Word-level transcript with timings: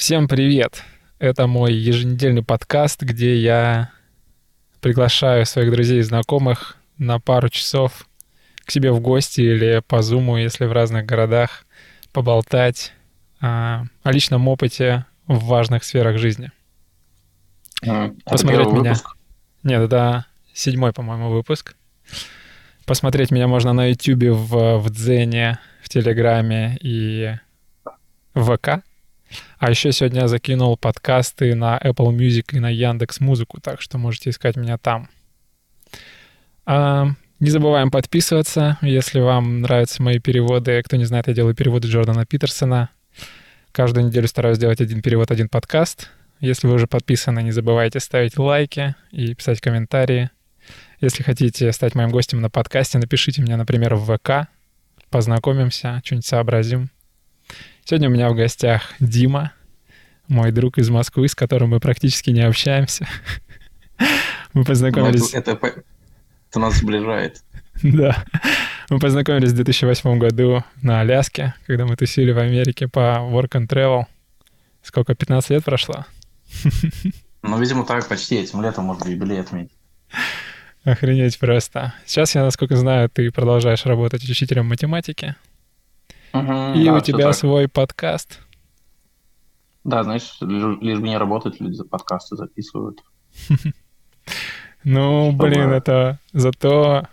Всем 0.00 0.28
привет! 0.28 0.82
Это 1.18 1.46
мой 1.46 1.74
еженедельный 1.74 2.42
подкаст, 2.42 3.02
где 3.02 3.36
я 3.36 3.90
приглашаю 4.80 5.44
своих 5.44 5.70
друзей 5.70 5.98
и 5.98 6.02
знакомых 6.02 6.78
на 6.96 7.20
пару 7.20 7.50
часов 7.50 8.08
к 8.64 8.70
себе 8.70 8.92
в 8.92 9.00
гости 9.00 9.42
или 9.42 9.82
по 9.86 10.00
зуму, 10.00 10.38
если 10.38 10.64
в 10.64 10.72
разных 10.72 11.04
городах, 11.04 11.66
поболтать 12.14 12.94
а, 13.42 13.84
о 14.02 14.10
личном 14.10 14.48
опыте 14.48 15.04
в 15.26 15.44
важных 15.44 15.84
сферах 15.84 16.16
жизни. 16.16 16.50
Mm, 17.84 18.22
Посмотреть 18.24 18.68
это 18.68 18.76
меня. 18.76 18.92
Выпуск. 18.94 19.16
Нет, 19.64 19.82
это 19.82 20.24
седьмой, 20.54 20.94
по-моему, 20.94 21.28
выпуск. 21.28 21.76
Посмотреть 22.86 23.30
меня 23.30 23.48
можно 23.48 23.74
на 23.74 23.90
YouTube, 23.90 24.30
в, 24.30 24.78
в 24.78 24.88
Дзене, 24.88 25.58
в 25.82 25.90
Телеграме 25.90 26.78
и 26.80 27.34
в 28.32 28.56
ВК. 28.56 28.82
А 29.58 29.70
еще 29.70 29.92
сегодня 29.92 30.22
я 30.22 30.28
закинул 30.28 30.76
подкасты 30.76 31.54
на 31.54 31.78
Apple 31.78 32.14
Music 32.16 32.52
и 32.52 32.60
на 32.60 32.70
Яндекс 32.70 33.20
Музыку, 33.20 33.60
так 33.60 33.80
что 33.80 33.98
можете 33.98 34.30
искать 34.30 34.56
меня 34.56 34.78
там. 34.78 35.08
А, 36.66 37.08
не 37.40 37.50
забываем 37.50 37.90
подписываться, 37.90 38.78
если 38.82 39.20
вам 39.20 39.60
нравятся 39.60 40.02
мои 40.02 40.18
переводы. 40.18 40.82
Кто 40.82 40.96
не 40.96 41.04
знает, 41.04 41.28
я 41.28 41.34
делаю 41.34 41.54
переводы 41.54 41.88
Джордана 41.88 42.26
Питерсона. 42.26 42.90
Каждую 43.72 44.06
неделю 44.06 44.28
стараюсь 44.28 44.58
делать 44.58 44.80
один 44.80 45.00
перевод, 45.00 45.30
один 45.30 45.48
подкаст. 45.48 46.10
Если 46.40 46.66
вы 46.66 46.74
уже 46.74 46.86
подписаны, 46.86 47.42
не 47.42 47.52
забывайте 47.52 48.00
ставить 48.00 48.38
лайки 48.38 48.94
и 49.10 49.34
писать 49.34 49.60
комментарии. 49.60 50.30
Если 51.00 51.22
хотите 51.22 51.72
стать 51.72 51.94
моим 51.94 52.10
гостем 52.10 52.40
на 52.40 52.50
подкасте, 52.50 52.98
напишите 52.98 53.42
мне, 53.42 53.56
например, 53.56 53.94
в 53.94 54.16
ВК. 54.16 54.48
Познакомимся, 55.08 56.00
что-нибудь 56.04 56.26
сообразим. 56.26 56.90
Сегодня 57.84 58.08
у 58.08 58.12
меня 58.12 58.28
в 58.30 58.34
гостях 58.34 58.94
Дима, 59.00 59.52
мой 60.28 60.52
друг 60.52 60.78
из 60.78 60.90
Москвы, 60.90 61.28
с 61.28 61.34
которым 61.34 61.70
мы 61.70 61.80
практически 61.80 62.30
не 62.30 62.42
общаемся. 62.42 63.06
Мы 64.52 64.64
познакомились... 64.64 65.32
это, 65.32 65.52
это, 65.52 65.84
это 66.48 66.58
нас 66.58 66.76
сближает. 66.76 67.42
Да. 67.82 68.24
Мы 68.90 68.98
познакомились 68.98 69.52
в 69.52 69.54
2008 69.54 70.18
году 70.18 70.64
на 70.82 71.00
Аляске, 71.00 71.54
когда 71.66 71.86
мы 71.86 71.96
тусили 71.96 72.32
в 72.32 72.38
Америке 72.38 72.88
по 72.88 73.20
Work 73.20 73.50
and 73.52 73.68
Travel. 73.68 74.04
Сколько, 74.82 75.14
15 75.14 75.50
лет 75.50 75.64
прошло? 75.64 76.04
Ну, 77.42 77.58
видимо, 77.58 77.86
так 77.86 78.06
почти 78.06 78.36
этим 78.36 78.60
летом 78.60 78.84
можно 78.84 79.08
юбилей 79.08 79.40
отметить. 79.40 79.72
Охренеть 80.84 81.38
просто. 81.38 81.94
Сейчас, 82.04 82.34
я, 82.34 82.42
насколько 82.42 82.76
знаю, 82.76 83.08
ты 83.08 83.30
продолжаешь 83.30 83.86
работать 83.86 84.22
учителем 84.24 84.66
математики. 84.66 85.36
И 86.32 86.84
да, 86.84 86.94
у 86.94 87.00
тебя 87.00 87.24
так. 87.26 87.34
свой 87.34 87.68
подкаст. 87.68 88.40
Да, 89.84 90.04
знаешь, 90.04 90.36
лишь, 90.40 90.78
лишь 90.80 90.98
бы 90.98 91.08
не 91.08 91.18
работать, 91.18 91.60
люди 91.60 91.74
за 91.74 91.84
подкасты 91.84 92.36
записывают. 92.36 93.02
Ну, 94.82 95.32
блин, 95.32 95.72
это 95.72 96.18
зато... 96.32 97.06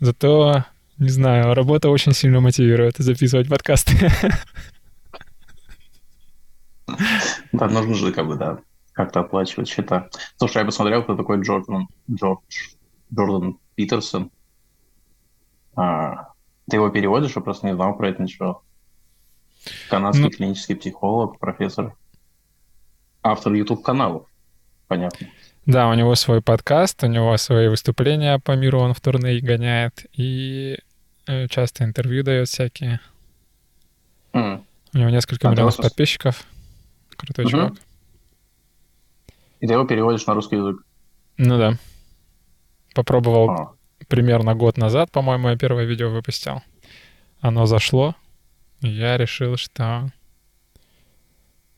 Зато, 0.00 0.64
не 0.98 1.08
знаю, 1.08 1.54
работа 1.54 1.90
очень 1.90 2.10
сильно 2.12 2.40
мотивирует 2.40 2.96
записывать 2.96 3.48
подкасты. 3.48 4.10
Да, 7.52 7.68
нужно 7.68 7.94
же, 7.94 8.12
как 8.12 8.26
бы, 8.26 8.34
да, 8.34 8.58
как-то 8.92 9.20
оплачивать 9.20 9.68
счета. 9.68 10.08
Слушай, 10.36 10.58
я 10.58 10.64
посмотрел, 10.64 11.02
кто 11.02 11.16
такой 11.16 11.40
Джордан, 11.40 11.86
Джордж, 12.10 12.74
Джордан 13.14 13.58
Питерсон. 13.76 14.30
А, 15.76 16.33
ты 16.68 16.76
его 16.76 16.88
переводишь? 16.90 17.36
Я 17.36 17.42
просто 17.42 17.66
не 17.66 17.74
знал 17.74 17.96
про 17.96 18.08
это 18.10 18.22
ничего. 18.22 18.62
Канадский 19.88 20.24
Ну- 20.24 20.30
клинический 20.30 20.76
психолог, 20.76 21.38
профессор. 21.38 21.94
Автор 23.22 23.52
YouTube-каналов. 23.54 24.26
Понятно. 24.88 25.28
Да, 25.66 25.88
у 25.88 25.94
него 25.94 26.14
свой 26.14 26.42
подкаст, 26.42 27.02
у 27.04 27.06
него 27.06 27.34
свои 27.38 27.68
выступления 27.68 28.38
по 28.38 28.52
миру, 28.52 28.80
он 28.80 28.92
в 28.92 29.00
турне 29.00 29.40
гоняет, 29.40 30.04
и 30.12 30.78
э, 31.26 31.48
часто 31.48 31.84
интервью 31.84 32.22
дает 32.22 32.48
всякие. 32.48 33.00
М. 34.34 34.62
У 34.92 34.98
него 34.98 35.08
несколько 35.08 35.48
А, 35.48 35.52
миллионов 35.52 35.78
подписчиков. 35.78 36.44
Крутой 37.16 37.46
Мгм. 37.46 37.50
чувак. 37.50 37.72
И 39.60 39.66
ты 39.66 39.72
его 39.72 39.84
переводишь 39.84 40.26
на 40.26 40.34
русский 40.34 40.56
язык. 40.56 40.82
Ну 41.38 41.56
да. 41.56 41.78
Попробовал 42.94 43.50
А. 43.50 43.72
примерно 44.08 44.54
год 44.54 44.76
назад, 44.76 45.10
по-моему, 45.10 45.48
я 45.50 45.56
первое 45.56 45.84
видео 45.84 46.10
выпустил. 46.10 46.62
Оно 47.40 47.66
зашло, 47.66 48.14
и 48.80 48.88
я 48.88 49.16
решил, 49.16 49.56
что 49.56 50.10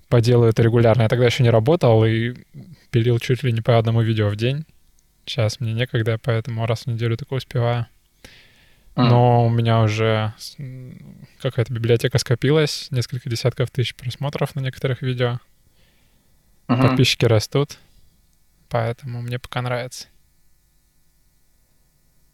поделаю 0.09 0.51
это 0.51 0.63
регулярно. 0.63 1.03
Я 1.03 1.09
тогда 1.09 1.27
еще 1.27 1.43
не 1.43 1.51
работал 1.51 2.05
и 2.05 2.35
пилил 2.91 3.19
чуть 3.19 3.43
ли 3.43 3.53
не 3.53 3.61
по 3.61 3.79
одному 3.79 4.03
видео 4.03 4.29
в 4.29 4.37
день. 4.37 4.65
Сейчас 5.25 5.59
мне 5.59 5.73
некогда, 5.73 6.19
поэтому 6.23 6.67
раз 6.67 6.83
в 6.83 6.87
неделю 6.87 7.17
такое 7.17 7.39
успеваю. 7.39 7.87
М. 8.95 9.09
Но 9.09 9.47
у 9.47 9.51
меня 9.51 9.83
уже 9.83 10.33
какая-то 11.41 11.73
библиотека 11.73 12.19
скопилась, 12.19 12.89
несколько 12.91 13.29
десятков 13.29 13.71
тысяч 13.71 13.95
просмотров 13.95 14.55
на 14.55 14.61
некоторых 14.61 15.03
видео. 15.03 15.41
Мгм. 16.69 16.83
Подписчики 16.83 17.25
растут, 17.25 17.79
поэтому 18.69 19.21
мне 19.21 19.39
пока 19.39 19.63
нравится. 19.63 20.07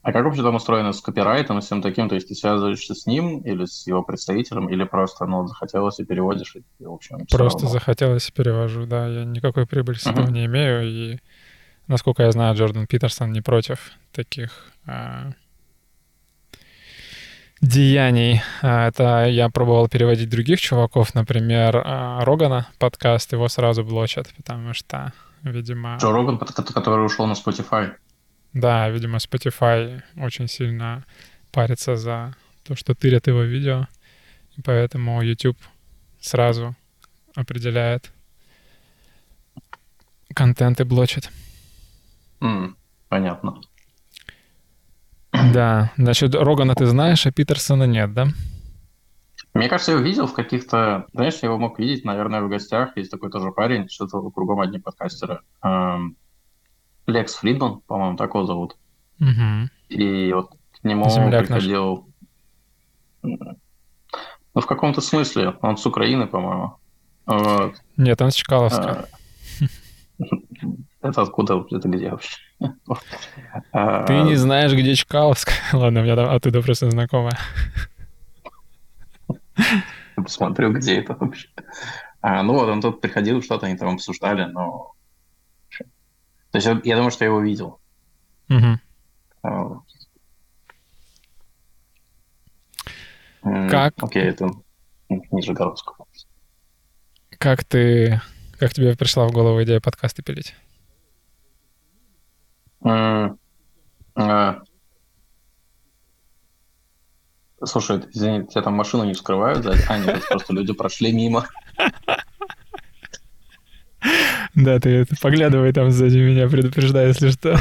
А 0.03 0.13
как 0.13 0.25
вообще 0.25 0.43
там 0.43 0.57
устроено 0.57 0.93
с 0.93 1.01
копирайтом 1.01 1.59
и 1.59 1.61
всем 1.61 1.81
таким? 1.81 2.09
То 2.09 2.17
есть 2.17 2.27
ты 2.29 2.35
связываешься 2.35 2.95
с 2.95 3.07
ним 3.07 3.39
или 3.43 3.65
с 3.67 3.87
его 3.87 4.03
представителем, 4.03 4.69
или 4.69 4.83
просто, 4.85 5.27
ну, 5.27 5.47
захотелось 5.47 6.01
и 6.01 6.05
переводишь, 6.05 6.57
и, 6.57 6.85
в 6.85 6.93
общем, 6.93 7.19
Просто 7.31 7.61
равно? 7.65 7.69
захотелось 7.79 8.29
и 8.29 8.33
перевожу, 8.33 8.87
да. 8.87 9.07
Я 9.07 9.25
никакой 9.25 9.65
прибыли 9.67 9.97
с 9.99 10.07
этого 10.07 10.25
Мгм. 10.25 10.33
не 10.35 10.45
имею. 10.47 10.83
И, 10.89 11.19
насколько 11.87 12.25
я 12.25 12.33
знаю, 12.33 12.57
Джордан 12.57 12.87
Питерсон 12.89 13.31
не 13.33 13.43
против 13.43 13.93
таких 14.13 14.51
а, 14.87 15.31
деяний. 17.61 18.43
А, 18.63 18.89
Это 18.89 19.27
я 19.27 19.49
пробовал 19.51 19.89
переводить 19.89 20.29
других 20.31 20.61
чуваков, 20.61 21.15
например, 21.15 21.81
а, 21.85 22.25
Рогана 22.25 22.67
подкаст, 22.79 23.33
его 23.33 23.49
сразу 23.49 23.85
блочат, 23.85 24.29
потому 24.37 24.75
что, 24.75 25.13
видимо... 25.43 25.97
Джо 26.01 26.11
Роган, 26.11 26.39
ко- 26.39 26.53
ко- 26.53 26.75
который 26.75 27.07
ушел 27.07 27.27
на 27.27 27.33
Spotify. 27.35 27.93
Да, 28.53 28.89
видимо, 28.91 29.19
Spotify 29.19 30.03
очень 30.17 30.49
сильно 30.49 31.05
парится 31.51 31.97
за 31.97 32.35
то, 32.65 32.75
что 32.75 32.95
тырят 32.95 33.27
его 33.27 33.43
видео, 33.43 33.89
и 34.57 34.63
поэтому 34.63 35.23
YouTube 35.23 35.59
сразу 36.21 36.77
определяет 37.35 38.13
контент 40.35 40.81
и 40.81 40.85
блочит. 40.85 41.31
М, 42.41 42.77
понятно. 43.09 43.61
Да, 45.33 45.93
значит, 45.97 46.35
Рогана 46.35 46.75
ты 46.75 46.87
знаешь, 46.87 47.27
а 47.27 47.33
Питерсона 47.33 47.85
нет, 47.85 48.13
да? 48.13 48.27
Мне 49.55 49.69
кажется, 49.69 49.93
я 49.93 49.99
его 49.99 50.07
видел 50.07 50.27
в 50.27 50.35
каких-то... 50.35 51.07
Знаешь, 51.13 51.39
я 51.43 51.49
его 51.49 51.59
мог 51.59 51.79
видеть, 51.79 52.05
наверное, 52.05 52.41
в 52.41 52.49
гостях. 52.49 52.97
Есть 52.97 53.11
такой 53.11 53.31
тоже 53.31 53.51
парень, 53.51 53.89
что-то 53.89 54.31
кругом 54.31 54.61
одни 54.61 54.79
подкастеры. 54.79 55.41
Эм, 55.63 56.17
Лекс 57.13 57.35
Фридман, 57.37 57.81
по-моему, 57.87 58.17
так 58.17 58.35
его 58.35 58.45
зовут. 58.45 58.77
Угу. 59.21 59.69
И 59.91 60.33
вот 60.33 60.51
к 60.81 60.85
нему 60.85 61.09
Земляк 61.09 61.49
наш. 61.49 61.49
приходил... 61.49 62.09
м, 63.23 63.39
Ну, 64.55 64.61
в 64.61 64.67
каком-то 64.67 65.01
смысле. 65.01 65.55
Он 65.63 65.77
с 65.77 65.87
Украины, 65.87 66.27
по-моему. 66.27 66.77
Вот. 67.27 67.75
Нет, 67.97 68.21
он 68.21 68.31
с 68.31 68.35
Чкаловска. 68.35 69.07
А, 70.21 70.27
Это 71.03 71.23
откуда? 71.23 71.65
Это 71.71 71.89
где 71.89 72.11
вообще? 72.11 72.37
А, 73.73 74.05
Ты 74.05 74.21
не 74.23 74.35
знаешь, 74.37 74.73
где 74.73 74.95
Чкаловск? 74.95 75.51
Ладно, 75.73 76.01
у 76.01 76.05
меня 76.05 76.17
там 76.17 76.31
оттуда 76.31 76.63
просто 76.63 76.91
знакомая. 76.91 77.39
Посмотрю, 80.17 80.73
где 80.73 80.97
это 81.01 81.17
вообще. 81.19 81.49
А, 82.21 82.43
ну 82.43 82.53
вот, 82.55 82.69
он 82.69 82.81
тут 82.81 83.01
приходил, 83.01 83.43
что-то 83.43 83.67
они 83.67 83.77
там 83.77 83.95
обсуждали, 83.95 84.45
но... 84.45 84.93
То 86.53 86.59
есть 86.59 86.69
я, 86.85 86.97
думаю, 86.97 87.11
что 87.11 87.25
я 87.25 87.31
его 87.31 87.41
видел. 87.41 87.81
Вот. 89.43 89.83
М, 93.43 93.69
Как? 93.69 93.95
Окей, 94.01 94.25
это 94.25 94.51
Нижегородск. 95.09 95.93
Как 97.39 97.65
ты... 97.65 98.21
Как 98.59 98.73
тебе 98.75 98.95
пришла 98.97 99.27
в 99.27 99.33
голову 99.33 99.63
идея 99.65 99.81
подкасты 99.81 100.23
пилить? 100.23 100.55
А, 102.85 104.63
Слушай, 107.65 108.05
извини, 108.13 108.47
тебя 108.47 108.63
там 108.63 108.75
машину 108.75 109.05
не 109.05 109.15
вскрывают 109.15 109.65
сзади? 109.65 109.83
А, 109.89 109.99
нет, 109.99 110.23
просто 110.29 110.53
люди 110.53 110.73
прошли 110.73 111.13
мимо. 111.13 111.47
Да, 114.65 114.79
ты 114.79 115.07
поглядывай 115.23 115.73
там 115.73 115.91
сзади 115.91 116.19
меня, 116.19 116.49
предупреждай, 116.49 117.09
если 117.09 117.31
что. 117.31 117.57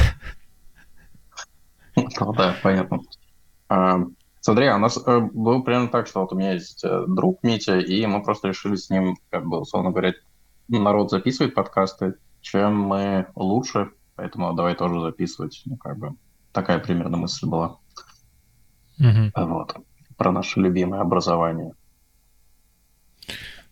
Ну 1.95 2.33
да, 2.33 2.55
понятно. 2.61 2.99
А, 3.69 4.01
Смотри, 4.41 4.65
а 4.65 4.75
у 4.75 4.79
нас 4.79 4.97
э, 5.05 5.19
было 5.19 5.61
примерно 5.61 5.89
так, 5.89 6.07
что 6.07 6.21
вот 6.21 6.33
у 6.33 6.35
меня 6.35 6.53
есть 6.53 6.83
э, 6.83 7.05
друг 7.07 7.43
Митя, 7.43 7.77
и 7.77 8.03
мы 8.07 8.23
просто 8.23 8.47
решили 8.47 8.75
с 8.75 8.89
ним, 8.89 9.15
как 9.29 9.45
бы, 9.45 9.59
условно 9.59 9.91
говоря, 9.91 10.13
народ 10.67 11.11
записывает 11.11 11.53
подкасты, 11.53 12.15
чем 12.41 12.75
мы 12.75 13.27
лучше, 13.35 13.91
поэтому 14.15 14.51
давай 14.53 14.75
тоже 14.75 14.99
записывать. 14.99 15.61
Ну, 15.65 15.77
как 15.77 15.95
бы, 15.99 16.15
такая 16.53 16.79
примерно 16.79 17.17
мысль 17.17 17.45
была. 17.45 17.77
Мгм. 18.97 19.31
Вот. 19.35 19.75
Про 20.17 20.31
наше 20.31 20.59
любимое 20.59 21.01
образование. 21.01 21.73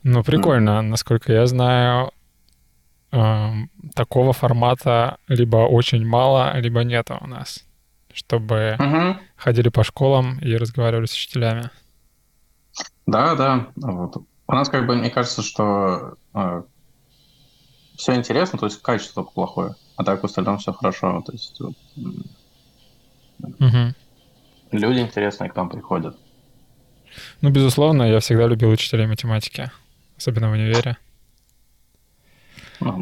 Ну, 0.03 0.23
прикольно. 0.23 0.83
Насколько 0.83 1.33
я 1.33 1.47
знаю, 1.47 2.11
эм, 3.11 3.69
такого 3.95 4.33
формата 4.33 5.17
либо 5.27 5.57
очень 5.57 6.05
мало, 6.05 6.57
либо 6.59 6.83
нет 6.83 7.09
у 7.11 7.27
нас, 7.27 7.65
чтобы 8.13 8.75
Мгм. 8.79 9.19
ходили 9.35 9.69
по 9.69 9.83
школам 9.83 10.39
и 10.39 10.55
разговаривали 10.55 11.05
с 11.05 11.13
учителями. 11.13 11.69
Да, 13.05 13.35
да. 13.35 13.67
Вот. 13.75 14.17
У 14.47 14.53
нас, 14.53 14.69
как 14.69 14.87
бы, 14.87 14.95
мне 14.95 15.09
кажется, 15.09 15.41
что 15.41 16.15
все 17.97 18.15
интересно, 18.15 18.57
то 18.57 18.65
есть 18.65 18.81
качество 18.81 19.23
только 19.23 19.33
плохое, 19.33 19.75
а 19.95 20.03
так 20.03 20.21
в 20.21 20.25
остальном 20.25 20.57
все 20.57 20.71
хорошо. 20.73 21.21
То 21.25 21.33
есть 21.33 21.59
вот, 21.59 21.73
Мгм. 23.59 23.95
люди 24.71 24.99
интересные 24.99 25.49
к 25.49 25.55
нам 25.55 25.69
приходят. 25.69 26.15
Ну, 27.41 27.49
безусловно, 27.49 28.03
я 28.03 28.19
всегда 28.19 28.47
любил 28.47 28.69
учителей 28.69 29.07
математики, 29.07 29.71
особенно 30.17 30.49
в 30.49 30.53
универе. 30.53 30.97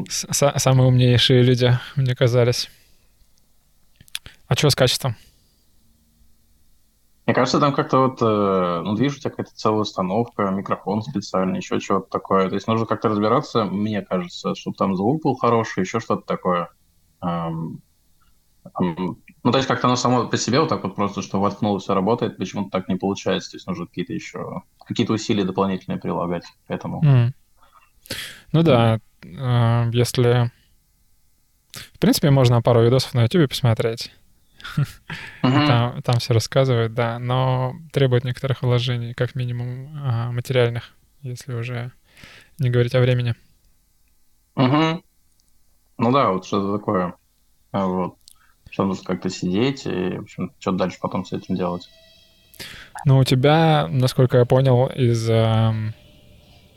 Самые 0.09 0.87
умнейшие 0.87 1.43
люди, 1.43 1.77
мне 1.95 2.15
казались. 2.15 2.69
А 4.47 4.55
что 4.55 4.69
с 4.69 4.75
качеством? 4.75 5.15
Мне 7.25 7.33
кажется, 7.33 7.59
там 7.59 7.73
как-то 7.73 8.07
вот, 8.07 8.21
э, 8.21 8.81
ну, 8.85 8.95
видишь, 8.95 9.17
у 9.17 9.19
тебя 9.19 9.31
какая-то 9.31 9.53
целая 9.53 9.81
установка, 9.81 10.43
микрофон 10.43 11.01
специальный, 11.01 11.57
еще 11.57 11.81
чего-то 11.81 12.09
такое. 12.09 12.47
То 12.47 12.55
есть 12.55 12.67
нужно 12.67 12.85
как-то 12.85 13.09
разбираться, 13.09 13.65
мне 13.65 14.01
кажется, 14.01 14.55
чтобы 14.55 14.77
там 14.77 14.95
звук 14.95 15.23
был 15.23 15.35
хороший, 15.35 15.81
еще 15.81 15.99
что-то 15.99 16.25
такое. 16.25 16.69
Ну, 17.21 17.81
то 19.51 19.57
есть 19.57 19.67
как-то 19.67 19.87
оно 19.87 19.97
само 19.97 20.27
по 20.27 20.37
себе 20.37 20.61
вот 20.61 20.69
так 20.69 20.83
вот 20.83 20.95
просто, 20.95 21.21
что 21.21 21.41
воткнуло, 21.41 21.79
все 21.79 21.93
работает, 21.93 22.37
почему-то 22.37 22.69
так 22.69 22.87
не 22.87 22.95
получается. 22.95 23.51
То 23.51 23.57
есть 23.57 23.67
нужно 23.67 23.87
какие-то 23.87 24.13
еще, 24.13 24.61
какие-то 24.85 25.11
усилия 25.11 25.43
дополнительные 25.43 25.99
прилагать 25.99 26.45
к 26.65 26.71
этому. 26.71 27.03
М. 27.03 27.33
Ну 28.53 28.63
да, 28.63 29.01
если... 29.23 30.51
В 31.93 31.99
принципе, 31.99 32.31
можно 32.31 32.61
пару 32.61 32.83
видосов 32.83 33.13
на 33.13 33.23
YouTube 33.23 33.49
посмотреть. 33.49 34.11
Мгм. 35.43 35.67
Там, 35.67 36.01
там 36.01 36.17
все 36.19 36.33
рассказывают, 36.33 36.93
да, 36.93 37.19
но 37.19 37.75
требует 37.91 38.23
некоторых 38.23 38.63
вложений, 38.63 39.13
как 39.13 39.35
минимум 39.35 39.89
а, 40.03 40.31
материальных, 40.31 40.95
если 41.21 41.53
уже 41.53 41.91
не 42.59 42.69
говорить 42.69 42.95
о 42.95 42.99
времени. 42.99 43.35
Мгм. 44.55 45.03
Ну 45.97 46.11
да, 46.11 46.31
вот 46.31 46.45
что-то 46.45 46.77
такое. 46.77 47.13
А, 47.71 47.85
Вот. 47.85 48.15
Что 48.69 48.85
нужно 48.85 49.05
как-то 49.05 49.29
сидеть 49.29 49.85
и, 49.85 50.17
в 50.17 50.23
общем, 50.23 50.51
что 50.59 50.71
дальше 50.71 50.97
потом 51.01 51.23
с 51.25 51.31
этим 51.31 51.55
делать. 51.55 51.89
Но 53.05 53.19
у 53.19 53.23
тебя, 53.23 53.87
насколько 53.89 54.37
я 54.39 54.45
понял, 54.45 54.87
из 54.87 55.29
эм, 55.29 55.93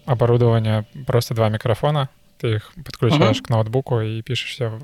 оборудования 0.05 0.87
просто 1.07 1.35
два 1.35 1.49
микрофона. 1.49 2.09
Ты 2.41 2.55
их 2.55 2.73
подключаешь 2.85 3.37
Мгм. 3.37 3.45
к 3.45 3.51
ноутбуку 3.51 4.01
и 4.01 4.23
пишешь 4.23 4.53
все. 4.53 4.79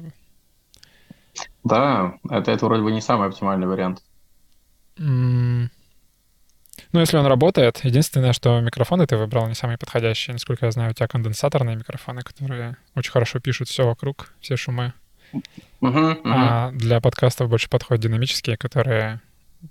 Да, 1.65 2.15
это, 2.29 2.53
это 2.53 2.67
вроде 2.67 2.83
бы 2.83 2.93
не 2.93 3.01
самый 3.01 3.29
оптимальный 3.29 3.67
вариант. 3.67 4.03
Ну, 4.99 5.71
если 6.93 7.17
он 7.17 7.27
работает, 7.27 7.81
единственное, 7.85 8.33
что 8.33 8.61
микрофоны 8.61 9.07
ты 9.07 9.17
выбрал 9.17 9.49
не 9.49 9.55
самые 9.55 9.79
подходящие. 9.79 10.35
Насколько 10.35 10.67
я 10.67 10.73
знаю, 10.73 10.91
у 10.91 10.95
тебя 10.95 11.09
конденсаторные 11.09 11.77
микрофоны, 11.77 12.21
которые 12.21 12.77
очень 12.95 13.11
хорошо 13.11 13.41
пишут 13.41 13.69
все 13.69 13.87
вокруг, 13.87 14.33
все 14.41 14.57
шумы. 14.57 14.93
Мгм, 15.81 16.11
мгм. 16.11 16.21
А 16.25 16.71
для 16.73 17.01
подкастов 17.01 17.49
больше 17.49 17.69
подходят 17.69 18.03
динамические, 18.03 18.57
которые 18.57 19.21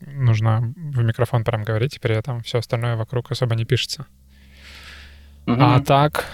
нужно 0.01 0.73
в 0.75 1.03
микрофон 1.03 1.43
прям 1.43 1.63
говорить, 1.63 1.95
и 1.95 1.99
при 1.99 2.15
этом 2.15 2.41
все 2.41 2.57
остальное 2.59 2.95
вокруг 2.95 3.31
особо 3.31 3.55
не 3.55 3.65
пишется. 3.65 4.07
Мгм. 5.45 5.61
А 5.63 5.79
так, 5.79 6.25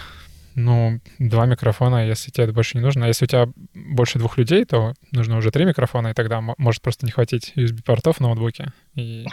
ну, 0.56 1.00
два 1.20 1.46
микрофона, 1.46 2.08
если 2.08 2.32
тебе 2.32 2.46
это 2.46 2.54
больше 2.54 2.78
не 2.78 2.84
нужно. 2.84 3.06
А 3.06 3.08
если 3.08 3.26
у 3.26 3.28
тебя 3.28 3.48
больше 3.74 4.20
двух 4.20 4.38
людей, 4.38 4.66
то 4.66 4.94
нужно 5.12 5.38
уже 5.38 5.52
три 5.52 5.66
микрофона, 5.66 6.10
и 6.10 6.14
тогда 6.14 6.42
мо- 6.42 6.56
может 6.58 6.82
просто 6.82 7.06
не 7.06 7.12
хватить 7.12 7.54
USB-портов 7.56 8.18
в 8.18 8.20
ноутбуке. 8.20 8.74
И 8.96 9.26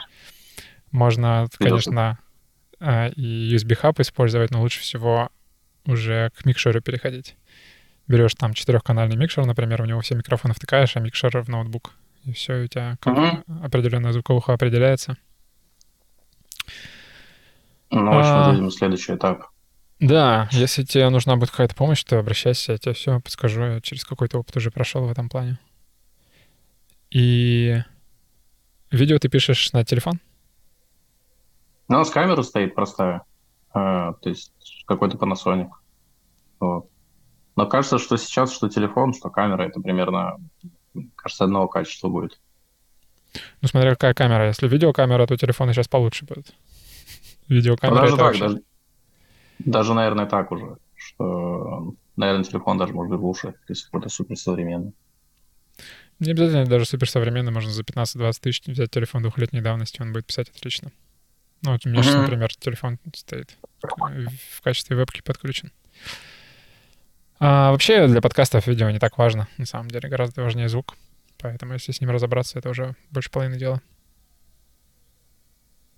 можно, 0.90 1.46
конечно, 1.58 2.18
э, 2.80 3.10
и 3.12 3.54
USB-хаб 3.54 4.00
использовать, 4.00 4.50
но 4.50 4.60
лучше 4.60 4.80
всего 4.80 5.30
уже 5.86 6.30
к 6.36 6.44
микшеру 6.44 6.80
переходить. 6.80 7.36
Берешь 8.06 8.34
там 8.34 8.54
четырехканальный 8.54 9.16
микшер, 9.16 9.44
например, 9.44 9.82
в 9.82 9.86
него 9.86 10.00
все 10.00 10.14
микрофоны 10.14 10.54
втыкаешь, 10.54 10.96
а 10.96 11.00
микшер 11.00 11.42
в 11.42 11.48
ноутбук. 11.48 11.92
И 12.24 12.32
все, 12.32 12.62
у 12.62 12.66
тебя 12.66 12.96
Мгм. 13.04 13.44
определенная 13.62 14.12
звуковуха 14.12 14.52
определяется. 14.54 15.16
Ну, 17.90 18.04
в 18.12 18.18
общем, 18.18 18.32
А. 18.32 18.42
это, 18.42 18.50
видимо, 18.52 18.70
следующий 18.70 19.14
этап. 19.14 19.46
Да, 20.00 20.48
если 20.52 20.84
тебе 20.84 21.08
нужна 21.08 21.36
будет 21.36 21.50
какая-то 21.50 21.74
помощь, 21.74 22.04
то 22.04 22.18
обращайся, 22.18 22.72
я 22.72 22.78
тебе 22.78 22.94
все 22.94 23.20
подскажу. 23.20 23.62
Я 23.64 23.80
через 23.80 24.04
какой-то 24.04 24.38
опыт 24.38 24.56
уже 24.56 24.70
прошел 24.70 25.06
в 25.06 25.10
этом 25.10 25.28
плане. 25.28 25.58
И 27.10 27.76
видео 28.90 29.18
ты 29.18 29.28
пишешь 29.28 29.72
на 29.72 29.84
телефон? 29.84 30.20
Ну, 31.88 31.96
у 31.96 31.98
нас 31.98 32.10
камера 32.10 32.42
стоит 32.42 32.74
простая. 32.74 33.22
А, 33.72 34.12
то 34.14 34.28
есть 34.28 34.52
какой-то 34.86 35.16
Panasonic. 35.16 35.70
Вот. 36.60 36.88
Но 37.56 37.66
кажется, 37.66 37.98
что 37.98 38.16
сейчас, 38.16 38.52
что 38.54 38.68
телефон, 38.68 39.14
что 39.14 39.30
камера, 39.30 39.62
это 39.62 39.80
примерно, 39.80 40.38
кажется, 41.16 41.44
одного 41.44 41.66
качества 41.66 42.08
будет. 42.08 42.38
Ну, 43.60 43.68
смотря 43.68 43.90
какая 43.90 44.14
камера. 44.14 44.46
Если 44.46 44.68
видеокамера, 44.68 45.26
то 45.26 45.36
телефоны 45.36 45.72
сейчас 45.72 45.88
получше 45.88 46.24
будут. 46.24 46.54
Ну, 47.48 47.56
Видеокамера 47.56 47.94
даже 48.02 48.14
это 48.14 48.16
так, 48.16 48.26
вообще- 48.26 48.40
даже, 48.40 48.62
даже, 49.58 49.94
наверное, 49.94 50.26
так 50.26 50.52
уже, 50.52 50.76
что, 50.94 51.94
наверное, 52.16 52.44
телефон 52.44 52.78
даже 52.78 52.92
может 52.92 53.10
быть 53.10 53.20
лучше, 53.20 53.54
если 53.68 53.84
какой-то 53.84 54.08
суперсовременный. 54.08 54.92
Не 56.18 56.32
обязательно 56.32 56.66
даже 56.66 56.84
суперсовременный, 56.84 57.52
можно 57.52 57.70
за 57.70 57.82
15-20 57.82 58.32
тысяч 58.40 58.66
взять 58.66 58.90
телефон 58.90 59.22
двухлетней 59.22 59.60
давности, 59.60 60.02
он 60.02 60.12
будет 60.12 60.26
писать 60.26 60.48
отлично. 60.50 60.90
Ну, 61.62 61.72
вот 61.72 61.84
у 61.84 61.88
меня 61.88 62.02
сейчас, 62.02 62.16
например, 62.16 62.54
телефон 62.54 62.98
стоит 63.14 63.56
э, 63.82 63.86
в 64.50 64.60
качестве 64.62 64.96
вебки 64.96 65.22
подключен. 65.22 65.72
А 67.40 67.70
вообще 67.70 68.06
для 68.08 68.20
подкастов 68.20 68.66
видео 68.66 68.90
не 68.90 68.98
так 68.98 69.16
важно, 69.18 69.48
на 69.58 69.66
самом 69.66 69.88
деле, 69.88 70.08
гораздо 70.08 70.42
важнее 70.42 70.68
звук. 70.68 70.96
Поэтому 71.38 71.74
если 71.74 71.92
с 71.92 72.00
ним 72.00 72.10
разобраться, 72.10 72.58
это 72.58 72.70
уже 72.70 72.96
больше 73.10 73.30
половины 73.30 73.56
дела. 73.56 73.80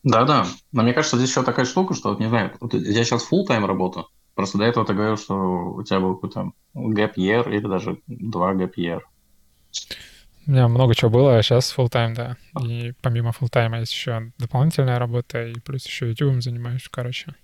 Да-да, 0.02 0.46
но 0.72 0.82
мне 0.82 0.94
кажется, 0.94 1.16
здесь 1.16 1.30
еще 1.30 1.42
такая 1.42 1.66
штука, 1.66 1.94
что, 1.94 2.10
вот, 2.10 2.20
не 2.20 2.28
знаю, 2.28 2.56
вот 2.60 2.72
я 2.72 3.04
сейчас 3.04 3.26
full 3.30 3.44
тайм 3.44 3.66
работаю, 3.66 4.06
просто 4.34 4.56
до 4.56 4.64
этого 4.64 4.86
ты 4.86 4.94
говорил, 4.94 5.18
что 5.18 5.34
у 5.34 5.82
тебя 5.82 6.00
был 6.00 6.14
какой-то 6.14 6.52
gap 6.74 7.14
year 7.16 7.46
или 7.50 7.66
даже 7.66 8.00
два 8.06 8.54
gap 8.54 8.72
year. 8.76 9.00
У 10.46 10.52
меня 10.52 10.68
много 10.68 10.94
чего 10.94 11.10
было, 11.10 11.36
а 11.36 11.42
сейчас 11.42 11.74
full 11.76 11.90
time, 11.90 12.14
да. 12.14 12.36
И 12.64 12.92
помимо 13.02 13.30
full 13.30 13.48
тайма 13.48 13.80
есть 13.80 13.92
еще 13.92 14.32
дополнительная 14.38 14.98
работа, 14.98 15.46
и 15.46 15.60
плюс 15.60 15.86
еще 15.86 16.08
YouTube 16.08 16.42
занимаюсь, 16.42 16.88
короче. 16.90 17.34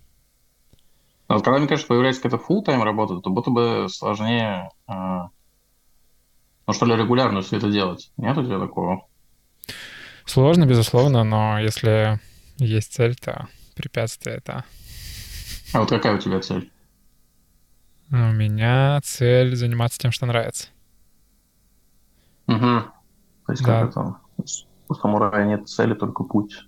Но 1.29 1.35
вот 1.35 1.45
когда, 1.45 1.59
мне 1.59 1.69
кажется, 1.69 1.89
появляется 1.89 2.23
какая-то 2.23 2.43
full 2.43 2.63
тайм 2.63 2.83
работа, 2.83 3.21
то 3.21 3.31
будто 3.31 3.51
бы 3.51 3.87
сложнее, 3.91 4.71
а, 4.87 5.29
ну 6.67 6.73
что 6.73 6.87
ли, 6.87 6.97
регулярно 6.97 7.43
все 7.43 7.59
это 7.59 7.71
делать. 7.71 8.11
Нет 8.17 8.39
у 8.39 8.45
тебя 8.45 8.59
такого? 8.59 9.07
Сложно, 10.25 10.65
безусловно, 10.67 11.23
но 11.23 11.59
если 11.61 12.19
есть 12.59 12.93
цель, 12.93 13.15
то 13.17 13.49
препятствие 13.75 14.37
это... 14.37 14.65
А 15.73 15.81
вот 15.81 15.91
какая 15.91 16.17
у 16.17 16.19
тебя 16.19 16.41
цель? 16.41 16.71
У 18.11 18.17
меня 18.17 19.01
цель 19.03 19.57
заниматься 19.57 19.99
тем, 19.99 20.13
что 20.13 20.27
нравится. 20.27 20.69
Угу. 22.47 22.59
То 22.61 23.53
есть 23.53 23.65
Да. 23.65 23.81
как 23.81 23.91
это? 23.91 24.17
У 24.89 24.95
самурая 24.95 25.45
нет 25.47 25.69
цели, 25.69 25.95
только 25.95 26.23
путь. 26.23 26.65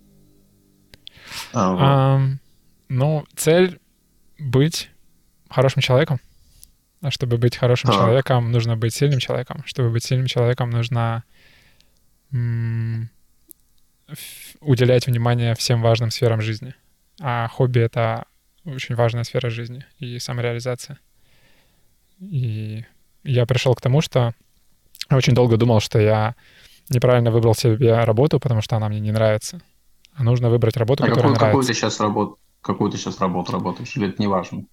А, 1.52 2.18
вот. 2.18 2.38
Ну, 2.88 3.24
цель 3.36 3.78
быть 4.38 4.90
хорошим 5.48 5.82
человеком. 5.82 6.18
А 7.00 7.10
чтобы 7.12 7.36
быть 7.38 7.56
хорошим 7.56 7.90
Так. 7.90 7.98
человеком, 8.00 8.50
нужно 8.50 8.76
быть 8.76 8.92
сильным 8.94 9.20
человеком. 9.20 9.62
Чтобы 9.66 9.90
быть 9.90 10.02
сильным 10.04 10.26
человеком, 10.26 10.70
нужно 10.70 11.22
м, 12.32 13.08
уделять 14.60 15.06
внимание 15.06 15.54
всем 15.54 15.82
важным 15.82 16.10
сферам 16.10 16.40
жизни. 16.40 16.74
А 17.20 17.48
хобби— 17.48 17.80
это 17.80 18.24
очень 18.64 18.94
важная 18.94 19.24
сфера 19.24 19.50
жизни 19.50 19.84
и 19.98 20.18
самореализация. 20.18 20.98
И 22.20 22.84
я 23.24 23.46
пришел 23.46 23.74
к 23.74 23.80
тому, 23.80 24.00
что 24.00 24.34
очень 25.10 25.34
долго 25.34 25.56
думал, 25.56 25.80
что 25.80 25.98
я 25.98 26.34
неправильно 26.88 27.30
выбрал 27.30 27.54
себе 27.54 28.04
работу, 28.04 28.40
потому 28.40 28.60
что 28.62 28.76
она 28.76 28.88
мне 28.88 29.00
не 29.00 29.12
нравится. 29.12 29.60
а 30.14 30.24
нужно 30.24 30.50
выбрать 30.50 30.76
работу, 30.76 31.04
а 31.04 31.06
которая 31.06 31.32
какую, 31.32 31.34
какую 31.34 31.50
нравится. 31.52 31.72
ты 31.72 31.78
сейчас 31.78 32.00
работу, 32.00 32.38
какую 32.60 32.90
ты 32.90 32.98
сейчас 32.98 33.20
работу 33.20 33.52
работаешь, 33.52 33.94
или 33.96 34.08
это 34.08 34.20
не 34.20 34.26
важно? 34.26 34.64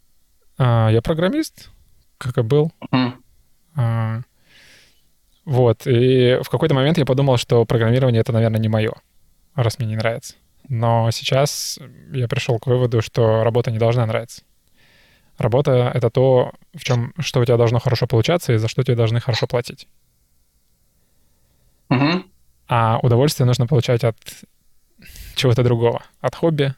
А, 0.58 0.90
я 0.90 1.02
программист, 1.02 1.70
как 2.18 2.38
и 2.38 2.42
был. 2.42 2.72
Мгм. 2.92 3.24
А, 3.76 4.22
Вот, 5.46 5.86
и 5.86 6.40
в 6.42 6.50
какой-то 6.50 6.74
момент 6.74 6.98
я 6.98 7.06
подумал, 7.06 7.38
что 7.38 7.64
программирование— 7.66 8.22
это, 8.22 8.32
наверное, 8.34 8.60
не 8.60 8.70
мое, 8.70 8.94
раз 9.56 9.80
мне 9.80 9.88
не 9.88 9.96
нравится. 9.96 10.36
Но 10.68 11.10
сейчас 11.12 11.80
я 12.12 12.28
пришел 12.28 12.60
к 12.60 12.68
выводу, 12.68 13.02
что 13.02 13.44
работа 13.44 13.72
не 13.72 13.78
должна 13.78 14.06
нравиться. 14.06 14.44
Работа— 15.38 15.92
это 15.94 16.10
то, 16.10 16.54
в 16.74 16.84
чем, 16.84 17.14
что 17.20 17.42
у 17.42 17.46
тебя 17.46 17.58
должно 17.58 17.80
хорошо 17.80 18.08
получаться 18.08 18.54
и 18.54 18.58
за 18.58 18.68
что 18.68 18.84
тебе 18.84 18.96
должны 18.96 19.20
хорошо 19.20 19.48
платить. 19.48 19.88
Мгм. 21.90 22.26
А 22.68 23.00
удовольствие 23.04 23.46
нужно 23.46 23.68
получать 23.68 24.04
от 24.04 24.16
чего-то 25.36 25.64
другого, 25.64 26.02
от 26.22 26.36
хобби. 26.36 26.74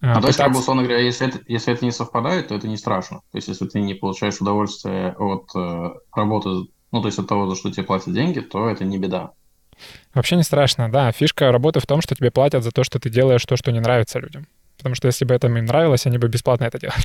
А, 0.00 0.14
Ну, 0.14 0.20
то 0.20 0.26
есть, 0.28 0.38
как 0.38 0.48
бы, 0.48 0.54
пытаться- 0.54 0.60
условно 0.62 0.82
говоря, 0.82 0.98
если 0.98 1.28
это, 1.28 1.38
если 1.46 1.72
это 1.72 1.84
не 1.84 1.92
совпадает, 1.92 2.48
то 2.48 2.56
это 2.56 2.66
не 2.66 2.76
страшно. 2.76 3.18
То 3.30 3.38
есть, 3.38 3.46
если 3.46 3.66
ты 3.68 3.80
не 3.80 3.94
получаешь 3.94 4.40
удовольствие 4.40 5.12
от 5.12 5.54
э, 5.54 5.90
работы, 6.12 6.48
ну, 6.90 7.00
то 7.00 7.06
есть 7.06 7.18
от 7.20 7.28
того, 7.28 7.48
за 7.48 7.54
что 7.54 7.70
тебе 7.70 7.84
платят 7.84 8.12
деньги, 8.12 8.40
то 8.40 8.68
это 8.68 8.84
не 8.84 8.98
беда. 8.98 9.30
Вообще 10.14 10.36
не 10.36 10.42
страшно, 10.42 10.90
да. 10.90 11.10
Фишка 11.12 11.52
работы 11.52 11.80
в 11.80 11.86
том, 11.86 12.00
что 12.00 12.14
тебе 12.14 12.30
платят 12.30 12.64
за 12.64 12.70
то, 12.70 12.84
что 12.84 12.98
ты 12.98 13.10
делаешь 13.10 13.44
то, 13.44 13.56
что 13.56 13.72
не 13.72 13.80
нравится 13.80 14.18
людям. 14.18 14.46
Потому 14.76 14.94
что 14.94 15.06
если 15.06 15.24
бы 15.24 15.34
это 15.34 15.46
им 15.46 15.54
нравилось, 15.64 16.06
они 16.06 16.18
бы 16.18 16.28
бесплатно 16.28 16.64
это 16.64 16.78
делали. 16.78 17.04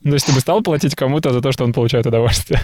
Ну, 0.00 0.10
То 0.10 0.14
есть 0.14 0.26
ты 0.26 0.32
бы 0.32 0.40
стал 0.40 0.62
платить 0.62 0.94
кому-то 0.94 1.32
за 1.32 1.40
то, 1.40 1.52
что 1.52 1.64
он 1.64 1.72
получает 1.72 2.06
удовольствие. 2.06 2.60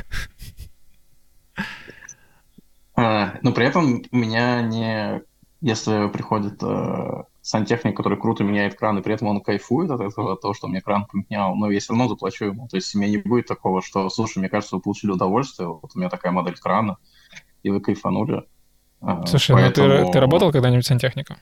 А, 2.95 3.35
но 3.43 3.53
при 3.53 3.67
этом 3.67 4.03
у 4.11 4.17
меня 4.17 4.63
не... 4.63 5.23
Если 5.61 6.09
приходит 6.09 6.63
э, 6.63 7.25
сантехник, 7.49 7.97
который 7.97 8.19
круто 8.19 8.45
меняет 8.45 8.75
кран, 8.75 8.99
и 8.99 9.03
при 9.03 9.15
этом 9.15 9.29
он 9.29 9.41
кайфует 9.41 9.91
от 9.91 10.01
этого, 10.01 10.37
того, 10.37 10.53
что 10.53 10.69
мне 10.69 10.83
кран 10.83 11.07
поменял, 11.07 11.55
но 11.55 11.71
я 11.71 11.81
все 11.81 11.95
равно 11.95 12.07
заплачу 12.07 12.45
ему. 12.45 12.69
То 12.69 12.77
есть 12.77 12.95
у 12.95 12.99
меня 12.99 13.11
не 13.11 13.17
будет 13.17 13.47
такого, 13.47 13.81
что, 13.81 14.11
слушай, 14.11 14.39
мне 14.39 14.51
кажется, 14.51 14.77
вы 14.77 14.83
получили 14.83 15.13
удовольствие, 15.13 15.69
вот 15.69 15.91
у 15.95 15.99
меня 15.99 16.11
такая 16.11 16.31
модель 16.31 16.57
крана, 16.57 16.99
и 17.63 17.71
вы 17.71 17.81
кайфанули. 17.81 18.45
А, 19.01 19.25
Слушай, 19.27 19.53
ну 19.53 19.59
поэтому- 19.63 20.07
ты, 20.07 20.13
ты 20.13 20.21
работал 20.21 20.51
когда-нибудь 20.53 20.87
сантехником? 20.87 21.37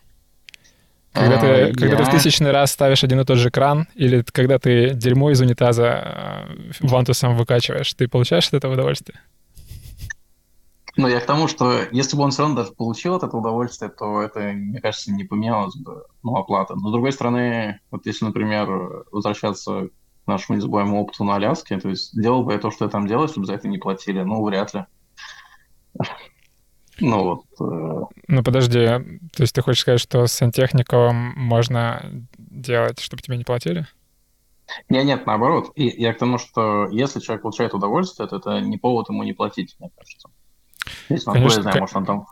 Когда, 1.12 1.38
ты, 1.40 1.46
А, 1.46 1.66
когда 1.72 1.96
ты 1.96 2.02
в 2.04 2.06
я- 2.06 2.12
тысячный 2.12 2.50
раз 2.50 2.72
ставишь 2.72 3.02
один 3.02 3.20
и 3.20 3.24
тот 3.24 3.38
же 3.38 3.50
кран, 3.50 3.86
или 3.94 4.22
когда 4.32 4.58
ты 4.58 4.90
дерьмо 4.92 5.30
из 5.30 5.40
унитаза 5.40 6.46
э, 6.50 6.70
вантусом 6.80 7.34
выкачиваешь, 7.36 7.94
ты 7.94 8.06
получаешь 8.06 8.48
от 8.48 8.54
этого 8.54 8.74
удовольствие? 8.74 9.18
Но 10.98 11.08
я 11.08 11.20
к 11.20 11.26
тому, 11.26 11.46
что 11.46 11.82
если 11.92 12.16
бы 12.16 12.22
он 12.22 12.30
все 12.30 12.42
равно 12.42 12.56
даже 12.56 12.72
получил 12.72 13.14
от 13.14 13.22
этого 13.22 13.40
удовольствие, 13.40 13.90
то 13.90 14.22
это, 14.22 14.40
мне 14.40 14.80
кажется, 14.80 15.12
не 15.12 15.24
поменялось 15.24 15.76
бы, 15.76 16.04
ну, 16.22 16.36
оплата. 16.36 16.74
Но, 16.74 16.88
с 16.88 16.92
другой 16.92 17.12
стороны, 17.12 17.80
вот 17.90 18.06
если, 18.06 18.24
например, 18.24 19.04
возвращаться 19.12 19.88
к 20.24 20.26
нашему 20.26 20.56
незабываемому 20.56 21.02
опыту 21.02 21.24
на 21.24 21.36
Аляске, 21.36 21.78
то 21.78 21.90
есть 21.90 22.18
делал 22.18 22.44
бы 22.44 22.52
я 22.54 22.58
то, 22.58 22.70
что 22.70 22.86
я 22.86 22.90
там 22.90 23.06
делал, 23.06 23.28
чтобы 23.28 23.46
за 23.46 23.52
это 23.54 23.68
не 23.68 23.76
платили? 23.78 24.20
Ну, 24.22 24.42
вряд 24.44 24.72
ли. 24.72 24.86
Ну, 26.98 27.24
вот, 27.24 27.44
э, 27.60 28.04
Ну 28.28 28.42
подожди, 28.42 28.86
то 28.86 29.42
есть 29.42 29.54
ты 29.54 29.60
хочешь 29.60 29.82
сказать, 29.82 30.00
что 30.00 30.26
с 30.26 30.32
сантехником 30.32 31.34
можно 31.36 32.02
делать, 32.38 33.00
чтобы 33.00 33.22
тебе 33.22 33.36
не 33.36 33.44
платили? 33.44 33.86
не, 34.88 35.04
нет, 35.04 35.26
наоборот. 35.26 35.72
И 35.74 35.88
я 35.88 36.14
к 36.14 36.18
тому, 36.18 36.38
что 36.38 36.88
если 36.88 37.20
человек 37.20 37.42
получает 37.42 37.74
удовольствие, 37.74 38.26
то 38.28 38.36
это 38.36 38.60
не 38.60 38.78
повод 38.78 39.10
ему 39.10 39.24
не 39.24 39.34
платить, 39.34 39.76
мне 39.78 39.90
кажется. 39.94 40.28
Если 41.08 41.28
он, 41.28 41.34
Конечно, 41.34 41.62
знаю, 41.62 41.80
может, 41.80 41.96
он 41.96 42.04
там 42.06 42.26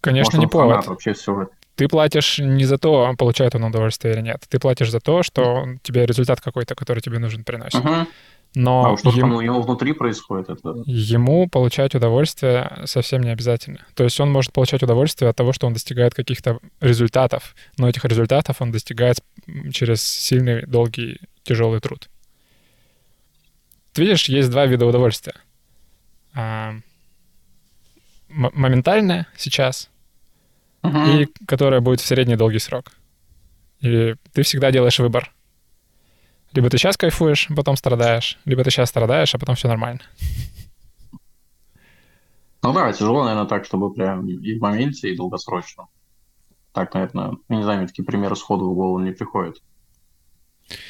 Конечно, 0.00 0.38
может, 0.38 0.38
не 0.38 0.44
он 0.44 0.50
фанат 0.50 0.84
повод. 0.84 0.86
вообще 0.88 1.12
всего. 1.12 1.48
Ты 1.76 1.88
платишь 1.88 2.38
не 2.38 2.64
за 2.64 2.78
то, 2.78 3.14
получает 3.18 3.54
он 3.54 3.64
удовольствие 3.64 4.14
или 4.14 4.20
нет. 4.20 4.44
Ты 4.48 4.58
платишь 4.58 4.90
за 4.90 5.00
то, 5.00 5.22
что 5.22 5.64
тебе 5.82 6.04
результат 6.06 6.40
какой-то, 6.40 6.74
который 6.74 7.00
тебе 7.00 7.18
нужен, 7.18 7.42
приносит. 7.42 7.82
Мгм. 7.82 8.06
Но 8.54 8.94
А 8.94 8.96
что 8.96 9.10
ем- 9.10 9.20
там 9.20 9.32
у 9.34 9.40
него 9.40 9.62
внутри 9.62 9.92
происходит, 9.92 10.50
это... 10.50 10.82
ему 10.86 11.48
получать 11.48 11.94
удовольствие 11.94 12.82
совсем 12.86 13.22
не 13.22 13.30
обязательно. 13.30 13.78
То 13.94 14.02
есть 14.02 14.18
он 14.18 14.30
может 14.32 14.52
получать 14.52 14.82
удовольствие 14.82 15.28
от 15.30 15.36
того, 15.36 15.52
что 15.52 15.68
он 15.68 15.72
достигает 15.72 16.14
каких-то 16.14 16.58
результатов, 16.80 17.54
но 17.78 17.88
этих 17.88 18.04
результатов 18.04 18.60
он 18.60 18.72
достигает 18.72 19.18
через 19.72 20.02
сильный, 20.02 20.66
долгий, 20.66 21.20
тяжелый 21.44 21.80
труд. 21.80 22.08
Ты 23.92 24.02
видишь, 24.02 24.28
есть 24.28 24.50
два 24.50 24.66
вида 24.66 24.84
удовольствия. 24.86 25.34
А, 26.34 26.74
моментальное 28.28 29.26
сейчас 29.36 29.88
Мгм. 30.82 31.18
и 31.20 31.26
которое 31.46 31.80
будет 31.80 32.00
в 32.00 32.06
средний 32.06 32.36
долгий 32.36 32.58
срок. 32.58 32.92
И 33.80 34.14
ты 34.32 34.42
всегда 34.42 34.70
делаешь 34.72 34.98
выбор. 34.98 35.32
Либо 36.52 36.68
ты 36.68 36.78
сейчас 36.78 36.96
кайфуешь, 36.96 37.48
а 37.50 37.54
потом 37.54 37.76
страдаешь, 37.76 38.38
либо 38.44 38.64
ты 38.64 38.70
сейчас 38.70 38.88
страдаешь, 38.88 39.34
а 39.34 39.38
потом 39.38 39.54
все 39.54 39.68
нормально. 39.68 40.00
Ну 42.62 42.72
да, 42.72 42.92
тяжело, 42.92 43.24
наверное, 43.24 43.48
так, 43.48 43.64
чтобы 43.64 43.92
прям 43.92 44.26
и 44.28 44.58
в 44.58 44.60
моменте, 44.60 45.10
и 45.10 45.16
долгосрочно. 45.16 45.86
Так, 46.72 46.94
наверное, 46.94 47.32
я 47.48 47.56
не 47.56 47.62
знаю, 47.62 47.78
мне 47.78 47.88
такие 47.88 48.04
примеры 48.04 48.36
сходу 48.36 48.70
в 48.70 48.74
голову 48.74 48.98
не 48.98 49.12
приходят. 49.12 49.56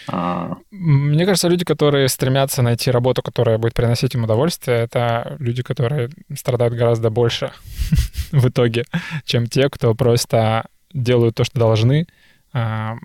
А, 0.09 0.59
Мне 0.71 1.25
кажется, 1.25 1.49
люди, 1.49 1.65
которые 1.65 2.09
стремятся 2.09 2.63
найти 2.63 2.91
работу, 2.91 3.23
которая 3.23 3.59
будет 3.59 3.75
приносить 3.75 4.15
им 4.15 4.25
удовольствие, 4.25 4.79
это 4.79 5.37
люди, 5.39 5.63
которые 5.63 6.11
страдают 6.37 6.75
гораздо 6.75 7.11
больше 7.11 7.53
в 8.33 8.49
итоге, 8.49 8.85
чем 9.25 9.47
те, 9.47 9.71
кто 9.71 9.95
просто 9.95 10.67
делают 10.93 11.37
то, 11.37 11.45
что 11.45 11.59
должны, 11.59 12.07
а, 12.53 12.97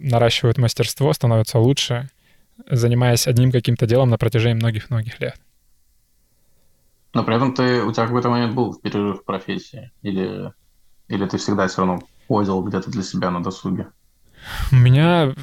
наращивают 0.00 0.58
мастерство, 0.58 1.12
становятся 1.12 1.58
лучше, 1.58 2.08
занимаясь 2.68 3.26
одним 3.26 3.52
каким-то 3.52 3.86
делом 3.86 4.10
на 4.10 4.18
протяжении 4.18 4.54
многих-многих 4.54 5.20
лет. 5.20 5.36
Но 7.12 7.24
при 7.24 7.36
этом 7.36 7.54
ты, 7.54 7.82
у 7.82 7.92
тебя 7.92 8.06
какой-то 8.06 8.30
момент 8.30 8.54
был 8.54 8.72
в 8.72 8.80
перерыв 8.80 9.20
в 9.20 9.24
профессии? 9.24 9.90
Или, 10.02 10.52
или 11.08 11.26
ты 11.26 11.38
всегда 11.38 11.66
все 11.66 11.78
равно 11.78 12.02
ходил 12.28 12.62
где-то 12.62 12.90
для 12.90 13.02
себя 13.02 13.30
на 13.30 13.42
досуге? 13.42 13.88
У 14.70 14.76
меня... 14.76 15.34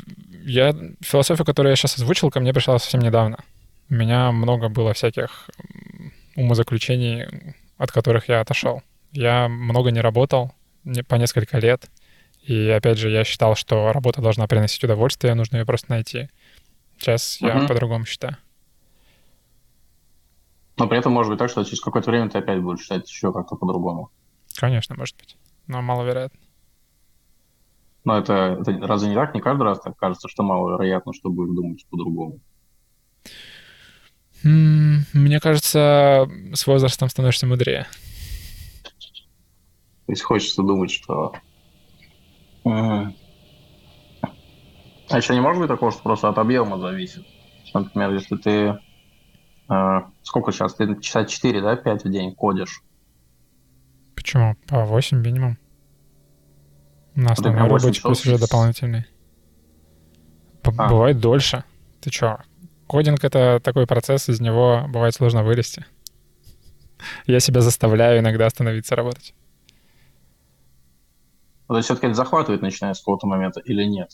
Я... 0.46 0.74
Философия, 1.02 1.44
которую 1.44 1.72
я 1.72 1.76
сейчас 1.76 1.98
озвучил, 1.98 2.32
ко 2.32 2.40
мне 2.40 2.54
пришла 2.54 2.80
совсем 2.80 3.02
недавно. 3.02 3.40
У 3.90 3.96
меня 3.96 4.32
много 4.32 4.70
было 4.70 4.94
всяких 4.94 5.50
умозаключений, 6.36 7.26
от 7.78 7.92
которых 7.92 8.30
я 8.30 8.42
отошел. 8.42 8.82
Я 9.12 9.50
много 9.50 9.92
не 9.92 10.00
работал 10.00 10.54
не- 10.84 11.04
по 11.04 11.16
несколько 11.16 11.58
лет. 11.60 11.90
И 12.48 12.70
опять 12.70 12.98
же, 12.98 13.10
я 13.10 13.26
считал, 13.26 13.56
что 13.56 13.92
работа 13.92 14.22
должна 14.22 14.48
приносить 14.48 14.82
удовольствие, 14.84 15.36
нужно 15.36 15.58
ее 15.58 15.66
просто 15.66 15.92
найти. 15.92 16.30
Сейчас 16.98 17.42
я 17.42 17.56
Мгм. 17.56 17.68
по-другому 17.68 18.06
считаю. 18.06 18.38
Но 20.78 20.88
при 20.88 20.98
этом 20.98 21.12
может 21.12 21.30
быть 21.30 21.40
так, 21.40 21.50
что 21.50 21.64
через 21.66 21.82
какое-то 21.82 22.10
время 22.10 22.30
ты 22.30 22.38
опять 22.38 22.62
будешь 22.62 22.84
считать 22.84 23.10
еще 23.10 23.34
как-то 23.34 23.56
по-другому. 23.56 24.12
Конечно, 24.56 24.96
может 24.96 25.18
быть. 25.18 25.36
Но 25.68 25.82
маловероятно. 25.82 26.40
Но 28.06 28.18
это, 28.18 28.58
это 28.62 28.72
разве 28.88 29.10
не 29.10 29.16
так? 29.16 29.34
Не 29.36 29.42
каждый 29.42 29.64
раз 29.64 29.82
так 29.82 29.98
кажется, 29.98 30.30
что 30.30 30.44
маловероятно, 30.44 31.14
что 31.14 31.30
будешь 31.30 31.54
думать 31.54 31.86
по-другому. 31.90 32.40
Мне 34.44 35.40
кажется, 35.42 36.30
с 36.54 36.66
возрастом 36.66 37.10
становишься 37.10 37.46
мудрее. 37.46 37.86
То 40.06 40.14
есть 40.14 40.22
хочется 40.24 40.62
думать, 40.64 40.92
что... 40.92 41.34
М. 42.70 43.16
А 45.10 45.18
еще 45.18 45.34
не 45.34 45.42
может 45.42 45.62
быть 45.62 45.70
такого, 45.70 45.92
что 45.92 46.02
просто 46.04 46.30
от 46.30 46.38
объема 46.38 46.78
зависит? 46.78 47.26
Например, 47.74 48.12
если 48.14 48.36
ты... 48.36 48.78
э, 49.70 50.02
сколько 50.24 50.52
сейчас? 50.52 50.76
Ты 50.76 51.00
часа 51.02 51.26
4, 51.26 51.62
да, 51.62 51.76
5 51.76 52.04
в 52.04 52.10
день 52.12 52.36
кодишь? 52.36 52.82
Почему? 54.16 54.56
По 54.68 54.84
8 54.86 55.22
минимум. 55.22 55.58
На 57.16 57.32
основной 57.32 57.62
на 57.62 57.68
8 57.68 57.78
рабочий 57.78 57.96
часов 57.98 58.12
плюс 58.12 58.26
уже 58.26 58.38
дополнительный. 58.38 59.06
А. 60.78 60.90
Бывает 60.90 61.20
дольше. 61.20 61.64
Ты 62.02 62.10
чё? 62.10 62.38
Кодинг— 62.88 63.24
это 63.24 63.60
такой 63.64 63.88
процесс, 63.88 64.30
из 64.30 64.42
него 64.42 64.86
бывает 64.90 65.14
сложно 65.14 65.44
вылезти. 65.44 65.86
Я 67.26 67.40
себя 67.40 67.62
заставляю 67.62 68.20
иногда 68.20 68.46
остановиться 68.46 68.96
работать. 68.96 69.34
То 71.68 71.76
есть 71.76 71.86
все-таки 71.86 72.08
это 72.08 72.16
захватывает, 72.16 72.62
начиная 72.62 72.94
с 72.94 73.00
какого-то 73.00 73.28
момента, 73.28 73.60
или 73.60 73.84
нет? 73.84 74.10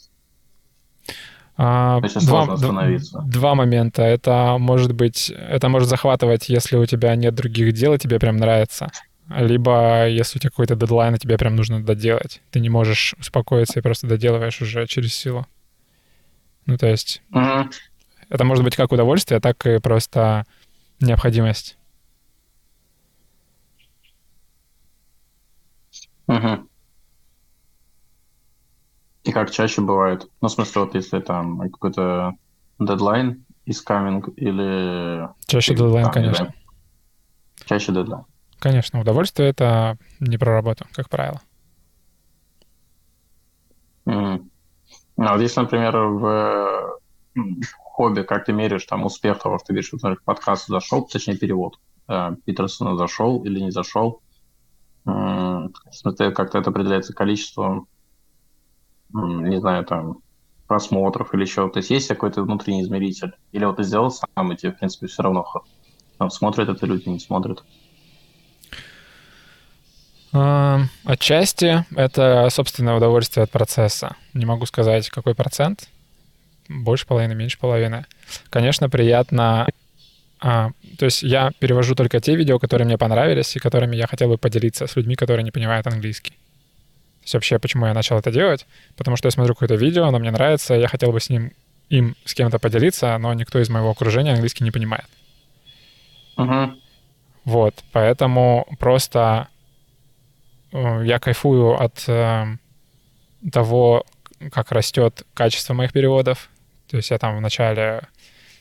А, 1.55 2.00
То 2.00 2.05
есть 2.07 2.25
два, 2.25 2.51
остановиться. 2.51 3.22
два 3.27 3.53
момента. 3.53 4.01
Это 4.01 4.57
может 4.60 4.93
быть, 4.93 5.29
это 5.29 5.69
может 5.69 5.88
захватывать, 5.88 6.50
если 6.50 6.77
у 6.77 6.86
тебя 6.86 7.15
нет 7.15 7.36
других 7.36 7.74
дел, 7.74 7.93
и 7.93 8.00
тебе 8.00 8.19
прям 8.19 8.38
нравится. 8.38 8.89
Либо 9.29 10.07
если 10.07 10.38
у 10.38 10.41
тебя 10.41 10.50
какой-то 10.50 10.75
дедлайн, 10.75 11.15
и 11.15 11.19
тебе 11.19 11.38
прям 11.38 11.55
нужно 11.55 11.83
доделать. 11.83 12.41
Ты 12.50 12.60
не 12.60 12.69
можешь 12.69 13.13
успокоиться 13.19 13.79
и 13.79 13.83
просто 13.83 14.07
доделываешь 14.07 14.62
уже 14.62 14.88
через 14.88 15.13
силу. 15.13 15.45
Ну, 16.65 16.77
то 16.77 16.88
есть 16.88 17.22
Мгм. 17.29 17.69
это 18.29 18.43
может 18.45 18.63
быть 18.63 18.75
как 18.75 18.91
удовольствие, 18.91 19.39
так 19.39 19.65
и 19.67 19.79
просто 19.79 20.45
необходимость. 21.00 21.77
Угу. 26.27 26.67
И 29.24 29.32
как 29.32 29.51
чаще 29.51 29.82
бывает? 29.82 30.27
Ну, 30.42 30.48
в 30.48 30.51
смысле, 30.51 30.82
вот 30.82 30.96
если 30.96 31.20
там 31.20 31.60
какой-то 31.72 32.34
дедлайн 32.80 33.46
is 33.65 33.77
coming 33.88 34.34
или... 34.36 35.30
Чаще 35.46 35.74
дедлайн, 35.75 36.12
конечно. 36.12 36.46
Да. 36.46 37.65
Чаще 37.65 37.94
дедлайн. 37.94 38.25
Конечно, 38.60 39.00
удовольствие— 39.00 39.50
это 39.51 39.98
не 40.20 40.38
про 40.38 40.53
работу, 40.53 40.86
как 40.94 41.10
правило. 41.10 41.42
Mm. 44.06 44.46
Ну, 45.15 45.32
вот 45.32 45.42
если, 45.42 45.62
например, 45.62 45.98
в 45.98 47.00
хобби, 47.77 48.24
как 48.24 48.46
ты 48.46 48.53
меряешь 48.53 48.86
там 48.86 49.06
успех 49.06 49.39
того, 49.39 49.58
что 49.58 49.68
ты 49.68 49.74
видишь, 49.74 49.92
например, 49.94 50.20
подкаст 50.25 50.68
зашел, 50.68 51.06
точнее 51.06 51.38
перевод 51.38 51.80
э, 52.10 52.36
Питерсона 52.46 52.98
зашел 52.98 53.44
или 53.44 53.60
не 53.60 53.72
зашел, 53.72 54.22
смотри, 55.06 56.32
как-то 56.34 56.58
это 56.60 56.70
определяется 56.70 57.13
количеством, 57.13 57.88
не 59.13 59.60
знаю, 59.60 59.86
там, 59.86 60.17
просмотров 60.67 61.34
или 61.34 61.43
еще. 61.43 61.70
То 61.70 61.79
есть 61.79 61.89
есть 61.89 62.08
какой-то 62.08 62.43
внутренний 62.43 62.82
измеритель? 62.82 63.34
Или 63.51 63.65
вот 63.65 63.77
ты 63.77 63.84
сделал 63.84 64.12
сам, 64.12 64.51
и 64.51 64.58
тебе, 64.58 64.72
в 64.72 64.79
принципе, 64.79 65.08
все 65.08 65.24
равно 65.24 65.46
там, 66.17 66.29
смотрят 66.29 66.70
это 66.70 66.86
люди, 66.86 67.10
не 67.10 67.20
смотрят? 67.20 67.63
Отчасти 71.05 71.86
это 71.96 72.48
собственное 72.50 72.96
удовольствие 72.96 73.43
от 73.43 73.51
процесса. 73.51 74.15
Не 74.34 74.46
могу 74.46 74.65
сказать, 74.65 75.10
какой 75.10 75.36
процент. 75.36 75.89
Больше 76.67 77.05
половины, 77.05 77.36
меньше 77.36 77.60
половины. 77.60 78.05
Конечно, 78.50 78.89
приятно 78.89 79.67
а, 80.46 80.72
то 80.98 81.05
есть 81.05 81.24
я 81.24 81.51
перевожу 81.60 81.96
только 81.96 82.20
те 82.20 82.36
видео, 82.36 82.60
которые 82.60 82.86
мне 82.86 82.98
понравились 82.98 83.55
и 83.55 83.60
которыми 83.60 83.96
я 83.96 84.08
хотел 84.08 84.27
бы 84.27 84.38
поделиться 84.38 84.88
с 84.88 84.96
людьми, 84.98 85.15
которые 85.15 85.43
не 85.43 85.51
понимают 85.51 85.88
английский. 85.88 86.34
То 87.24 87.25
есть 87.25 87.34
вообще, 87.36 87.58
почему 87.58 87.86
я 87.86 87.94
начал 87.94 88.18
это 88.18 88.32
делать? 88.32 88.68
Потому 88.98 89.15
что 89.15 89.27
я 89.27 89.32
смотрю 89.32 89.56
какое-то 89.56 89.75
видео, 89.75 90.03
оно 90.03 90.20
мне 90.20 90.30
нравится, 90.30 90.74
я 90.74 90.89
хотел 90.89 91.13
бы 91.13 91.22
с 91.22 91.30
ним 91.30 91.53
им 91.88 92.15
с 92.25 92.34
кем-то 92.34 92.60
поделиться, 92.60 93.18
но 93.18 93.34
никто 93.34 93.60
из 93.60 93.70
моего 93.70 93.92
окружения 93.92 94.34
английский 94.34 94.63
не 94.65 94.72
понимает. 94.72 95.06
Uh-huh. 96.38 96.74
Вот, 97.46 97.84
поэтому 97.94 98.68
просто 98.77 99.48
э, 100.74 101.03
я 101.06 101.20
кайфую 101.20 101.80
от 101.80 102.03
э, 102.08 102.58
того, 103.51 104.06
как 104.51 104.72
растет 104.72 105.25
качество 105.34 105.74
моих 105.74 105.94
переводов. 105.94 106.50
То 106.89 106.98
есть 106.98 107.10
я 107.10 107.18
там 107.20 107.38
вначале 107.38 108.01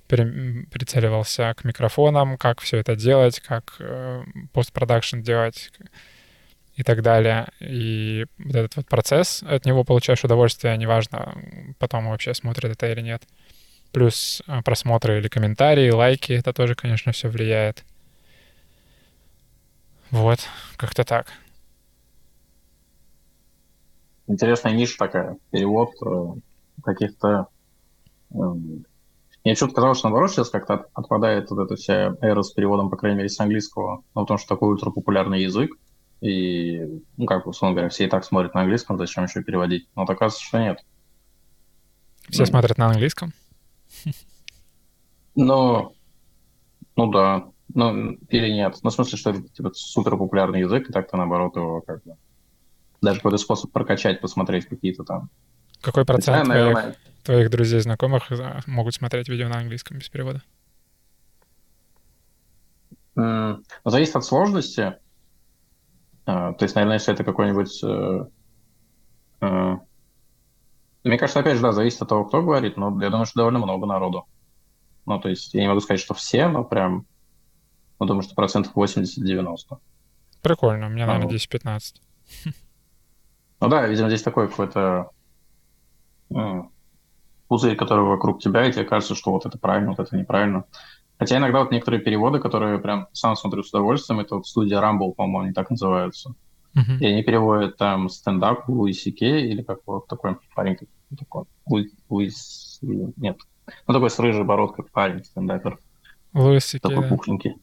прицеливался 0.07 1.55
к 1.57 1.65
микрофонам, 1.65 2.37
как 2.37 2.61
все 2.61 2.77
это 2.77 2.95
делать, 2.95 3.41
как 3.41 3.77
э, 3.81 4.23
постпродакшн 4.53 5.21
делать 5.21 5.71
и 6.83 6.85
так 6.85 7.01
далее. 7.01 7.49
И 7.61 8.27
вот 8.39 8.57
этот 8.57 8.77
вот 8.77 8.87
процесс, 8.89 9.45
от 9.45 9.65
него 9.65 9.85
получаешь 9.85 10.25
удовольствие, 10.25 10.77
неважно, 10.77 11.35
потом 11.79 12.09
вообще 12.09 12.35
смотрят 12.35 12.73
это 12.73 12.91
или 12.91 13.01
нет. 13.01 13.23
Плюс 13.93 14.43
э, 14.49 14.63
просмотры 14.63 15.19
или 15.19 15.29
комментарии, 15.29 15.91
лайки, 15.91 16.33
это 16.33 16.53
тоже, 16.53 16.75
конечно, 16.75 17.13
все 17.13 17.29
влияет. 17.29 17.85
Вот, 20.11 20.41
как-то 20.77 21.05
так. 21.05 21.29
Интересная 24.27 24.73
ниша 24.73 24.99
такая. 24.99 25.37
Перевод 25.53 25.91
э, 26.05 26.41
каких-то 26.83 27.47
мне 29.45 29.55
что-то 29.55 29.75
казалось, 29.75 29.99
что 29.99 30.09
наоборот 30.09 30.33
сейчас 30.33 30.51
как-то 30.51 30.87
отпадает 30.95 31.51
вот 31.51 31.65
эта 31.65 31.77
вся 31.77 32.17
эра 32.21 32.43
с 32.43 32.51
переводом, 32.53 32.91
по 32.91 32.97
крайней 32.97 33.19
мере, 33.19 33.29
с 33.29 33.39
английского, 33.39 34.03
ну, 34.15 34.23
потому 34.23 34.39
что 34.39 34.49
такой 34.49 34.71
ультрапопулярный 34.71 35.43
язык, 35.43 35.71
и, 36.23 37.03
ну, 37.17 37.27
как, 37.27 37.49
условно 37.49 37.75
говоря, 37.75 37.89
все 37.89 38.05
и 38.05 38.09
так 38.09 38.25
смотрят 38.25 38.55
на 38.55 38.61
английском, 38.61 38.97
зачем 38.97 39.25
еще 39.25 39.43
переводить? 39.43 39.89
Но 39.97 40.03
вот 40.03 40.11
оказывается, 40.11 40.45
что 40.45 40.61
нет. 40.61 40.79
Все 42.31 42.43
ну, 42.43 42.47
смотрят 42.47 42.79
на 42.79 42.87
английском? 42.87 43.33
Ну, 45.35 45.95
ну 46.95 47.11
да. 47.11 47.47
Ну, 47.73 48.19
или 48.29 48.51
нет. 48.51 48.77
Ну, 48.83 48.91
в 48.91 48.93
смысле, 48.93 49.17
что 49.17 49.31
это 49.31 49.49
типа 49.49 49.73
супер 49.73 50.19
популярный 50.19 50.61
язык, 50.61 50.91
и 50.91 50.93
так-то 50.93 51.17
наоборот 51.17 51.57
его 51.57 51.81
как 51.81 52.05
бы 52.05 52.19
даже 53.01 53.17
какой-то 53.17 53.39
способ 53.39 53.73
прокачать, 53.73 54.21
посмотреть 54.21 54.67
какие-то 54.67 55.05
там. 55.05 55.31
Какой 55.81 56.05
процент 56.05 56.37
Хотя, 56.37 56.49
наверное, 56.49 56.97
твоих 57.25 57.49
друзей, 57.49 57.81
знакомых 57.81 58.31
могут 58.67 58.95
смотреть 58.95 59.31
видео 59.31 59.49
на 59.49 59.57
английском 59.57 59.97
без 59.97 60.11
перевода? 60.11 60.43
Mm, 63.17 63.65
зависит 63.87 64.17
от 64.17 64.27
сложности. 64.27 64.97
Uh, 66.27 66.55
то 66.55 66.63
есть, 66.63 66.75
наверное, 66.75 66.99
если 66.99 67.13
это 67.13 67.25
какой-нибудь... 67.25 67.83
Uh, 67.83 68.31
uh, 69.41 69.79
мне 71.05 71.19
кажется, 71.19 71.41
опять 71.41 71.57
же, 71.57 71.63
да, 71.63 71.73
зависит 71.73 72.01
от 72.03 72.09
того, 72.09 72.25
кто 72.25 72.43
говорит, 72.43 72.77
но 72.77 72.97
я 73.03 73.11
думаю, 73.11 73.27
что 73.27 73.39
довольно 73.39 73.59
много 73.59 73.87
народу. 73.87 74.27
Ну, 75.05 75.19
то 75.19 75.29
есть, 75.29 75.53
я 75.55 75.63
не 75.63 75.69
могу 75.69 75.81
сказать, 75.81 76.01
что 76.01 76.15
все, 76.15 76.49
но 76.49 76.63
прям... 76.63 77.07
Ну, 77.99 78.07
думаю, 78.07 78.23
что 78.23 78.35
процентов 78.35 78.73
80-90. 78.77 79.79
Прикольно, 80.43 80.87
у 80.87 80.91
меня, 80.91 81.07
наверное, 81.07 81.29
ну, 81.29 81.37
10-15. 81.37 81.95
Ну 83.61 83.69
да, 83.69 83.87
видимо, 83.87 84.09
здесь 84.09 84.23
такой 84.23 84.49
какой-то 84.49 85.11
пузырь, 87.47 87.77
который 87.77 88.05
вокруг 88.05 88.41
тебя, 88.41 88.67
и 88.67 88.73
тебе 88.73 88.85
кажется, 88.85 89.15
что 89.15 89.31
вот 89.31 89.47
это 89.47 89.57
правильно, 89.57 89.91
вот 89.91 90.01
это 90.01 90.17
неправильно. 90.17 90.65
Хотя 91.23 91.37
иногда 91.37 91.61
вот 91.61 91.71
некоторые 91.71 92.03
переводы, 92.03 92.41
которые 92.41 92.81
прям 92.81 93.07
сам 93.13 93.37
смотрю 93.37 93.63
с 93.63 93.69
удовольствием, 93.69 94.19
это 94.19 94.35
вот 94.35 94.45
студия 94.45 94.81
Rumble, 94.81 95.15
по-моему, 95.15 95.45
они 95.45 95.53
так 95.53 95.71
называются. 95.71 96.35
Uh-huh. 96.75 96.99
И 96.99 97.07
они 97.07 97.23
переводят 97.23 97.77
там 97.77 98.09
стендап 98.09 98.69
Луи 98.69 98.93
Сике 98.93 99.47
или 99.47 99.63
как 99.63 99.79
вот 99.87 100.09
такой 100.09 100.37
парень, 100.57 100.79
такой, 101.17 101.45
Луи, 101.67 101.91
Луис, 102.09 102.81
нет, 102.83 103.39
ну 103.87 103.95
такой 103.95 104.11
с 104.11 104.19
рыжей 104.19 104.43
бородкой 104.43 104.85
парень, 104.87 105.23
стендапер. 105.23 105.79
Луи 106.35 106.59
Сике, 106.59 106.81
Такой 106.81 107.05
да. 107.05 107.09
пухленький. 107.09 107.55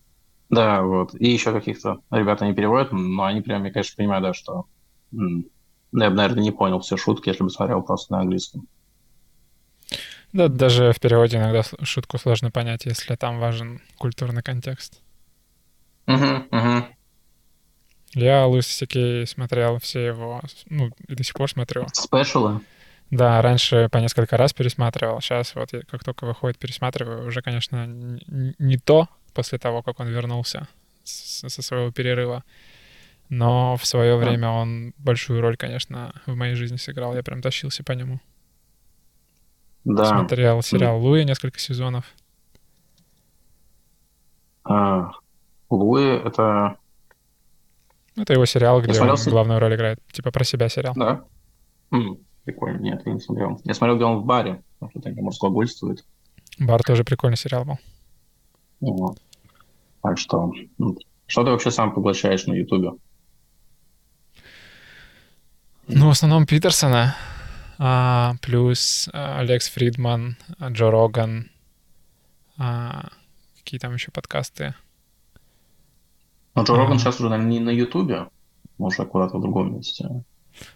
Да, 0.49 0.81
вот. 0.81 1.13
И 1.15 1.27
еще 1.27 1.51
каких-то 1.51 1.99
ребят 2.11 2.41
они 2.41 2.53
переводят, 2.53 2.93
но 2.93 3.25
они 3.25 3.41
прям, 3.41 3.65
я, 3.65 3.73
конечно, 3.73 3.97
понимаю, 3.97 4.21
да, 4.21 4.33
что 4.33 4.67
я 5.11 5.19
бы, 6.09 6.15
наверное, 6.15 6.43
не 6.43 6.51
понял 6.51 6.79
все 6.79 6.95
шутки, 6.95 7.27
если 7.27 7.43
бы 7.43 7.49
смотрел 7.49 7.81
просто 7.81 8.13
на 8.13 8.21
английском. 8.21 8.67
Да, 10.33 10.47
даже 10.47 10.93
в 10.93 10.99
переводе 10.99 11.37
иногда 11.37 11.63
шутку 11.83 12.17
сложно 12.17 12.51
понять, 12.51 12.85
если 12.85 13.15
там 13.15 13.39
важен 13.39 13.81
культурный 13.97 14.43
контекст. 14.43 15.01
Угу, 16.07 16.47
угу. 16.51 16.85
Я 18.13 18.45
Луиса 18.45 18.71
Сикей 18.71 19.27
смотрел 19.27 19.79
все 19.79 20.07
его, 20.07 20.41
ну, 20.67 20.89
и 21.07 21.15
до 21.15 21.23
сих 21.23 21.35
пор 21.35 21.49
смотрю. 21.49 21.87
Спешалы? 21.93 22.61
Да, 23.11 23.41
раньше 23.41 23.89
по 23.91 23.97
несколько 23.97 24.37
раз 24.37 24.53
пересматривал. 24.53 25.21
Сейчас 25.21 25.55
вот 25.55 25.71
как 25.89 26.03
только 26.03 26.25
выходит, 26.25 26.59
пересматриваю. 26.59 27.27
Уже, 27.27 27.41
конечно, 27.41 27.85
не 27.87 28.77
то 28.77 29.07
после 29.33 29.57
того, 29.57 29.81
как 29.81 29.99
он 29.99 30.07
вернулся 30.07 30.67
со 31.03 31.61
своего 31.61 31.91
перерыва. 31.91 32.43
Но 33.29 33.77
в 33.77 33.85
свое 33.85 34.15
время 34.15 34.49
он 34.49 34.93
большую 34.97 35.41
роль, 35.41 35.57
конечно, 35.57 36.13
в 36.25 36.35
моей 36.35 36.55
жизни 36.55 36.77
сыграл. 36.77 37.15
Я 37.15 37.23
прям 37.23 37.41
тащился 37.41 37.83
по 37.83 37.91
нему. 37.93 38.19
Да. 39.89 40.05
Смотрел 40.05 40.61
сериал 40.61 41.01
Луи 41.01 41.25
несколько 41.25 41.57
сезонов. 41.57 42.05
А, 44.63 45.09
Луи 45.71 46.05
это... 46.05 46.77
Это 48.15 48.33
его 48.33 48.45
сериал, 48.45 48.81
где 48.81 49.01
он 49.01 49.15
главную 49.25 49.59
роль 49.59 49.75
играет. 49.75 49.99
Типа 50.11 50.31
про 50.31 50.43
себя 50.43 50.69
сериал. 50.69 50.93
Да. 50.95 51.23
М, 51.91 52.19
прикольно. 52.43 52.77
Нет, 52.79 53.01
я 53.03 53.13
не 53.13 53.19
смотрел. 53.19 53.59
Я 53.63 53.73
смотрел, 53.73 53.95
где 53.95 54.05
он 54.05 54.19
в 54.19 54.25
баре. 54.25 54.61
Потому 54.79 54.91
что 54.91 55.01
там 55.01 55.27
разглагольствует. 55.27 56.05
Бар 56.59 56.83
тоже 56.83 57.03
прикольный 57.03 57.37
сериал 57.37 57.65
был. 57.65 57.79
Вот. 58.81 59.19
Так 60.03 60.19
что... 60.19 60.51
Что 61.25 61.43
ты 61.43 61.49
вообще 61.49 61.71
сам 61.71 61.93
поглощаешь 61.93 62.45
на 62.45 62.53
Ютубе? 62.53 62.91
Ну, 65.87 66.07
в 66.07 66.11
основном 66.11 66.45
Питерсона. 66.45 67.15
А, 67.81 68.35
плюс 68.41 69.09
а, 69.13 69.39
Алекс 69.39 69.69
Фридман, 69.69 70.35
а, 70.59 70.69
Джо 70.69 70.91
Роган. 70.91 71.49
А, 72.57 73.07
какие 73.57 73.79
там 73.79 73.93
еще 73.93 74.11
подкасты? 74.11 74.75
Но 76.55 76.63
Джо 76.63 76.75
Роган 76.75 76.99
сейчас 76.99 77.21
уже 77.21 77.35
не 77.37 77.61
на 77.61 77.69
Ютубе, 77.69 78.27
может, 78.77 79.07
куда-то 79.07 79.37
в 79.37 79.41
другом 79.41 79.77
месте. 79.77 80.23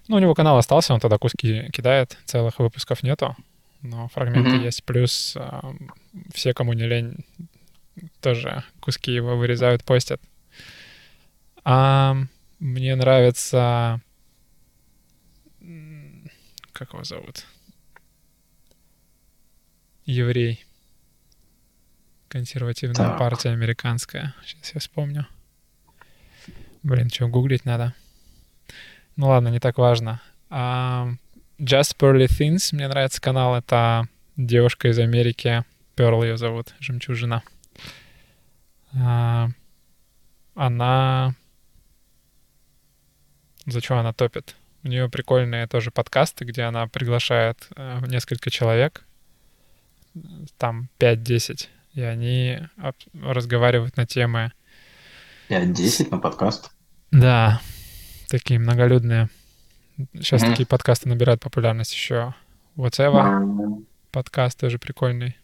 Ну, 0.08 0.16
у 0.16 0.20
него 0.20 0.34
канал 0.34 0.58
остался, 0.58 0.94
он 0.94 1.02
тогда 1.02 1.18
куски 1.18 1.70
кидает, 1.74 2.18
целых 2.24 2.60
выпусков 2.60 3.04
нету, 3.04 3.36
но 3.82 4.08
фрагменты 4.08 4.52
mm-hmm. 4.52 4.64
есть. 4.64 4.86
Плюс 4.86 5.36
а, 5.36 5.74
все, 6.34 6.54
кому 6.54 6.72
не 6.72 6.86
лень, 6.86 7.26
тоже 8.22 8.64
куски 8.80 9.12
его 9.12 9.36
вырезают, 9.36 9.84
постят. 9.84 10.22
А, 11.66 12.16
мне 12.60 12.96
нравится 12.96 14.00
как 16.84 16.94
его 16.94 17.04
зовут? 17.06 17.46
Еврей. 20.06 20.66
Консервативная 22.28 22.96
так. 22.96 23.18
партия 23.18 23.52
американская. 23.52 24.36
Сейчас 24.46 24.74
я 24.74 24.80
вспомню. 24.82 25.26
Блин, 26.82 27.10
что, 27.10 27.30
гуглить 27.30 27.64
надо. 27.64 27.94
Ну 29.16 29.28
ладно, 29.28 29.48
не 29.48 29.60
так 29.60 29.78
важно. 29.78 30.22
А, 30.50 31.08
Just 31.58 31.96
Pearly 31.98 32.28
Things, 32.28 32.76
мне 32.76 32.90
нравится 32.90 33.22
канал, 33.22 33.56
это 33.56 34.10
девушка 34.36 34.90
из 34.90 35.00
Америки, 35.00 35.64
Перл 35.96 36.22
ее 36.24 36.36
зовут, 36.36 36.74
Жемчужина. 36.80 37.44
А, 38.94 39.50
она... 40.56 41.34
За 43.66 43.80
что 43.80 43.98
она 43.98 44.12
топит? 44.12 44.58
У 44.84 44.90
нее 44.90 45.10
прикольные 45.10 45.66
тоже 45.68 45.92
подкасты, 45.92 46.44
где 46.44 46.64
она 46.64 46.88
приглашает 46.88 47.70
э, 47.76 48.02
несколько 48.08 48.50
человек, 48.50 49.06
там 50.58 50.90
5-10, 51.00 51.68
и 51.94 52.02
они 52.02 52.60
разговаривают 53.14 53.96
на 53.96 54.06
темы... 54.06 54.52
5-10 55.50 56.10
на 56.12 56.18
подкаст? 56.18 56.72
Да, 57.12 57.62
такие 58.28 58.60
многолюдные. 58.60 59.30
Сейчас 60.16 60.44
mm-hmm. 60.44 60.50
такие 60.50 60.66
подкасты 60.66 61.08
набирают 61.08 61.42
популярность 61.42 61.94
еще. 61.94 62.34
WhatsApp 62.76 63.14
mm-hmm. 63.14 63.86
подкаст 64.12 64.60
тоже 64.60 64.80
прикольный. 64.80 65.38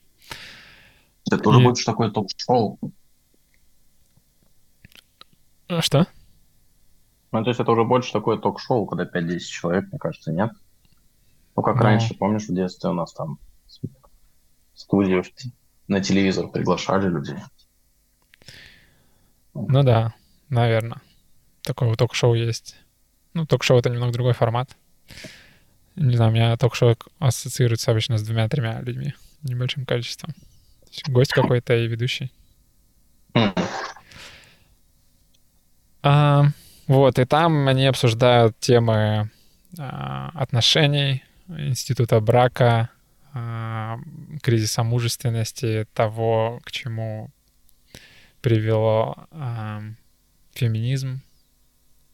Это 1.28 1.38
тоже 1.38 1.62
и... 1.62 1.64
будет 1.64 1.86
такое 1.86 2.10
ток-шоу. 2.10 2.80
А 5.68 5.82
что? 5.82 6.08
Ну, 7.32 7.44
то 7.44 7.50
есть 7.50 7.60
это 7.60 7.72
уже 7.72 7.84
больше 7.84 8.12
такое 8.12 8.38
ток-шоу, 8.38 8.86
когда 8.86 9.06
5-10 9.06 9.40
человек, 9.40 9.86
мне 9.92 10.00
кажется, 10.00 10.32
нет? 10.32 10.52
Ну, 11.56 11.62
как 11.62 11.76
ну... 11.76 11.84
раньше, 11.84 12.16
помнишь, 12.16 12.48
в 12.48 12.56
детстве 12.56 12.90
у 12.90 12.94
нас 12.94 13.14
там 13.14 13.38
студию 14.74 15.24
на 15.88 16.02
телевизор 16.02 16.48
приглашали 16.48 17.08
людей. 17.08 17.38
Ну 19.54 19.84
да, 19.84 20.14
наверное. 20.50 21.02
Такое 21.62 21.94
ток-шоу 21.96 22.34
есть. 22.34 22.78
Ну, 23.34 23.46
ток-шоу— 23.46 23.78
это 23.80 23.90
немного 23.90 24.14
другой 24.14 24.34
формат. 24.34 24.76
Не 25.96 26.16
знаю, 26.16 26.32
у 26.32 26.34
меня 26.34 26.58
ток-шоу 26.58 26.96
ассоциируется 27.20 27.92
обычно 27.92 28.18
с 28.18 28.24
двумя-тремя 28.24 28.82
людьми, 28.82 29.14
небольшим 29.44 29.86
количеством. 29.86 30.34
Гость 31.08 31.34
какой-то 31.34 31.76
и 31.76 31.88
ведущий. 31.88 32.32
А, 36.02 36.46
вот, 36.90 37.20
и 37.20 37.26
там 37.26 37.68
они 37.68 37.86
обсуждают 37.86 38.60
темы 38.60 39.30
а, 39.78 40.32
отношений, 40.34 41.24
института 41.48 42.20
брака, 42.20 42.90
а, 43.32 44.00
кризиса 44.42 44.82
мужественности, 44.82 45.86
того, 45.94 46.60
к 46.64 46.72
чему 46.72 47.30
привело 48.42 49.28
а, 49.30 49.84
феминизм 50.56 51.22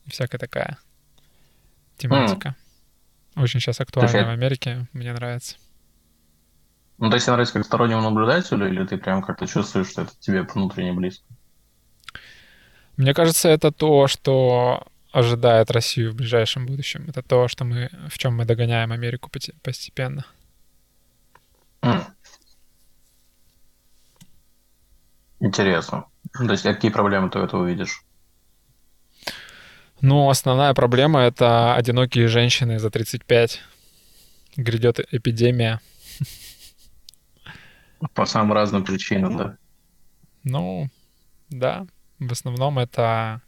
и 0.07 0.09
всякая 0.09 0.39
такая 0.39 0.77
тематика. 1.95 2.53
Mm. 3.35 3.43
Очень 3.43 3.61
сейчас 3.61 3.79
актуальна 3.79 4.11
есть, 4.11 4.27
в 4.27 4.29
Америке, 4.29 4.87
мне 4.91 5.13
нравится. 5.13 5.55
Ну, 6.97 7.09
то 7.09 7.15
есть 7.15 7.27
тебе 7.27 7.35
нравится 7.35 7.53
как 7.53 7.65
стороннему 7.65 8.01
наблюдателю, 8.01 8.67
или 8.67 8.85
ты 8.85 8.97
прям 8.97 9.21
как-то 9.21 9.47
чувствуешь, 9.47 9.87
что 9.87 10.01
это 10.01 10.11
тебе 10.19 10.41
внутренне 10.41 10.91
близко? 10.91 11.25
Мне 12.97 13.13
кажется, 13.13 13.49
это 13.49 13.71
то, 13.71 14.07
что 14.07 14.87
ожидает 15.11 15.71
Россию 15.71 16.11
в 16.11 16.15
ближайшем 16.15 16.65
будущем. 16.65 17.05
Это 17.07 17.21
то, 17.21 17.47
что 17.47 17.63
мы, 17.65 17.89
в 18.09 18.17
чем 18.17 18.35
мы 18.35 18.45
догоняем 18.45 18.91
Америку 18.91 19.29
постепенно. 19.61 20.25
Интересно. 25.39 26.05
То 26.33 26.51
есть 26.51 26.63
какие 26.63 26.91
проблемы 26.91 27.29
ты 27.29 27.39
у 27.39 27.43
этого 27.43 27.65
видишь? 27.65 28.03
Ну, 30.01 30.29
основная 30.29 30.73
проблема— 30.73 31.19
это 31.21 31.75
одинокие 31.75 32.27
женщины 32.27 32.79
за 32.79 32.89
35. 32.89 33.61
Грядет 34.57 34.99
эпидемия. 35.13 35.79
По 38.13 38.25
самым 38.25 38.53
разным 38.53 38.83
причинам, 38.83 39.37
да? 39.37 39.57
Ну, 40.43 40.89
да. 41.49 41.87
В 42.19 42.31
основном 42.31 42.79
это... 42.79 43.41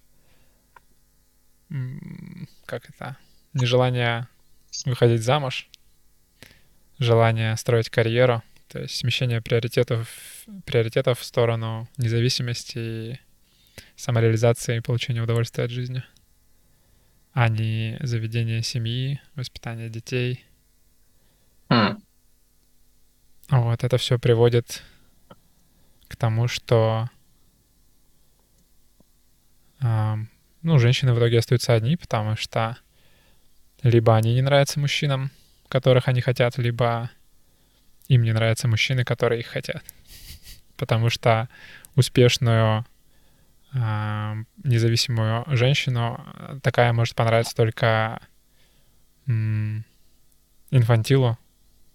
Как 2.66 2.90
это? 2.90 3.18
Нежелание 3.54 4.28
выходить 4.86 5.24
замуж, 5.24 5.70
желание 7.00 7.56
строить 7.58 7.90
карьеру, 7.90 8.44
то 8.68 8.80
есть 8.80 8.96
смещение 8.96 9.42
приоритетов, 9.42 10.46
приоритетов 10.66 11.20
в 11.20 11.24
сторону 11.24 11.88
независимости 11.98 12.78
и 12.78 13.20
самореализации 13.96 14.78
и 14.78 14.82
получения 14.82 15.22
удовольствия 15.22 15.64
от 15.64 15.72
жизни, 15.72 16.04
а 17.34 17.50
не 17.50 17.98
заведение 18.02 18.62
семьи, 18.62 19.22
воспитание 19.36 19.90
детей. 19.90 20.46
Mm. 21.70 22.02
Вот 23.50 23.84
это 23.84 23.98
все 23.98 24.20
приводит 24.20 24.84
к 26.08 26.16
тому, 26.16 26.48
что 26.48 27.10
ну, 29.80 30.80
женщины 30.80 31.14
в 31.14 31.18
итоге 31.18 31.40
остаются 31.40 31.74
одни, 31.74 31.96
потому 31.98 32.36
что 32.36 32.78
либо 33.84 34.16
они 34.16 34.34
не 34.34 34.42
нравятся 34.42 34.80
мужчинам, 34.80 35.32
которых 35.70 36.08
они 36.08 36.22
хотят, 36.22 36.58
либо 36.58 37.10
им 38.08 38.24
не 38.24 38.34
нравятся 38.34 38.68
мужчины, 38.68 39.04
которые 39.04 39.42
их 39.42 39.48
хотят. 39.48 39.84
Потому 40.78 41.10
что 41.10 41.50
успешную 41.96 42.86
э, 43.74 44.34
независимую 44.64 45.46
женщину 45.48 46.24
такая 46.64 46.94
может 46.94 47.16
понравиться 47.16 47.56
только 47.56 48.20
инфантилу, 50.72 51.38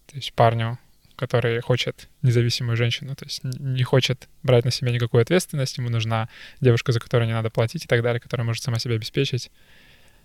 то 0.07 0.17
есть 0.17 0.35
парню, 0.35 0.79
который 1.23 1.61
хочет 1.61 2.09
независимую 2.23 2.77
женщину, 2.77 3.15
то 3.15 3.25
есть 3.25 3.45
не 3.45 3.85
хочет 3.85 4.29
брать 4.43 4.65
на 4.65 4.73
себя 4.73 4.91
никакую 4.91 5.23
ответственность, 5.23 5.79
ему 5.79 5.89
нужна 5.89 6.29
девушка, 6.61 6.91
за 6.91 6.99
которую 6.99 7.29
не 7.29 7.33
надо 7.33 7.49
платить 7.49 7.85
и 7.85 7.87
так 7.87 8.03
далее, 8.03 8.19
которая 8.19 8.45
может 8.45 8.65
сама 8.65 8.81
себя 8.81 8.97
обеспечить. 8.97 9.53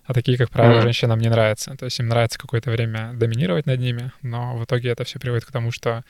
А 0.05 0.13
такие, 0.13 0.39
как 0.39 0.49
правило, 0.49 0.79
mm-hmm. 0.79 0.83
женщинам 0.83 1.19
не 1.19 1.29
нравятся. 1.29 1.75
То 1.75 1.85
есть 1.85 1.99
им 1.99 2.07
нравится 2.07 2.39
какое-то 2.39 2.71
время 2.71 3.11
доминировать 3.13 3.67
над 3.67 3.79
ними, 3.79 4.11
но 4.23 4.57
в 4.57 4.63
итоге 4.63 4.89
это 4.89 5.03
все 5.03 5.19
приводит 5.19 5.45
к 5.45 5.51
тому, 5.51 5.71
что 5.71 6.03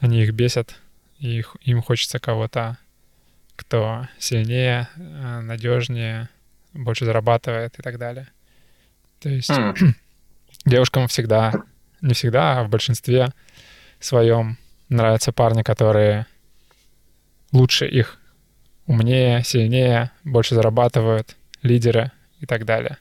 они 0.00 0.22
их 0.22 0.32
бесят, 0.32 0.76
и 1.18 1.40
их, 1.40 1.56
им 1.60 1.82
хочется 1.82 2.18
кого-то, 2.18 2.78
кто 3.54 4.08
сильнее, 4.18 4.88
э, 4.96 5.40
надежнее, 5.40 6.30
больше 6.72 7.04
зарабатывает 7.04 7.78
и 7.78 7.82
так 7.82 7.98
далее. 7.98 8.28
То 9.20 9.28
есть 9.28 9.50
mm. 9.50 9.92
девушкам 10.64 11.06
всегда, 11.08 11.52
не 12.00 12.14
всегда, 12.14 12.60
а 12.60 12.64
в 12.64 12.70
большинстве 12.70 13.28
своем 14.04 14.58
нравятся 14.88 15.32
парни, 15.32 15.62
которые 15.62 16.26
лучше 17.52 17.86
их, 17.86 18.18
умнее, 18.86 19.42
сильнее, 19.44 20.10
больше 20.24 20.54
зарабатывают, 20.54 21.36
лидеры 21.62 22.12
и 22.40 22.46
так 22.46 22.64
далее. 22.64 22.98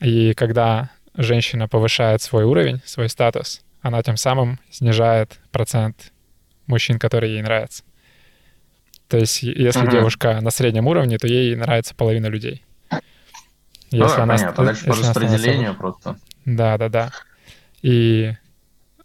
И 0.00 0.34
когда 0.34 0.90
женщина 1.14 1.66
повышает 1.68 2.22
свой 2.22 2.44
уровень, 2.44 2.80
свой 2.84 3.08
статус, 3.08 3.62
она 3.80 4.02
тем 4.02 4.16
самым 4.16 4.60
снижает 4.70 5.40
процент 5.50 6.12
мужчин, 6.66 6.98
которые 6.98 7.34
ей 7.34 7.42
нравятся. 7.42 7.82
То 9.08 9.16
есть, 9.16 9.42
если 9.42 9.86
uh-huh. 9.86 9.90
девушка 9.90 10.40
на 10.40 10.50
среднем 10.50 10.86
уровне, 10.86 11.16
то 11.18 11.26
ей 11.26 11.56
нравится 11.56 11.94
половина 11.94 12.26
людей. 12.26 12.64
Если 13.90 14.16
ну, 14.16 14.22
она, 14.22 14.36
понятно, 14.36 14.64
дальше 14.64 14.84
по 14.84 14.92
распределению 14.92 15.74
просто. 15.74 16.18
Да, 16.44 16.76
да, 16.76 16.90
да. 16.90 17.10
И 17.80 18.34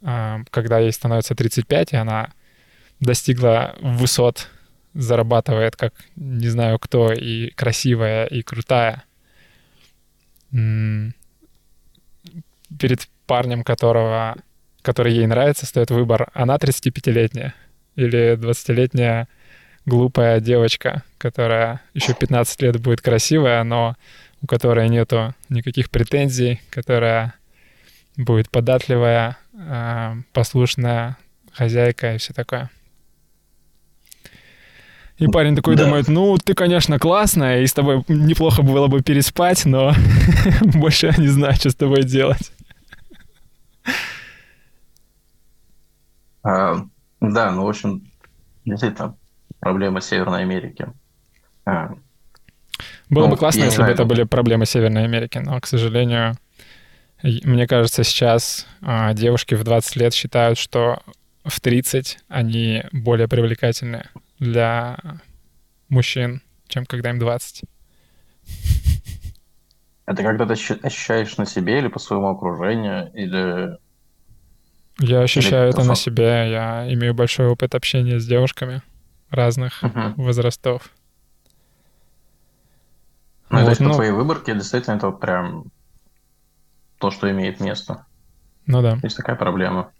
когда 0.03 0.79
ей 0.79 0.91
становится 0.91 1.35
35, 1.35 1.93
и 1.93 1.95
она 1.95 2.31
достигла 2.99 3.75
высот, 3.81 4.49
зарабатывает 4.93 5.75
как 5.75 5.93
не 6.15 6.49
знаю 6.49 6.79
кто, 6.79 7.11
и 7.11 7.49
красивая, 7.51 8.25
и 8.25 8.41
крутая, 8.41 9.03
перед 10.51 11.13
парнем, 13.25 13.63
которого, 13.63 14.35
который 14.81 15.13
ей 15.13 15.25
нравится, 15.25 15.65
стоит 15.65 15.89
выбор, 15.89 16.29
она 16.33 16.57
35-летняя 16.57 17.55
или 17.95 18.35
20-летняя 18.35 19.27
глупая 19.85 20.39
девочка, 20.39 21.03
которая 21.17 21.81
еще 21.93 22.13
15 22.13 22.61
лет 22.61 22.79
будет 22.79 23.01
красивая, 23.01 23.63
но 23.63 23.95
у 24.41 24.47
которой 24.47 24.89
нету 24.89 25.33
никаких 25.49 25.89
претензий, 25.89 26.61
которая 26.69 27.33
будет 28.17 28.49
податливая, 28.49 29.37
а, 29.55 30.17
послушная 30.33 31.17
хозяйка 31.51 32.15
и 32.15 32.17
все 32.17 32.33
такое. 32.33 32.69
И 35.17 35.27
парень 35.27 35.55
такой 35.55 35.75
да. 35.75 35.85
думает, 35.85 36.07
ну, 36.07 36.37
ты, 36.37 36.55
конечно, 36.55 36.97
классная, 36.97 37.61
и 37.61 37.67
с 37.67 37.73
тобой 37.73 38.03
неплохо 38.07 38.63
было 38.63 38.87
бы 38.87 39.01
переспать, 39.01 39.63
но 39.65 39.93
больше 40.61 41.07
я 41.07 41.13
не 41.17 41.27
знаю, 41.27 41.53
что 41.55 41.69
с 41.69 41.75
тобой 41.75 42.03
делать. 42.03 42.51
А, 46.41 46.85
да, 47.21 47.51
ну, 47.51 47.63
в 47.65 47.69
общем, 47.69 48.11
действительно, 48.65 49.15
проблема 49.59 50.01
Северной 50.01 50.41
Америки. 50.41 50.87
А. 51.65 51.93
Было 53.09 53.25
Ну, 53.25 53.31
бы 53.31 53.37
классно, 53.37 53.63
если 53.63 53.81
бы 53.81 53.87
это 53.87 54.05
были 54.05 54.23
проблемы 54.23 54.65
Северной 54.65 55.05
Америки, 55.05 55.37
но, 55.37 55.59
к 55.61 55.67
сожалению, 55.67 56.35
мне 57.23 57.67
кажется, 57.67 58.03
сейчас 58.03 58.67
а, 58.81 59.13
девушки 59.13 59.55
в 59.55 59.63
20 59.63 59.95
лет 59.95 60.13
считают, 60.13 60.57
что 60.57 61.01
в 61.45 61.59
30 61.61 62.19
они 62.27 62.83
более 62.91 63.27
привлекательны 63.27 64.09
для 64.39 64.97
мужчин, 65.89 66.41
чем 66.67 66.85
когда 66.85 67.11
им 67.11 67.19
20. 67.19 67.63
Это 70.05 70.21
когда 70.21 70.45
ты 70.45 70.53
ощу- 70.53 70.79
ощущаешь 70.83 71.37
на 71.37 71.45
себе 71.45 71.79
или 71.79 71.87
по 71.87 71.99
своему 71.99 72.27
окружению, 72.29 73.09
или... 73.13 73.77
Я 74.99 75.21
ощущаю 75.21 75.69
это 75.69 75.83
на 75.83 75.95
себе. 75.95 76.51
Я 76.51 76.85
имею 76.93 77.13
большой 77.13 77.47
опыт 77.47 77.73
общения 77.73 78.19
с 78.19 78.27
девушками 78.27 78.81
разных 79.29 79.81
Мгм. 79.81 80.13
возрастов. 80.15 80.91
Ну, 83.49 83.57
то 83.59 83.63
Вот, 83.63 83.69
есть 83.69 83.79
по 83.79 83.85
ну, 83.87 83.93
твоей 83.93 84.11
выборке 84.11 84.53
действительно 84.53 84.95
это 84.95 85.07
вот 85.07 85.19
прям 85.19 85.65
то, 87.03 87.11
что 87.11 87.29
имеет 87.29 87.59
место. 87.59 88.05
ну 88.65 88.81
да. 88.81 88.97
Есть 89.03 89.17
такая 89.17 89.35
проблема. 89.35 89.91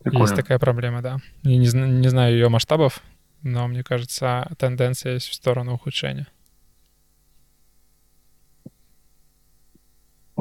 Прикольно. 0.00 0.24
Есть 0.24 0.34
такая 0.34 0.58
проблема, 0.58 1.00
да. 1.00 1.18
Я 1.44 1.58
не, 1.58 1.68
не 2.00 2.08
знаю 2.08 2.34
ее 2.34 2.48
масштабов, 2.48 3.02
но 3.42 3.68
мне 3.68 3.84
кажется, 3.84 4.50
тенденция 4.58 5.12
есть 5.12 5.28
в 5.28 5.34
сторону 5.34 5.74
ухудшения. 5.74 6.26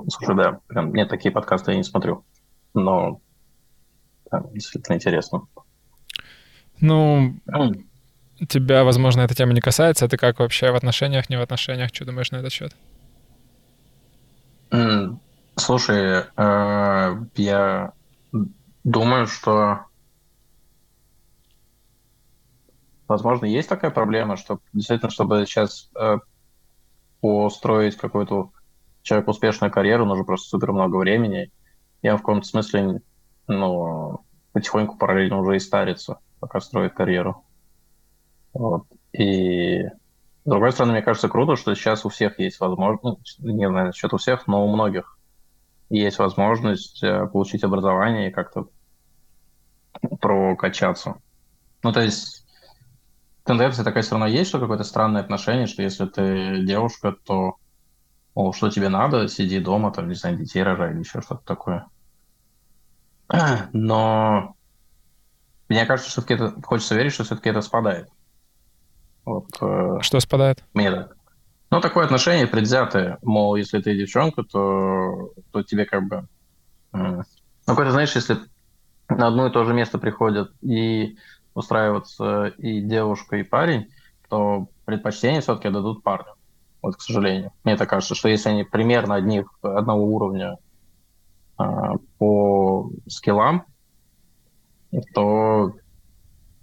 Слушай, 0.09 0.35
да, 0.35 0.61
прям, 0.65 0.91
нет, 0.91 1.09
такие 1.09 1.31
подкасты 1.31 1.73
я 1.73 1.77
не 1.77 1.83
смотрю. 1.83 2.25
Но 2.73 3.21
прям 4.31 4.51
действительно 4.51 4.95
интересно. 4.95 5.47
Ну, 6.79 7.35
тебя, 8.49 8.83
возможно, 8.83 9.21
эта 9.21 9.35
тема 9.35 9.53
не 9.53 9.61
касается. 9.61 10.05
А 10.05 10.07
ты 10.07 10.17
как 10.17 10.39
вообще 10.39 10.71
в 10.71 10.75
отношениях, 10.75 11.29
не 11.29 11.37
в 11.37 11.41
отношениях? 11.41 11.93
Что 11.93 12.05
думаешь 12.05 12.31
на 12.31 12.37
этот 12.37 12.51
счет? 12.51 12.75
Слушай, 15.55 16.25
э, 16.35 17.25
я 17.35 17.93
думаю, 18.83 19.27
что 19.27 19.85
возможно 23.07 23.45
есть 23.45 23.67
такая 23.67 23.91
проблема, 23.91 24.37
что 24.37 24.59
действительно, 24.73 25.09
чтобы 25.09 25.45
сейчас 25.45 25.89
э, 25.99 26.19
построить 27.21 27.97
какую-то 27.97 28.51
человек 29.01 29.27
успешную 29.29 29.71
карьеру, 29.71 30.05
нужно 30.05 30.25
просто 30.25 30.49
супер 30.49 30.71
много 30.73 30.97
времени. 30.97 31.51
Я 32.01 32.15
в 32.15 32.19
каком-то 32.19 32.47
смысле, 32.47 33.01
ну, 33.47 34.21
потихоньку 34.51 34.97
параллельно 34.97 35.39
уже 35.39 35.55
и 35.55 35.59
старится, 35.59 36.19
пока 36.39 36.59
строит 36.61 36.93
карьеру. 36.93 37.43
Вот. 38.53 38.85
И 39.11 39.85
с 40.47 40.49
другой 40.49 40.71
стороны, 40.71 40.93
мне 40.93 41.01
кажется, 41.01 41.27
круто, 41.27 41.57
что 41.57 41.75
сейчас 41.75 42.05
у 42.05 42.09
всех 42.09 42.39
есть 42.39 42.61
возможность, 42.61 43.35
ну, 43.39 43.51
не 43.51 43.67
знаю, 43.67 43.87
насчет 43.87 44.13
у 44.13 44.17
всех, 44.17 44.47
но 44.47 44.65
у 44.65 44.73
многих 44.73 45.17
есть 45.89 46.19
возможность 46.19 47.03
э, 47.03 47.27
получить 47.27 47.65
образование 47.65 48.29
и 48.29 48.31
как-то 48.31 48.69
прокачаться. 50.21 51.15
Ну, 51.83 51.91
то 51.91 51.99
есть 51.99 52.45
тенденция 53.43 53.83
такая 53.83 54.03
все 54.03 54.11
равно 54.11 54.27
есть, 54.27 54.47
что 54.47 54.61
какое-то 54.61 54.85
странное 54.85 55.19
отношение, 55.19 55.67
что 55.67 55.81
если 55.81 56.05
ты 56.05 56.63
девушка, 56.63 57.11
то 57.11 57.57
мол, 58.33 58.53
что 58.53 58.69
тебе 58.69 58.87
надо, 58.87 59.27
сиди 59.27 59.59
дома, 59.59 59.91
там, 59.91 60.07
не 60.07 60.15
знаю, 60.15 60.37
детей 60.37 60.63
рожай 60.63 60.91
или 60.93 60.99
еще 60.99 61.19
что-то 61.19 61.43
такое. 61.43 61.87
Но 63.73 64.55
мне 65.67 65.85
кажется, 65.85 66.09
что 66.09 66.21
все-таки 66.21 66.41
это, 66.41 66.61
хочется 66.65 66.95
верить, 66.95 67.11
что 67.11 67.25
все-таки 67.25 67.49
это 67.49 67.59
спадает. 67.59 68.07
Вот, 69.27 69.47
э, 69.59 69.97
Что 70.01 70.19
спадает? 70.21 70.63
мне 70.73 70.89
так. 70.89 71.17
Ну, 71.69 71.81
такое 71.81 72.05
отношение 72.05 72.47
предвзятое, 72.47 73.17
мол, 73.21 73.57
если 73.57 73.81
ты 73.81 73.93
девчонка, 73.93 74.43
то, 74.43 75.31
то 75.51 75.63
тебе 75.63 75.83
как 75.85 76.07
бы... 76.07 76.27
м, 76.93 77.17
Ну, 77.17 77.23
какое-то, 77.65 77.91
знаешь, 77.91 78.15
если 78.15 78.37
на 79.09 79.27
одно 79.27 79.47
и 79.47 79.51
то 79.51 79.65
же 79.65 79.73
место 79.73 79.97
приходят 79.99 80.51
и 80.61 81.17
устраиваться 81.53 82.47
и 82.57 82.79
девушка, 82.79 83.35
и 83.35 83.43
парень, 83.43 83.87
то 84.29 84.69
предпочтение 84.85 85.41
все-таки 85.41 85.69
дадут 85.69 86.03
парню. 86.03 86.35
Вот, 86.81 86.95
к 86.95 87.01
сожалению. 87.01 87.51
Мне 87.65 87.75
так 87.75 87.89
кажется, 87.89 88.15
что 88.15 88.29
если 88.29 88.47
они 88.47 88.63
примерно 88.63 89.15
одних, 89.15 89.47
одного 89.61 90.05
уровня 90.05 90.55
а, 91.57 91.95
по 92.17 92.91
скиллам, 93.09 93.65
то, 95.13 95.73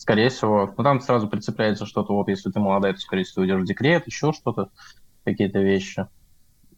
скорее 0.05 0.29
всего, 0.29 0.71
ну 0.77 0.85
там 0.85 1.01
сразу 1.01 1.29
прицепляется 1.29 1.87
что-то, 1.87 2.13
вот 2.13 2.29
если 2.29 2.51
ты 2.51 2.61
молодая, 2.61 2.93
то, 2.93 3.01
скорее 3.01 3.25
всего, 3.25 3.41
уйдешь 3.41 3.63
в 3.63 3.65
декрет, 3.65 4.07
еще 4.07 4.35
что-то, 4.35 4.69
какие-то 5.25 5.61
вещи. 5.61 6.07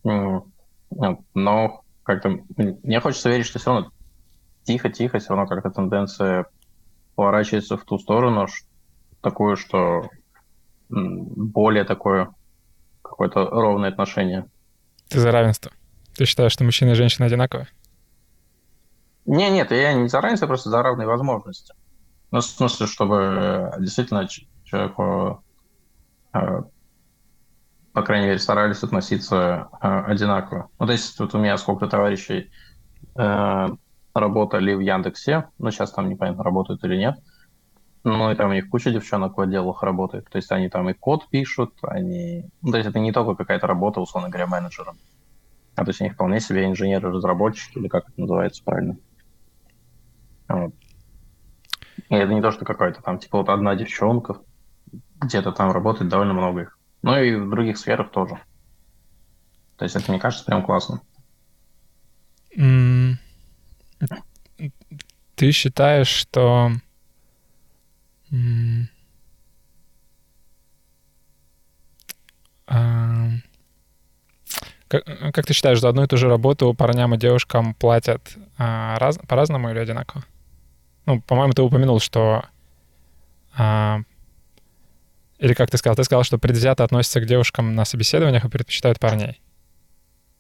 Вот. 0.05 0.47
Но 1.35 1.83
как-то 2.05 2.39
мне 2.57 3.01
хочется 3.01 3.29
верить, 3.29 3.47
что 3.47 3.59
все 3.59 3.73
равно 3.73 3.91
тихо-тихо, 4.63 5.19
все 5.19 5.31
равно 5.31 5.49
как-то 5.49 5.71
тенденция 5.71 6.47
поворачивается 7.17 7.77
в 7.77 7.85
ту 7.85 7.99
сторону, 7.99 8.47
такую, 9.23 9.57
что 9.57 10.09
более 10.89 11.83
такое 11.83 12.33
какое-то 13.03 13.51
ровное 13.51 13.91
отношение. 13.91 14.47
Ты 15.09 15.19
за 15.19 15.33
равенство. 15.33 15.73
Ты 16.15 16.27
считаешь, 16.27 16.53
что 16.53 16.63
мужчина 16.63 16.91
и 16.91 16.95
женщина 16.95 17.27
одинаковые? 17.27 17.67
Не, 19.25 19.51
нет, 19.51 19.73
я 19.73 19.95
не 19.95 20.07
за 20.07 20.21
равенство, 20.21 20.47
просто 20.47 20.71
за 20.71 20.81
равные 20.81 21.09
возможности. 21.09 21.75
Ну, 22.31 22.41
в 22.41 22.45
смысле, 22.45 22.87
чтобы 22.87 23.17
э, 23.17 23.81
действительно 23.81 24.27
человеку, 24.65 25.45
э, 26.33 26.63
по 27.93 28.03
крайней 28.03 28.27
мере, 28.27 28.39
старались 28.39 28.83
относиться 28.83 29.69
э, 29.81 30.01
одинаково. 30.07 30.69
То 30.79 30.91
есть, 30.91 31.19
вот 31.21 31.35
у 31.35 31.39
меня 31.39 31.57
сколько 31.57 31.87
товарищей 31.87 32.51
работали 34.15 34.75
в 34.75 34.81
Яндексе, 34.81 35.49
ну, 35.59 35.71
сейчас 35.71 35.93
там 35.93 36.09
непонятно, 36.09 36.43
работают 36.43 36.85
или 36.85 36.97
нет, 36.97 37.19
ну, 38.05 38.31
и 38.31 38.35
там 38.35 38.51
у 38.51 38.55
них 38.55 38.69
куча 38.69 38.91
девчонок 38.91 39.37
в 39.37 39.41
отделах 39.41 39.83
работает. 39.83 40.29
То 40.29 40.37
есть, 40.37 40.51
они 40.53 40.69
там 40.69 40.89
и 40.91 40.93
код 40.93 41.29
пишут, 41.31 41.75
они... 41.83 42.45
Ну, 42.63 42.71
то 42.73 42.79
есть, 42.79 42.89
это 42.89 42.99
не 42.99 43.13
только 43.13 43.35
какая-то 43.35 43.67
работа, 43.67 44.01
условно 44.01 44.29
говоря, 44.29 44.47
менеджером. 44.47 44.97
А 45.75 45.85
то 45.85 45.91
есть, 45.91 46.01
они 46.01 46.11
вполне 46.11 46.41
себе 46.41 46.67
инженеры-разработчики, 46.67 47.79
или 47.79 47.89
как 47.89 48.09
это 48.09 48.21
называется 48.21 48.63
правильно. 48.65 48.97
Вот. 50.49 50.75
Это 52.09 52.33
не 52.33 52.41
то, 52.41 52.53
что 52.53 52.65
какая-то 52.65 53.03
там, 53.03 53.19
типа, 53.19 53.39
вот 53.39 53.49
одна 53.49 53.75
девчонка 53.75 54.41
где-то 55.21 55.53
там 55.53 55.73
работает 55.73 56.11
довольно 56.11 56.35
много 56.35 56.63
их. 56.63 56.79
Ну 57.03 57.19
и 57.19 57.35
в 57.35 57.51
других 57.51 57.79
сферах 57.79 58.11
тоже. 58.11 58.39
То 59.77 59.85
есть 59.85 59.97
это, 59.97 60.11
мне 60.11 60.21
кажется, 60.21 60.45
прям 60.45 60.65
классно. 60.65 61.01
Ты 65.35 65.53
считаешь, 65.53 66.09
что... 66.09 66.71
Как, 74.89 75.05
как 75.33 75.47
ты 75.47 75.53
считаешь, 75.53 75.81
за 75.81 75.89
одну 75.89 76.05
и 76.05 76.07
ту 76.07 76.17
же 76.17 76.29
работу 76.29 76.73
парням 76.73 77.15
и 77.15 77.19
девушкам 77.19 77.75
платят 77.75 78.37
а, 78.57 78.97
раз- 78.99 79.19
по-разному 79.19 79.71
или 79.71 79.79
одинаково? 79.79 80.25
Ну, 81.07 81.21
по-моему, 81.23 81.53
ты 81.53 81.63
упомянул, 81.63 82.01
что... 82.01 82.45
а, 83.57 84.01
или 85.39 85.55
как 85.55 85.71
ты 85.71 85.79
сказал? 85.79 85.97
Ты 85.97 86.05
сказал, 86.05 86.25
что 86.25 86.39
предвзято 86.39 86.85
относятся 86.85 87.21
к 87.21 87.27
девушкам 87.27 87.75
на 87.75 87.85
собеседованиях 87.85 88.45
и 88.45 88.49
предпочитают 88.49 88.99
парней. 88.99 89.41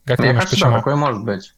Как 0.05 0.16
ты 0.16 0.22
мне 0.22 0.33
думаешь, 0.33 0.44
кажется, 0.44 0.57
почему? 0.57 0.70
да, 0.70 0.76
такое 0.79 0.96
может 0.96 1.24
быть. 1.24 1.55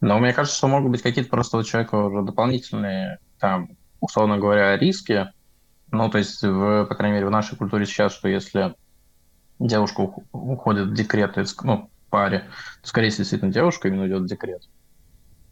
Но 0.00 0.18
мне 0.18 0.32
кажется, 0.32 0.56
что 0.56 0.68
могут 0.68 0.90
быть 0.90 1.02
какие-то 1.02 1.30
просто 1.30 1.56
у 1.56 1.62
человека 1.62 1.94
уже 1.94 2.22
дополнительные, 2.22 3.18
там, 3.38 3.70
условно 4.00 4.38
говоря, 4.38 4.76
риски. 4.76 5.30
Ну, 5.90 6.10
то 6.10 6.18
есть, 6.18 6.42
в, 6.42 6.86
по 6.86 6.94
крайней 6.94 7.14
мере, 7.14 7.26
в 7.26 7.30
нашей 7.30 7.56
культуре 7.56 7.86
сейчас, 7.86 8.12
что 8.12 8.28
если 8.28 8.74
девушка 9.58 10.00
ух- 10.00 10.24
уходит 10.32 10.88
в 10.88 10.94
декрет, 10.94 11.38
из, 11.38 11.56
ну, 11.62 11.90
паре, 12.10 12.48
то, 12.82 12.88
скорее 12.88 13.10
всего, 13.10 13.22
действительно 13.22 13.52
девушка 13.52 13.88
именно 13.88 14.06
идет 14.06 14.22
в 14.22 14.26
декрет. 14.26 14.68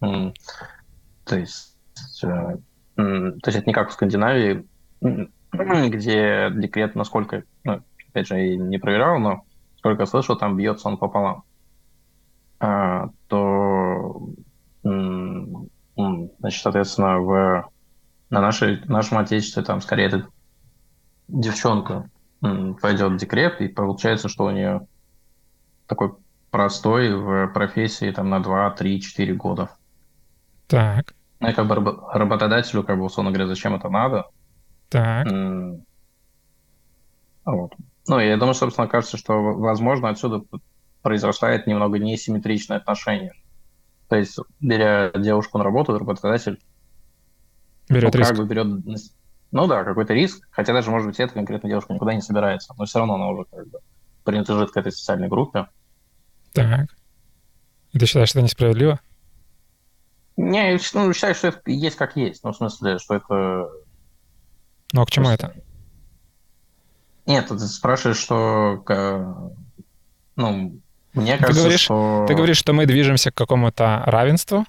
То 0.00 1.36
есть, 1.36 1.71
э, 2.24 2.56
м, 2.96 3.40
то 3.40 3.48
есть 3.48 3.58
это 3.58 3.66
не 3.66 3.72
как 3.72 3.90
в 3.90 3.92
Скандинавии, 3.92 4.66
где 5.00 6.50
декрет, 6.54 6.94
насколько, 6.94 7.44
ну, 7.64 7.82
опять 8.08 8.26
же, 8.26 8.38
я 8.38 8.56
не 8.56 8.78
проверял, 8.78 9.18
но 9.18 9.44
сколько 9.78 10.06
слышал, 10.06 10.36
там 10.36 10.56
бьется 10.56 10.88
он 10.88 10.96
пополам. 10.96 11.44
А, 12.60 13.10
то, 13.26 14.28
значит, 14.82 16.62
соответственно, 16.62 17.18
в, 17.20 17.70
на 18.30 18.40
нашей, 18.40 18.80
нашем 18.86 19.18
отечестве 19.18 19.62
там 19.62 19.80
скорее 19.80 20.06
эта 20.06 20.28
девчонка 21.28 22.08
пойдет 22.40 23.12
в 23.12 23.16
декрет, 23.16 23.60
и 23.60 23.68
получается, 23.68 24.28
что 24.28 24.44
у 24.44 24.50
нее 24.50 24.86
такой 25.86 26.12
простой 26.50 27.14
в 27.14 27.48
профессии 27.48 28.10
там 28.10 28.30
на 28.30 28.40
2, 28.40 28.70
3, 28.70 29.00
4 29.00 29.34
года. 29.34 29.70
Так, 30.68 31.14
Ну 31.42 31.48
и 31.48 31.52
как 31.54 31.66
бы 31.66 31.74
рабо- 31.74 32.08
работодателю, 32.12 32.84
как 32.84 32.96
бы, 32.96 33.04
условно 33.04 33.32
говоря, 33.32 33.48
зачем 33.48 33.74
это 33.74 33.88
надо? 33.88 34.26
так. 34.88 35.26
М, 35.26 35.84
Вот. 37.44 37.72
Ну, 38.06 38.20
я 38.20 38.36
думаю, 38.36 38.54
собственно, 38.54 38.86
кажется, 38.86 39.16
что, 39.16 39.34
возможно, 39.34 40.08
отсюда 40.08 40.42
произрастает 41.02 41.66
немного 41.66 41.98
несимметричное 41.98 42.76
отношение. 42.76 43.32
То 44.08 44.16
есть, 44.16 44.38
беря 44.60 45.10
девушку 45.16 45.58
на 45.58 45.64
работу, 45.64 45.98
работодатель 45.98 46.60
берет 47.88 48.14
ну, 48.14 48.20
риск. 48.20 48.30
как 48.30 48.38
бы 48.38 48.46
берет, 48.46 48.66
ну 49.50 49.66
да, 49.66 49.82
какой-то 49.82 50.14
риск, 50.14 50.46
хотя 50.52 50.72
даже, 50.72 50.92
может 50.92 51.08
быть, 51.08 51.18
эта 51.18 51.34
конкретная 51.34 51.70
девушка 51.70 51.92
никуда 51.92 52.14
не 52.14 52.22
собирается, 52.22 52.72
но 52.78 52.84
все 52.84 53.00
равно 53.00 53.14
она 53.16 53.28
уже 53.30 53.46
как 53.50 53.66
бы 53.68 53.80
принадлежит 54.22 54.70
к 54.70 54.76
этой 54.76 54.92
социальной 54.92 55.28
группе. 55.28 55.66
Так. 56.52 56.88
И 57.90 57.98
ты 57.98 58.06
считаешь, 58.06 58.28
что 58.28 58.38
это 58.38 58.44
несправедливо? 58.44 59.00
Не, 60.36 60.72
я 60.72 60.78
ну, 60.94 61.12
считаю, 61.12 61.34
что 61.34 61.48
это 61.48 61.60
есть 61.66 61.96
как 61.96 62.16
есть. 62.16 62.42
Ну, 62.44 62.52
в 62.52 62.56
смысле, 62.56 62.98
что 62.98 63.14
это... 63.14 63.68
Ну, 64.92 65.02
а 65.02 65.06
к 65.06 65.10
чему 65.10 65.28
это? 65.28 65.54
Нет, 67.26 67.48
ты 67.48 67.58
спрашиваешь, 67.58 68.18
что... 68.18 68.82
Ну, 70.36 70.80
мне 71.12 71.36
кажется, 71.36 71.54
ты 71.54 71.60
говоришь, 71.60 71.80
что... 71.80 72.24
Ты 72.26 72.34
говоришь, 72.34 72.56
что 72.56 72.72
мы 72.72 72.86
движемся 72.86 73.30
к 73.30 73.34
какому-то 73.34 74.02
равенству, 74.06 74.64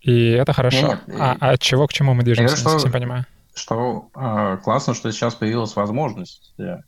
и 0.00 0.30
это 0.30 0.52
хорошо. 0.52 0.88
Нет. 0.88 1.00
А, 1.18 1.36
а 1.40 1.50
от 1.52 1.60
чего 1.60 1.86
к 1.86 1.92
чему 1.92 2.14
мы 2.14 2.24
движемся, 2.24 2.56
говорю, 2.56 2.64
не 2.64 2.72
совсем 2.72 2.90
что- 2.90 2.98
понимаю. 2.98 3.26
что 3.54 4.08
э, 4.14 4.58
классно, 4.62 4.94
что 4.94 5.10
сейчас 5.12 5.34
появилась 5.34 5.76
возможность 5.76 6.52
э, 6.58 6.78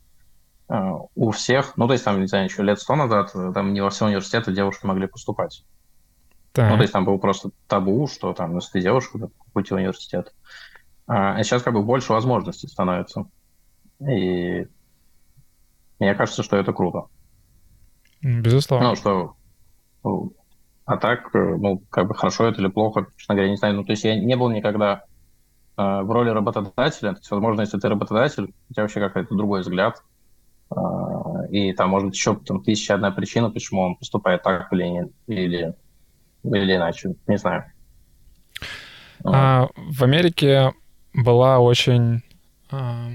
э, 0.68 0.90
у 1.14 1.30
всех, 1.30 1.76
ну, 1.76 1.86
то 1.86 1.92
есть, 1.92 2.04
там, 2.04 2.20
не 2.20 2.26
знаю, 2.26 2.46
еще 2.46 2.62
лет 2.62 2.80
сто 2.80 2.96
назад, 2.96 3.30
э, 3.34 3.52
там 3.54 3.72
не 3.72 3.80
во 3.80 3.90
все 3.90 4.06
университеты 4.06 4.52
девушки 4.52 4.84
могли 4.84 5.06
поступать. 5.06 5.64
Так. 6.56 6.70
Ну, 6.70 6.76
то 6.76 6.82
есть, 6.82 6.92
там 6.92 7.04
был 7.04 7.18
просто 7.18 7.50
табу, 7.66 8.06
что 8.06 8.32
там, 8.32 8.52
ну, 8.52 8.56
если 8.56 8.72
ты 8.72 8.80
девушка, 8.80 9.18
то 9.18 9.30
пути 9.52 9.74
в 9.74 9.76
университет. 9.76 10.34
А 11.06 11.42
сейчас 11.42 11.62
как 11.62 11.74
бы 11.74 11.82
больше 11.82 12.12
возможностей 12.12 12.66
становится. 12.66 13.26
И 14.00 14.66
мне 15.98 16.14
кажется, 16.14 16.42
что 16.42 16.56
это 16.56 16.72
круто. 16.72 17.04
Безусловно. 18.22 18.88
Ну, 18.88 18.96
что... 18.96 19.34
ну, 20.02 20.32
А 20.86 20.96
так, 20.96 21.34
э, 21.34 21.56
ну, 21.56 21.82
как 21.90 22.08
бы 22.08 22.14
хорошо 22.14 22.46
это 22.46 22.60
или 22.62 22.68
плохо, 22.68 23.06
честно 23.16 23.34
говоря, 23.34 23.50
не 23.50 23.56
знаю. 23.56 23.74
Ну, 23.74 23.84
то 23.84 23.92
есть 23.92 24.04
я 24.04 24.18
не 24.18 24.34
был 24.36 24.50
никогда 24.50 25.04
э, 25.76 25.82
в 26.02 26.10
роли 26.10 26.30
работодателя. 26.30 27.12
То 27.12 27.18
есть, 27.18 27.30
возможно, 27.30 27.60
если 27.60 27.78
ты 27.78 27.88
работодатель, 27.88 28.54
у 28.70 28.72
тебя 28.72 28.82
вообще 28.84 29.00
какой-то 29.00 29.34
другой 29.34 29.60
взгляд. 29.60 30.02
Э, 30.70 30.76
И 31.50 31.72
там, 31.74 31.90
может 31.90 32.06
быть, 32.08 32.16
еще 32.16 32.34
там, 32.36 32.62
тысяча 32.62 32.94
одна 32.94 33.10
причина, 33.10 33.50
почему 33.50 33.82
он 33.82 33.96
поступает 33.96 34.42
так 34.42 34.72
или, 34.72 34.84
не- 34.84 35.12
или, 35.26 35.74
или 36.54 36.74
иначе. 36.76 37.14
Не 37.26 37.38
знаю. 37.38 37.64
А, 39.24 39.68
в 39.76 40.02
Америке 40.04 40.72
была 41.12 41.59
очень 41.59 42.22
а, 42.70 43.11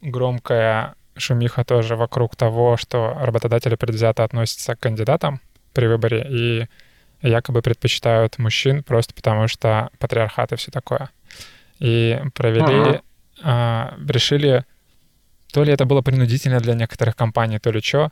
громкая 0.00 0.94
шумиха 1.16 1.64
тоже 1.64 1.96
вокруг 1.96 2.36
того, 2.36 2.76
что 2.76 3.14
работодатели 3.20 3.74
предвзято 3.74 4.24
относятся 4.24 4.74
к 4.74 4.80
кандидатам 4.80 5.40
при 5.72 5.86
выборе 5.86 6.26
и 6.28 7.26
якобы 7.26 7.62
предпочитают 7.62 8.38
мужчин 8.38 8.82
просто 8.82 9.14
потому, 9.14 9.48
что 9.48 9.90
патриархат 9.98 10.52
и 10.52 10.56
все 10.56 10.70
такое. 10.70 11.10
И 11.78 12.20
провели, 12.34 12.62
Ага. 12.62 13.02
а, 13.42 13.94
решили, 14.08 14.64
то 15.52 15.64
ли 15.64 15.72
это 15.72 15.84
было 15.84 16.02
принудительно 16.02 16.60
для 16.60 16.74
некоторых 16.74 17.16
компаний, 17.16 17.58
то 17.58 17.70
ли 17.70 17.80
что, 17.80 18.10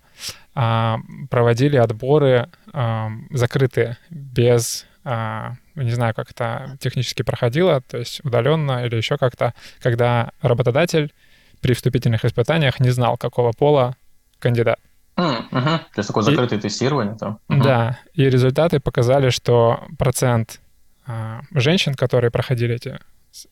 проводили 0.54 1.76
отборы 1.76 2.48
а, 2.72 3.10
закрытые, 3.30 3.96
без, 4.10 4.86
а, 5.04 5.54
не 5.74 5.90
знаю, 5.92 6.14
как 6.14 6.30
это 6.30 6.76
технически 6.80 7.22
проходило, 7.22 7.80
то 7.80 7.98
есть 7.98 8.24
удаленно 8.24 8.84
или 8.84 8.96
еще 8.96 9.16
как-то, 9.16 9.54
когда 9.80 10.30
работодатель 10.42 11.12
при 11.60 11.74
вступительных 11.74 12.24
испытаниях 12.24 12.80
не 12.80 12.90
знал, 12.90 13.16
какого 13.16 13.52
пола 13.52 13.96
кандидат. 14.38 14.78
Мгм. 15.16 15.50
То 15.50 15.82
есть 15.96 16.08
такое 16.08 16.22
И- 16.22 16.26
закрытое 16.26 16.60
тестирование 16.60 17.16
там. 17.16 17.40
Мгм. 17.48 17.62
Да, 17.62 17.98
и 18.14 18.24
результаты 18.24 18.78
показали, 18.80 19.30
что 19.30 19.84
процент 19.98 20.60
а, 21.06 21.40
женщин, 21.52 21.94
которые 21.94 22.30
проходили 22.30 22.74
эти 22.76 22.98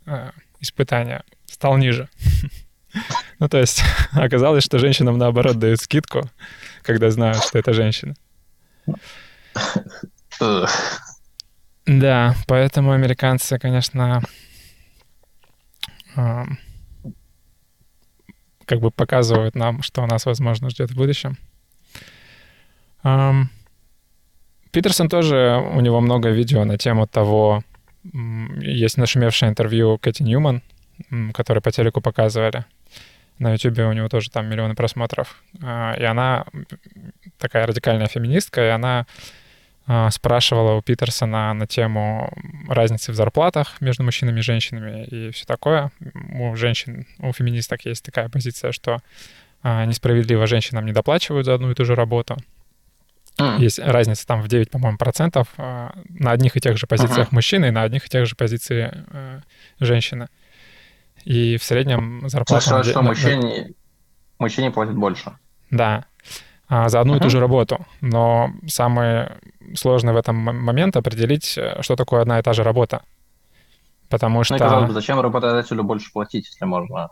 а, 0.07 0.31
испытания, 0.61 1.25
стал 1.46 1.77
ниже. 1.77 2.09
Ну, 3.39 3.49
то 3.49 3.59
есть 3.59 3.83
оказалось, 4.13 4.65
что 4.65 4.79
женщинам, 4.79 5.19
наоборот, 5.19 5.59
дают 5.59 5.81
скидку, 5.81 6.23
когда 6.83 7.11
знают, 7.11 7.45
что 7.45 7.59
это 7.59 7.73
женщина. 7.73 8.15
Да, 11.87 12.35
поэтому 12.47 12.93
американцы, 12.93 13.59
конечно, 13.59 14.23
ам, 16.17 16.59
как 18.65 18.81
бы 18.81 18.91
показывают 18.91 19.55
нам, 19.55 19.83
что 19.83 20.05
нас, 20.07 20.27
возможно, 20.27 20.69
ждет 20.71 20.91
в 20.91 20.97
будущем. 20.97 21.39
Ам, 23.03 23.51
Питерсон 24.73 25.09
тоже, 25.09 25.63
у 25.75 25.81
него 25.81 26.01
много 26.01 26.31
видео 26.31 26.65
на 26.65 26.77
тему 26.77 27.07
того, 27.07 27.63
есть 28.61 28.99
нашумевшее 28.99 29.51
интервью 29.51 29.99
Кэти 29.99 30.23
Ньюман, 30.23 30.63
которое 31.33 31.61
по 31.61 31.71
телеку 31.71 32.01
показывали. 32.01 32.65
На 33.38 33.53
Ютубе 33.53 33.85
у 33.85 33.92
него 33.92 34.09
тоже 34.09 34.31
там 34.31 34.46
миллионы 34.49 34.75
просмотров. 34.75 35.42
А, 35.62 35.94
И 35.99 36.05
она 36.05 36.46
такая 37.38 37.66
радикальная 37.66 38.07
феминистка, 38.07 38.64
и 38.64 38.68
она 38.68 39.07
а, 39.87 40.11
спрашивала 40.11 40.72
у 40.75 40.83
Питерсона 40.83 41.53
на 41.53 41.66
тему 41.66 42.33
разницы 42.68 43.12
в 43.12 43.14
зарплатах 43.14 43.81
между 43.81 44.03
мужчинами 44.05 44.38
и 44.40 44.42
женщинами 44.42 45.05
и 45.05 45.31
все 45.31 45.44
такое. 45.44 45.90
У 46.33 46.57
женщин, 46.57 47.07
у 47.18 47.33
феминисток 47.33 47.85
есть 47.85 48.05
такая 48.05 48.29
позиция, 48.29 48.72
что 48.72 48.99
а, 49.62 49.85
несправедливо 49.85 50.46
женщинам 50.46 50.87
не 50.87 50.92
доплачивают 50.92 51.44
за 51.46 51.55
одну 51.55 51.70
и 51.70 51.75
ту 51.75 51.85
же 51.85 51.94
работу. 51.94 52.37
М. 53.38 53.59
Есть 53.59 53.79
разница 53.79 54.27
там 54.27 54.40
в 54.40 54.49
9, 54.49 54.70
по-моему, 54.70 54.96
процентов 54.96 55.49
на 55.59 56.31
одних 56.31 56.57
и 56.57 56.61
тех 56.61 56.79
же 56.79 56.87
позициях 56.87 57.29
Ага. 57.29 57.29
мужчины 57.33 57.66
и 57.66 57.70
на 57.70 57.83
одних 57.83 58.07
и 58.07 58.09
тех 58.09 58.25
же 58.27 58.35
позициях 58.35 58.94
э, 59.11 59.40
женщины. 59.79 60.29
И 61.27 61.57
в 61.57 61.62
среднем 61.65 62.29
зарплата... 62.29 62.71
на 62.71 62.83
де- 62.83 62.91
что 62.91 63.03
на- 63.03 63.09
мужчине, 63.09 63.75
мужчине 64.39 64.71
платят 64.71 64.95
больше. 64.97 65.33
да, 65.71 66.05
а, 66.69 66.89
за 66.89 67.01
одну 67.01 67.17
и 67.17 67.21
ту 67.21 67.31
же 67.31 67.41
работу. 67.41 67.85
Но 68.01 68.51
самое 68.67 69.37
сложное 69.75 70.15
в 70.15 70.17
этом 70.17 70.37
момент 70.37 70.97
определить, 70.97 71.59
э, 71.59 71.83
что 71.83 71.97
такое 71.97 72.23
одна 72.23 72.39
и 72.39 72.43
та 72.43 72.53
же 72.53 72.62
работа. 72.62 73.03
Потому 74.09 74.39
Ну 74.39 74.45
что 74.45 74.57
и 74.57 74.59
казалось 74.59 74.87
бы, 74.89 74.95
зачем 74.95 75.21
работодателю 75.21 75.83
больше 75.85 76.12
платить, 76.12 76.47
если 76.47 76.65
можно? 76.65 77.09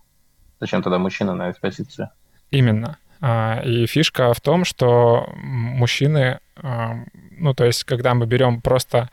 Зачем 0.60 0.82
тогда 0.82 0.98
мужчина 0.98 1.34
на 1.34 1.48
этой 1.50 1.60
позиции? 1.60 2.08
именно. 2.50 2.96
А, 3.20 3.60
И 3.64 3.86
фишка 3.86 4.32
в 4.32 4.40
том, 4.40 4.64
что 4.64 5.28
мужчины, 5.36 6.38
а, 6.56 6.94
ну 7.32 7.52
то 7.54 7.64
есть 7.64 7.84
когда 7.84 8.14
мы 8.14 8.26
берем 8.26 8.60
просто 8.60 9.08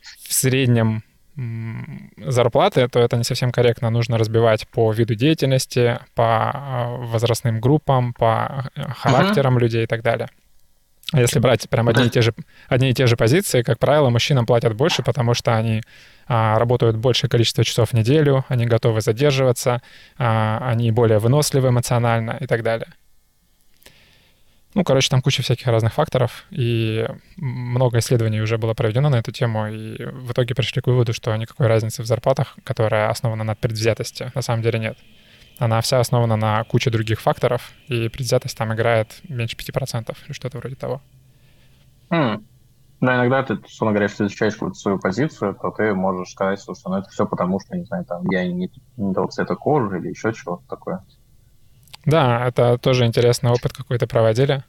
в 0.00 0.32
среднем 0.32 1.02
зарплаты, 1.36 2.88
то 2.88 2.98
это 2.98 3.16
не 3.16 3.24
совсем 3.24 3.52
корректно. 3.52 3.90
Нужно 3.90 4.18
разбивать 4.18 4.66
по 4.68 4.92
виду 4.92 5.14
деятельности, 5.14 5.98
по 6.14 6.50
а, 6.52 6.96
возрастным 6.96 7.60
группам, 7.60 8.14
по 8.14 8.70
э, 8.74 8.82
характерам 8.96 9.58
людей 9.58 9.84
и 9.84 9.86
так 9.86 10.02
далее. 10.02 10.28
А 11.12 11.20
если 11.20 11.38
брать 11.38 11.68
прям 11.68 11.88
одни 11.88 12.06
и 12.06 12.10
те 12.10 12.20
же, 12.20 12.34
одни 12.68 12.90
и 12.90 12.94
те 12.94 13.06
же 13.06 13.16
позиции, 13.16 13.62
как 13.62 13.78
правило, 13.78 14.10
мужчинам 14.10 14.44
платят 14.44 14.74
больше, 14.74 15.02
потому 15.02 15.34
что 15.34 15.56
они 15.56 15.82
а, 16.26 16.58
работают 16.58 16.96
большее 16.96 17.30
количество 17.30 17.64
часов 17.64 17.90
в 17.90 17.92
неделю, 17.92 18.44
они 18.48 18.66
готовы 18.66 19.00
задерживаться, 19.00 19.82
а, 20.18 20.58
они 20.68 20.90
более 20.90 21.18
выносливы 21.18 21.68
эмоционально 21.68 22.36
и 22.40 22.46
так 22.46 22.62
далее. 22.62 22.88
Ну, 24.76 24.84
короче, 24.84 25.08
там 25.08 25.22
куча 25.22 25.42
всяких 25.42 25.66
разных 25.68 25.94
факторов, 25.94 26.44
и 26.50 27.08
много 27.38 27.98
исследований 27.98 28.42
уже 28.42 28.58
было 28.58 28.74
проведено 28.74 29.08
на 29.08 29.16
эту 29.16 29.32
тему, 29.32 29.68
и 29.68 30.04
в 30.04 30.32
итоге 30.32 30.54
пришли 30.54 30.82
к 30.82 30.86
выводу, 30.86 31.14
что 31.14 31.34
никакой 31.34 31.66
разницы 31.66 32.02
в 32.02 32.06
зарплатах, 32.06 32.58
которая 32.62 33.08
основана 33.08 33.42
на 33.42 33.54
предвзятости, 33.54 34.30
на 34.34 34.42
самом 34.42 34.60
деле 34.60 34.78
нет. 34.78 34.98
Она 35.58 35.80
вся 35.80 35.98
основана 35.98 36.36
на 36.36 36.62
куче 36.64 36.90
других 36.90 37.22
факторов, 37.22 37.72
и 37.88 38.10
предвзятость 38.10 38.58
там 38.58 38.74
играет 38.74 39.18
меньше 39.26 39.56
5% 39.56 40.14
или 40.26 40.34
что-то 40.34 40.58
вроде 40.58 40.74
того. 40.74 41.00
М. 42.10 42.44
Но 43.00 43.14
иногда 43.14 43.42
ты, 43.44 43.54
условно 43.54 43.94
говоря, 43.94 44.10
если 44.10 44.26
изучаешь 44.26 44.52
какую-то 44.52 44.78
свою 44.78 44.98
позицию, 44.98 45.54
то 45.54 45.70
ты 45.70 45.94
можешь 45.94 46.32
сказать, 46.32 46.60
что 46.60 46.74
ну, 46.84 46.96
это 46.96 47.08
все 47.08 47.26
потому, 47.26 47.60
что, 47.60 47.78
не 47.78 47.84
знаю, 47.84 48.04
там, 48.04 48.28
я 48.30 48.46
не, 48.46 48.70
не 48.98 49.14
того 49.14 49.28
цвета 49.28 49.54
кожи 49.54 50.00
или 50.00 50.10
еще 50.10 50.34
чего-то 50.34 50.64
такое. 50.68 51.02
Да, 52.06 52.46
это 52.46 52.78
тоже 52.78 53.04
интересный 53.04 53.50
опыт 53.50 53.72
какой-то 53.72 54.06
проводили, 54.06 54.62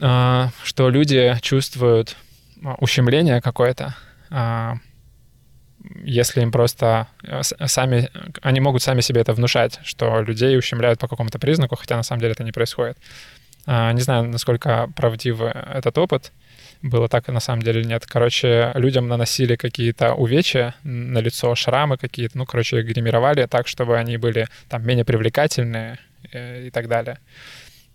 а, 0.00 0.50
что 0.64 0.90
люди 0.90 1.36
чувствуют 1.40 2.16
а, 2.64 2.74
ущемление 2.80 3.40
какое-то, 3.40 3.94
а, 4.28 4.74
если 6.02 6.42
им 6.42 6.50
просто 6.50 7.06
сами, 7.66 8.10
они 8.42 8.60
могут 8.60 8.82
сами 8.82 9.00
себе 9.00 9.20
это 9.20 9.34
внушать, 9.34 9.78
что 9.84 10.20
людей 10.20 10.58
ущемляют 10.58 10.98
по 10.98 11.08
какому-то 11.08 11.38
признаку, 11.38 11.76
хотя 11.76 11.96
на 11.96 12.02
самом 12.02 12.20
деле 12.20 12.32
это 12.32 12.44
не 12.44 12.52
происходит. 12.52 12.98
Не 13.66 14.00
знаю, 14.00 14.28
насколько 14.28 14.88
правдив 14.94 15.40
этот 15.40 15.98
опыт, 15.98 16.32
было 16.82 17.08
так 17.08 17.28
и 17.28 17.32
на 17.32 17.40
самом 17.40 17.62
деле 17.62 17.84
нет. 17.84 18.04
Короче, 18.06 18.72
людям 18.74 19.08
наносили 19.08 19.56
какие-то 19.56 20.14
увечья 20.14 20.74
на 20.82 21.18
лицо, 21.18 21.54
шрамы 21.54 21.96
какие-то, 21.96 22.36
ну, 22.38 22.44
короче, 22.44 22.80
их 22.80 22.86
гримировали 22.86 23.46
так, 23.46 23.68
чтобы 23.68 23.98
они 23.98 24.16
были 24.16 24.48
там 24.68 24.84
менее 24.84 25.04
привлекательные 25.04 25.98
э, 26.32 26.66
и 26.66 26.70
так 26.70 26.88
далее. 26.88 27.18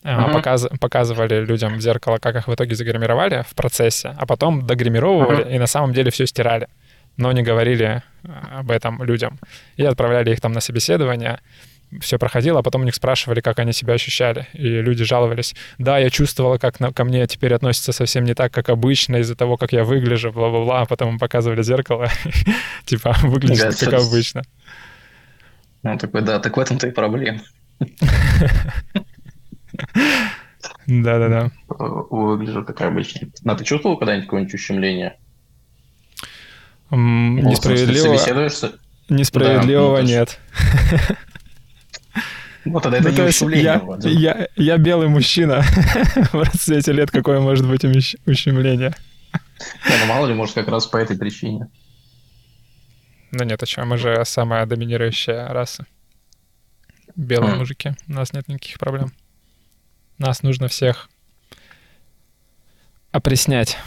Uh-huh. 0.03 0.31
Показ, 0.31 0.67
показывали 0.79 1.43
людям 1.43 1.77
в 1.77 1.81
зеркало, 1.81 2.17
как 2.17 2.35
их 2.35 2.47
в 2.47 2.53
итоге 2.53 2.75
загримировали 2.75 3.43
в 3.49 3.55
процессе, 3.55 4.15
а 4.17 4.25
потом 4.25 4.65
догримировывали 4.65 5.43
uh-huh. 5.43 5.55
и 5.55 5.59
на 5.59 5.67
самом 5.67 5.91
деле 5.91 6.11
все 6.11 6.25
стирали, 6.25 6.67
но 7.17 7.31
не 7.31 7.43
говорили 7.43 8.03
об 8.51 8.71
этом 8.71 9.03
людям. 9.03 9.39
И 9.75 9.83
отправляли 9.83 10.31
их 10.31 10.39
там 10.39 10.53
на 10.53 10.61
собеседование, 10.61 11.39
все 12.01 12.19
проходило, 12.19 12.59
а 12.59 12.63
потом 12.63 12.81
у 12.81 12.85
них 12.85 12.95
спрашивали, 12.95 13.41
как 13.41 13.59
они 13.59 13.71
себя 13.71 13.93
ощущали. 13.93 14.47
И 14.53 14.67
люди 14.81 15.03
жаловались, 15.03 15.55
да, 15.77 15.97
я 15.97 16.09
чувствовала, 16.09 16.57
как 16.57 16.79
на, 16.79 16.91
ко 16.91 17.03
мне 17.03 17.25
теперь 17.27 17.53
относятся 17.53 17.91
совсем 17.91 18.25
не 18.25 18.33
так, 18.33 18.53
как 18.53 18.69
обычно, 18.69 19.17
из-за 19.17 19.35
того, 19.35 19.57
как 19.57 19.71
я 19.71 19.83
выгляжу, 19.83 20.31
бла-бла-бла. 20.31 20.81
А 20.81 20.85
потом 20.85 21.11
им 21.11 21.19
показывали 21.19 21.61
зеркало, 21.63 22.09
типа, 22.85 23.15
выглядит 23.21 23.79
как 23.79 23.93
обычно. 23.93 24.43
Ну, 25.83 25.97
такой, 25.97 26.21
да, 26.21 26.39
так 26.39 26.57
в 26.57 26.59
этом-то 26.59 26.87
и 26.87 26.91
проблема. 26.91 27.39
Да-да-да. 30.87 31.51
Выгляжу 31.67 32.63
как 32.65 32.81
обычно. 32.81 33.29
А 33.45 33.55
ты 33.55 33.63
чувствовал 33.63 33.97
когда-нибудь 33.97 34.25
какое-нибудь 34.25 34.53
ущемление? 34.53 35.17
Несправедливо. 36.91 38.17
Несправедливого 39.09 39.99
нет. 39.99 40.39
Ну, 42.71 42.79
тогда 42.79 42.97
это 42.97 43.09
ну, 43.09 43.15
не 43.15 43.29
ущемление. 43.29 43.81
Я, 44.03 44.11
я, 44.11 44.47
я 44.55 44.77
белый 44.77 45.07
мужчина 45.07 45.61
в 46.31 46.41
расцвете 46.41 46.91
лет, 46.91 47.11
какое 47.11 47.39
может 47.39 47.67
быть 47.67 47.83
ущемление? 47.83 48.95
Не, 49.89 49.97
ну 49.99 50.05
мало 50.07 50.27
ли, 50.27 50.33
может, 50.33 50.55
как 50.55 50.67
раз 50.67 50.85
по 50.85 50.97
этой 50.97 51.17
причине. 51.17 51.69
Ну 53.31 53.43
нет, 53.43 53.61
а 53.61 53.65
что, 53.65 53.85
мы 53.85 53.97
же 53.97 54.23
самая 54.25 54.65
доминирующая 54.65 55.47
раса. 55.47 55.85
Белые 57.15 57.55
mm. 57.55 57.57
мужики, 57.57 57.91
у 58.07 58.13
нас 58.13 58.33
нет 58.33 58.47
никаких 58.47 58.79
проблем. 58.79 59.11
Нас 60.17 60.43
нужно 60.43 60.67
всех 60.67 61.09
опреснять. 63.11 63.77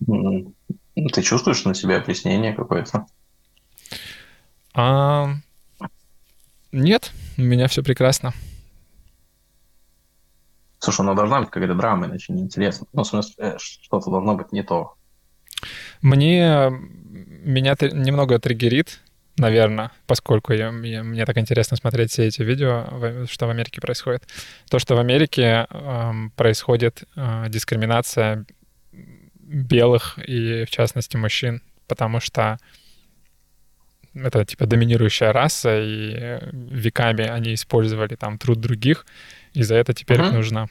Ты 0.00 1.22
чувствуешь 1.22 1.64
на 1.64 1.74
себе 1.74 1.96
опреснение 1.96 2.52
какое-то? 2.52 3.06
А, 4.74 5.34
нет, 6.72 7.12
у 7.36 7.42
меня 7.42 7.68
все 7.68 7.82
прекрасно. 7.82 8.32
Слушай, 10.78 11.06
ну 11.06 11.14
должна 11.14 11.40
быть 11.40 11.50
какая-то 11.50 11.74
драма, 11.74 12.06
иначе 12.06 12.32
неинтересно. 12.32 12.86
Ну, 12.92 13.02
в 13.02 13.06
смысле, 13.06 13.34
э, 13.38 13.58
что-то 13.58 14.10
должно 14.10 14.36
быть 14.36 14.52
не 14.52 14.62
то. 14.62 14.94
Мне 16.02 16.70
меня 16.70 17.74
немного 17.80 18.38
триггерит, 18.38 19.00
наверное, 19.36 19.90
поскольку 20.06 20.52
я, 20.52 20.70
я, 20.70 21.02
мне 21.02 21.24
так 21.24 21.38
интересно 21.38 21.76
смотреть 21.76 22.12
все 22.12 22.26
эти 22.26 22.42
видео, 22.42 23.26
что 23.28 23.46
в 23.46 23.50
Америке 23.50 23.80
происходит. 23.80 24.28
То, 24.70 24.78
что 24.78 24.94
в 24.94 24.98
Америке 24.98 25.66
э, 25.68 26.12
происходит 26.36 27.04
э, 27.16 27.46
дискриминация 27.48 28.46
белых 28.92 30.18
и, 30.24 30.64
в 30.64 30.70
частности, 30.70 31.16
мужчин, 31.16 31.62
потому 31.86 32.20
что 32.20 32.58
это 34.14 34.44
типа 34.44 34.66
доминирующая 34.66 35.32
раса, 35.32 35.78
и 35.80 36.38
веками 36.52 37.26
они 37.26 37.54
использовали 37.54 38.14
там 38.14 38.38
труд 38.38 38.60
других, 38.60 39.06
и 39.54 39.62
за 39.62 39.76
это 39.76 39.94
теперь 39.94 40.20
uh-huh. 40.20 40.32
нужно 40.32 40.68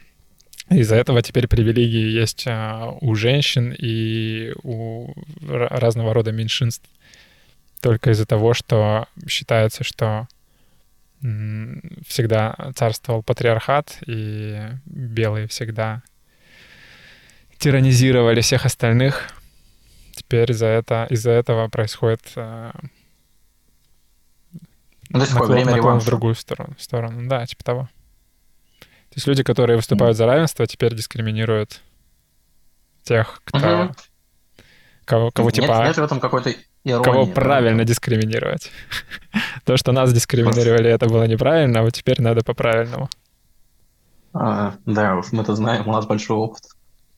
из-за 0.70 0.96
этого 0.96 1.22
теперь 1.22 1.48
привилегии 1.48 2.10
есть 2.10 2.44
а, 2.46 2.92
у 3.00 3.16
женщин 3.16 3.74
и 3.78 4.54
у 4.64 5.14
разного 5.48 6.14
рода 6.14 6.32
меньшинств. 6.32 6.90
Только 7.82 8.12
из-за 8.12 8.26
того, 8.26 8.54
что 8.54 9.08
считается, 9.28 9.84
что 9.84 10.28
всегда 11.20 12.56
царствовал 12.76 13.24
патриархат, 13.24 13.98
и 14.06 14.60
белые 14.86 15.48
всегда 15.48 16.04
тиранизировали 17.58 18.42
всех 18.42 18.66
остальных. 18.66 19.30
Теперь 20.16 20.52
из-за 20.52 20.68
это, 20.68 21.08
из-за 21.10 21.32
этого 21.32 21.70
происходит 21.70 22.22
а, 22.36 22.74
ну, 25.10 25.20
то 25.26 25.34
наклон, 25.34 25.52
время 25.52 25.72
наклон 25.76 26.00
в 26.00 26.06
другую 26.06 26.36
сторону, 26.36 26.76
сторону. 26.78 27.28
Да, 27.28 27.46
типа 27.46 27.64
того. 27.64 27.90
То 29.10 29.16
есть 29.16 29.28
люди, 29.28 29.44
которые 29.44 29.78
выступают 29.78 30.16
mm. 30.16 30.18
за 30.18 30.26
равенство, 30.26 30.68
теперь 30.68 30.96
дискриминируют 30.96 31.82
тех, 33.04 33.42
кто... 33.46 33.58
Mm-hmm. 33.58 33.98
Кого, 35.06 35.32
кого 35.32 35.48
нет, 35.48 35.56
типа... 35.56 35.86
Нет 35.86 35.98
в 35.98 36.04
этом 36.04 36.20
какой-то 36.20 36.54
иронии. 36.84 37.04
Кого 37.04 37.26
правильно 37.28 37.86
дискриминировать. 37.86 38.72
То, 39.66 39.78
что 39.78 39.94
нас 39.94 40.12
дискриминировали, 40.14 40.90
это 40.90 41.08
было 41.08 41.24
неправильно, 41.24 41.80
а 41.80 41.84
вот 41.84 41.94
теперь 41.94 42.22
надо 42.22 42.44
по-правильному. 42.44 43.10
А, 44.34 44.76
да, 44.86 45.16
уж 45.16 45.32
мы-то 45.32 45.56
знаем, 45.56 45.88
у 45.88 45.92
нас 45.92 46.06
большой 46.06 46.38
опыт. 46.38 46.64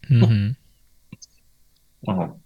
Mm-hmm. 0.09 0.55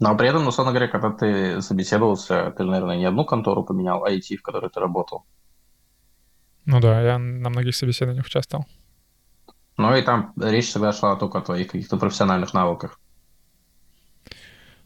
Но 0.00 0.16
при 0.16 0.28
этом, 0.28 0.46
условно 0.46 0.72
говоря, 0.72 0.88
когда 0.88 1.10
ты 1.10 1.62
собеседовался, 1.62 2.52
ты, 2.56 2.64
наверное, 2.64 2.96
не 2.96 3.04
одну 3.04 3.24
контору 3.24 3.64
поменял, 3.64 4.04
а 4.04 4.10
IT, 4.10 4.36
в 4.36 4.42
которой 4.42 4.70
ты 4.70 4.80
работал. 4.80 5.24
Ну 6.66 6.80
да, 6.80 7.00
я 7.00 7.18
на 7.18 7.50
многих 7.50 7.76
собеседованиях 7.76 8.26
участвовал. 8.26 8.66
Ну 9.76 9.94
и 9.96 10.02
там 10.02 10.32
речь 10.40 10.68
всегда 10.68 10.92
шла 10.92 11.16
только 11.16 11.38
о 11.38 11.42
твоих 11.42 11.68
каких-то 11.68 11.96
профессиональных 11.96 12.54
навыках. 12.54 13.00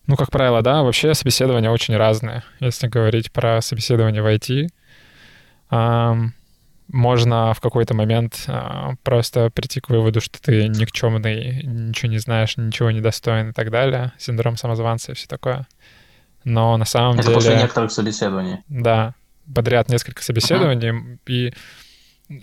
Ну, 0.07 0.17
как 0.17 0.31
правило, 0.31 0.63
да. 0.63 0.83
Вообще 0.83 1.15
собеседования 1.15 1.71
очень 1.71 1.97
разные. 1.97 2.43
Если 2.61 2.89
говорить 2.89 3.31
про 3.31 3.61
собеседование 3.61 4.23
в 4.23 4.27
IT, 4.27 4.69
можно 6.89 7.53
в 7.55 7.61
какой-то 7.61 7.95
момент 7.95 8.45
а, 8.47 8.95
просто 9.03 9.51
прийти 9.51 9.81
к 9.81 9.91
выводу, 9.91 10.21
что 10.21 10.41
ты 10.41 10.69
никчемный, 10.69 11.63
ничего 11.63 12.11
не 12.11 12.19
знаешь, 12.19 12.57
ничего 12.57 12.91
не 12.91 13.01
достоин 13.01 13.51
и 13.51 13.53
так 13.53 13.71
далее. 13.71 14.13
Синдром 14.19 14.57
самозванца 14.57 15.13
и 15.13 15.15
все 15.15 15.27
такое. 15.27 15.67
Но 16.45 16.77
на 16.77 16.85
самом 16.85 17.15
Это 17.15 17.25
деле... 17.25 17.35
после 17.35 17.57
некоторых 17.57 17.93
собеседований. 17.93 18.59
Да, 18.69 19.15
подряд 19.55 19.89
несколько 19.89 20.23
собеседований. 20.23 20.91
Uh-huh. 20.91 21.19
И 21.27 21.55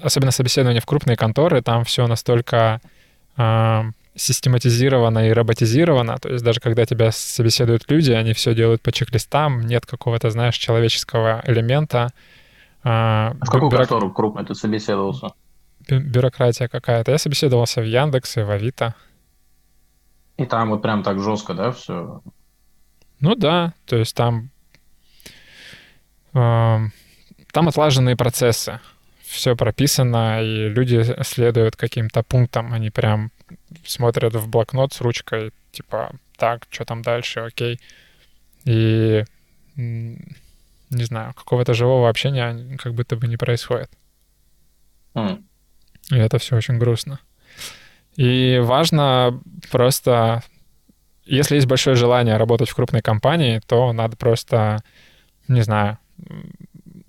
особенно 0.01 0.31
собеседования 0.31 0.81
в 0.81 0.85
крупные 0.85 1.17
конторы, 1.17 1.61
там 1.61 1.83
все 1.83 2.05
настолько 2.05 2.81
э, 3.37 3.83
систематизировано 4.15 5.27
и 5.27 5.31
роботизировано. 5.31 6.17
То 6.17 6.29
есть 6.29 6.43
даже 6.43 6.59
когда 6.59 6.85
тебя 6.85 7.11
собеседуют 7.11 7.89
люди, 7.89 8.11
они 8.11 8.33
все 8.33 8.53
делают 8.53 8.81
по 8.81 8.91
чек-листам, 8.91 9.61
нет 9.61 9.85
какого-то, 9.85 10.29
знаешь, 10.29 10.55
человеческого 10.55 11.41
элемента, 11.45 12.11
а, 12.85 13.33
в 13.41 13.49
какую 13.49 13.71
бюрок... 13.71 13.87
контору 13.87 14.13
крупную 14.13 14.45
ты 14.45 14.53
собеседовался? 14.53 15.29
Бюрократия 15.89 16.67
какая-то. 16.67 17.11
Я 17.11 17.17
собеседовался 17.17 17.81
в 17.81 17.85
Яндексе, 17.85 18.43
в 18.43 18.51
Авито. 18.51 18.93
И 20.37 20.45
там 20.45 20.69
вот 20.69 20.83
прям 20.83 21.01
так 21.01 21.19
жестко, 21.19 21.55
да, 21.55 21.71
все? 21.71 22.21
Ну 23.19 23.35
да, 23.35 23.73
то 23.85 23.95
есть 23.95 24.15
там... 24.15 24.51
Э, 26.33 26.77
там 27.51 27.67
отлаженные 27.67 28.15
процессы. 28.15 28.79
Все 29.23 29.55
прописано, 29.55 30.43
и 30.43 30.69
люди 30.69 31.03
следуют 31.23 31.75
каким-то 31.75 32.21
пунктам. 32.21 32.71
Они 32.71 32.91
прям 32.91 33.31
смотрят 33.83 34.35
в 34.35 34.47
блокнот 34.47 34.93
с 34.93 35.01
ручкой, 35.01 35.51
типа, 35.71 36.11
так, 36.37 36.67
что 36.69 36.85
там 36.85 37.01
дальше, 37.01 37.39
окей. 37.39 37.79
И 38.65 39.23
не 40.95 41.03
знаю, 41.03 41.33
какого-то 41.33 41.73
живого 41.73 42.09
общения 42.09 42.77
как 42.77 42.93
будто 42.93 43.15
бы 43.15 43.27
не 43.27 43.37
происходит. 43.37 43.89
Mm. 45.13 45.43
И 46.11 46.15
это 46.15 46.37
все 46.37 46.55
очень 46.55 46.77
грустно. 46.77 47.19
И 48.15 48.59
важно 48.63 49.41
просто, 49.71 50.43
если 51.25 51.55
есть 51.55 51.67
большое 51.67 51.95
желание 51.95 52.37
работать 52.37 52.69
в 52.69 52.75
крупной 52.75 53.01
компании, 53.01 53.61
то 53.67 53.91
надо 53.93 54.15
просто, 54.15 54.83
не 55.47 55.61
знаю, 55.61 55.97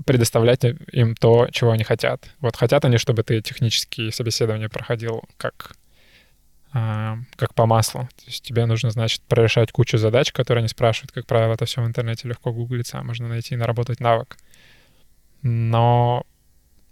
предоставлять 0.05 0.65
им 0.65 1.15
то, 1.15 1.49
чего 1.51 1.73
они 1.73 1.85
хотят. 1.85 2.29
Вот 2.41 2.57
хотят 2.57 2.85
они, 2.85 2.97
чтобы 2.99 3.23
ты 3.23 3.41
технические 3.41 4.13
собеседования 4.13 4.69
проходил 4.69 5.25
как 5.37 5.77
как 7.37 7.55
по 7.55 7.67
маслу. 7.67 8.09
То 8.17 8.25
есть 8.27 8.45
тебе 8.45 8.67
нужно, 8.67 8.91
значит, 8.91 9.23
прорешать 9.23 9.73
кучу 9.73 9.99
задач, 9.99 10.33
которые 10.33 10.61
они 10.61 10.69
спрашивают. 10.69 11.13
Как 11.13 11.27
правило, 11.27 11.55
это 11.55 11.65
все 11.65 11.83
в 11.83 11.87
интернете 11.87 12.29
легко 12.29 12.53
гуглится, 12.53 13.03
можно 13.03 13.29
найти 13.29 13.55
и 13.55 13.57
наработать 13.57 14.01
навык. 14.01 14.37
Но 15.43 16.27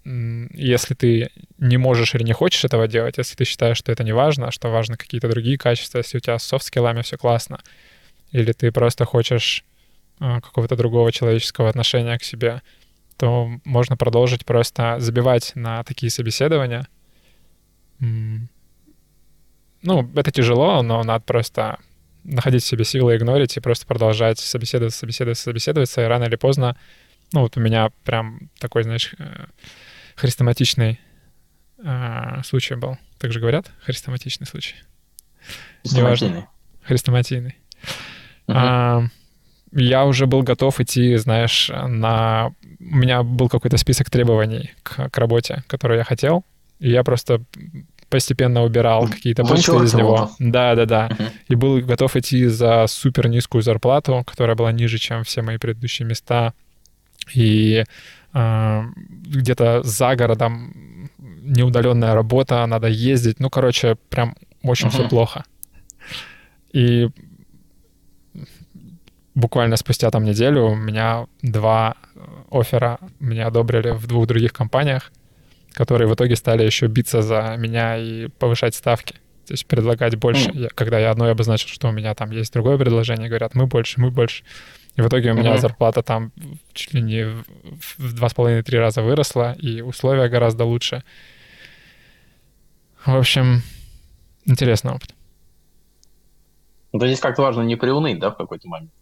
если 0.05 0.95
ты 0.95 1.31
не 1.59 1.77
можешь 1.77 2.15
или 2.15 2.23
не 2.23 2.33
хочешь 2.33 2.65
этого 2.65 2.87
делать, 2.89 3.19
если 3.19 3.37
ты 3.37 3.45
считаешь, 3.45 3.79
что 3.79 3.91
это 3.91 4.05
не 4.05 4.13
важно, 4.13 4.51
что 4.51 4.71
важны 4.71 4.97
какие-то 4.97 5.29
другие 5.29 5.59
качества, 5.59 5.99
если 5.99 6.19
у 6.19 6.21
тебя 6.21 6.39
с 6.39 6.45
софт-скиллами 6.45 7.03
все 7.03 7.17
классно, 7.17 7.61
или 8.31 8.53
ты 8.53 8.71
просто 8.71 9.05
хочешь 9.05 9.65
а, 10.19 10.41
какого-то 10.41 10.77
другого 10.77 11.11
человеческого 11.11 11.69
отношения 11.69 12.19
к 12.19 12.25
себе, 12.25 12.63
то 13.17 13.51
можно 13.65 13.97
продолжить 13.97 14.45
просто 14.45 14.97
забивать 14.99 15.53
на 15.55 15.83
такие 15.85 16.11
собеседования, 16.11 16.87
ну, 19.85 20.11
это 20.17 20.31
тяжело, 20.31 20.83
но 20.83 21.03
надо 21.03 21.25
просто 21.25 21.79
находить 22.25 22.65
в 22.65 22.67
себе 22.67 22.85
силы, 22.85 23.17
игнорить 23.17 23.57
и 23.57 23.61
просто 23.61 23.87
продолжать 23.87 24.39
собеседоваться, 24.39 24.99
собеседоваться, 24.99 25.45
собеседоваться, 25.45 26.03
и 26.03 26.07
рано 26.07 26.25
или 26.25 26.37
поздно 26.37 26.77
Ну, 27.33 27.41
вот 27.41 27.57
у 27.57 27.61
меня 27.61 27.91
прям 28.05 28.51
такой, 28.59 28.83
знаешь, 28.83 29.15
э, 29.19 29.47
хрестоматичный 30.17 31.01
э, 31.79 32.43
случай 32.45 32.77
был. 32.77 32.97
Так 33.19 33.33
же 33.33 33.41
говорят? 33.41 33.71
Хрестоматичный 33.85 34.47
случай. 34.47 34.77
Хрестоматийный. 35.83 36.47
Хрестоматийный. 36.83 37.57
Угу. 38.47 38.57
А, 38.57 39.03
я 39.73 40.05
уже 40.05 40.27
был 40.27 40.43
готов 40.43 40.81
идти, 40.81 41.17
знаешь, 41.17 41.71
на... 41.71 42.53
У 42.79 42.97
меня 42.97 43.23
был 43.23 43.49
какой-то 43.49 43.77
список 43.77 44.09
требований 44.09 44.73
к, 44.83 45.11
к 45.11 45.19
работе, 45.19 45.65
который 45.67 45.99
я 45.99 46.05
хотел, 46.05 46.45
и 46.79 46.91
я 46.91 47.03
просто 47.03 47.43
постепенно 48.15 48.63
убирал 48.63 49.09
какие-то 49.09 49.43
пункты 49.43 49.85
из 49.85 49.95
него. 49.95 50.31
Да, 50.39 50.77
да, 50.77 50.87
да. 50.87 51.09
Uh-huh. 51.09 51.31
И 51.49 51.55
был 51.57 51.81
готов 51.81 52.15
идти 52.15 52.47
за 52.47 52.87
супер 52.87 53.29
низкую 53.29 53.63
зарплату, 53.63 54.23
которая 54.25 54.55
была 54.55 54.71
ниже, 54.71 54.99
чем 54.99 55.25
все 55.25 55.43
мои 55.43 55.59
предыдущие 55.59 56.07
места. 56.07 56.53
И 57.35 57.85
э, 58.33 58.83
где-то 59.27 59.83
за 59.83 60.15
городом 60.15 61.11
неудаленная 61.19 62.15
работа, 62.15 62.65
надо 62.67 62.87
ездить. 62.87 63.41
Ну, 63.41 63.51
короче, 63.51 63.97
прям 64.11 64.37
очень 64.63 64.87
uh-huh. 64.87 64.93
все 64.93 65.09
плохо. 65.09 65.45
И 66.73 67.09
буквально 69.35 69.77
спустя 69.77 70.11
там 70.11 70.23
неделю 70.23 70.67
у 70.67 70.77
меня 70.77 71.27
два 71.43 71.97
оффера 72.49 73.01
меня 73.19 73.49
одобрили 73.49 73.91
в 73.91 74.07
двух 74.07 74.29
других 74.29 74.53
компаниях, 74.53 75.11
которые 75.75 76.09
в 76.09 76.15
итоге 76.15 76.37
стали 76.37 76.63
еще 76.65 76.87
биться 76.87 77.23
за 77.23 77.57
меня 77.59 77.97
и 77.97 78.29
повышать 78.29 78.75
ставки. 78.75 79.15
То 79.47 79.53
есть 79.53 79.67
предлагать 79.67 80.17
больше. 80.17 80.49
Mm. 80.51 80.59
Я, 80.63 80.69
когда 80.69 80.99
я 80.99 81.11
одной 81.11 81.33
обозначил, 81.33 81.69
что 81.69 81.89
у 81.89 81.93
меня 81.93 82.15
там 82.15 82.31
есть 82.31 82.53
другое 82.53 82.79
предложение, 82.79 83.29
говорят, 83.29 83.55
мы 83.55 83.67
больше, 83.67 84.01
мы 84.01 84.11
больше. 84.11 84.45
И 84.97 85.03
в 85.03 85.09
итоге 85.09 85.33
у 85.33 85.35
меня 85.35 85.55
mm-hmm. 85.55 85.61
зарплата 85.61 86.03
там 86.03 86.33
чуть 86.73 86.95
ли 86.95 87.03
не 87.03 87.25
в 87.99 88.15
два 88.15 88.29
с 88.29 88.35
половиной-три 88.35 88.79
раза 88.79 89.03
выросла, 89.03 89.53
и 89.55 89.81
условия 89.81 90.29
гораздо 90.29 90.65
лучше. 90.65 91.03
В 93.05 93.17
общем, 93.17 93.63
интересный 94.47 94.93
опыт. 94.93 95.15
Ну, 96.93 97.01
то 97.01 97.07
здесь 97.07 97.19
как-то 97.19 97.43
важно 97.43 97.63
не 97.63 97.77
приуныть, 97.77 98.21
да, 98.21 98.31
в 98.31 98.37
какой-то 98.37 98.69
момент? 98.69 98.93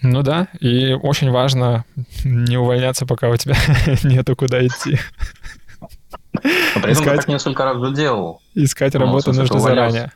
Ну 0.00 0.22
да, 0.22 0.48
и 0.60 0.92
очень 0.92 1.30
важно 1.30 1.84
не 2.24 2.56
увольняться, 2.56 3.04
пока 3.04 3.28
у 3.28 3.36
тебя 3.36 3.56
нету 4.04 4.36
куда 4.36 4.64
идти. 4.64 4.98
Но 6.34 6.40
при 6.80 6.92
этом 6.92 6.92
искать, 6.92 7.16
так 7.16 7.28
несколько 7.28 7.64
раз 7.64 7.76
уже 7.76 7.94
делал. 7.94 8.40
Искать 8.54 8.94
ну, 8.94 9.00
работу 9.00 9.32
нужно 9.32 9.60
заранее. 9.60 10.12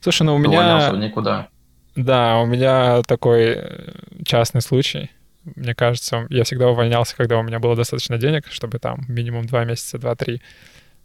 Слушай, 0.00 0.24
ну 0.24 0.34
у 0.34 0.38
меня... 0.38 0.90
никуда. 0.90 1.48
Да, 1.96 2.38
у 2.38 2.46
меня 2.46 3.02
такой 3.02 3.54
э, 3.56 3.92
частный 4.24 4.60
случай. 4.60 5.10
Мне 5.56 5.74
кажется, 5.74 6.26
я 6.30 6.44
всегда 6.44 6.68
увольнялся, 6.68 7.16
когда 7.16 7.38
у 7.38 7.42
меня 7.42 7.58
было 7.58 7.76
достаточно 7.76 8.18
денег, 8.18 8.46
чтобы 8.50 8.78
там 8.78 9.04
минимум 9.08 9.46
два 9.46 9.64
месяца, 9.64 9.98
два-три 9.98 10.42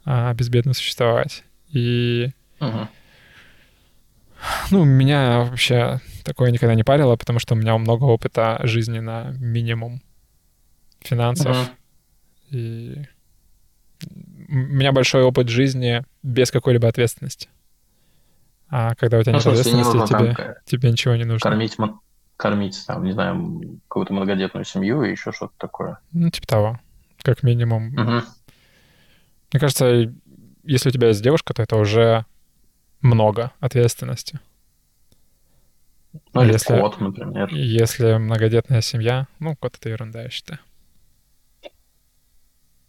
а, 0.05 0.33
безбедно 0.33 0.73
существовать. 0.73 1.43
И... 1.71 2.31
Угу. 2.59 2.87
Ну, 4.71 4.85
меня 4.85 5.39
вообще 5.39 5.99
такое 6.23 6.51
никогда 6.51 6.73
не 6.73 6.83
парило, 6.83 7.17
потому 7.17 7.39
что 7.39 7.53
у 7.53 7.57
меня 7.57 7.77
много 7.77 8.05
опыта 8.05 8.59
жизни 8.63 8.99
на 8.99 9.35
минимум 9.39 10.01
финансов. 11.01 11.57
Угу. 11.57 11.69
И 12.51 13.05
меня 14.49 14.91
большой 14.91 15.23
опыт 15.23 15.47
жизни 15.49 16.03
без 16.23 16.51
какой-либо 16.51 16.87
ответственности. 16.87 17.49
А 18.69 18.95
когда 18.95 19.19
у 19.19 19.23
тебя 19.23 19.33
ну, 19.33 19.37
нет 19.37 19.47
ответственности, 19.47 19.97
не 19.97 20.07
тебе, 20.07 20.35
там, 20.35 20.55
тебе 20.65 20.91
ничего 20.91 21.15
не 21.15 21.23
нужно. 21.23 21.49
Кормить, 21.49 21.77
кормить 22.37 22.83
там, 22.87 23.03
не 23.03 23.11
знаю, 23.11 23.79
какую-то 23.87 24.13
многодетную 24.13 24.65
семью 24.65 25.03
и 25.03 25.11
еще 25.11 25.31
что-то 25.31 25.53
такое. 25.57 25.99
Ну, 26.11 26.29
типа 26.29 26.47
того. 26.47 26.79
Как 27.21 27.43
минимум. 27.43 27.93
Угу. 27.93 28.23
Мне 29.51 29.59
кажется, 29.59 30.13
если 30.63 30.89
у 30.89 30.91
тебя 30.91 31.09
есть 31.09 31.23
девушка, 31.23 31.53
то 31.53 31.61
это 31.61 31.75
уже 31.75 32.25
много 33.01 33.51
ответственности. 33.59 34.39
Ну, 36.33 36.43
или 36.43 36.53
если, 36.53 36.79
кот, 36.79 36.99
например. 36.99 37.49
Если 37.51 38.17
многодетная 38.17 38.81
семья, 38.81 39.27
ну, 39.39 39.55
кот— 39.55 39.77
это 39.79 39.89
ерунда, 39.89 40.23
я 40.23 40.29
считаю. 40.29 40.59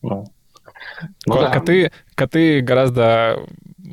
Ну, 0.03 0.33
ну 1.27 1.35
да. 1.35 1.51
коты, 1.51 1.93
коты 2.15 2.61
гораздо 2.61 3.47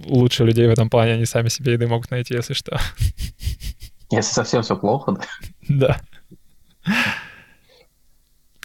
лучше 0.06 0.43
людей 0.43 0.68
в 0.68 0.72
этом 0.72 0.89
плане, 0.89 1.14
они 1.14 1.26
сами 1.26 1.50
себе 1.50 1.74
еды 1.74 1.88
могут 1.88 2.12
найти, 2.12 2.34
если 2.34 2.54
что. 2.54 2.80
Если 4.10 4.32
совсем 4.32 4.62
все 4.62 4.78
плохо, 4.78 5.12
да? 5.12 5.22
Да. 5.68 6.02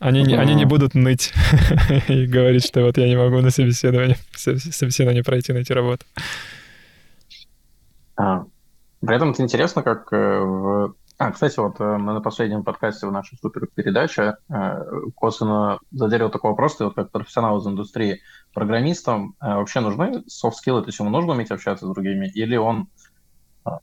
Они 0.00 0.22
не, 0.22 0.34
они 0.34 0.54
не 0.54 0.64
будут 0.64 0.94
ныть 0.94 1.32
и 2.08 2.26
говорить, 2.26 2.66
что 2.66 2.82
вот 2.82 2.98
я 2.98 3.08
не 3.08 3.16
могу 3.16 3.40
на 3.40 3.50
собеседование, 3.50 4.16
собеседование 4.34 5.22
пройти, 5.22 5.52
найти 5.52 5.72
работу. 5.72 6.04
А, 8.16 8.44
при 9.00 9.16
этом 9.16 9.30
это 9.30 9.42
интересно, 9.42 9.82
как 9.82 10.12
э, 10.12 10.16
в... 10.16 10.94
А, 11.22 11.30
кстати, 11.30 11.60
вот 11.60 11.78
э, 11.78 11.96
на 11.98 12.20
последнем 12.20 12.64
подкасте 12.64 13.06
в 13.06 13.12
нашей 13.12 13.38
супер 13.38 13.68
передаче 13.72 14.38
э, 14.48 14.84
косвенно 15.14 15.78
задерил 15.92 16.30
такой 16.30 16.50
вопрос, 16.50 16.74
ты 16.74 16.84
вот 16.84 16.96
как 16.96 17.12
профессионал 17.12 17.58
из 17.58 17.66
индустрии, 17.66 18.22
программистам 18.52 19.36
вообще 19.40 19.78
нужны 19.78 20.24
софт-скиллы, 20.26 20.80
то 20.82 20.88
есть 20.88 20.98
ему 20.98 21.10
нужно 21.10 21.34
уметь 21.34 21.52
общаться 21.52 21.86
с 21.86 21.94
другими, 21.94 22.26
или 22.26 22.56
он 22.56 22.88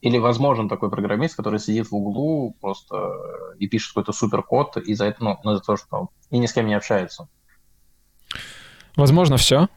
или 0.02 0.18
возможен 0.18 0.68
такой 0.68 0.90
программист, 0.90 1.38
который 1.38 1.60
сидит 1.60 1.90
в 1.90 1.96
углу 1.96 2.58
просто 2.60 3.16
и 3.58 3.70
пишет 3.70 3.94
какой-то 3.94 4.12
супер 4.12 4.44
код 4.44 4.76
и 4.76 4.94
за 4.94 5.06
это, 5.06 5.24
ну, 5.24 5.38
за 5.56 5.62
то, 5.62 5.78
что 5.78 6.10
и 6.32 6.40
ни 6.40 6.46
с 6.46 6.52
кем 6.52 6.68
не 6.68 6.74
общается. 6.74 7.30
Возможно, 8.98 9.38
все. 9.38 9.70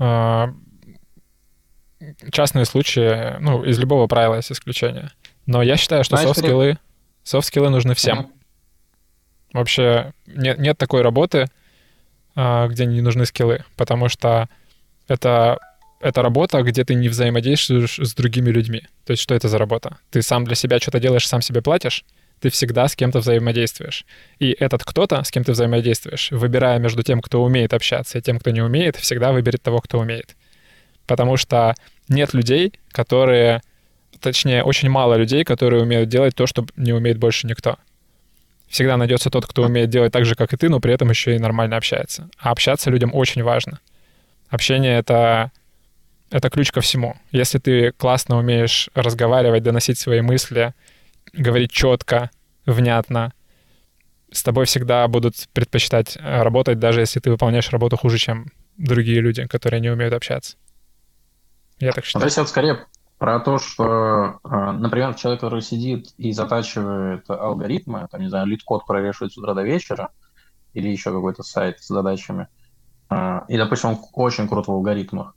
А, 0.00 0.52
частные 2.32 2.64
случаи, 2.64 3.38
ну, 3.38 3.62
из 3.62 3.78
любого 3.78 4.08
правила 4.08 4.34
есть 4.34 4.50
исключение. 4.50 5.12
Но 5.46 5.62
я 5.62 5.76
считаю, 5.76 6.02
что 6.02 6.16
софт-скиллы, 6.16 6.78
софт-скиллы 7.26 7.70
нужны 7.70 7.94
всем. 7.94 8.18
Mm-hmm. 8.18 8.30
Вообще 9.52 10.12
нет, 10.26 10.58
нет 10.58 10.78
такой 10.78 11.02
работы, 11.02 11.46
а, 12.34 12.68
где 12.68 12.86
не 12.86 13.00
нужны 13.00 13.26
скиллы, 13.26 13.64
потому 13.76 14.08
что 14.08 14.48
это, 15.08 15.58
это 16.00 16.22
работа, 16.22 16.62
где 16.62 16.84
ты 16.84 16.94
не 16.94 17.08
взаимодействуешь 17.08 17.98
с 17.98 18.14
другими 18.14 18.50
людьми. 18.50 18.82
То 19.04 19.12
есть 19.12 19.22
что 19.22 19.34
это 19.34 19.48
за 19.48 19.58
работа? 19.58 19.98
Ты 20.10 20.22
сам 20.22 20.44
для 20.44 20.54
себя 20.54 20.78
что-то 20.78 21.00
делаешь, 21.00 21.26
сам 21.26 21.40
себе 21.40 21.62
платишь, 21.62 22.04
ты 22.40 22.50
всегда 22.50 22.86
с 22.86 22.94
кем-то 22.94 23.20
взаимодействуешь. 23.20 24.04
И 24.38 24.54
этот 24.58 24.84
кто-то, 24.84 25.22
с 25.22 25.30
кем 25.30 25.42
ты 25.42 25.52
взаимодействуешь, 25.52 26.30
выбирая 26.30 26.78
между 26.78 27.02
тем, 27.02 27.20
кто 27.20 27.42
умеет 27.42 27.72
общаться, 27.72 28.18
и 28.18 28.22
тем, 28.22 28.38
кто 28.38 28.50
не 28.50 28.60
умеет, 28.60 28.96
всегда 28.96 29.32
выберет 29.32 29.62
того, 29.62 29.80
кто 29.80 29.98
умеет 29.98 30.36
потому 31.06 31.36
что 31.36 31.74
нет 32.08 32.34
людей, 32.34 32.72
которые, 32.90 33.62
точнее, 34.20 34.62
очень 34.62 34.88
мало 34.88 35.14
людей, 35.14 35.44
которые 35.44 35.82
умеют 35.82 36.08
делать 36.08 36.34
то, 36.34 36.46
что 36.46 36.66
не 36.76 36.92
умеет 36.92 37.18
больше 37.18 37.46
никто. 37.46 37.76
Всегда 38.68 38.96
найдется 38.96 39.30
тот, 39.30 39.46
кто 39.46 39.62
умеет 39.62 39.90
делать 39.90 40.12
так 40.12 40.24
же, 40.24 40.34
как 40.34 40.52
и 40.52 40.56
ты, 40.56 40.68
но 40.68 40.80
при 40.80 40.92
этом 40.92 41.08
еще 41.10 41.36
и 41.36 41.38
нормально 41.38 41.76
общается. 41.76 42.28
А 42.38 42.50
общаться 42.50 42.90
людям 42.90 43.14
очень 43.14 43.42
важно. 43.42 43.80
Общение— 44.48 44.98
это, 44.98 45.52
это 46.30 46.50
ключ 46.50 46.72
ко 46.72 46.80
всему. 46.80 47.16
Если 47.30 47.58
ты 47.58 47.92
классно 47.92 48.38
умеешь 48.38 48.90
разговаривать, 48.94 49.62
доносить 49.62 49.98
свои 49.98 50.20
мысли, 50.20 50.74
говорить 51.32 51.70
четко, 51.70 52.30
внятно, 52.64 53.32
с 54.32 54.42
тобой 54.42 54.66
всегда 54.66 55.06
будут 55.06 55.48
предпочитать 55.52 56.16
работать, 56.20 56.78
даже 56.78 57.00
если 57.00 57.20
ты 57.20 57.30
выполняешь 57.30 57.70
работу 57.70 57.96
хуже, 57.96 58.18
чем 58.18 58.52
другие 58.76 59.20
люди, 59.20 59.46
которые 59.46 59.80
не 59.80 59.90
умеют 59.90 60.12
общаться. 60.12 60.56
Я 61.78 61.92
так 61.92 62.04
считаю. 62.04 62.22
То 62.22 62.26
есть 62.26 62.38
это 62.38 62.48
скорее 62.48 62.86
про 63.18 63.40
то, 63.40 63.58
что, 63.58 64.40
а, 64.42 64.72
например, 64.72 65.14
человек, 65.14 65.40
который 65.40 65.62
сидит 65.62 66.12
и 66.18 66.32
затачивает 66.32 67.28
алгоритмы, 67.30 68.06
там, 68.10 68.20
не 68.20 68.28
знаю, 68.28 68.46
LeetCode 68.46 68.86
прорешивает 68.86 69.32
с 69.32 69.38
утра 69.38 69.54
до 69.54 69.62
вечера, 69.62 70.10
или 70.74 70.88
еще 70.88 71.10
какой-то 71.10 71.42
сайт 71.42 71.80
с 71.80 71.88
задачами, 71.88 72.48
а, 73.08 73.44
и, 73.48 73.56
допустим, 73.56 73.90
он 73.90 73.98
очень 74.12 74.48
крут 74.48 74.66
в 74.68 74.72
алгоритмах, 74.72 75.34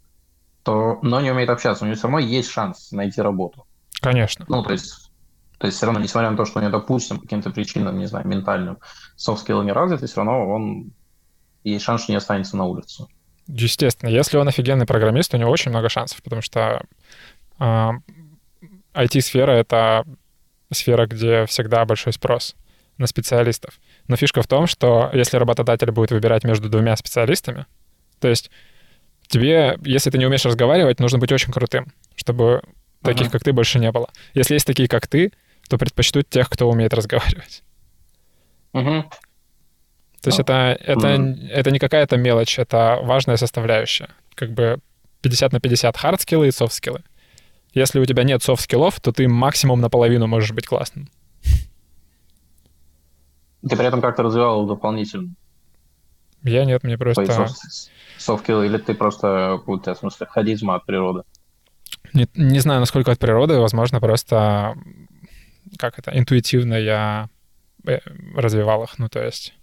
то, 0.64 1.00
но 1.02 1.22
не 1.22 1.32
умеет 1.32 1.50
общаться, 1.50 1.84
у 1.84 1.88
него 1.88 1.96
все 1.96 2.08
равно 2.08 2.20
есть 2.20 2.50
шанс 2.52 2.92
найти 2.92 3.22
работу. 3.22 3.66
Конечно. 4.02 4.46
Ну, 4.50 4.64
то 4.64 4.74
есть, 4.74 5.12
то 5.58 5.68
есть 5.68 5.78
все 5.78 5.86
равно, 5.86 6.02
несмотря 6.02 6.32
на 6.32 6.38
то, 6.38 6.46
что 6.46 6.60
у 6.60 6.62
него, 6.62 6.72
допустим, 6.72 7.18
по 7.18 7.24
каким-то 7.24 7.52
причинам, 7.52 7.98
не 7.98 8.08
знаю, 8.08 8.28
ментальным, 8.28 8.80
софт-скиллы 9.16 9.64
не 9.64 9.72
развиты, 9.72 10.08
все 10.08 10.18
равно 10.18 10.50
он 10.50 10.92
есть 11.64 11.86
шанс, 11.86 12.04
что 12.04 12.12
не 12.12 12.18
останется 12.18 12.58
на 12.58 12.66
улице. 12.66 13.08
Естественно, 13.48 14.10
если 14.10 14.38
он 14.38 14.48
офигенный 14.48 14.86
программист, 14.86 15.34
у 15.34 15.38
него 15.38 15.50
очень 15.50 15.72
много 15.72 15.90
шансов, 15.90 16.22
потому 16.22 16.42
что 16.42 16.60
э, 16.60 16.82
IT-сфера— 17.60 19.52
это 19.54 20.06
сфера, 20.72 21.08
где 21.08 21.46
всегда 21.46 21.86
большой 21.86 22.14
спрос 22.14 22.56
на 22.98 23.08
специалистов. 23.08 23.80
Но 24.08 24.16
фишка 24.16 24.42
в 24.42 24.48
том, 24.48 24.68
что 24.68 25.10
если 25.14 25.38
работодатель 25.38 25.92
будет 25.92 26.12
выбирать 26.12 26.44
между 26.44 26.70
двумя 26.70 26.96
специалистами, 26.96 27.66
то 28.20 28.28
есть 28.28 28.52
тебе, 29.28 29.78
если 29.84 30.10
ты 30.10 30.18
не 30.18 30.26
умеешь 30.26 30.46
разговаривать, 30.46 31.00
нужно 31.00 31.18
быть 31.18 31.32
очень 31.32 31.54
крутым, 31.54 31.88
чтобы 32.16 32.62
таких, 33.02 33.32
как 33.32 33.44
ты, 33.44 33.54
больше 33.54 33.80
не 33.80 33.92
было. 33.92 34.10
Если 34.34 34.56
есть 34.56 34.68
такие, 34.68 34.90
как 34.90 35.08
ты, 35.08 35.32
то 35.70 35.78
предпочтут 35.78 36.30
тех, 36.30 36.50
кто 36.50 36.70
умеет 36.70 36.94
разговаривать. 36.94 37.64
Uh-huh. 38.74 39.04
То 40.22 40.28
есть 40.28 40.40
это, 40.40 40.78
это, 40.80 41.08
это 41.52 41.72
не 41.72 41.80
какая-то 41.80 42.18
мелочь, 42.18 42.60
это 42.60 43.00
важная 43.02 43.38
составляющая. 43.38 44.10
Как 44.36 44.52
бы 44.52 44.80
50 45.22 45.54
на 45.54 45.60
50 45.60 45.96
хард-скиллы 45.96 46.48
и 46.48 46.52
софт-скиллы. 46.52 47.04
Если 47.74 48.00
у 48.00 48.06
тебя 48.06 48.24
нет 48.24 48.42
софт-скиллов, 48.42 49.00
то 49.00 49.12
ты 49.12 49.28
максимум 49.28 49.82
наполовину 49.82 50.28
можешь 50.28 50.52
быть 50.52 50.66
классным. 50.66 51.10
Ты 53.68 53.76
при 53.76 53.86
этом 53.86 54.02
как-то 54.02 54.24
развивал 54.24 54.66
дополнительно? 54.66 55.34
Я 56.44 56.66
нет, 56.66 56.84
мне 56.84 56.98
просто... 56.98 57.48
Софт-скиллы, 58.18 58.66
или 58.66 58.78
ты 58.78 58.94
просто, 58.94 59.62
у 59.66 59.80
тебя, 59.80 59.94
в 59.94 60.00
смысле, 60.00 60.28
харизма 60.28 60.76
от 60.76 60.86
природы? 60.86 61.24
Не, 62.14 62.28
не 62.36 62.60
знаю, 62.60 62.80
насколько 62.80 63.12
от 63.12 63.20
природы, 63.20 63.60
возможно, 63.60 64.00
просто 64.00 64.76
как 65.78 66.00
это, 66.00 66.18
интуитивно 66.18 66.74
я 66.76 67.30
э, 67.86 68.00
развивал 68.36 68.84
их. 68.84 68.98
Ну, 68.98 69.10
то 69.10 69.24
есть 69.24 69.54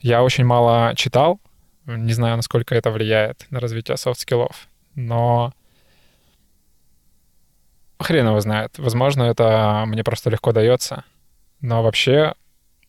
я 0.00 0.22
очень 0.22 0.44
мало 0.44 0.94
читал, 0.94 1.40
не 1.86 2.12
знаю, 2.12 2.36
насколько 2.36 2.74
это 2.74 2.90
влияет 2.90 3.46
на 3.50 3.60
развитие 3.60 3.96
софт-скиллов, 3.96 4.68
но 4.94 5.52
хрен 8.02 8.26
его 8.26 8.40
знает. 8.40 8.78
Возможно, 8.78 9.24
это 9.24 9.84
мне 9.86 10.04
просто 10.04 10.30
легко 10.30 10.52
дается. 10.52 11.04
Но 11.60 11.82
вообще 11.82 12.34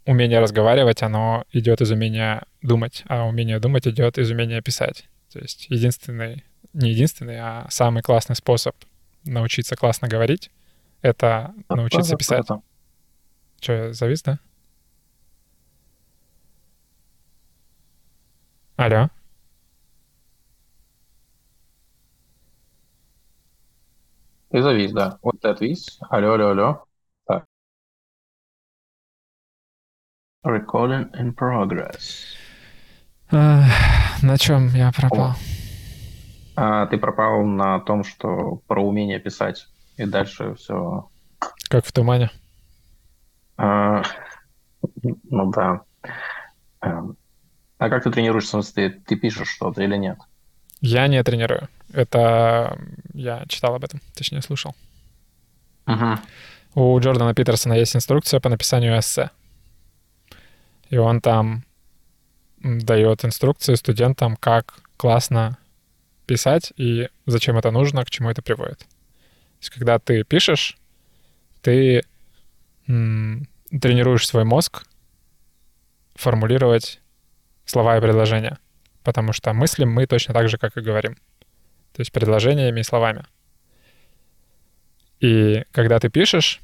умение 0.06 0.40
разговаривать, 0.40 1.04
оно 1.04 1.46
идет 1.52 1.82
из 1.82 1.92
умения 1.92 2.44
думать, 2.62 3.04
а 3.08 3.26
умение 3.26 3.60
думать 3.60 3.88
идет 3.88 4.18
из 4.18 4.32
умения 4.32 4.62
писать. 4.62 5.06
То 5.32 5.40
есть 5.40 5.68
единственный, 5.70 6.44
не 6.74 6.92
единственный, 6.92 7.40
а 7.40 7.68
самый 7.70 8.02
классный 8.04 8.36
способ 8.36 8.76
научиться 9.24 9.76
классно 9.76 10.08
говорить— 10.08 10.52
это 11.02 11.54
научиться 11.70 12.16
писать. 12.16 12.48
Че, 13.60 13.94
завис, 13.94 14.24
да? 14.24 14.40
Алло? 18.76 19.10
Ты 24.54 24.62
завис, 24.62 24.92
да. 24.92 25.18
Вот 25.24 25.42
ты 25.42 25.48
отвис. 25.48 25.98
Алло, 26.12 26.34
алло, 26.34 26.50
алло. 26.50 26.84
Так. 27.26 27.46
Recording 30.46 31.12
in 31.20 31.34
progress. 31.34 32.36
А, 33.32 33.64
на 34.22 34.38
чем 34.38 34.68
я 34.76 34.92
пропал? 34.92 35.34
А, 36.56 36.86
ты 36.86 37.00
пропал 37.00 37.44
на 37.44 37.80
том, 37.80 38.04
что 38.04 38.62
про 38.68 38.84
умение 38.84 39.20
писать. 39.20 39.68
И 39.98 40.06
дальше 40.06 40.54
все... 40.54 41.10
Как 41.68 41.84
в 41.84 41.92
тумане. 41.92 42.30
А, 43.58 44.04
ну 45.32 45.50
да. 45.50 45.82
Эм, 46.82 47.18
а 47.80 47.90
как 47.90 48.04
ты 48.04 48.12
тренируешься? 48.12 48.62
Ты, 48.62 48.92
ты 48.92 49.16
пишешь 49.16 49.50
что-то 49.50 49.82
или 49.82 49.96
нет? 49.98 50.20
Я 50.84 51.08
не 51.08 51.24
тренирую. 51.24 51.70
Это 51.94 52.78
я 53.14 53.46
читал 53.48 53.74
об 53.74 53.86
этом, 53.86 54.02
точнее 54.16 54.42
слушал. 54.42 54.76
Угу. 55.88 56.20
У 56.76 57.00
Джордана 57.00 57.34
Питерсона 57.34 57.72
есть 57.74 57.96
инструкция 57.96 58.42
по 58.42 58.50
написанию 58.50 59.00
эссе. 59.00 59.30
И 60.90 60.98
он 60.98 61.22
там 61.22 61.64
дает 62.60 63.24
инструкции 63.24 63.76
студентам, 63.76 64.36
как 64.36 64.82
классно 64.98 65.58
писать 66.26 66.74
и 66.76 67.08
зачем 67.26 67.58
это 67.58 67.72
нужно, 67.72 68.04
к 68.04 68.10
чему 68.10 68.30
это 68.30 68.42
приводит. 68.42 68.80
То 68.80 68.86
есть, 69.62 69.70
когда 69.70 70.00
ты 70.00 70.26
пишешь, 70.26 70.78
ты 71.62 72.04
тренируешь 72.86 74.28
свой 74.28 74.44
мозг 74.44 74.86
формулировать 76.16 77.00
слова 77.66 77.98
и 77.98 78.02
предложения 78.02 78.58
потому 79.04 79.34
что 79.34 79.54
мыслим 79.54 79.92
мы 79.92 80.06
точно 80.06 80.34
так 80.34 80.50
же, 80.50 80.58
как 80.58 80.78
и 80.78 80.82
говорим. 80.82 81.16
То 81.94 82.02
есть 82.02 82.12
предложениями 82.12 82.80
и 82.80 82.84
словами. 82.84 83.26
И 85.20 85.64
когда 85.72 86.00
ты 86.00 86.10
пишешь, 86.10 86.60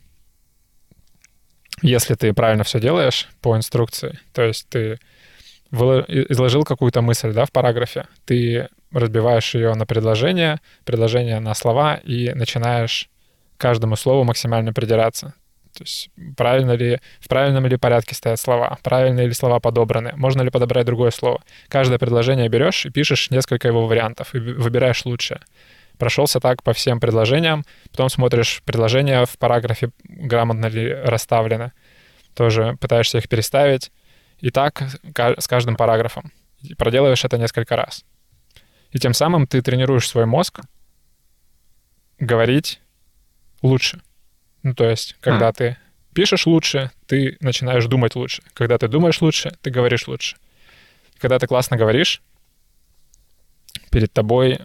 если 1.82 2.16
ты 2.16 2.34
правильно 2.34 2.64
все 2.64 2.80
делаешь 2.80 3.30
по 3.42 3.56
инструкции, 3.56 4.20
то 4.34 4.42
есть 4.42 4.68
ты 4.70 5.00
изложил 5.72 6.64
какую-то 6.64 7.02
мысль 7.02 7.32
да, 7.32 7.46
в 7.46 7.52
параграфе, 7.52 8.08
ты 8.26 8.70
разбиваешь 8.92 9.54
ее 9.54 9.74
на 9.76 9.86
предложения, 9.86 10.60
предложения 10.84 11.40
на 11.40 11.54
слова 11.54 11.96
и 11.96 12.34
начинаешь 12.34 13.10
каждому 13.58 13.96
слову 13.96 14.24
максимально 14.24 14.74
придираться. 14.74 15.36
То 15.74 15.84
есть 15.84 16.10
правильно 16.36 16.72
ли, 16.74 17.00
в 17.20 17.28
правильном 17.28 17.66
ли 17.66 17.78
порядке 17.78 18.16
стоят 18.16 18.40
слова, 18.40 18.78
правильно 18.84 19.26
ли 19.26 19.34
слова 19.34 19.60
подобраны, 19.60 20.14
можно 20.16 20.42
ли 20.42 20.50
подобрать 20.50 20.86
другое 20.86 21.12
слово. 21.12 21.42
Каждое 21.68 22.00
предложение 22.00 22.50
берешь 22.50 22.86
и 22.86 22.90
пишешь 22.90 23.30
несколько 23.30 23.68
его 23.68 23.88
вариантов, 23.88 24.34
и 24.36 24.40
выбираешь 24.40 25.06
лучшее. 25.06 25.42
Прошелся 25.98 26.40
так 26.40 26.64
по 26.64 26.74
всем 26.74 27.00
предложениям, 27.00 27.66
потом 27.92 28.10
смотришь 28.10 28.62
предложения 28.64 29.26
в 29.26 29.38
параграфе, 29.38 29.92
грамотно 30.04 30.68
ли 30.68 30.94
расставлены, 30.94 31.74
тоже 32.34 32.78
пытаешься 32.80 33.18
их 33.18 33.28
переставить, 33.28 33.92
и 34.40 34.50
так 34.50 34.84
с 35.16 35.48
каждым 35.48 35.76
параграфом. 35.76 36.32
И 36.62 36.74
проделаешь 36.74 37.26
это 37.26 37.38
несколько 37.38 37.76
раз. 37.76 38.06
И 38.92 39.00
тем 39.00 39.14
самым 39.14 39.46
ты 39.46 39.62
тренируешь 39.62 40.08
свой 40.08 40.26
мозг 40.26 40.62
говорить 42.18 42.82
лучше. 43.62 44.02
Ну, 44.64 44.74
то 44.74 44.90
есть, 44.90 45.16
когда 45.22 45.50
mm. 45.50 45.54
ты 45.54 45.78
пишешь 46.14 46.46
лучше, 46.46 46.92
ты 47.08 47.38
начинаешь 47.40 47.86
думать 47.86 48.16
лучше. 48.16 48.44
Когда 48.54 48.78
ты 48.78 48.88
думаешь 48.88 49.22
лучше, 49.22 49.56
ты 49.62 49.70
говоришь 49.70 50.08
лучше. 50.08 50.38
Когда 51.18 51.40
ты 51.40 51.48
классно 51.48 51.78
говоришь, 51.78 52.22
перед 53.92 54.12
тобой 54.12 54.60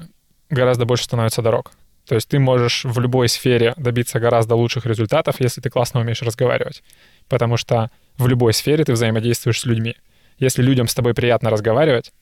гораздо 0.51 0.85
больше 0.85 1.05
становится 1.05 1.43
дорог. 1.43 1.73
То 2.07 2.15
есть 2.15 2.29
ты 2.29 2.39
можешь 2.39 2.85
в 2.85 2.99
любой 3.01 3.29
сфере 3.29 3.75
добиться 3.77 4.21
гораздо 4.21 4.55
лучших 4.55 4.85
результатов, 4.85 5.37
если 5.41 5.61
ты 5.61 5.71
классно 5.71 6.01
умеешь 6.01 6.23
разговаривать. 6.23 6.83
Потому 7.29 7.57
что 7.57 7.91
в 8.19 8.27
любой 8.27 8.53
сфере 8.53 8.85
ты 8.85 8.93
взаимодействуешь 8.93 9.61
с 9.61 9.65
людьми. 9.65 9.97
Если 10.39 10.63
людям 10.63 10.87
с 10.87 10.95
тобой 10.95 11.15
приятно 11.15 11.51
разговаривать, 11.51 12.13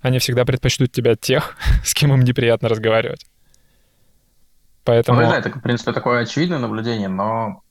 они 0.00 0.18
всегда 0.18 0.44
предпочтут 0.44 0.90
тебя 0.90 1.14
тех, 1.14 1.56
с 1.84 1.94
кем 1.94 2.12
им 2.12 2.22
неприятно 2.22 2.68
разговаривать. 2.68 3.26
Поэтому... 4.84 5.20
Ну, 5.20 5.26
не 5.28 5.36
это, 5.36 5.50
в 5.50 5.62
принципе, 5.62 5.92
такое 5.92 6.22
очевидное 6.22 6.58
наблюдение, 6.58 7.08
но 7.08 7.62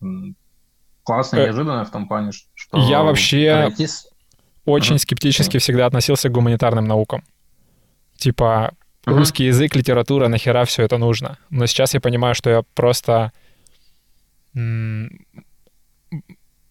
классно 1.03 1.37
и 1.37 1.39
э, 1.39 1.45
неожиданно 1.45 1.85
в 1.85 1.91
том 1.91 2.07
плане, 2.07 2.31
что... 2.53 2.77
Я 2.77 3.01
вообще 3.03 3.71
очень 4.65 4.95
uh-huh. 4.95 4.99
скептически 4.99 5.57
uh-huh. 5.57 5.59
всегда 5.59 5.85
относился 5.87 6.29
к 6.29 6.31
гуманитарным 6.31 6.85
наукам. 6.85 7.23
Типа, 8.17 8.73
uh-huh. 9.05 9.15
русский 9.15 9.45
язык, 9.45 9.75
литература, 9.75 10.27
нахера 10.27 10.65
все 10.65 10.83
это 10.83 10.97
нужно? 10.97 11.37
Но 11.49 11.65
сейчас 11.65 11.93
я 11.93 12.01
понимаю, 12.01 12.35
что 12.35 12.49
я 12.49 12.63
просто 12.75 13.31
м- 14.55 15.25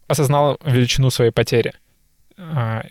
осознал 0.06 0.58
величину 0.64 1.10
своей 1.10 1.32
потери. 1.32 1.72
А, 2.36 2.84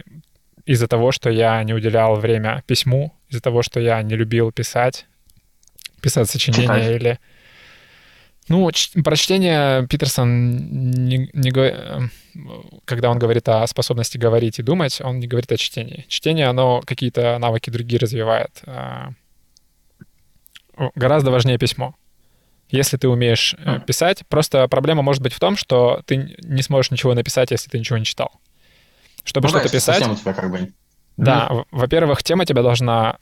из-за 0.66 0.88
того, 0.88 1.12
что 1.14 1.30
я 1.30 1.64
не 1.64 1.74
уделял 1.74 2.16
время 2.16 2.64
письму, 2.68 3.14
из-за 3.30 3.42
того, 3.42 3.62
что 3.64 3.80
я 3.80 4.02
не 4.02 4.16
любил 4.16 4.52
писать, 4.52 5.06
писать 6.02 6.30
сочинения 6.30 6.64
Читать. 6.64 6.96
или 7.02 7.20
ну, 8.50 8.70
про 9.04 9.16
чтение 9.16 9.88
Питерсон, 9.88 10.58
не, 10.58 11.30
не, 11.34 11.52
когда 12.86 13.10
он 13.10 13.20
говорит 13.20 13.48
о 13.50 13.66
способности 13.68 14.18
говорить 14.18 14.60
и 14.60 14.64
думать, 14.64 15.02
он 15.02 15.20
не 15.20 15.28
говорит 15.28 15.52
о 15.52 15.58
чтении. 15.58 16.06
Чтение, 16.08 16.48
оно 16.48 16.82
какие-то 16.86 17.38
навыки 17.40 17.70
другие 17.70 18.00
развивает. 18.00 18.62
А, 18.66 19.12
гораздо 20.96 21.32
важнее 21.32 21.58
письмо. 21.58 21.96
Если 22.70 22.98
ты 22.98 23.08
умеешь 23.08 23.56
mm. 23.56 23.86
писать, 23.86 24.24
просто 24.28 24.68
проблема 24.68 25.02
может 25.02 25.24
быть 25.24 25.34
в 25.34 25.40
том, 25.40 25.56
что 25.56 26.02
ты 26.06 26.38
не 26.44 26.62
сможешь 26.62 26.92
ничего 26.92 27.14
написать, 27.14 27.52
если 27.52 27.70
ты 27.70 27.80
ничего 27.80 27.98
не 27.98 28.06
читал. 28.06 28.32
Чтобы 29.24 29.46
ну, 29.46 29.50
что-то 29.50 29.66
да, 29.66 29.72
писать... 29.72 30.22
Тебя 30.22 30.34
как 30.34 30.52
бы... 30.52 30.74
Да, 31.18 31.48
mm-hmm. 31.50 31.66
во-первых, 31.72 32.24
тема 32.24 32.46
тебя 32.46 32.62
должна 32.62 33.18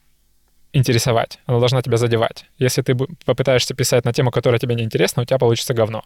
интересовать, 0.75 1.39
она 1.45 1.59
должна 1.59 1.81
тебя 1.81 1.97
задевать. 1.97 2.45
Если 2.57 2.81
ты 2.81 2.95
попытаешься 3.25 3.73
писать 3.73 4.03
на 4.03 4.11
тему, 4.11 4.29
которая 4.29 4.59
тебе 4.59 4.75
не 4.75 4.83
интересна, 4.83 5.23
у 5.23 5.25
тебя 5.25 5.37
получится 5.37 5.73
говно. 5.73 6.03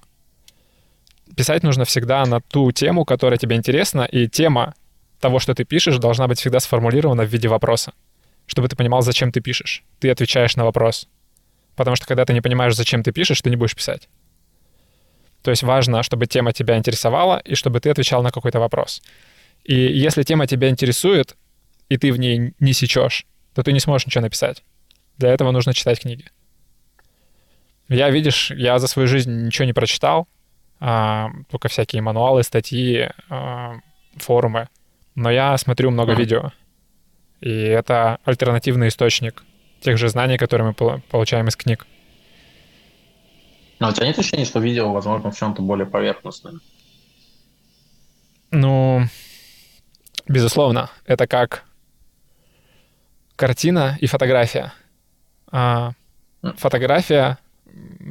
Писать 1.36 1.64
нужно 1.64 1.86
всегда 1.86 2.24
на 2.26 2.40
ту 2.40 2.72
тему, 2.72 3.04
которая 3.04 3.40
тебе 3.40 3.56
интересна, 3.56 4.04
и 4.04 4.28
тема 4.28 4.76
того, 5.20 5.40
что 5.40 5.56
ты 5.56 5.64
пишешь, 5.64 5.98
должна 5.98 6.28
быть 6.28 6.40
всегда 6.40 6.60
сформулирована 6.60 7.24
в 7.24 7.30
виде 7.30 7.48
вопроса, 7.48 7.94
чтобы 8.46 8.68
ты 8.68 8.76
понимал, 8.76 9.02
зачем 9.02 9.32
ты 9.32 9.42
пишешь. 9.42 9.84
Ты 10.00 10.12
отвечаешь 10.12 10.56
на 10.56 10.66
вопрос. 10.66 11.08
Потому 11.76 11.96
что 11.96 12.06
когда 12.06 12.26
ты 12.26 12.34
не 12.34 12.42
понимаешь, 12.42 12.76
зачем 12.76 13.04
ты 13.04 13.12
пишешь, 13.12 13.42
ты 13.42 13.50
не 13.50 13.56
будешь 13.56 13.76
писать. 13.76 14.08
То 15.42 15.52
есть 15.52 15.64
важно, 15.64 16.04
чтобы 16.04 16.28
тема 16.28 16.54
тебя 16.54 16.78
интересовала, 16.78 17.42
и 17.44 17.56
чтобы 17.56 17.80
ты 17.80 17.90
отвечал 17.90 18.22
на 18.22 18.32
какой-то 18.32 18.60
вопрос. 18.60 19.02
И 19.64 19.76
если 19.76 20.24
тема 20.24 20.46
тебя 20.46 20.70
интересует, 20.70 21.36
и 21.90 21.98
ты 21.98 22.12
в 22.12 22.18
ней 22.18 22.54
не 22.60 22.74
сечешь, 22.74 23.26
то 23.60 23.64
ты 23.64 23.74
не 23.74 23.82
сможешь 23.82 24.08
ничего 24.08 24.22
написать. 24.22 24.64
Для 25.18 25.34
этого 25.34 25.52
нужно 25.52 25.74
читать 25.74 26.00
книги. 26.00 26.24
Я, 27.90 28.10
видишь, 28.10 28.52
я 28.52 28.80
за 28.80 28.88
свою 28.88 29.06
жизнь 29.06 29.48
ничего 29.48 29.66
не 29.66 29.74
прочитал, 29.74 30.30
а, 30.80 31.28
только 31.50 31.68
всякие 31.68 32.02
мануалы, 32.02 32.44
статьи, 32.44 33.10
а, 33.30 33.74
форумы. 34.16 34.70
но 35.16 35.30
я 35.30 35.58
смотрю 35.58 35.92
много 35.92 36.14
видео. 36.14 36.54
И 37.42 37.52
это 37.52 38.20
альтернативный 38.24 38.88
источник 38.88 39.44
тех 39.82 39.98
же 39.98 40.08
знаний, 40.08 40.38
которые 40.38 40.68
мы 40.68 40.74
пол- 40.74 41.02
получаем 41.10 41.50
из 41.50 41.58
книг. 41.58 41.86
Но 43.80 43.90
у 43.90 43.92
тебя 43.92 44.08
нет 44.08 44.18
ощущения, 44.18 44.46
что 44.46 44.62
видео, 44.62 44.94
возможно, 44.94 45.32
в 45.32 45.38
чем-то 45.38 45.62
более 45.62 45.86
поверхностное? 45.86 46.54
Ну, 48.52 49.04
безусловно, 50.30 50.90
это 51.06 51.28
как 51.28 51.66
картина 53.40 53.98
и 54.02 54.06
фотография. 54.06 54.74
А, 55.50 55.94
фотография, 56.58 57.38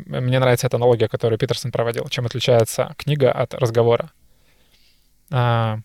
мне 0.07 0.39
нравится 0.39 0.67
эта 0.67 0.79
аналогия, 0.79 1.07
которую 1.07 1.39
Питерсон 1.39 1.71
проводил, 1.71 2.09
чем 2.09 2.25
отличается 2.25 2.95
книга 2.97 3.31
от 3.31 3.53
разговора. 3.53 4.11
А, 5.31 5.81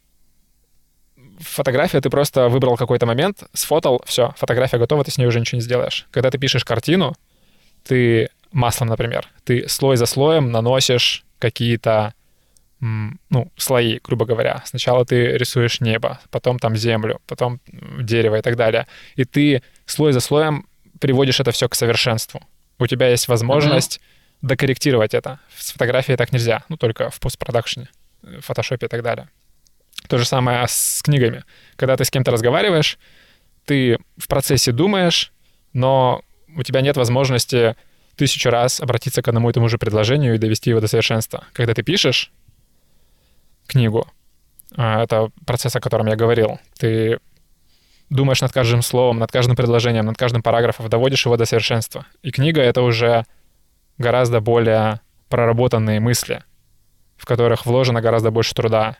фотография, 1.40 2.00
ты 2.00 2.10
просто 2.10 2.48
выбрал 2.48 2.78
какой-то 2.78 3.06
момент, 3.06 3.44
сфотал, 3.52 4.02
все, 4.06 4.34
фотография 4.38 4.78
готова, 4.78 5.04
ты 5.04 5.12
с 5.12 5.18
ней 5.18 5.26
уже 5.26 5.42
ничего 5.42 5.58
не 5.58 5.62
сделаешь. 5.64 6.08
Когда 6.12 6.32
ты 6.32 6.38
пишешь 6.38 6.64
картину, 6.64 7.14
ты 7.84 8.30
маслом, 8.54 8.88
например, 8.88 9.28
ты 9.44 9.68
слой 9.68 9.98
за 9.98 10.06
слоем 10.06 10.52
наносишь 10.52 11.26
какие-то 11.40 12.14
ну, 13.30 13.52
слои, 13.56 14.00
грубо 14.04 14.26
говоря. 14.26 14.62
Сначала 14.66 15.06
ты 15.06 15.38
рисуешь 15.38 15.80
небо, 15.80 16.20
потом 16.32 16.60
там 16.60 16.76
землю, 16.76 17.22
потом 17.28 17.62
дерево 18.02 18.40
и 18.40 18.42
так 18.42 18.58
далее. 18.58 18.88
И 19.16 19.24
ты 19.24 19.64
слой 19.86 20.12
за 20.12 20.20
слоем 20.20 20.68
приводишь 21.00 21.40
это 21.40 21.52
все 21.52 21.70
к 21.70 21.76
совершенству. 21.76 22.42
У 22.80 22.88
тебя 22.88 23.08
есть 23.08 23.30
возможность 23.30 24.02
докорректировать 24.42 25.14
это. 25.14 25.40
С 25.58 25.72
фотографией 25.72 26.18
так 26.18 26.34
нельзя, 26.34 26.64
ну, 26.68 26.76
только 26.76 27.10
в 27.10 27.22
постпродакшене, 27.22 27.88
в 28.22 28.42
фотошопе 28.42 28.88
и 28.88 28.90
так 28.90 29.02
далее. 29.02 29.30
То 30.10 30.18
же 30.18 30.26
самое 30.26 30.66
с 30.68 31.02
книгами. 31.02 31.46
Когда 31.78 31.96
ты 31.96 32.04
с 32.04 32.12
кем-то 32.12 32.32
разговариваешь, 32.32 33.00
ты 33.66 33.98
в 34.18 34.28
процессе 34.28 34.74
думаешь, 34.74 35.32
но 35.72 36.22
у 36.54 36.64
тебя 36.64 36.82
нет 36.82 36.98
возможности 36.98 37.78
тысячу 38.18 38.50
раз 38.50 38.82
обратиться 38.82 39.22
к 39.22 39.28
одному 39.30 39.50
и 39.50 39.54
тому 39.54 39.70
же 39.70 39.78
предложению 39.78 40.36
и 40.36 40.38
довести 40.38 40.72
его 40.72 40.82
до 40.82 40.88
совершенства. 40.88 41.46
Когда 41.54 41.74
ты 41.74 41.82
пишешь 41.82 42.32
книгу, 43.68 44.08
а, 44.76 45.04
это 45.04 45.30
процесс, 45.46 45.76
о 45.76 45.80
котором 45.82 46.08
я 46.08 46.16
говорил, 46.16 46.60
ты 46.78 47.20
думаешь 48.10 48.42
над 48.42 48.52
каждым 48.52 48.82
словом, 48.82 49.20
над 49.20 49.32
каждым 49.32 49.56
предложением, 49.56 50.06
над 50.06 50.18
каждым 50.18 50.42
параграфом, 50.42 50.90
доводишь 50.90 51.26
его 51.26 51.38
до 51.38 51.46
совершенства. 51.46 52.06
И 52.22 52.32
книга— 52.32 52.62
это 52.64 52.82
уже 52.82 53.26
гораздо 53.98 54.42
более 54.42 55.02
проработанные 55.30 56.00
мысли, 56.00 56.44
в 57.18 57.26
которых 57.26 57.66
вложено 57.66 58.02
гораздо 58.02 58.32
больше 58.32 58.54
труда, 58.54 58.98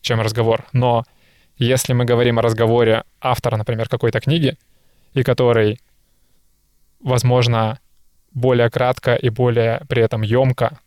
чем 0.00 0.20
разговор. 0.20 0.66
Но 0.72 1.04
если 1.56 1.92
мы 1.92 2.04
говорим 2.04 2.38
о 2.38 2.42
разговоре 2.42 3.04
автора, 3.20 3.56
например, 3.56 3.88
какой-то 3.88 4.20
книги, 4.20 4.56
и 5.14 5.22
который, 5.22 5.80
возможно, 7.00 7.78
более 8.32 8.70
кратко 8.70 9.14
и 9.14 9.30
более 9.30 9.82
при 9.88 10.02
этом 10.02 10.22
емко 10.22 10.78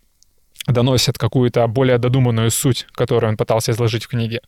доносит 0.68 1.18
какую-то 1.18 1.68
более 1.68 1.98
додуманную 1.98 2.52
суть, 2.52 2.88
которую 2.94 3.32
он 3.32 3.38
пытался 3.38 3.72
изложить 3.72 4.04
в 4.06 4.08
книге, 4.08 4.42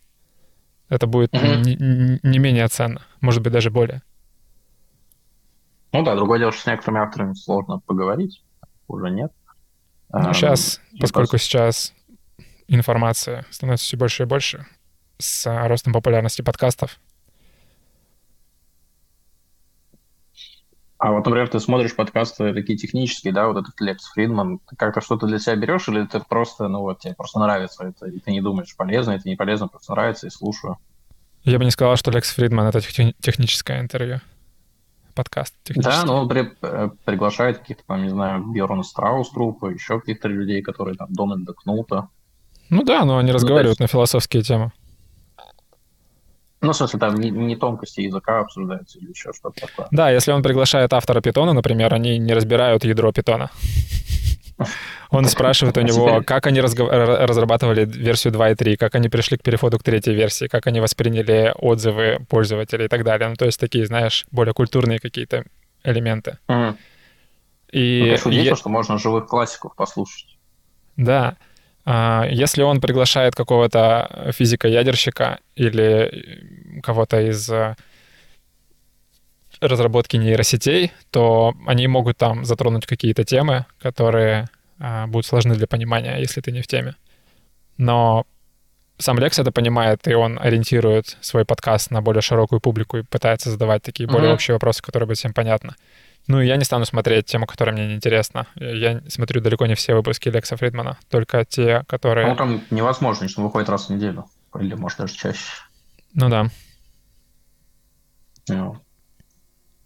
это 0.90 1.08
будет 1.08 1.34
Мгм. 1.34 1.62
не, 1.62 1.76
не- 1.76 2.20
не 2.24 2.40
менее 2.40 2.68
ценно, 2.68 3.02
может 3.22 3.42
быть, 3.42 3.54
даже 3.54 3.70
более. 3.72 4.02
Ну 5.92 6.04
да, 6.04 6.16
другое 6.16 6.40
дело, 6.40 6.52
что 6.52 6.62
с 6.62 6.66
некоторыми 6.66 7.02
авторами 7.02 7.34
сложно 7.34 7.80
поговорить. 7.80 8.44
Уже 8.88 9.10
нет. 9.12 9.32
Ну, 10.12 10.20
Эм, 10.28 10.34
сейчас, 10.34 10.82
и 10.92 11.00
поскольку 11.00 11.38
сейчас 11.38 11.94
информация 12.68 13.46
становится 13.50 13.86
все 13.86 13.98
больше 13.98 14.24
и 14.24 14.26
больше 14.26 14.66
с 15.20 15.46
а, 15.48 15.68
ростом 15.68 15.94
популярности 15.94 16.42
подкастов, 16.42 17.00
А 21.06 21.12
вот, 21.12 21.26
например, 21.26 21.50
ты 21.50 21.60
смотришь 21.60 21.96
подкасты 21.98 22.54
такие 22.54 22.78
технические, 22.78 23.34
да, 23.34 23.48
вот 23.48 23.58
этот 23.58 23.74
Лекс 23.82 24.06
Фридман, 24.14 24.60
ты 24.60 24.78
как-то 24.78 25.02
что-то 25.02 25.28
для 25.28 25.38
себя 25.38 25.58
берешь, 25.58 25.90
или 25.90 26.06
ты 26.06 26.22
просто, 26.22 26.70
ну 26.70 26.80
вот, 26.80 27.00
тебе 27.00 27.14
просто 27.14 27.40
нравится 27.40 27.84
это, 27.84 28.06
и 28.08 28.20
ты 28.20 28.32
не 28.32 28.40
думаешь, 28.40 28.74
полезно 28.78 29.12
это, 29.12 29.28
не 29.28 29.36
полезно, 29.36 29.68
просто 29.68 29.92
нравится 29.92 30.28
и 30.28 30.30
слушаю. 30.30 30.78
я 31.44 31.60
бы 31.60 31.66
не 31.66 31.72
сказал, 31.72 31.98
что 31.98 32.10
Лекс 32.10 32.30
Фридман— 32.34 32.68
это 32.68 32.80
тех- 32.80 33.16
техническое 33.20 33.82
интервью. 33.82 34.22
Подкаст 35.14 35.54
Да, 35.66 35.74
технический. 35.74 36.06
ну, 36.08 36.14
он 36.14 36.30
при- 36.30 36.54
э, 36.62 36.90
приглашает 37.04 37.58
каких-то 37.60 37.84
там, 37.86 38.02
не 38.02 38.10
знаю, 38.10 38.42
Бьорна 38.46 38.84
Страуструпа, 38.84 39.68
еще 39.68 40.00
каких-то 40.00 40.30
людей, 40.30 40.62
которые 40.62 40.96
там 40.96 41.08
Дональда 41.12 41.52
Кнута. 41.54 42.08
Ну 42.70 42.84
да, 42.84 43.04
но 43.04 43.18
они 43.18 43.28
то 43.28 43.34
разговаривают 43.36 43.72
есть- 43.72 43.82
на 43.82 43.88
философские 43.88 44.42
темы. 44.42 44.72
Ну, 46.64 46.72
в 46.72 46.76
смысле, 46.76 47.00
там 47.00 47.16
не, 47.16 47.30
не 47.30 47.56
тонкости 47.56 48.02
языка 48.02 48.40
обсуждаются 48.40 48.98
или 49.00 49.10
еще 49.10 49.32
что-то 49.34 49.62
такое. 49.68 49.88
Да, 49.92 50.10
если 50.10 50.32
он 50.32 50.42
приглашает 50.42 50.94
автора 50.94 51.22
питона, 51.22 51.54
например, 51.54 51.94
они 51.94 52.18
не 52.18 52.34
разбирают 52.34 52.84
ядро 52.86 53.12
питона. 53.12 53.52
Он 55.10 55.26
спрашивает 55.26 55.78
у 55.78 55.82
него, 55.82 56.08
Теперь- 56.10 56.24
как 56.24 56.48
они 56.48 56.62
разрабатывали 56.62 57.86
версию 57.86 58.34
2.3, 58.34 58.78
как 58.78 58.96
они 58.96 59.10
пришли 59.10 59.38
к 59.38 59.44
переходу 59.44 59.78
к 59.78 59.84
третьей 59.84 60.14
версии, 60.16 60.48
как 60.48 60.66
они 60.68 60.80
восприняли 60.80 61.54
отзывы 61.56 62.20
пользователей 62.30 62.86
и 62.86 62.88
так 62.88 63.04
далее. 63.04 63.30
Ну, 63.30 63.36
то 63.36 63.46
есть 63.46 63.60
такие, 63.60 63.86
знаешь, 63.86 64.26
более 64.32 64.54
культурные 64.54 65.00
какие-то 65.00 65.44
элементы. 65.84 66.38
Мгм. 66.48 66.60
Ну, 66.70 66.78
И 67.72 68.02
конечно, 68.02 68.30
удивительно, 68.30 68.54
е- 68.54 68.60
что 68.60 68.70
можно 68.70 68.98
живых 68.98 69.28
классиков 69.28 69.76
послушать. 69.76 70.38
Да. 70.98 71.36
А, 71.86 72.26
Если 72.30 72.62
он 72.64 72.80
приглашает 72.82 73.36
какого-то 73.36 74.32
физика-ядерщика 74.34 75.40
или 75.56 76.82
кого-то 76.82 77.20
из 77.22 77.50
э, 77.50 77.76
разработки 79.60 80.18
нейросетей, 80.18 80.92
то 81.12 81.54
они 81.68 81.88
могут 81.88 82.18
там 82.18 82.46
затронуть 82.46 82.86
какие-то 82.86 83.24
темы, 83.24 83.66
которые 83.82 84.48
а, 84.80 85.08
будут 85.08 85.26
сложны 85.26 85.56
для 85.56 85.68
понимания, 85.68 86.18
если 86.20 86.42
ты 86.42 86.52
не 86.52 86.62
в 86.62 86.68
теме. 86.68 86.96
Но 87.78 88.26
сам 88.98 89.20
Лекс 89.20 89.40
это 89.40 89.52
понимает, 89.52 90.08
и 90.08 90.14
он 90.14 90.40
ориентирует 90.42 91.18
свой 91.22 91.46
подкаст 91.46 91.92
на 91.92 92.02
более 92.02 92.22
широкую 92.22 92.60
публику 92.62 92.98
и 92.98 93.04
пытается 93.04 93.50
задавать 93.50 93.84
такие 93.84 94.08
более 94.08 94.28
Мгм. 94.28 94.36
общие 94.36 94.56
вопросы, 94.56 94.82
которые 94.82 95.08
будут 95.08 95.18
всем 95.18 95.34
понятны. 95.34 95.74
Ну, 96.28 96.40
я 96.42 96.56
не 96.56 96.64
стану 96.64 96.86
смотреть 96.86 97.26
тему, 97.26 97.46
которая 97.46 97.76
мне 97.76 97.88
не 97.88 97.96
интересна. 97.96 98.48
Я 98.56 99.02
смотрю 99.10 99.42
далеко 99.42 99.66
не 99.66 99.76
все 99.76 99.94
выпуски 99.94 100.30
Лекса 100.30 100.56
Фридмана, 100.56 100.98
только 101.10 101.44
те, 101.44 101.84
которые... 101.88 102.28
Ну, 102.28 102.36
там 102.36 102.62
невозможно, 102.72 103.28
что 103.28 103.42
он 103.42 103.48
выходит 103.48 103.70
раз 103.70 103.88
в 103.88 103.90
неделю. 103.90 104.26
Или, 104.58 104.76
может, 104.76 105.00
даже 105.00 105.14
чаще. 105.14 105.52
Ну 106.14 106.30
да. 106.30 106.46
Ну. 108.48 108.78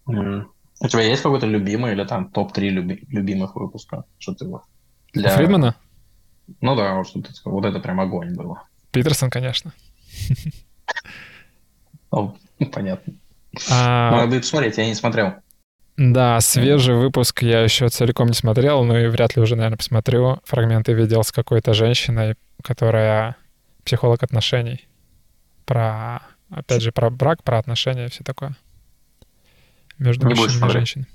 М. 0.07 0.51
У 0.79 0.87
тебя 0.87 1.01
есть 1.01 1.23
какой-то 1.23 1.47
любимый 1.47 1.93
или 1.93 2.03
там 2.03 2.29
топ-3 2.29 2.69
любимых 3.09 3.55
выпуска? 3.55 4.03
Что 4.19 4.35
ты 4.35 4.45
для... 5.13 5.29
Фридмана? 5.29 5.75
Ну 6.61 6.75
да, 6.75 6.93
вот, 6.93 7.07
что 7.07 7.21
ты 7.21 7.29
вот 7.45 7.65
это 7.65 7.79
прям 7.79 7.99
огонь 7.99 8.35
было. 8.35 8.63
Питерсон, 8.91 9.29
конечно. 9.29 9.73
Ну, 12.09 12.37
понятно. 12.71 13.13
А, 13.69 14.11
надо 14.11 14.39
посмотреть, 14.39 14.77
я 14.77 14.85
не 14.85 14.95
смотрел. 14.95 15.35
Да, 15.97 16.39
свежий 16.41 16.95
выпуск 16.95 17.41
я 17.41 17.61
еще 17.61 17.89
целиком 17.89 18.27
не 18.27 18.33
смотрел, 18.33 18.83
но 18.83 18.97
и 18.99 19.07
вряд 19.07 19.35
ли 19.35 19.41
уже, 19.41 19.55
наверное, 19.55 19.77
посмотрю. 19.77 20.39
Фрагменты 20.45 20.93
видел 20.93 21.23
с 21.23 21.31
какой-то 21.31 21.73
женщиной, 21.73 22.35
которая 22.63 23.35
психолог 23.83 24.21
отношений. 24.21 24.87
Про, 25.65 26.21
опять 26.51 26.83
же, 26.83 26.91
про 26.91 27.09
брак, 27.09 27.43
про 27.43 27.57
отношения, 27.57 28.09
все 28.09 28.23
такое. 28.23 28.55
Между 29.97 30.27
Не 30.27 30.35
мужчиной 30.35 30.69
и 30.69 30.71
женщиной. 30.71 31.05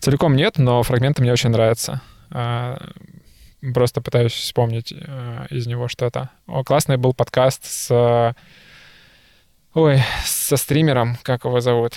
Целиком 0.00 0.36
нет, 0.36 0.56
но 0.56 0.82
фрагменты 0.82 1.20
мне 1.20 1.32
очень 1.32 1.50
нравятся. 1.50 2.00
А, 2.30 2.78
Просто 3.74 4.00
пытаюсь 4.00 4.32
вспомнить 4.32 4.92
э, 4.92 5.46
из 5.50 5.66
него 5.66 5.88
что-то. 5.88 6.30
О, 6.46 6.62
классный 6.62 6.98
был 6.98 7.14
подкаст 7.14 7.64
с... 7.64 8.34
Ой, 9.74 10.02
со 10.24 10.56
стримером, 10.56 11.16
как 11.22 11.44
его 11.44 11.60
зовут? 11.60 11.94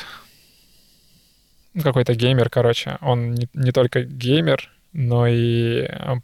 Ну, 1.73 1.81
какой-то 1.83 2.15
геймер, 2.15 2.49
короче. 2.49 2.97
Он 3.01 3.31
не, 3.33 3.47
не 3.53 3.71
только 3.71 4.03
геймер, 4.03 4.69
но 4.93 5.27
и 5.27 5.83
а, 5.83 6.17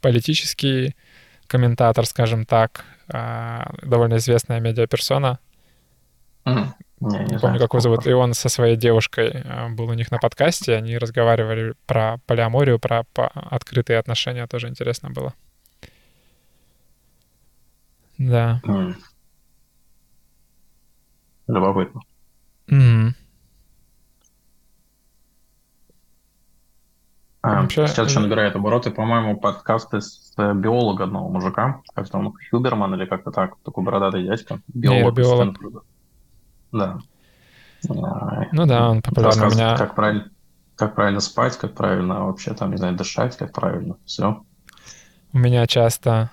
политический 0.00 0.96
комментатор, 1.46 2.06
скажем 2.06 2.46
так, 2.46 2.84
а, 3.08 3.74
довольно 3.82 4.16
известная 4.16 4.60
медиаперсона. 4.60 5.38
Мгм. 6.44 6.74
Не, 7.00 7.18
не 7.18 7.24
Не 7.34 7.38
помню, 7.38 7.58
как 7.58 7.72
его 7.72 7.80
зовут. 7.80 8.06
И 8.06 8.12
он 8.12 8.32
со 8.32 8.48
своей 8.48 8.76
девушкой 8.76 9.42
а, 9.44 9.68
был 9.68 9.88
у 9.88 9.94
них 9.94 10.10
на 10.10 10.18
подкасте. 10.18 10.74
Они 10.74 10.96
разговаривали 10.96 11.74
про 11.86 12.18
полиаморию, 12.26 12.78
про 12.78 13.04
открытые 13.14 13.98
отношения. 13.98 14.46
Тоже 14.46 14.68
интересно 14.68 15.10
было. 15.10 15.34
Да. 18.18 18.62
М. 18.64 18.96
Любопытно. 21.46 22.00
Мгм. 22.68 23.14
Вообще, 27.46 27.86
Сейчас 27.86 28.08
еще 28.08 28.20
набирает 28.20 28.56
обороты, 28.56 28.90
по-моему, 28.90 29.36
подкасты 29.36 30.00
с 30.00 30.32
э, 30.36 30.52
биолога 30.54 31.04
одного 31.04 31.28
мужика, 31.28 31.82
как 31.94 32.08
там, 32.08 32.34
Хюберман 32.50 32.94
или 32.94 33.06
как-то 33.06 33.30
так, 33.30 33.54
такой 33.64 33.84
бородатый 33.84 34.24
дядька, 34.24 34.60
биолог. 34.68 35.14
Стэнфорда. 35.14 35.80
Да. 36.72 36.98
А, 37.88 38.46
Ну 38.52 38.66
да, 38.66 38.90
он 38.90 39.02
популярный. 39.02 39.48
У 39.48 39.50
меня 39.50 39.76
как 39.76 39.94
правильно, 39.94 40.30
как 40.76 40.94
правильно 40.94 41.20
спать, 41.20 41.56
как 41.56 41.74
правильно 41.74 42.26
вообще 42.26 42.54
там, 42.54 42.70
не 42.70 42.76
знаю, 42.76 42.96
дышать, 42.96 43.36
как 43.36 43.52
правильно. 43.52 43.96
Все. 44.04 44.42
У 45.32 45.38
меня 45.38 45.66
часто 45.66 46.30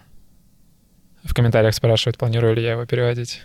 в 1.23 1.33
комментариях 1.33 1.73
спрашивают, 1.73 2.17
планирую 2.17 2.55
ли 2.55 2.63
я 2.63 2.71
его 2.71 2.85
переводить. 2.85 3.41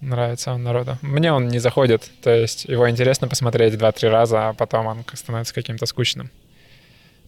Нравится 0.00 0.52
он 0.52 0.62
народу. 0.62 0.98
Мне 1.00 1.32
он 1.32 1.48
не 1.48 1.58
заходит, 1.58 2.10
то 2.22 2.30
есть 2.30 2.66
его 2.66 2.88
интересно 2.90 3.26
посмотреть 3.26 3.78
два-три 3.78 4.08
раза, 4.08 4.48
а 4.50 4.52
потом 4.52 4.86
он 4.86 5.04
становится 5.14 5.54
каким-то 5.54 5.86
скучным. 5.86 6.30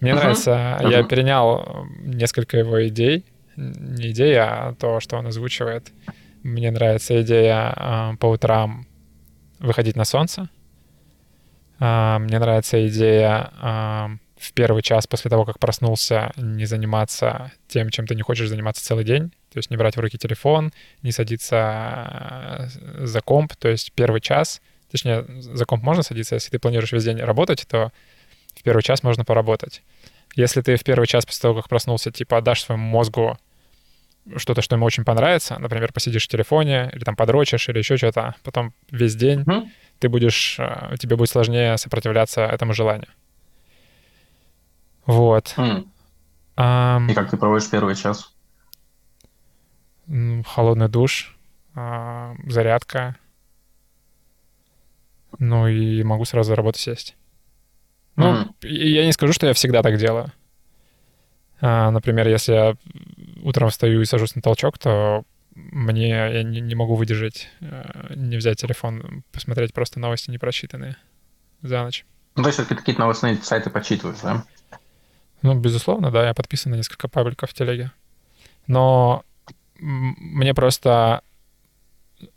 Мне 0.01 0.13
Мгм. 0.13 0.21
нравится, 0.21 0.79
я 0.83 1.01
Мгм. 1.01 1.09
перенял 1.09 1.87
несколько 2.01 2.59
его 2.59 2.87
идей, 2.89 3.25
не 3.57 4.11
идея, 4.11 4.45
а 4.45 4.75
то, 4.75 5.01
что 5.01 5.17
он 5.17 5.27
озвучивает. 5.27 5.93
Мне 6.43 6.71
нравится 6.71 7.21
идея 7.23 7.73
а, 7.75 8.17
по 8.17 8.27
утрам 8.27 8.87
выходить 9.59 9.97
на 9.97 10.05
солнце. 10.05 10.49
А, 11.79 12.19
Мне 12.19 12.39
нравится 12.39 12.87
идея 12.89 13.51
а, 13.61 14.11
в 14.39 14.53
первый 14.53 14.83
час 14.83 15.07
после 15.07 15.31
того, 15.31 15.45
как 15.45 15.59
проснулся, 15.59 16.33
не 16.37 16.67
заниматься 16.67 17.53
тем, 17.69 17.91
чем 17.91 18.07
ты 18.07 18.15
не 18.15 18.23
хочешь 18.23 18.49
заниматься 18.49 18.85
целый 18.85 19.05
день. 19.05 19.31
То 19.53 19.59
есть 19.59 19.71
не 19.71 19.77
брать 19.79 19.97
в 19.97 20.01
руки 20.01 20.19
телефон, 20.19 20.73
не 21.03 21.13
садиться 21.13 22.71
за 22.99 23.21
комп. 23.23 23.55
То 23.57 23.69
есть 23.69 23.93
первый 23.93 24.21
час, 24.21 24.61
точнее, 24.91 25.25
за 25.41 25.65
комп 25.65 25.83
можно 25.83 26.03
садиться, 26.03 26.35
если 26.35 26.51
ты 26.51 26.59
планируешь 26.59 26.93
весь 26.93 27.05
день 27.05 27.19
работать, 27.19 27.67
то 27.67 27.91
первый 28.67 28.83
час 28.83 29.05
можно 29.05 29.25
поработать. 29.25 29.83
Если 30.35 30.61
ты 30.61 30.75
в 30.77 30.83
первый 30.83 31.07
час 31.07 31.25
после 31.25 31.41
того, 31.43 31.55
как 31.55 31.69
проснулся, 31.69 32.11
типа 32.11 32.39
отдашь 32.39 32.62
своему 32.64 32.85
мозгу 32.89 33.39
что-то, 34.37 34.61
что 34.61 34.75
ему 34.75 34.85
очень 34.85 35.05
понравится, 35.05 35.57
например, 35.61 35.93
посидишь 35.93 36.25
в 36.25 36.29
телефоне, 36.29 36.91
или 36.93 37.05
там 37.05 37.14
подрочишь, 37.14 37.69
или 37.69 37.79
еще 37.79 37.97
что-то, 37.97 38.35
потом 38.43 38.73
весь 38.91 39.14
день 39.14 39.45
Мгм. 39.47 39.71
ты 40.01 40.09
будешь, 40.09 40.57
э, 40.59 40.97
тебе 40.99 41.14
будет 41.14 41.31
сложнее 41.31 41.79
сопротивляться 41.79 42.41
этому 42.41 42.73
желанию. 42.73 43.09
Вот. 45.07 45.55
М. 45.57 45.93
Ам, 46.57 47.09
И 47.09 47.14
как 47.14 47.31
ты 47.31 47.37
проводишь 47.37 47.71
первый 47.71 47.95
час? 47.95 48.33
холодный 50.45 50.89
душ, 50.89 51.37
а, 51.77 52.35
зарядка. 52.49 53.14
Ну 55.39 55.69
и 55.69 56.03
могу 56.03 56.25
сразу 56.25 56.49
за 56.49 56.57
работу 56.57 56.79
сесть. 56.79 57.17
Ну, 58.17 58.55
и 58.62 58.93
я 58.93 59.05
не 59.05 59.12
скажу, 59.12 59.33
что 59.33 59.47
я 59.47 59.53
всегда 59.53 59.83
так 59.83 59.99
делаю. 59.99 60.33
А, 61.61 61.91
например, 61.91 62.29
если 62.29 62.53
я 62.53 62.77
утром 63.43 63.71
встаю 63.71 64.01
и 64.01 64.05
сажусь 64.05 64.35
на 64.35 64.43
толчок, 64.43 64.79
то 64.79 65.25
мне 65.55 66.09
я 66.09 66.43
не, 66.43 66.61
не 66.61 66.75
могу 66.75 66.95
выдержать, 66.95 67.49
э, 67.61 68.14
не 68.14 68.37
взять 68.37 68.59
телефон, 68.59 69.25
посмотреть 69.33 69.73
просто 69.73 69.99
новости 69.99 70.31
непрочитанные 70.31 70.97
за 71.62 71.83
ночь. 71.83 72.05
Ну, 72.35 72.43
то 72.43 72.49
есть 72.51 72.67
ты 72.69 72.75
какие-то 72.75 73.01
новостные 73.01 73.37
сайты 73.37 73.71
почитываешь, 73.71 74.21
да? 74.23 74.45
Ну, 75.41 75.55
безусловно, 75.55 76.11
да, 76.11 76.27
я 76.27 76.35
подписан 76.35 76.73
на 76.73 76.77
несколько 76.77 77.09
пабликов 77.09 77.51
в 77.51 77.55
телеге. 77.55 77.93
Но 78.67 79.25
мне 79.79 80.53
просто 80.55 81.23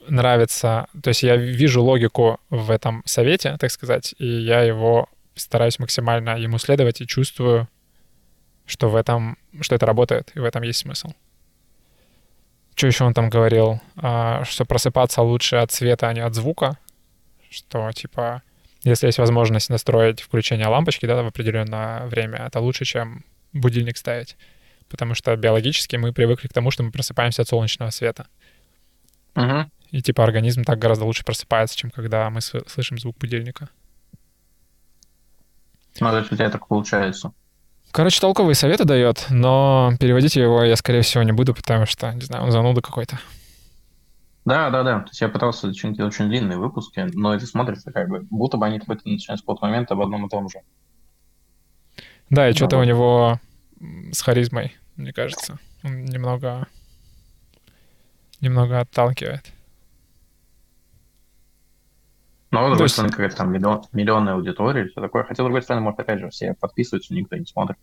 нравится, 0.07 0.87
то 1.01 1.09
есть 1.09 1.23
я 1.23 1.35
вижу 1.35 1.81
логику 1.81 2.39
в 2.49 2.71
этом 2.71 3.01
совете, 3.05 3.57
так 3.59 3.71
сказать, 3.71 4.13
и 4.17 4.25
я 4.25 4.61
его 4.61 5.09
стараюсь 5.39 5.79
максимально 5.79 6.37
ему 6.37 6.57
следовать 6.57 7.01
и 7.01 7.07
чувствую, 7.07 7.67
что 8.65 8.89
в 8.89 8.95
этом, 8.95 9.37
что 9.61 9.75
это 9.75 9.85
работает, 9.85 10.31
и 10.35 10.39
в 10.39 10.43
этом 10.43 10.63
есть 10.63 10.79
смысл. 10.79 11.11
Что 12.75 12.87
еще 12.87 13.03
он 13.03 13.13
там 13.13 13.29
говорил? 13.29 13.81
А, 13.97 14.45
что 14.45 14.63
просыпаться 14.63 15.21
лучше 15.21 15.57
от 15.57 15.71
света, 15.71 16.07
а 16.07 16.13
не 16.13 16.21
от 16.21 16.33
звука. 16.35 16.77
Что, 17.49 17.91
типа, 17.91 18.41
если 18.83 19.07
есть 19.07 19.17
возможность 19.17 19.69
настроить 19.69 20.21
включение 20.21 20.67
лампочки 20.67 21.05
да, 21.05 21.21
в 21.21 21.27
определенное 21.27 22.05
время, 22.05 22.45
это 22.47 22.59
лучше, 22.59 22.85
чем 22.85 23.25
будильник 23.51 23.97
ставить. 23.97 24.37
Потому 24.87 25.13
что 25.13 25.35
биологически 25.35 25.97
мы 25.97 26.13
привыкли 26.13 26.47
к 26.47 26.53
тому, 26.53 26.71
что 26.71 26.83
мы 26.83 26.91
просыпаемся 26.91 27.41
от 27.41 27.49
солнечного 27.49 27.89
света. 27.89 28.27
Мгм. 29.35 29.71
И 29.91 30.01
типа 30.01 30.23
организм 30.23 30.63
так 30.63 30.79
гораздо 30.79 31.05
лучше 31.05 31.25
просыпается, 31.25 31.75
чем 31.75 31.91
когда 31.91 32.29
мы 32.29 32.39
сл- 32.39 32.67
слышим 32.69 32.97
звук 32.97 33.17
будильника. 33.17 33.69
Есть 35.99 36.31
у 36.31 36.35
тебя 36.35 36.49
так 36.49 36.67
получается. 36.67 37.33
Короче, 37.91 38.21
толковые 38.21 38.55
советы 38.55 38.85
дает, 38.85 39.25
но 39.29 39.93
переводить 39.99 40.35
его 40.35 40.63
я, 40.63 40.75
скорее 40.75 41.01
всего, 41.01 41.23
не 41.23 41.31
буду, 41.31 41.55
потому 41.55 41.85
что, 41.85 42.11
не 42.13 42.21
знаю, 42.21 42.43
он 42.43 42.51
зануда 42.51 42.81
какой-то. 42.81 43.19
Да, 44.45 44.69
да, 44.69 44.83
да. 44.83 44.99
То 45.01 45.09
есть 45.09 45.21
я 45.21 45.29
пытался 45.29 45.69
делать 45.69 45.99
очень 45.99 46.27
длинные 46.27 46.57
выпуски, 46.57 47.07
но 47.13 47.33
это 47.33 47.45
смотрится 47.45 47.91
как 47.91 48.09
бы, 48.09 48.25
будто 48.29 48.57
бы 48.57 48.65
они 48.65 48.79
какой-то 48.79 49.07
начинают 49.07 49.39
с 49.39 49.43
какого-то 49.43 49.65
момента 49.65 49.93
об 49.95 50.01
одном 50.01 50.25
и 50.25 50.29
том 50.29 50.49
же. 50.49 50.59
Да, 52.29 52.47
и 52.47 52.51
Да, 52.51 52.57
что-то 52.57 52.77
у 52.77 52.79
вот. 52.79 52.85
него 52.85 53.39
м, 53.79 54.13
с 54.13 54.21
харизмой, 54.21 54.75
мне 54.95 55.11
кажется. 55.13 55.59
Он 55.83 56.05
немного... 56.05 56.67
Немного 58.39 58.79
отталкивает. 58.79 59.51
Но, 62.51 62.59
с 62.61 62.63
То 62.63 62.67
другой 62.69 62.85
есть- 62.85 62.93
стороны, 62.93 63.11
какая-то 63.11 63.35
там 63.35 63.51
миллион, 63.51 63.83
миллионная 63.91 64.33
аудитория 64.33 64.81
или 64.81 64.89
все 64.89 65.01
такое. 65.01 65.23
Хотя, 65.23 65.43
с 65.43 65.45
другой 65.45 65.61
стороны, 65.61 65.83
может, 65.83 65.99
опять 65.99 66.19
же, 66.19 66.29
все 66.29 66.53
подписываются, 66.55 67.13
никто 67.13 67.35
не 67.35 67.45
смотрит. 67.45 67.77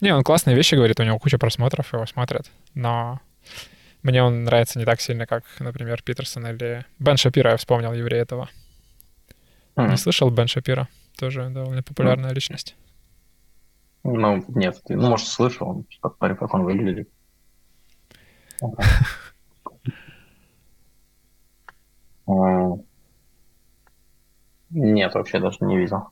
Не, 0.00 0.14
он 0.14 0.22
классные 0.22 0.56
вещи 0.56 0.74
говорит, 0.74 0.98
у 1.00 1.02
него 1.02 1.18
куча 1.18 1.36
просмотров, 1.38 1.92
его 1.92 2.06
смотрят. 2.06 2.50
Но 2.74 3.20
мне 4.02 4.22
он 4.22 4.44
нравится 4.44 4.78
не 4.78 4.86
так 4.86 5.00
сильно, 5.02 5.26
как, 5.26 5.44
например, 5.58 6.02
Питерсон 6.02 6.46
или 6.46 6.86
Бен 6.98 7.18
Шапира, 7.18 7.50
я 7.50 7.56
вспомнил 7.58 7.92
еврея 7.92 8.22
этого. 8.22 8.48
М. 9.76 9.90
Не 9.90 9.96
слышал 9.98 10.30
Бен 10.30 10.46
Шапира? 10.48 10.88
Тоже 11.18 11.50
довольно 11.50 11.82
популярная 11.82 12.32
личность. 12.32 12.76
Ну, 14.02 14.42
нет, 14.48 14.80
ты, 14.86 14.96
ну, 14.96 15.10
может, 15.10 15.26
слышал, 15.26 15.84
посмотри, 16.00 16.34
как 16.36 16.54
он 16.54 16.62
выглядит. 16.64 17.10
Ага. 18.62 18.82
Нет, 24.70 25.14
вообще 25.14 25.38
даже 25.40 25.58
не 25.60 25.76
видел. 25.78 26.08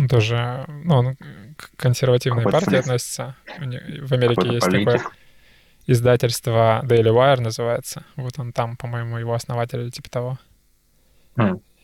Он 0.00 0.08
тоже, 0.08 0.64
ну, 0.68 0.94
он 0.94 1.16
к 1.56 1.70
консервативной 1.76 2.44
Какой-то 2.44 2.58
партии 2.58 2.66
политик. 2.70 2.84
относится. 2.86 3.36
В 3.58 4.12
Америке 4.12 4.34
Какой-то 4.36 4.52
есть 4.54 4.66
такое 4.66 4.84
политик. 4.84 5.12
издательство 5.86 6.80
Daily 6.84 7.12
Wire 7.12 7.40
называется. 7.40 8.04
Вот 8.16 8.38
он 8.38 8.52
там, 8.52 8.76
по-моему, 8.76 9.18
его 9.18 9.34
основатель 9.34 9.80
или 9.80 9.90
типа 9.90 10.08
того. 10.10 10.38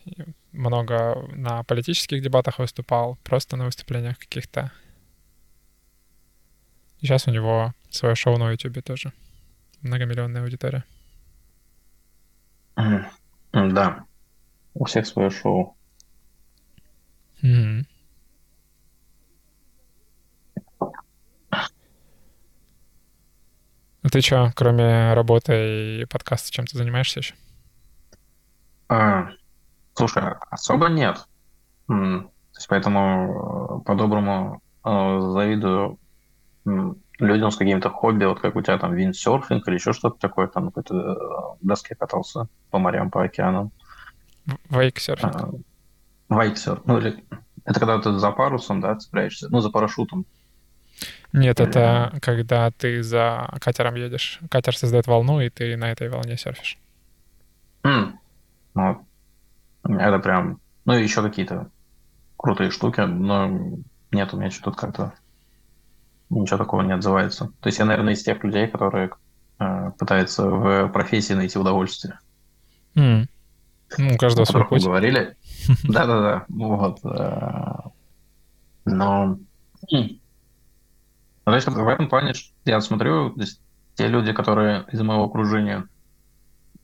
И 0.05 0.23
Много 0.53 1.27
на 1.35 1.63
политических 1.63 2.21
дебатах 2.21 2.59
выступал, 2.59 3.17
просто 3.23 3.57
на 3.57 3.65
выступлениях 3.65 4.17
каких-то. 4.17 4.71
Сейчас 7.01 7.27
у 7.27 7.31
него 7.31 7.73
свое 7.89 8.15
шоу 8.15 8.37
на 8.37 8.51
YouTube 8.51 8.81
тоже. 8.83 9.11
Многомиллионная 9.81 10.41
аудитория. 10.41 10.83
М, 12.77 13.05
Да. 13.53 14.05
У 14.79 14.85
всех 14.85 15.07
свое 15.07 15.29
шоу. 15.29 15.75
Мгм. 17.41 17.87
А 24.03 24.09
ты 24.09 24.21
что, 24.21 24.51
кроме 24.55 25.13
работы 25.13 26.01
и 26.01 26.05
подкаста, 26.05 26.51
чем 26.51 26.65
ты 26.65 26.77
занимаешься 26.77 27.19
еще? 27.19 27.33
А, 28.87 29.29
слушай, 29.95 30.23
особо 30.49 30.87
нет. 30.87 31.17
То 31.87 32.29
есть 32.55 32.67
поэтому 32.69 33.81
э, 33.81 33.85
по-доброму 33.85 34.61
э, 34.85 35.19
завидую 35.19 35.99
людям 37.19 37.51
с 37.51 37.57
каким-то 37.57 37.89
хобби, 37.89 38.25
вот 38.25 38.39
как 38.39 38.55
у 38.55 38.61
тебя 38.61 38.77
там 38.77 38.93
виндсерфинг 38.93 39.67
или 39.67 39.75
еще 39.75 39.93
что-то 39.93 40.19
такое, 40.19 40.47
там 40.47 40.67
какой-то 40.67 40.95
э, 40.95 41.57
доске 41.61 41.95
катался 41.95 42.47
по 42.69 42.79
морям, 42.79 43.11
по 43.11 43.23
океанам. 43.23 43.71
Вейксерфинг. 44.69 45.35
А, 45.35 45.49
Вайтсерф. 46.29 46.81
Ну, 46.85 46.97
или 46.99 47.23
это 47.65 47.79
когда 47.79 47.99
ты 47.99 48.11
за 48.17 48.31
парусом, 48.31 48.81
да, 48.81 48.95
цепляешься, 48.95 49.47
ну, 49.49 49.59
за 49.61 49.69
парашютом. 49.69 50.25
Нет, 51.33 51.59
или- 51.59 51.69
это 51.69 52.19
когда 52.21 52.71
ты 52.71 53.03
за 53.03 53.49
катером 53.61 53.95
едешь. 53.95 54.39
Катер 54.49 54.75
создает 54.75 55.07
волну, 55.07 55.41
и 55.41 55.49
ты 55.49 55.75
на 55.77 55.91
этой 55.91 56.09
волне 56.09 56.37
серфишь. 56.37 56.77
М, 57.83 58.19
Ну, 58.73 59.05
это 59.83 60.19
прям, 60.19 60.59
ну, 60.85 60.97
и 60.97 61.03
еще 61.03 61.21
какие-то 61.21 61.71
крутые 62.37 62.71
штуки, 62.71 63.01
но 63.01 63.47
нет, 64.11 64.33
у 64.33 64.37
меня 64.37 64.51
что-то 64.51 64.77
как-то 64.77 65.13
ничего 66.29 66.57
такого 66.57 66.81
не 66.81 66.93
отзывается. 66.93 67.51
То 67.61 67.67
есть 67.67 67.79
я, 67.79 67.85
наверное, 67.85 68.13
из 68.13 68.23
тех 68.23 68.43
людей, 68.43 68.67
которые 68.67 69.11
э, 69.59 69.91
пытаются 69.97 70.43
в 70.47 70.89
профессии 70.89 71.33
найти 71.33 71.57
удовольствие. 71.57 72.19
М. 72.95 73.27
Ну, 73.97 74.13
у 74.13 74.17
каждого 74.17 74.43
о 74.43 74.45
свой 74.45 74.65
путь. 74.65 74.83
говорили. 74.83 75.35
Да-да-да, 75.83 76.45
вот. 76.49 76.99
э, 77.03 77.89
Но 78.85 79.37
Mm. 79.91 80.19
То 81.45 81.55
есть 81.55 81.67
в 81.67 81.87
этом 81.87 82.09
плане 82.09 82.33
я 82.65 82.81
смотрю, 82.81 83.31
то 83.31 83.41
есть, 83.41 83.61
те 83.95 84.07
люди, 84.07 84.33
которые 84.33 84.85
из 84.91 85.01
моего 85.01 85.23
окружения, 85.23 85.87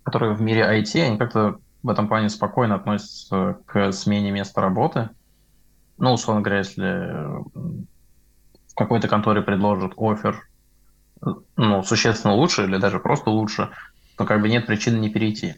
которые 0.03 0.33
в 0.33 0.41
мире 0.41 0.61
IT, 0.61 1.01
они 1.01 1.17
как-то 1.17 1.59
в 1.81 1.89
этом 1.89 2.07
плане 2.07 2.29
спокойно 2.29 2.75
относятся 2.75 3.57
к 3.65 3.91
смене 3.91 4.31
места 4.31 4.61
работы. 4.61 5.09
Ну, 5.97 6.13
условно 6.13 6.41
говоря, 6.41 6.59
если 6.59 6.87
в 7.53 8.75
какой-то 8.75 9.07
конторе 9.07 9.41
предложат 9.41 9.93
офер, 9.97 10.47
ну, 11.55 11.83
существенно 11.83 12.33
лучше 12.33 12.63
или 12.63 12.77
даже 12.77 12.99
просто 12.99 13.29
лучше, 13.29 13.69
то 14.17 14.25
как 14.25 14.41
бы 14.41 14.49
нет 14.49 14.65
причин 14.65 15.01
не 15.01 15.09
перейти. 15.09 15.55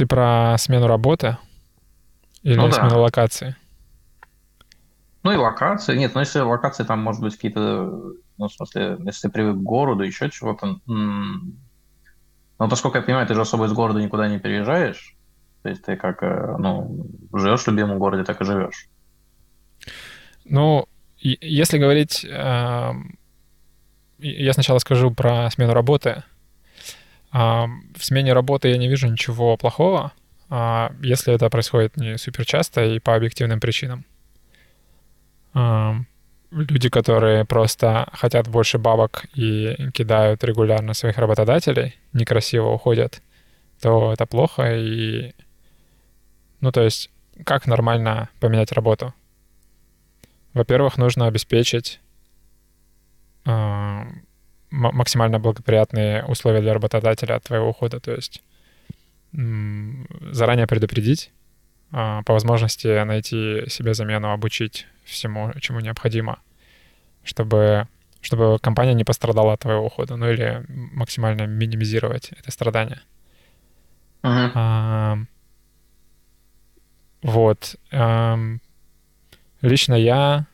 Ты 0.00 0.06
про 0.06 0.56
смену 0.56 0.86
работы 0.86 1.36
или 2.42 2.56
ну, 2.56 2.72
смену 2.72 2.88
да. 2.88 2.96
локации? 3.00 3.54
Ну 5.22 5.30
и 5.30 5.36
локации. 5.36 5.94
Нет, 5.94 6.14
ну 6.14 6.20
если 6.20 6.40
локации 6.40 6.84
там 6.84 7.00
может 7.00 7.20
быть 7.20 7.34
какие-то, 7.34 7.60
ну 8.38 8.48
в 8.48 8.50
смысле, 8.50 8.96
если 9.04 9.28
ты 9.28 9.28
привык 9.28 9.56
к 9.56 9.62
городу, 9.62 10.02
еще 10.02 10.30
чего-то. 10.30 10.80
Ну, 10.86 11.52
насколько 12.58 12.96
я 12.96 13.04
понимаю, 13.04 13.26
ты 13.26 13.34
же 13.34 13.42
особо 13.42 13.66
из 13.66 13.74
города 13.74 14.00
никуда 14.00 14.26
не 14.30 14.38
переезжаешь. 14.38 15.16
То 15.62 15.68
есть 15.68 15.84
ты 15.84 15.96
как, 15.96 16.22
э, 16.22 16.56
ну, 16.58 17.06
живешь 17.34 17.60
в 17.60 17.68
любимом 17.68 17.98
городе, 17.98 18.24
так 18.24 18.40
и 18.40 18.46
живешь. 18.46 18.88
Ну, 20.46 20.88
если 21.18 21.76
говорить... 21.76 22.24
Э, 22.24 22.92
я 24.16 24.52
сначала 24.54 24.78
скажу 24.78 25.10
про 25.10 25.50
смену 25.50 25.74
работы. 25.74 26.22
Э, 27.32 27.66
в 27.96 28.04
смене 28.04 28.32
работы 28.32 28.68
я 28.68 28.78
не 28.78 28.88
вижу 28.88 29.08
ничего 29.08 29.56
плохого, 29.56 30.12
э, 30.50 30.88
если 31.02 31.34
это 31.34 31.48
происходит 31.50 31.96
не 31.96 32.18
супер 32.18 32.44
часто 32.44 32.84
и 32.84 32.98
по 32.98 33.14
объективным 33.14 33.60
причинам. 33.60 34.04
Э, 35.54 35.94
люди, 36.50 36.88
которые 36.88 37.44
просто 37.44 38.08
хотят 38.12 38.48
больше 38.48 38.78
бабок 38.78 39.26
и 39.34 39.90
кидают 39.92 40.42
регулярно 40.44 40.94
своих 40.94 41.18
работодателей, 41.18 41.96
некрасиво 42.12 42.70
уходят, 42.70 43.22
то 43.80 44.12
это 44.12 44.26
плохо, 44.26 44.76
и 44.76 45.32
ну, 46.60 46.72
то 46.72 46.82
есть, 46.82 47.10
как 47.44 47.66
нормально 47.66 48.28
поменять 48.38 48.72
работу? 48.72 49.14
Во-первых, 50.52 50.98
нужно 50.98 51.26
обеспечить 51.26 52.00
максимально 54.70 55.38
благоприятные 55.38 56.24
условия 56.24 56.60
для 56.60 56.74
работодателя 56.74 57.34
от 57.34 57.44
твоего 57.44 57.70
ухода, 57.70 58.00
то 58.00 58.12
есть 58.12 58.42
заранее 59.32 60.66
предупредить, 60.66 61.30
э, 61.92 62.22
по 62.24 62.32
возможности 62.32 63.04
найти 63.04 63.68
себе 63.68 63.94
замену, 63.94 64.32
обучить 64.32 64.86
всему, 65.04 65.52
чему 65.60 65.80
необходимо, 65.80 66.40
чтобы, 67.22 67.86
чтобы 68.20 68.58
компания 68.58 68.94
не 68.94 69.04
пострадала 69.04 69.52
от 69.52 69.60
твоего 69.60 69.86
ухода, 69.86 70.16
ну 70.16 70.28
или 70.28 70.64
максимально 70.68 71.46
минимизировать 71.46 72.30
это 72.32 72.50
страдание. 72.50 73.00
Uh-huh. 74.22 74.50
А, 74.54 75.18
вот. 77.22 77.76
Эм, 77.90 78.60
лично 79.62 79.94
я 79.94 80.46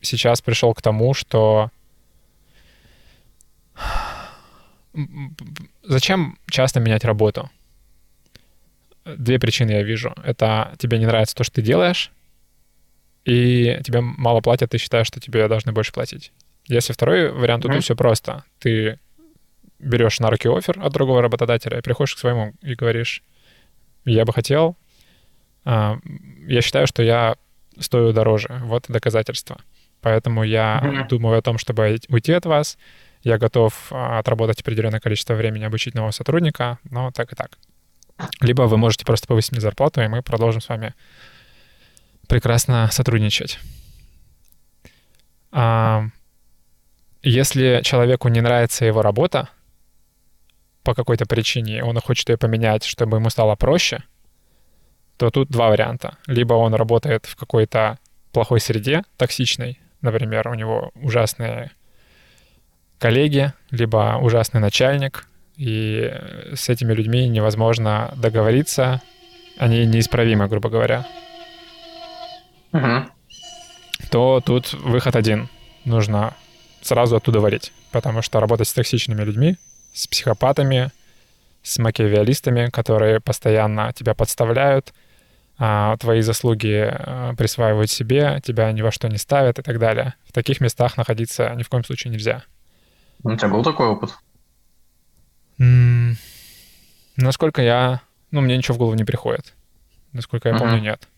сейчас 0.00 0.42
пришел 0.42 0.74
к 0.74 0.82
тому, 0.82 1.14
что 1.14 1.70
зачем 5.82 6.38
часто 6.50 6.80
менять 6.80 7.04
работу? 7.04 7.50
Две 9.04 9.38
причины 9.38 9.72
я 9.72 9.82
вижу. 9.82 10.14
Это 10.24 10.74
тебе 10.78 10.98
не 10.98 11.06
нравится 11.06 11.36
то, 11.36 11.44
что 11.44 11.56
ты 11.56 11.62
делаешь, 11.62 12.10
и 13.24 13.80
тебе 13.84 14.00
мало 14.00 14.40
платят, 14.40 14.70
ты 14.70 14.78
считаешь, 14.78 15.06
что 15.06 15.20
тебе 15.20 15.46
должны 15.48 15.72
больше 15.72 15.92
платить. 15.92 16.32
Если 16.66 16.92
второй 16.92 17.30
вариант, 17.30 17.62
то 17.62 17.68
mm-hmm. 17.68 17.80
все 17.80 17.94
просто. 17.94 18.44
Ты 18.58 18.98
берешь 19.78 20.18
на 20.20 20.30
руки 20.30 20.48
офер 20.48 20.80
от 20.80 20.92
другого 20.92 21.22
работодателя 21.22 21.78
и 21.78 21.82
приходишь 21.82 22.14
к 22.14 22.18
своему 22.18 22.54
и 22.62 22.74
говоришь, 22.74 23.22
я 24.04 24.24
бы 24.24 24.32
хотел 24.32 24.76
а, 25.66 25.98
я 26.46 26.62
считаю, 26.62 26.86
что 26.86 27.02
я 27.02 27.36
стою 27.78 28.12
дороже. 28.12 28.60
Вот 28.62 28.86
доказательство. 28.88 29.58
Поэтому 30.00 30.44
я 30.44 30.80
mm-hmm. 30.82 31.08
думаю 31.08 31.38
о 31.38 31.42
том, 31.42 31.58
чтобы 31.58 31.98
уйти 32.08 32.32
от 32.32 32.46
вас. 32.46 32.78
Я 33.26 33.38
готов 33.38 33.88
а, 33.90 34.18
отработать 34.18 34.60
определенное 34.60 35.00
количество 35.00 35.34
времени, 35.34 35.64
обучить 35.64 35.94
нового 35.94 36.12
сотрудника, 36.12 36.78
но 36.84 37.10
так 37.10 37.32
и 37.32 37.36
так. 37.36 37.58
Либо 38.40 38.62
вы 38.62 38.76
можете 38.76 39.04
просто 39.04 39.26
повысить 39.26 39.52
мне 39.52 39.60
зарплату, 39.60 40.00
и 40.00 40.08
мы 40.08 40.22
продолжим 40.22 40.60
с 40.60 40.68
вами 40.68 40.94
прекрасно 42.28 42.88
сотрудничать. 42.92 43.58
А, 45.50 46.04
если 47.22 47.80
человеку 47.82 48.28
не 48.28 48.40
нравится 48.40 48.84
его 48.84 49.02
работа 49.02 49.48
по 50.84 50.94
какой-то 50.94 51.26
причине, 51.26 51.82
он 51.82 52.00
хочет 52.00 52.28
ее 52.28 52.36
поменять, 52.36 52.84
чтобы 52.84 53.16
ему 53.16 53.30
стало 53.30 53.56
проще— 53.56 54.04
то 55.16 55.30
тут 55.30 55.48
два 55.48 55.70
варианта. 55.70 56.18
Либо 56.26 56.54
он 56.54 56.74
работает 56.74 57.26
в 57.26 57.36
какой-то 57.36 57.98
плохой 58.32 58.60
среде, 58.60 59.02
токсичной, 59.16 59.80
например, 60.02 60.48
у 60.48 60.54
него 60.54 60.90
ужасные 60.94 61.72
коллеги, 62.98 63.52
либо 63.70 64.18
ужасный 64.20 64.60
начальник, 64.60 65.26
и 65.56 66.12
с 66.54 66.68
этими 66.68 66.92
людьми 66.92 67.28
невозможно 67.28 68.12
договориться, 68.16 69.00
они 69.58 69.86
неисправимы, 69.86 70.48
грубо 70.48 70.68
говоря. 70.68 71.06
Угу. 72.72 73.06
То 74.10 74.42
тут 74.44 74.72
выход 74.74 75.16
один. 75.16 75.48
Нужно 75.84 76.34
сразу 76.82 77.16
оттуда 77.16 77.40
валить, 77.40 77.72
потому 77.90 78.22
что 78.22 78.40
работать 78.40 78.68
с 78.68 78.72
токсичными 78.72 79.22
людьми, 79.22 79.56
с 79.94 80.06
психопатами, 80.06 80.90
с 81.62 81.78
макиавиалистами, 81.78 82.68
которые 82.70 83.20
постоянно 83.20 83.92
тебя 83.92 84.14
подставляют— 84.14 84.92
а, 85.58 85.96
твои 85.96 86.20
заслуги 86.20 86.86
а, 86.86 87.34
присваивают 87.34 87.90
себе, 87.90 88.40
тебя 88.44 88.70
ни 88.72 88.82
во 88.82 88.92
что 88.92 89.08
не 89.08 89.16
ставят 89.16 89.58
и 89.58 89.62
так 89.62 89.78
далее. 89.78 90.14
В 90.28 90.32
таких 90.32 90.60
местах 90.60 90.96
находиться 90.96 91.52
ни 91.56 91.62
в 91.62 91.68
коем 91.68 91.84
случае 91.84 92.12
нельзя. 92.12 92.44
У 93.32 93.36
тебя 93.36 93.48
был 93.48 93.64
такой 93.64 93.88
опыт? 93.88 94.16
М-м- 95.58 96.16
насколько 97.16 97.60
я... 97.60 98.00
Ну, 98.30 98.40
мне 98.40 98.56
ничего 98.56 98.74
в 98.74 98.78
голову 98.78 98.94
не 98.94 99.04
приходит. 99.04 99.54
Насколько 100.12 100.48
я 100.48 100.54
uh-huh. 100.54 100.58
помню, 100.58 100.80
нет. 100.80 101.08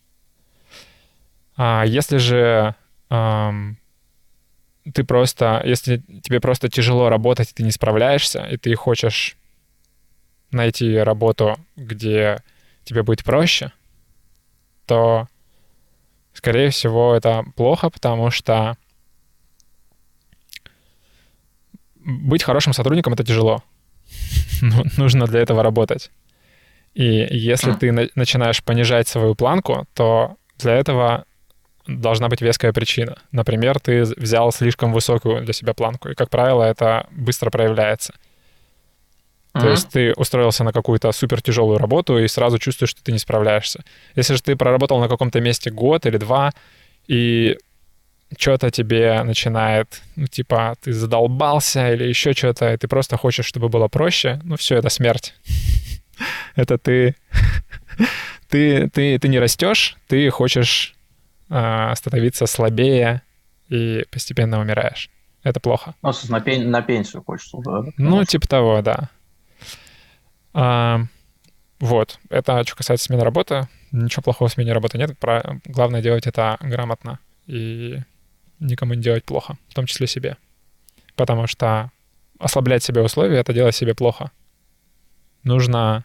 А 1.57 1.85
если 1.85 2.17
же 2.17 2.75
эм, 3.11 3.77
ты 4.95 5.05
просто... 5.05 5.61
Если 5.65 5.99
тебе 6.23 6.41
просто 6.41 6.71
тяжело 6.71 7.11
работать, 7.11 7.51
и 7.51 7.55
ты 7.55 7.63
не 7.63 7.71
справляешься, 7.71 8.45
и 8.45 8.57
ты 8.57 8.75
хочешь 8.75 9.37
найти 10.51 10.97
работу, 10.97 11.59
где 11.77 12.43
тебе 12.85 13.03
будет 13.03 13.23
проще, 13.23 13.73
то, 14.87 15.29
скорее 16.33 16.71
всего, 16.71 17.15
это 17.15 17.45
плохо, 17.55 17.91
потому 17.91 18.31
что 18.31 18.79
быть 22.09 22.43
хорошим 22.43 22.73
сотрудником— 22.73 23.13
это 23.15 23.25
тяжело. 23.25 23.63
Ну, 24.61 24.83
нужно 24.97 25.27
для 25.27 25.41
этого 25.41 25.63
работать. 25.63 26.11
И 26.95 27.05
если 27.31 27.73
ты 27.73 27.93
на- 27.93 28.09
начинаешь 28.17 28.61
понижать 28.65 29.07
свою 29.07 29.35
планку, 29.35 29.87
то 29.95 30.37
для 30.59 30.75
этого 30.75 31.25
должна 31.87 32.29
быть 32.29 32.41
веская 32.41 32.73
причина. 32.73 33.19
Например, 33.31 33.79
ты 33.79 34.03
взял 34.03 34.51
слишком 34.53 34.93
высокую 34.93 35.45
для 35.45 35.53
себя 35.53 35.75
планку, 35.75 36.09
и, 36.09 36.15
как 36.15 36.29
правило, 36.29 36.65
это 36.65 37.07
быстро 37.13 37.51
проявляется— 37.51 38.15
Mm-hmm. 39.55 39.61
То 39.61 39.71
есть 39.71 39.89
ты 39.89 40.13
устроился 40.15 40.65
на 40.65 40.73
какую-то 40.73 41.11
супер 41.13 41.43
тяжелую 41.43 41.79
работу 41.79 42.19
и 42.19 42.29
сразу 42.29 42.59
чувствуешь, 42.59 42.91
что 42.91 43.03
ты 43.03 43.13
не 43.13 43.19
справляешься. 43.19 43.83
Если 44.15 44.35
же 44.35 44.43
ты 44.43 44.57
проработал 44.57 45.01
на 45.01 45.09
каком-то 45.09 45.41
месте 45.41 45.71
год 45.71 46.07
или 46.07 46.17
два, 46.17 46.53
и 47.07 47.57
что-то 48.37 48.71
тебе 48.71 49.23
начинает, 49.23 50.03
ну, 50.17 50.27
типа, 50.27 50.77
ты 50.81 50.93
задолбался 50.93 51.93
или 51.93 52.05
еще 52.05 52.33
что-то, 52.33 52.73
и 52.73 52.77
ты 52.77 52.89
просто 52.89 53.17
хочешь, 53.17 53.47
чтобы 53.47 53.69
было 53.69 53.89
проще, 53.89 54.41
ну, 54.45 54.57
все, 54.57 54.77
это 54.77 54.89
смерть. 54.89 55.35
Это 56.57 56.79
ты... 56.79 57.15
Ты, 58.49 58.89
ты, 58.89 59.19
ты 59.19 59.29
не 59.29 59.39
растешь, 59.39 59.99
ты 60.07 60.31
хочешь 60.31 60.95
э, 61.51 61.93
становиться 61.95 62.47
слабее 62.47 63.21
и 63.69 64.07
постепенно 64.11 64.59
умираешь. 64.59 65.11
Это 65.43 65.61
плохо. 65.61 65.95
Ну, 66.01 66.13
на, 66.31 66.41
пен, 66.41 66.71
на 66.71 66.81
пенсию 66.81 67.23
хочется, 67.23 67.59
да? 67.59 67.83
Ну, 67.99 68.25
типа 68.25 68.49
того, 68.49 68.81
да. 68.81 69.11
А, 70.55 71.03
вот, 71.79 72.19
это 72.31 72.65
что 72.65 72.77
касается 72.77 73.05
смены 73.05 73.23
работы. 73.23 73.69
Ничего 73.93 74.23
плохого 74.23 74.49
в 74.49 74.53
смене 74.53 74.73
работы 74.73 74.97
нет. 74.97 75.19
Про... 75.19 75.61
Главное 75.67 76.01
делать 76.01 76.27
это 76.27 76.57
грамотно 76.61 77.19
и 77.47 77.99
никому 78.61 78.95
не 78.95 79.03
делать 79.03 79.25
плохо, 79.25 79.57
в 79.69 79.75
том 79.75 79.87
числе 79.87 80.07
себе. 80.07 80.37
Потому 81.15 81.47
что 81.47 81.91
ослаблять 82.39 82.83
себе 82.83 83.03
условия— 83.03 83.39
это 83.41 83.53
делать 83.53 83.75
себе 83.75 83.95
плохо. 83.95 84.31
Нужно 85.43 86.05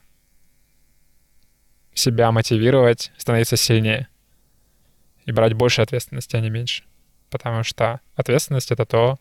себя 1.93 2.31
мотивировать, 2.31 3.11
становиться 3.17 3.55
сильнее. 3.57 4.07
и 5.25 5.31
брать 5.31 5.53
больше 5.53 5.81
ответственности, 5.81 6.35
а 6.35 6.41
не 6.41 6.49
меньше. 6.49 6.83
Потому 7.29 7.63
что 7.63 8.01
ответственность— 8.15 8.71
это 8.73 8.85
то, 8.85 9.19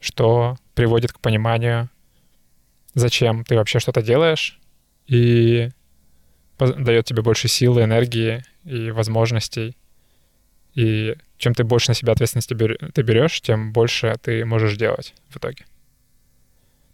что 0.00 0.56
приводит 0.74 1.12
к 1.12 1.20
пониманию, 1.20 1.88
зачем 2.94 3.44
ты 3.44 3.56
вообще 3.56 3.78
что-то 3.80 4.02
делаешь, 4.02 4.58
и 5.06 5.70
дает 6.58 7.06
тебе 7.06 7.22
больше 7.22 7.48
силы, 7.48 7.84
энергии 7.84 8.44
и 8.64 8.90
возможностей. 8.90 9.76
И 10.74 11.16
чем 11.40 11.54
ты 11.54 11.64
больше 11.64 11.90
на 11.90 11.94
себя 11.94 12.12
ответственности 12.12 12.54
ты 12.54 13.02
берешь, 13.02 13.40
тем 13.40 13.72
больше 13.72 14.14
ты 14.22 14.44
можешь 14.44 14.76
делать 14.76 15.14
в 15.30 15.38
итоге. 15.38 15.64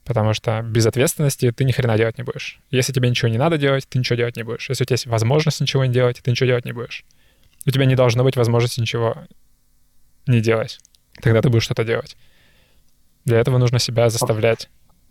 Потому 0.05 0.35
что 0.35 0.63
без 0.63 0.87
ответственности 0.87 1.51
ты 1.51 1.65
ни 1.65 1.73
хрена 1.73 1.97
делать 1.97 2.17
не 2.17 2.23
будешь. 2.23 2.61
Если 2.71 2.93
тебе 2.93 3.11
ничего 3.11 3.29
не 3.29 3.39
надо 3.39 3.59
делать, 3.59 3.89
ты 3.89 3.99
ничего 3.99 4.15
делать 4.15 4.37
не 4.37 4.45
будешь. 4.45 4.69
Если 4.69 4.85
у 4.85 4.87
тебя 4.87 4.95
есть 4.95 5.07
возможность 5.07 5.61
ничего 5.61 5.85
не 5.85 5.93
делать, 5.93 6.21
ты 6.23 6.31
ничего 6.31 6.47
делать 6.47 6.65
не 6.65 6.71
будешь. 6.71 7.05
У 7.67 7.71
тебя 7.73 7.87
не 7.87 7.97
должно 7.97 8.23
быть 8.23 8.37
возможности 8.37 8.81
ничего 8.81 9.17
не 10.29 10.41
делать. 10.41 10.79
Тогда 11.21 11.43
ты 11.43 11.51
будешь 11.51 11.65
что-то 11.65 11.83
делать. 11.83 12.17
Для 13.25 13.41
этого 13.41 13.59
нужно 13.59 13.81
себя 13.81 14.09
заставлять. 14.11 14.69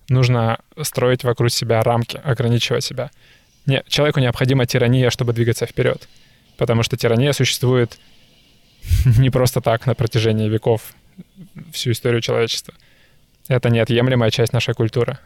Нужно 0.08 0.60
строить 0.82 1.26
вокруг 1.26 1.52
себя 1.52 1.84
рамки, 1.84 2.22
ограничивать 2.24 2.86
себя. 2.86 3.12
Не, 3.66 3.84
человеку 3.90 4.22
необходима 4.22 4.66
тирания, 4.66 5.10
чтобы 5.10 5.34
двигаться 5.34 5.66
вперед. 5.66 6.08
Потому 6.56 6.84
что 6.84 6.96
тирания 6.96 7.34
существует 7.34 7.98
не 9.20 9.30
просто 9.30 9.62
так 9.62 9.86
на 9.86 9.96
протяжении 9.96 10.50
веков, 10.50 10.94
всю 11.72 11.92
историю 11.92 12.22
человечества. 12.22 12.74
Это 13.48 13.70
неотъемлемая 13.70 14.32
часть 14.32 14.54
нашей 14.54 14.74
культуры. 14.74 15.20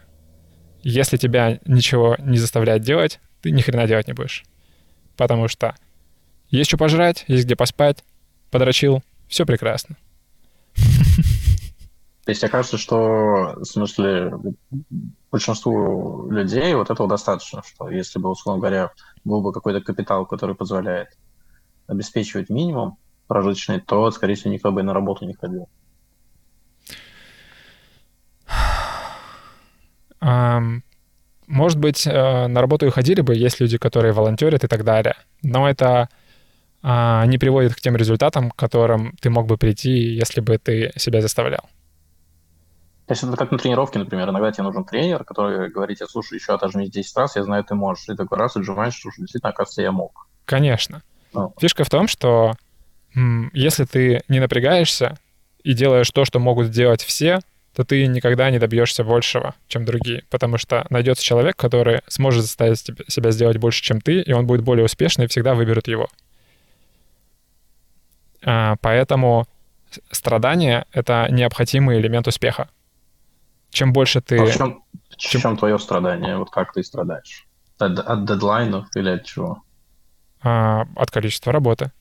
Если 0.82 1.16
тебя 1.16 1.58
ничего 1.64 2.16
не 2.18 2.38
заставляет 2.38 2.82
делать, 2.82 3.18
ты 3.40 3.50
ни 3.50 3.60
хрена 3.60 3.86
делать 3.86 4.06
не 4.06 4.12
будешь. 4.12 4.44
Потому 5.16 5.48
что 5.48 5.74
есть 6.50 6.68
что 6.68 6.76
пожрать, 6.76 7.24
есть 7.28 7.44
где 7.44 7.56
поспать, 7.56 8.04
подрочил, 8.50 9.02
все 9.28 9.46
прекрасно. 9.46 9.96
То 12.24 12.32
есть, 12.32 12.42
мне 12.42 12.50
кажется, 12.50 12.76
что, 12.76 13.54
в 13.56 13.64
смысле, 13.64 14.32
большинству 15.32 16.30
людей 16.30 16.74
вот 16.74 16.90
этого 16.90 17.08
достаточно, 17.08 17.62
что 17.62 17.88
если 17.88 18.18
бы, 18.18 18.30
условно 18.30 18.60
говоря, 18.60 18.90
был 19.24 19.40
бы 19.40 19.52
какой-то 19.52 19.80
капитал, 19.80 20.26
который 20.26 20.54
позволяет 20.54 21.08
обеспечивать 21.86 22.50
минимум 22.50 22.98
прожиточный, 23.30 23.80
то, 23.80 24.10
скорее 24.10 24.34
всего, 24.34 24.52
никто 24.52 24.72
бы 24.72 24.80
и 24.80 24.82
на 24.82 24.92
работу 24.92 25.24
не 25.24 25.34
ходил. 25.34 25.68
Может 31.46 31.78
быть, 31.78 32.06
э, 32.06 32.46
на 32.46 32.60
работу 32.60 32.86
и 32.86 32.90
ходили 32.90 33.22
бы, 33.22 33.34
есть 33.34 33.60
люди, 33.60 33.78
которые 33.78 34.12
волонтерят 34.12 34.64
и 34.64 34.68
так 34.68 34.84
далее. 34.84 35.14
Но 35.42 35.68
это 35.68 36.08
а, 36.82 37.26
не 37.26 37.38
приводит 37.38 37.74
к 37.74 37.80
тем 37.80 37.96
результатам, 37.96 38.50
к 38.50 38.56
которым 38.56 39.16
ты 39.20 39.30
мог 39.30 39.46
бы 39.46 39.56
прийти, 39.56 39.90
если 39.90 40.40
бы 40.40 40.58
ты 40.58 40.92
себя 40.96 41.20
заставлял. 41.20 41.62
То 43.06 43.12
есть 43.12 43.24
это 43.24 43.36
как 43.36 43.50
на 43.50 43.58
тренировке, 43.58 43.98
например. 43.98 44.28
Иногда 44.30 44.52
тебе 44.52 44.64
нужен 44.64 44.84
тренер, 44.84 45.24
который 45.24 45.70
говорит 45.70 45.98
тебе, 45.98 46.08
слушай, 46.08 46.34
еще 46.34 46.54
отожми 46.54 46.88
10 46.88 47.16
раз, 47.16 47.34
я 47.36 47.42
знаю, 47.42 47.64
ты 47.64 47.74
можешь. 47.74 48.08
И 48.08 48.14
такой 48.14 48.38
раз 48.38 48.56
отжимаешь, 48.56 48.94
что 48.94 49.10
действительно, 49.18 49.50
оказывается, 49.50 49.82
я 49.82 49.92
мог. 49.92 50.28
Конечно. 50.44 51.02
Ну. 51.32 51.52
Фишка 51.60 51.82
в 51.84 51.90
том, 51.90 52.06
что 52.06 52.54
если 53.14 53.84
ты 53.84 54.22
не 54.28 54.40
напрягаешься 54.40 55.18
и 55.62 55.74
делаешь 55.74 56.10
то, 56.10 56.24
что 56.24 56.38
могут 56.38 56.68
сделать 56.68 57.02
все, 57.02 57.40
то 57.74 57.84
ты 57.84 58.06
никогда 58.06 58.50
не 58.50 58.58
добьешься 58.58 59.04
большего, 59.04 59.54
чем 59.68 59.84
другие, 59.84 60.24
потому 60.30 60.58
что 60.58 60.86
найдется 60.90 61.24
человек, 61.24 61.56
который 61.56 62.00
сможет 62.08 62.42
заставить 62.42 62.78
себя 63.08 63.30
сделать 63.30 63.58
больше, 63.58 63.82
чем 63.82 64.00
ты, 64.00 64.20
и 64.20 64.32
он 64.32 64.46
будет 64.46 64.62
более 64.62 64.84
успешный, 64.84 65.26
и 65.26 65.28
всегда 65.28 65.54
выберут 65.54 65.86
его. 65.86 66.08
А, 68.42 68.76
поэтому 68.80 69.46
страдание— 70.10 70.86
это 70.92 71.28
необходимый 71.30 72.00
элемент 72.00 72.26
успеха. 72.26 72.68
Чем 73.70 73.92
больше 73.92 74.20
ты... 74.20 74.38
А 74.38 74.46
в 74.46 74.56
чем, 74.56 74.82
чем... 75.16 75.40
чем 75.40 75.56
твое 75.56 75.78
страдание? 75.78 76.36
Вот 76.36 76.50
как 76.50 76.72
ты 76.72 76.82
страдаешь? 76.82 77.46
От, 77.78 77.98
от 77.98 78.24
дедлайнов 78.24 78.88
или 78.96 79.10
от 79.10 79.24
чего? 79.24 79.62
А, 80.42 80.86
от 80.96 81.10
количества 81.10 81.52
работы. 81.52 81.92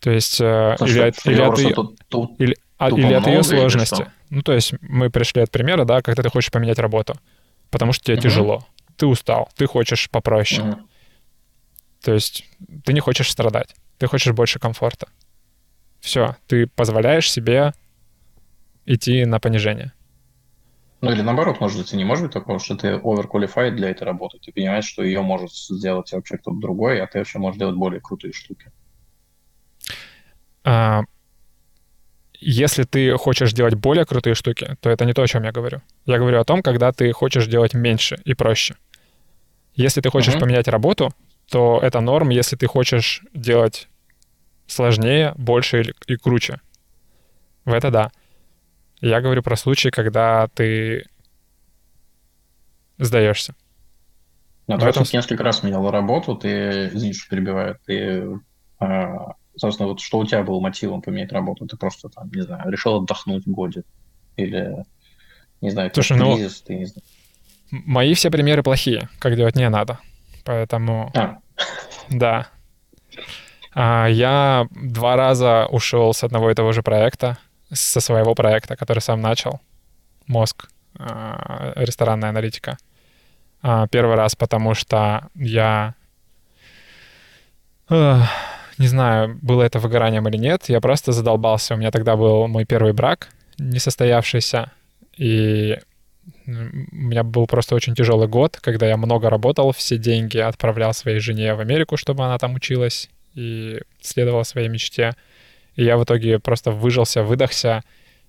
То 0.00 0.10
есть... 0.10 0.40
Э, 0.40 0.76
Слушай, 0.78 0.92
или, 0.92 1.00
от, 1.00 1.26
или, 1.26 1.40
от, 1.40 1.74
тут, 1.74 1.98
тут, 2.08 2.40
или, 2.40 2.56
а, 2.78 2.90
или 2.90 3.12
от 3.12 3.26
ее 3.26 3.42
сложности. 3.42 4.10
Ну, 4.30 4.42
то 4.42 4.52
есть 4.52 4.74
мы 4.80 5.10
пришли 5.10 5.42
от 5.42 5.50
примера, 5.50 5.84
да, 5.84 6.02
когда 6.02 6.22
ты 6.22 6.30
хочешь 6.30 6.50
поменять 6.50 6.78
работу, 6.78 7.14
потому 7.70 7.92
что 7.92 8.04
тебе 8.04 8.16
угу. 8.16 8.22
тяжело, 8.22 8.66
ты 8.96 9.06
устал, 9.06 9.48
ты 9.56 9.66
хочешь 9.66 10.10
попроще. 10.10 10.62
Угу. 10.62 10.80
То 12.02 12.14
есть 12.14 12.44
ты 12.84 12.92
не 12.92 13.00
хочешь 13.00 13.30
страдать, 13.30 13.74
ты 13.98 14.06
хочешь 14.06 14.32
больше 14.32 14.58
комфорта. 14.58 15.08
Все, 16.00 16.36
ты 16.46 16.66
позволяешь 16.66 17.30
себе 17.30 17.72
идти 18.84 19.24
на 19.24 19.40
понижение. 19.40 19.92
Ну 21.00 21.12
или 21.12 21.20
наоборот, 21.20 21.60
может 21.60 21.78
быть, 21.78 21.92
и 21.92 21.96
не 21.96 22.04
может 22.04 22.24
быть 22.24 22.32
такого, 22.32 22.58
что 22.58 22.76
ты 22.76 22.94
overqualified 22.94 23.72
для 23.72 23.90
этой 23.90 24.04
работы. 24.04 24.38
Ты 24.38 24.52
понимаешь, 24.52 24.86
что 24.86 25.02
ее 25.02 25.20
может 25.20 25.52
сделать 25.52 26.10
вообще 26.12 26.38
кто-то 26.38 26.58
другой, 26.58 27.00
а 27.00 27.06
ты 27.06 27.18
вообще 27.18 27.38
можешь 27.38 27.58
делать 27.58 27.76
более 27.76 28.00
крутые 28.00 28.32
штуки. 28.32 28.72
А, 30.66 31.04
если 32.40 32.82
ты 32.82 33.16
хочешь 33.16 33.52
делать 33.52 33.74
более 33.74 34.04
крутые 34.04 34.34
штуки, 34.34 34.76
то 34.80 34.90
это 34.90 35.04
не 35.04 35.12
то, 35.12 35.22
о 35.22 35.26
чем 35.28 35.44
я 35.44 35.52
говорю. 35.52 35.80
Я 36.06 36.18
говорю 36.18 36.40
о 36.40 36.44
том, 36.44 36.60
когда 36.60 36.92
ты 36.92 37.12
хочешь 37.12 37.46
делать 37.46 37.72
меньше 37.72 38.18
и 38.24 38.34
проще. 38.34 38.74
Если 39.74 40.00
ты 40.00 40.10
хочешь 40.10 40.34
uh-huh. 40.34 40.40
поменять 40.40 40.66
работу, 40.66 41.12
то 41.48 41.78
это 41.80 42.00
норм, 42.00 42.30
если 42.30 42.56
ты 42.56 42.66
хочешь 42.66 43.22
делать 43.32 43.88
сложнее, 44.66 45.34
больше 45.36 45.94
и 46.08 46.16
круче. 46.16 46.60
В 47.64 47.72
это 47.72 47.90
да. 47.92 48.10
Я 49.00 49.20
говорю 49.20 49.42
про 49.42 49.56
случаи, 49.56 49.90
когда 49.90 50.48
ты 50.48 51.06
сдаешься. 52.98 53.54
Но 54.66 54.78
ты 54.78 54.86
этом... 54.86 55.04
несколько 55.12 55.44
раз 55.44 55.62
менял 55.62 55.88
работу, 55.92 56.34
ты, 56.34 56.88
извини, 56.88 57.12
что 57.12 57.28
перебиваю, 57.28 57.78
ты 57.86 58.40
а, 58.80 59.34
собственно, 59.56 59.88
вот 59.88 60.00
что 60.00 60.18
у 60.18 60.26
тебя 60.26 60.42
было 60.42 60.60
мотивом 60.60 61.02
поменять 61.02 61.32
работу? 61.32 61.66
Ты 61.66 61.76
просто 61.76 62.08
там, 62.08 62.30
не 62.32 62.42
знаю, 62.42 62.70
решил 62.70 62.96
отдохнуть 62.96 63.46
годик 63.46 63.84
или, 64.36 64.84
не 65.60 65.70
знаю, 65.70 65.90
Слушай, 65.92 66.18
ну, 66.18 66.36
кризис, 66.36 66.62
ты 66.62 66.74
не 66.74 66.84
знаю. 66.86 67.04
Мои 67.70 68.14
все 68.14 68.30
примеры 68.30 68.62
плохие, 68.62 69.08
как 69.18 69.36
делать 69.36 69.56
не 69.56 69.68
надо. 69.68 69.98
Поэтому... 70.44 71.10
А. 71.14 71.38
Да. 72.08 72.46
А, 73.74 74.06
я 74.06 74.68
два 74.70 75.16
раза 75.16 75.66
ушел 75.70 76.14
с 76.14 76.22
одного 76.22 76.50
и 76.50 76.54
того 76.54 76.72
же 76.72 76.82
проекта, 76.82 77.38
со 77.72 78.00
своего 78.00 78.34
проекта, 78.34 78.76
который 78.76 79.00
сам 79.00 79.20
начал. 79.20 79.60
Мозг, 80.26 80.68
а, 80.98 81.72
ресторанная 81.76 82.30
аналитика. 82.30 82.78
А, 83.62 83.88
первый 83.88 84.16
раз, 84.16 84.36
потому 84.36 84.74
что 84.74 85.28
я 85.34 85.94
не 88.78 88.88
знаю, 88.88 89.38
было 89.42 89.62
это 89.62 89.78
выгоранием 89.78 90.28
или 90.28 90.36
нет, 90.36 90.68
я 90.68 90.80
просто 90.80 91.12
задолбался. 91.12 91.74
У 91.74 91.76
меня 91.78 91.90
тогда 91.90 92.16
был 92.16 92.46
мой 92.46 92.64
первый 92.64 92.92
брак, 92.92 93.28
несостоявшийся, 93.58 94.72
и 95.16 95.78
у 96.46 96.50
меня 96.50 97.22
был 97.22 97.46
просто 97.46 97.74
очень 97.74 97.94
тяжелый 97.94 98.28
год, 98.28 98.58
когда 98.60 98.86
я 98.86 98.96
много 98.96 99.30
работал, 99.30 99.72
все 99.72 99.96
деньги 99.96 100.38
отправлял 100.38 100.92
своей 100.92 101.18
жене 101.20 101.54
в 101.54 101.60
Америку, 101.60 101.96
чтобы 101.96 102.24
она 102.24 102.38
там 102.38 102.54
училась 102.54 103.08
и 103.34 103.80
следовала 104.00 104.42
своей 104.42 104.68
мечте. 104.68 105.14
И 105.74 105.84
я 105.84 105.96
в 105.96 106.04
итоге 106.04 106.38
просто 106.38 106.70
выжился, 106.70 107.22
выдохся 107.22 107.82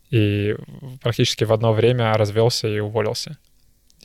и 0.10 0.56
практически 1.02 1.44
в 1.44 1.53
одно 1.53 1.74
время 1.74 2.14
развелся 2.14 2.68
и 2.68 2.80
уволился. 2.80 3.38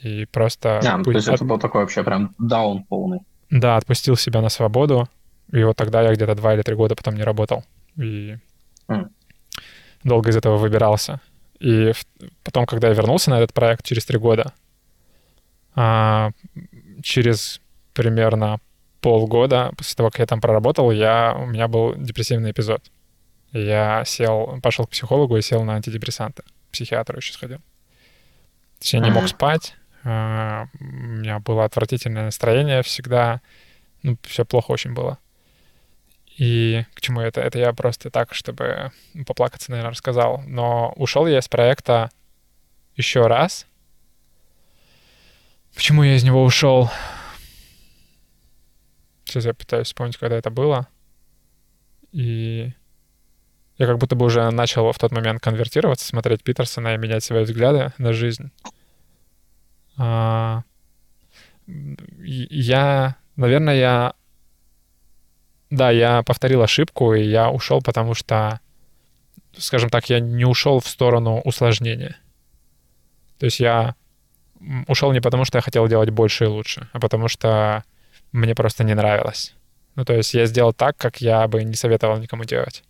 И 0.03 0.27
просто... 0.27 0.79
А, 0.79 1.03
то 1.03 1.11
есть 1.11 1.29
это 1.29 1.45
был 1.45 1.59
такой 1.59 1.83
вообще 1.83 2.03
прям 2.03 2.35
даун 2.39 2.85
полный. 2.85 3.21
Да, 3.51 3.77
отпустил 3.77 4.17
себя 4.17 4.41
на 4.41 4.49
свободу, 4.49 5.09
и 5.53 5.63
вот 5.65 5.77
тогда 5.77 6.03
я 6.03 6.13
где-то 6.13 6.35
два 6.35 6.55
или 6.55 6.63
три 6.63 6.75
года 6.75 6.95
потом 6.95 7.15
не 7.15 7.23
работал. 7.23 7.65
И 7.97 8.37
mm. 8.89 9.09
долго 10.03 10.31
из 10.31 10.37
этого 10.37 10.57
выбирался. 10.57 11.21
И 11.61 11.93
потом, 12.43 12.67
когда 12.67 12.89
я 12.89 12.95
вернулся 12.95 13.31
на 13.31 13.39
этот 13.39 13.53
проект 13.53 13.85
через 13.85 14.05
три 14.07 14.19
года, 14.19 14.53
а, 15.75 16.31
через 17.03 17.61
примерно 17.93 18.59
полгода 19.01 19.73
после 19.77 19.95
того, 19.95 20.11
как 20.11 20.21
я 20.21 20.27
там 20.27 20.41
проработал, 20.41 20.91
я, 20.91 21.37
у 21.39 21.47
меня 21.47 21.69
был 21.69 21.95
депрессивный 21.97 22.53
эпизод. 22.53 22.83
Я 23.53 24.05
сел, 24.07 24.59
пошел 24.63 24.87
к 24.87 24.91
психологу 24.91 25.37
и 25.37 25.43
сел 25.43 25.63
на 25.65 25.75
антидепрессанты. 25.75 26.43
Психиатру 26.73 27.19
еще 27.19 27.35
сходил. 27.35 27.59
Я 28.81 29.01
не 29.01 29.11
мог 29.11 29.29
спать, 29.29 29.77
а, 30.03 30.67
у 30.81 30.85
меня 30.85 31.39
было 31.41 31.65
отвратительное 31.65 32.25
настроение 32.25 32.83
всегда. 32.83 33.43
Ну, 34.03 34.17
все 34.23 34.45
плохо 34.45 34.73
очень 34.73 34.95
было. 34.95 35.19
И 36.39 36.85
к 36.95 37.01
чему 37.01 37.21
это? 37.21 37.41
Это 37.41 37.59
я 37.59 37.73
просто 37.73 38.11
так, 38.11 38.35
чтобы 38.35 38.93
поплакаться, 39.27 39.71
наверное, 39.71 39.93
рассказал. 39.93 40.43
Но 40.47 40.93
ушел 40.97 41.27
я 41.27 41.39
из 41.39 41.49
проекта 41.49 42.11
еще 42.97 43.27
раз. 43.27 43.67
Почему 45.75 46.03
я 46.03 46.17
из 46.17 46.25
него 46.25 46.43
ушел? 46.43 46.91
Сейчас 49.25 49.47
я 49.47 49.55
пытаюсь 49.55 49.87
вспомнить, 49.87 50.17
когда 50.17 50.37
это 50.37 50.51
было. 50.51 50.89
И 52.13 52.73
я 53.79 53.87
как 53.87 53.99
будто 53.99 54.15
бы 54.15 54.27
уже 54.27 54.51
начал 54.51 54.93
в 54.93 54.99
тот 54.99 55.13
момент 55.13 55.41
конвертироваться, 55.41 56.07
смотреть 56.07 56.43
Питерсона 56.43 56.95
и 56.95 56.99
менять 56.99 57.25
свои 57.25 57.45
взгляды 57.45 57.93
на 57.99 58.13
жизнь. 58.13 58.51
А, 59.97 60.63
я, 61.67 63.17
наверное, 63.37 63.77
я... 63.77 64.15
Да, 65.73 65.91
я 65.91 66.23
повторил 66.23 66.61
ошибку, 66.61 67.15
и 67.15 67.23
я 67.23 67.51
ушел, 67.51 67.81
потому 67.81 68.13
что, 68.13 68.61
скажем 69.57 69.89
так, 69.89 70.11
я 70.11 70.21
не 70.21 70.45
ушел 70.45 70.81
в 70.81 70.87
сторону 70.87 71.41
усложнения. 71.41 72.19
То 73.39 73.47
есть 73.47 73.59
я 73.59 73.95
ушел 74.87 75.13
не 75.13 75.23
потому, 75.23 75.47
что 75.47 75.57
я 75.57 75.63
хотел 75.63 75.89
делать 75.89 76.11
больше 76.11 76.45
и 76.45 76.49
лучше, 76.49 76.91
а 76.93 77.01
потому 77.01 77.27
что 77.29 77.85
мне 78.33 78.55
просто 78.55 78.85
не 78.85 78.95
нравилось. 78.95 79.55
Ну, 79.95 80.05
то 80.05 80.13
есть 80.13 80.35
я 80.35 80.45
сделал 80.45 80.75
так, 80.75 80.99
как 80.99 81.23
я 81.23 81.49
бы 81.49 81.65
не 81.65 81.75
советовал 81.75 82.19
никому 82.19 82.45
делать. 82.45 82.85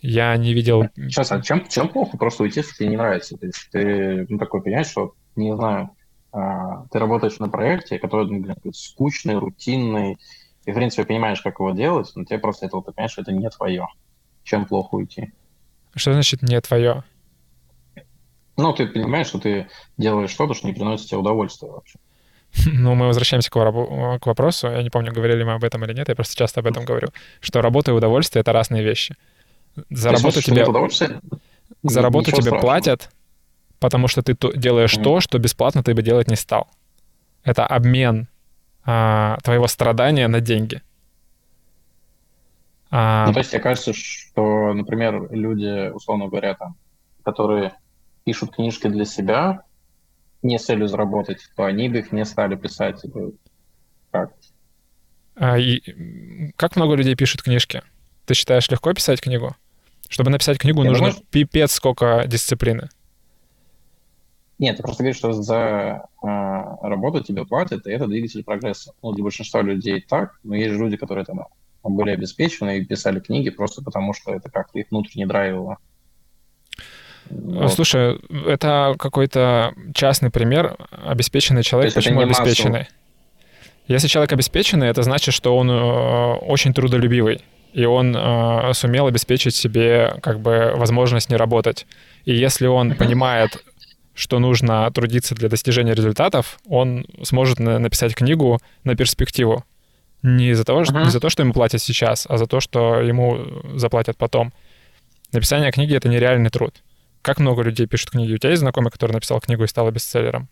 Я 0.00 0.34
не 0.38 0.54
видел... 0.54 0.88
Сейчас, 0.96 1.30
а 1.30 1.42
чем, 1.42 1.68
чем 1.68 1.90
плохо 1.90 2.16
просто 2.16 2.44
уйти, 2.44 2.60
если 2.60 2.74
тебе 2.74 2.88
не 2.88 2.96
нравится? 2.96 3.36
То 3.36 3.44
есть 3.44 3.68
ты 3.70 4.24
ну, 4.30 4.38
такой 4.38 4.62
понимаешь, 4.62 4.88
что, 4.88 5.12
не 5.36 5.54
знаю, 5.54 5.90
а, 6.32 6.86
ты 6.90 6.98
работаешь 6.98 7.38
на 7.38 7.50
проекте, 7.50 7.98
который 7.98 8.30
ну, 8.30 8.72
скучный, 8.72 9.34
рутинный, 9.34 10.16
и, 10.66 10.72
в 10.72 10.74
принципе, 10.74 11.04
понимаешь, 11.04 11.40
как 11.42 11.60
его 11.60 11.72
делать, 11.72 12.10
но 12.14 12.24
тебе 12.24 12.38
просто 12.38 12.66
это, 12.66 12.80
ты 12.80 12.92
понимаешь, 12.92 13.12
что 13.12 13.22
это 13.22 13.32
не 13.32 13.48
твое. 13.50 13.86
Чем 14.42 14.66
плохо 14.66 14.94
уйти? 14.94 15.32
Что 15.94 16.12
значит 16.12 16.42
не 16.42 16.60
твое? 16.60 17.04
Ну, 18.56 18.72
ты 18.72 18.86
понимаешь, 18.86 19.26
что 19.26 19.38
ты 19.38 19.68
делаешь 19.96 20.30
что-то, 20.30 20.54
что 20.54 20.66
не 20.66 20.72
приносит 20.72 21.08
тебе 21.08 21.18
удовольствия 21.18 21.70
вообще. 21.70 21.98
Ну, 22.72 22.94
мы 22.94 23.06
возвращаемся 23.06 23.50
к, 23.50 23.56
вор- 23.56 24.20
к 24.20 24.26
вопросу. 24.26 24.68
Я 24.68 24.82
не 24.82 24.90
помню, 24.90 25.12
говорили 25.12 25.42
мы 25.42 25.54
об 25.54 25.64
этом 25.64 25.84
или 25.84 25.92
нет, 25.92 26.08
я 26.08 26.14
просто 26.14 26.36
часто 26.36 26.60
об 26.60 26.66
этом 26.66 26.84
говорю, 26.84 27.08
что 27.40 27.60
работа 27.62 27.90
и 27.90 27.94
удовольствие— 27.94 28.40
это 28.42 28.52
разные 28.52 28.82
вещи. 28.82 29.16
За 29.90 30.10
То 30.10 30.16
работу 30.16 30.40
тебе... 30.40 30.64
За 31.82 32.02
работу 32.02 32.30
тебе 32.30 32.42
страшного. 32.42 32.60
платят, 32.60 33.10
потому 33.80 34.06
что 34.06 34.22
ты 34.22 34.36
делаешь 34.54 34.94
mm-hmm. 34.96 35.02
то, 35.02 35.20
что 35.20 35.38
бесплатно 35.38 35.82
ты 35.82 35.94
бы 35.94 36.02
делать 36.02 36.28
не 36.28 36.36
стал. 36.36 36.68
Это 37.42 37.66
обмен 37.66 38.28
а, 38.84 39.38
твоего 39.42 39.66
страдания 39.66 40.28
на 40.28 40.40
деньги. 40.40 40.82
А... 42.90 43.26
Ну, 43.26 43.32
то 43.32 43.40
есть, 43.40 43.52
мне 43.52 43.60
кажется, 43.60 43.92
что, 43.92 44.72
например, 44.72 45.28
люди, 45.32 45.90
условно 45.90 46.28
говоря, 46.28 46.54
там, 46.54 46.76
которые 47.24 47.74
пишут 48.24 48.54
книжки 48.54 48.88
для 48.88 49.04
себя, 49.04 49.62
не 50.42 50.58
с 50.58 50.64
целью 50.64 50.88
заработать, 50.88 51.48
то 51.56 51.64
они 51.64 51.88
бы 51.88 51.98
их 51.98 52.12
не 52.12 52.24
стали 52.24 52.54
писать. 52.54 53.02
Как? 54.10 54.32
А, 55.36 55.58
и 55.58 56.52
как 56.56 56.76
много 56.76 56.94
людей 56.94 57.16
пишут 57.16 57.42
книжки? 57.42 57.82
Ты 58.26 58.34
считаешь, 58.34 58.68
легко 58.68 58.92
писать 58.92 59.20
книгу? 59.20 59.56
Чтобы 60.08 60.30
написать 60.30 60.58
книгу, 60.58 60.82
Я 60.84 60.90
нужно 60.90 61.08
думаю, 61.08 61.24
пипец 61.30 61.72
сколько 61.72 62.24
дисциплины. 62.26 62.90
Нет, 64.64 64.78
ты 64.78 64.82
просто 64.82 65.02
говоришь, 65.02 65.18
что 65.18 65.32
за 65.32 66.06
э, 66.22 66.26
работу 66.26 67.22
тебе 67.22 67.44
платят, 67.44 67.86
и 67.86 67.90
это 67.90 68.06
двигатель 68.06 68.42
прогресса. 68.42 68.92
Ну, 69.02 69.12
для 69.12 69.22
большинства 69.22 69.60
людей 69.60 70.00
так, 70.00 70.38
но 70.42 70.54
есть 70.54 70.72
же 70.72 70.78
люди, 70.78 70.96
которые 70.96 71.26
там 71.26 71.40
были 71.82 72.10
обеспечены 72.10 72.78
и 72.78 72.84
писали 72.86 73.20
книги 73.20 73.50
просто 73.50 73.82
потому, 73.82 74.14
что 74.14 74.32
это 74.32 74.50
как-то 74.50 74.78
их 74.78 74.86
внутренне 74.90 75.26
драйвило. 75.26 75.76
Вот. 77.28 77.74
Слушай, 77.74 78.18
это 78.46 78.94
какой-то 78.98 79.74
частный 79.92 80.30
пример. 80.30 80.78
Обеспеченный 80.90 81.62
человек. 81.62 81.92
Почему 81.92 82.20
обеспеченный? 82.20 82.80
Массу. 82.80 82.92
Если 83.86 84.08
человек 84.08 84.32
обеспеченный, 84.32 84.88
это 84.88 85.02
значит, 85.02 85.34
что 85.34 85.58
он 85.58 85.70
э, 85.70 86.36
очень 86.36 86.72
трудолюбивый, 86.72 87.42
и 87.74 87.84
он 87.84 88.16
э, 88.16 88.72
сумел 88.72 89.08
обеспечить 89.08 89.54
себе 89.54 90.14
как 90.22 90.40
бы 90.40 90.72
возможность 90.74 91.28
не 91.28 91.36
работать. 91.36 91.86
И 92.24 92.34
если 92.34 92.66
он 92.66 92.94
понимает, 92.94 93.62
что 94.14 94.38
нужно 94.38 94.90
трудиться 94.92 95.34
для 95.34 95.48
достижения 95.48 95.94
результатов, 95.94 96.58
он 96.66 97.06
сможет 97.22 97.58
на- 97.58 97.78
написать 97.78 98.14
книгу 98.14 98.60
на 98.84 98.94
перспективу. 98.96 99.64
Не 100.22 100.54
за, 100.54 100.64
того, 100.64 100.82
uh-huh. 100.82 101.04
не 101.04 101.10
за 101.10 101.20
то, 101.20 101.28
что 101.28 101.42
ему 101.42 101.52
платят 101.52 101.82
сейчас, 101.82 102.26
а 102.28 102.38
за 102.38 102.46
то, 102.46 102.60
что 102.60 103.00
ему 103.00 103.44
заплатят 103.74 104.16
потом. 104.16 104.52
Написание 105.32 105.70
книги— 105.70 105.94
это 105.96 106.08
нереальный 106.08 106.48
труд. 106.48 106.82
Как 107.20 107.38
много 107.38 107.62
людей 107.62 107.86
пишут 107.86 108.10
книги? 108.10 108.34
У 108.34 108.38
тебя 108.38 108.50
есть 108.50 108.60
знакомый, 108.60 108.90
который 108.90 109.12
написал 109.12 109.40
книгу 109.40 109.64
и 109.64 109.66
стал 109.66 109.90
бестселлером? 109.90 110.48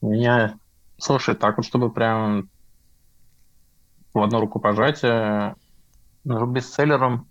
У 0.00 0.10
меня... 0.10 0.58
Слушай, 0.98 1.34
так 1.34 1.56
вот, 1.56 1.66
чтобы 1.66 1.90
прям 1.90 2.48
в 4.12 4.22
одну 4.22 4.40
руку 4.40 4.60
пожатие, 4.60 5.54
ну, 6.24 6.46
бестселлером... 6.46 7.26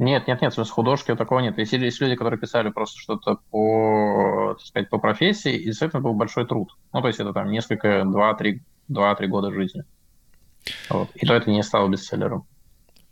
Нет, 0.00 0.26
нет, 0.26 0.40
нет, 0.40 0.54
смысле 0.54 0.72
художки 0.72 1.14
такого 1.14 1.40
нет. 1.40 1.58
Есть, 1.58 1.72
есть 1.74 2.00
люди, 2.00 2.16
которые 2.16 2.40
писали 2.40 2.70
просто 2.70 2.98
что-то 2.98 3.38
по, 3.50 4.54
так 4.58 4.66
сказать, 4.66 4.88
по 4.88 4.98
профессии, 4.98 5.54
и 5.54 5.70
с 5.70 5.82
этим 5.82 6.02
был 6.02 6.14
большой 6.14 6.46
труд. 6.46 6.74
Ну, 6.94 7.02
то 7.02 7.08
есть 7.08 7.20
это 7.20 7.34
там 7.34 7.50
несколько, 7.50 8.04
два-три 8.06 8.62
два-три 8.88 9.28
года 9.28 9.52
жизни. 9.52 9.84
Вот. 10.88 11.10
И 11.14 11.26
то 11.26 11.34
это 11.34 11.50
не 11.50 11.62
стало 11.62 11.88
бестселлером. 11.88 12.46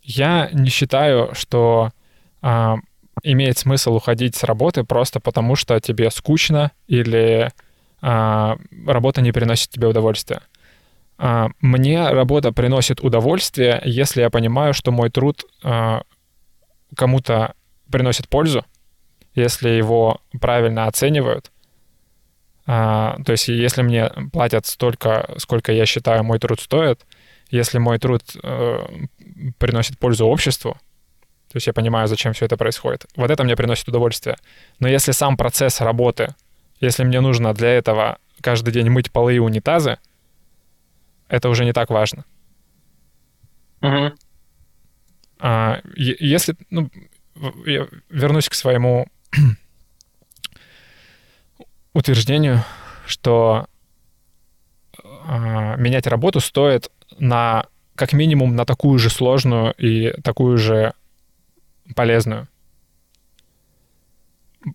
Я 0.02 0.48
не 0.52 0.70
считаю, 0.70 1.34
что 1.34 1.90
а, 2.40 2.76
имеет 3.22 3.58
смысл 3.58 3.96
уходить 3.96 4.34
с 4.34 4.44
работы 4.44 4.82
просто 4.82 5.20
потому, 5.20 5.56
что 5.56 5.78
тебе 5.80 6.10
скучно 6.10 6.72
или 6.86 7.50
а, 8.00 8.56
работа 8.86 9.20
не 9.20 9.32
приносит 9.32 9.70
тебе 9.70 9.88
удовольствия. 9.88 10.40
А, 11.18 11.48
мне 11.60 12.08
работа 12.08 12.50
приносит 12.52 13.00
удовольствие, 13.00 13.82
если 13.84 14.22
я 14.22 14.30
понимаю, 14.30 14.72
что 14.72 14.90
мой 14.90 15.10
труд 15.10 15.44
а, 15.62 16.02
кому-то 16.94 17.54
приносит 17.90 18.28
пользу, 18.28 18.64
если 19.34 19.68
его 19.70 20.20
правильно 20.40 20.86
оценивают. 20.86 21.50
А, 22.66 23.18
то 23.24 23.32
есть 23.32 23.48
если 23.48 23.82
мне 23.82 24.10
платят 24.32 24.66
столько, 24.66 25.34
сколько 25.38 25.72
я 25.72 25.86
считаю 25.86 26.22
мой 26.24 26.38
труд 26.38 26.60
стоит, 26.60 27.06
если 27.50 27.78
мой 27.78 27.98
труд 27.98 28.22
э, 28.42 28.78
приносит 29.58 29.98
пользу 29.98 30.26
обществу, 30.26 30.74
то 31.48 31.56
есть 31.56 31.66
я 31.66 31.72
понимаю, 31.72 32.08
зачем 32.08 32.34
все 32.34 32.44
это 32.44 32.58
происходит. 32.58 33.06
Вот 33.16 33.30
это 33.30 33.42
мне 33.42 33.56
приносит 33.56 33.88
удовольствие. 33.88 34.36
Но 34.80 34.88
если 34.88 35.12
сам 35.12 35.38
процесс 35.38 35.80
работы, 35.80 36.34
если 36.78 37.04
мне 37.04 37.20
нужно 37.20 37.54
для 37.54 37.70
этого 37.70 38.18
каждый 38.42 38.72
день 38.72 38.90
мыть 38.90 39.10
полы 39.10 39.36
и 39.36 39.38
унитазы, 39.38 39.98
это 41.28 41.48
уже 41.48 41.64
не 41.64 41.72
так 41.72 41.88
важно. 41.88 42.24
Uh-huh. 43.80 44.12
А, 45.40 45.80
если, 45.94 46.56
ну, 46.70 46.90
я 47.64 47.86
вернусь 48.08 48.48
к 48.48 48.54
своему 48.54 49.06
утверждению, 51.92 52.64
что 53.06 53.66
а, 55.24 55.76
менять 55.76 56.06
работу 56.06 56.40
стоит 56.40 56.90
на 57.18 57.66
как 57.94 58.12
минимум 58.12 58.54
на 58.54 58.64
такую 58.64 58.98
же 58.98 59.10
сложную 59.10 59.74
и 59.74 60.12
такую 60.22 60.56
же 60.56 60.94
полезную. 61.94 62.48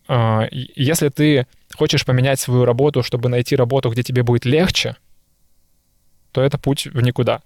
А, 0.07 0.47
если 0.51 1.09
ты 1.09 1.47
хочешь 1.75 2.05
поменять 2.05 2.39
свою 2.39 2.65
работу, 2.65 3.03
чтобы 3.03 3.29
найти 3.29 3.55
работу, 3.55 3.89
где 3.89 4.03
тебе 4.03 4.23
будет 4.23 4.45
легче, 4.45 4.95
то 6.31 6.41
это 6.41 6.57
путь 6.57 6.85
в 6.85 7.01
никуда. 7.01 7.41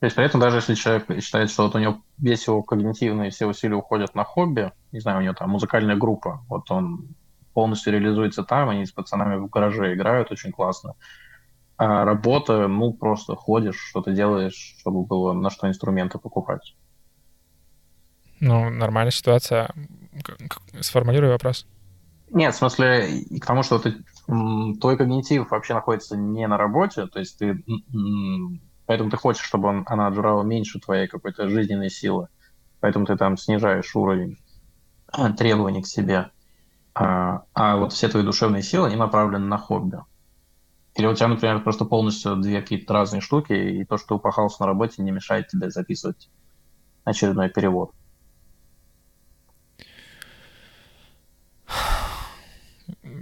То 0.00 0.06
есть 0.06 0.14
при 0.14 0.24
этом 0.24 0.40
даже 0.40 0.58
если 0.58 0.74
человек 0.74 1.06
считает, 1.22 1.50
что 1.50 1.64
вот 1.64 1.74
у 1.74 1.78
него 1.78 2.00
весь 2.18 2.46
его 2.46 2.62
когнитивные 2.62 3.30
все 3.30 3.46
усилия 3.46 3.74
уходят 3.74 4.14
на 4.14 4.24
хобби, 4.24 4.72
не 4.92 5.00
знаю, 5.00 5.18
у 5.18 5.22
него 5.22 5.34
там 5.34 5.50
музыкальная 5.50 5.96
группа, 5.96 6.44
вот 6.48 6.70
он 6.70 7.16
полностью 7.52 7.92
реализуется 7.92 8.44
там, 8.44 8.68
они 8.68 8.86
с 8.86 8.92
пацанами 8.92 9.36
в 9.36 9.48
гараже 9.48 9.92
играют 9.92 10.30
очень 10.30 10.52
классно. 10.52 10.94
А 11.76 12.04
работа, 12.04 12.68
ну, 12.68 12.92
просто 12.92 13.34
ходишь, 13.34 13.78
что-то 13.78 14.12
делаешь, 14.12 14.76
чтобы 14.78 15.04
было 15.04 15.32
на 15.32 15.50
что 15.50 15.68
инструменты 15.68 16.18
покупать. 16.18 16.76
Ну, 18.40 18.70
нормальная 18.70 19.10
ситуация. 19.10 19.70
Сформулируй 20.80 21.30
вопрос. 21.30 21.66
Нет, 22.30 22.54
в 22.54 22.58
смысле, 22.58 23.24
к 23.40 23.46
тому, 23.46 23.62
что 23.62 23.78
ты, 23.78 24.04
твой 24.26 24.96
когнитив 24.96 25.50
вообще 25.50 25.74
находится 25.74 26.16
не 26.16 26.46
на 26.46 26.56
работе, 26.58 27.06
то 27.06 27.18
есть 27.18 27.38
ты, 27.38 27.64
поэтому 28.88 29.10
ты 29.10 29.18
хочешь, 29.18 29.44
чтобы 29.44 29.68
он, 29.68 29.84
она 29.86 30.06
отжирала 30.06 30.42
меньше 30.42 30.80
твоей 30.80 31.08
какой-то 31.08 31.50
жизненной 31.50 31.90
силы, 31.90 32.28
поэтому 32.80 33.04
ты 33.04 33.16
там 33.16 33.36
снижаешь 33.36 33.94
уровень 33.94 34.38
требований 35.36 35.82
к 35.82 35.86
себе. 35.86 36.30
А, 36.94 37.42
а 37.52 37.76
вот 37.76 37.92
все 37.92 38.08
твои 38.08 38.22
душевные 38.22 38.62
силы, 38.62 38.86
они 38.88 38.96
направлены 38.96 39.44
на 39.44 39.58
хобби. 39.58 39.98
Или 40.94 41.06
у 41.06 41.14
тебя, 41.14 41.28
например, 41.28 41.62
просто 41.62 41.84
полностью 41.84 42.36
две 42.36 42.62
какие-то 42.62 42.94
разные 42.94 43.20
штуки, 43.20 43.52
и 43.52 43.84
то, 43.84 43.98
что 43.98 44.08
ты 44.08 44.14
упахался 44.14 44.62
на 44.62 44.66
работе, 44.68 45.02
не 45.02 45.10
мешает 45.10 45.48
тебе 45.48 45.70
записывать 45.70 46.30
очередной 47.04 47.50
перевод. 47.50 47.92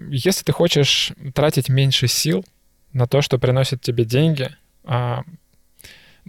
если 0.08 0.44
ты 0.44 0.52
хочешь 0.52 1.12
тратить 1.34 1.68
меньше 1.68 2.06
сил 2.06 2.44
на 2.92 3.08
то, 3.08 3.20
что 3.20 3.38
приносит 3.38 3.80
тебе 3.80 4.04
деньги, 4.04 4.50
а, 4.84 5.24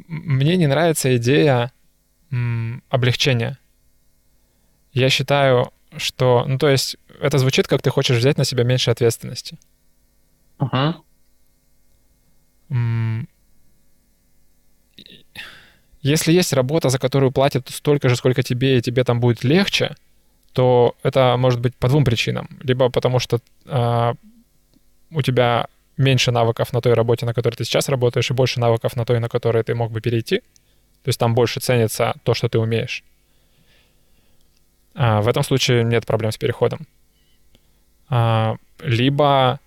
мне 0.08 0.58
не 0.58 0.68
нравится 0.68 1.16
идея 1.18 1.72
облегчения. 2.90 3.58
Я 4.94 5.10
считаю, 5.10 5.72
что, 5.96 6.46
ну 6.48 6.58
то 6.58 6.70
есть, 6.70 6.98
это 7.22 7.38
звучит, 7.38 7.68
как 7.68 7.82
ты 7.82 7.90
хочешь 7.90 8.18
взять 8.18 8.38
на 8.38 8.46
себя 8.46 8.64
меньше 8.64 8.92
ответственности. 8.92 9.58
Угу. 10.60 11.04
Если 16.02 16.32
есть 16.32 16.54
работа, 16.54 16.90
за 16.90 17.00
которую 17.00 17.32
платят 17.32 17.70
столько 17.70 18.10
же, 18.10 18.16
сколько 18.16 18.44
тебе, 18.44 18.78
и 18.78 18.82
тебе 18.82 19.04
там 19.04 19.20
будет 19.20 19.44
легче, 19.44 19.96
то 20.54 20.96
это 21.04 21.36
может 21.38 21.60
быть 21.60 21.76
по 21.76 21.88
двум 21.88 22.04
причинам. 22.04 22.50
Либо 22.62 22.90
потому 22.90 23.20
что 23.20 23.40
э, 23.66 24.14
у 25.12 25.22
тебя 25.22 25.68
меньше 25.98 26.32
навыков 26.32 26.74
на 26.74 26.82
той 26.82 26.94
работе, 26.94 27.26
на 27.26 27.34
которой 27.34 27.56
ты 27.56 27.66
сейчас 27.66 27.90
работаешь, 27.90 28.30
и 28.30 28.34
больше 28.34 28.60
навыков 28.60 28.96
на 28.96 29.06
той, 29.06 29.20
на 29.20 29.30
которой 29.30 29.64
ты 29.64 29.76
мог 29.76 29.92
бы 29.92 30.02
перейти. 30.02 30.40
То 31.04 31.10
есть 31.10 31.20
там 31.20 31.36
больше 31.36 31.60
ценится 31.60 32.16
то, 32.24 32.34
что 32.34 32.50
ты 32.50 32.60
умеешь. 32.60 33.04
А, 34.96 35.22
в 35.22 35.28
этом 35.28 35.44
случае 35.44 35.84
нет 35.84 36.06
проблем 36.06 36.32
с 36.32 36.38
переходом. 36.38 36.88
А, 38.10 38.58
либо 38.80 39.60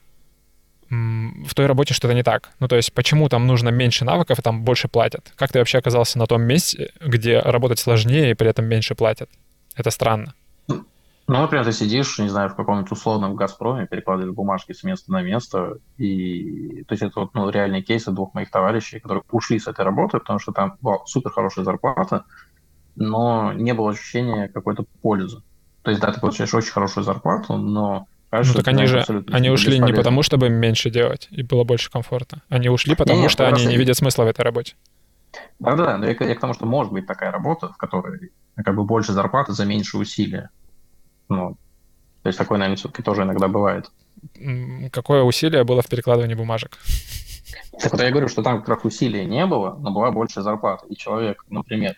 в 0.91 1.55
той 1.55 1.67
работе 1.67 1.95
что-то 1.95 2.15
не 2.15 2.25
так. 2.25 2.51
Ну, 2.59 2.67
то 2.67 2.75
есть, 2.75 2.93
почему 2.93 3.29
там 3.29 3.47
нужно 3.47 3.69
меньше 3.69 4.05
навыков 4.05 4.41
и 4.41 4.43
там 4.43 4.65
больше 4.65 4.89
платят? 4.89 5.33
Как 5.37 5.53
ты 5.53 5.61
вообще 5.61 5.79
оказался 5.79 6.19
на 6.19 6.27
том 6.27 6.43
месте, 6.43 6.93
где 7.01 7.39
работать 7.39 7.79
сложнее 7.79 8.33
и 8.33 8.35
при 8.35 8.51
этом 8.51 8.65
меньше 8.65 8.97
платят? 8.97 9.31
Это 9.77 9.91
странно. 9.91 10.35
Ну, 11.27 11.41
например, 11.41 11.65
ты 11.65 11.73
сидишь, 11.73 12.19
не 12.19 12.29
знаю, 12.29 12.51
в 12.51 12.57
каком-нибудь 12.57 12.91
условном 12.91 13.37
«Газпроме», 13.37 13.87
перекладываешь 13.87 14.35
бумажки 14.35 14.73
с 14.73 14.83
места 14.83 15.13
на 15.13 15.23
место, 15.23 15.79
и... 15.97 16.83
То 16.89 16.93
есть 16.93 17.03
это 17.03 17.21
вот, 17.21 17.35
ну, 17.35 17.49
реальные 17.51 17.83
кейсы 17.83 18.11
двух 18.11 18.35
моих 18.35 18.51
товарищей, 18.51 18.99
которые 18.99 19.23
ушли 19.31 19.59
с 19.59 19.69
этой 19.69 19.85
работы, 19.85 20.19
потому 20.19 20.41
что 20.41 20.53
там 20.53 20.77
была 20.81 20.99
супер 21.07 21.31
хорошая 21.31 21.65
зарплата, 21.65 22.25
но 22.97 23.53
не 23.53 23.75
было 23.75 23.91
ощущения 23.91 24.49
какой-то 24.49 24.85
пользы. 25.03 25.43
То 25.83 25.91
есть, 25.91 26.03
да, 26.03 26.13
ты 26.13 26.21
получаешь 26.21 26.53
очень 26.53 26.73
хорошую 26.73 27.05
зарплату, 27.05 27.57
но 27.57 28.07
Кажется, 28.31 28.59
ну 28.59 28.63
так 28.63 28.73
они 28.73 28.87
же, 28.87 29.05
они 29.33 29.51
ушли 29.51 29.73
бесполезно. 29.73 29.87
не 29.87 29.93
потому, 29.93 30.23
чтобы 30.23 30.49
меньше 30.51 30.89
делать 30.89 31.27
и 31.33 31.43
было 31.43 31.65
больше 31.65 31.91
комфорта. 31.91 32.43
Они 32.49 32.69
ушли 32.69 32.95
потому, 32.95 33.23
Нет, 33.23 33.31
что 33.33 33.49
они 33.49 33.67
не 33.67 33.77
видят 33.77 33.97
смысла 33.97 34.23
в 34.23 34.29
этой 34.29 34.43
работе. 34.43 34.77
Да-да, 35.59 35.97
но 35.97 36.07
я, 36.07 36.13
я 36.13 36.35
к 36.37 36.41
тому, 36.41 36.55
что 36.55 36.65
может 36.65 36.93
быть 36.93 37.07
такая 37.07 37.33
работа, 37.33 37.69
в 37.69 37.77
которой 37.77 38.31
как 38.55 38.77
бы 38.77 38.85
больше 38.85 39.13
зарплаты 39.13 39.53
за 39.53 39.65
меньше 39.65 39.99
усилия. 39.99 40.51
Ну, 41.31 41.57
то 42.23 42.29
есть 42.29 42.39
такое, 42.39 42.59
наверное, 42.59 42.77
все-таки 42.77 43.03
тоже 43.03 43.23
иногда 43.23 43.49
бывает. 43.49 43.91
Какое 44.93 45.23
усилие 45.23 45.65
было 45.65 45.81
в 45.81 45.89
перекладывании 45.89 46.35
бумажек? 46.35 46.79
Так 47.81 47.93
вот 47.93 48.03
я 48.03 48.11
говорю, 48.11 48.29
что 48.29 48.43
там 48.43 48.59
как 48.59 48.69
раз 48.69 48.85
усилия 48.85 49.25
не 49.25 49.47
было, 49.47 49.75
но 49.81 49.91
была 49.91 50.11
больше 50.11 50.43
зарплата. 50.43 50.85
И 50.89 50.97
человек, 50.97 51.45
например, 51.49 51.97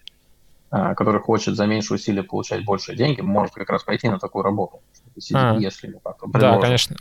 а, 0.71 0.95
который 0.95 1.21
хочет 1.21 1.57
за 1.57 1.67
меньше 1.67 1.95
усилий 1.95 2.23
получать 2.23 2.65
больше 2.65 2.95
деньги, 2.95 3.21
может 3.21 3.55
как 3.55 3.69
раз 3.69 3.83
пойти 3.83 4.09
на 4.09 4.19
такую 4.19 4.43
работу, 4.43 4.81
а, 5.35 5.57
если 5.59 5.89
ему 5.89 6.01
так 6.03 6.17
Да, 6.33 6.59
конечно, 6.59 6.97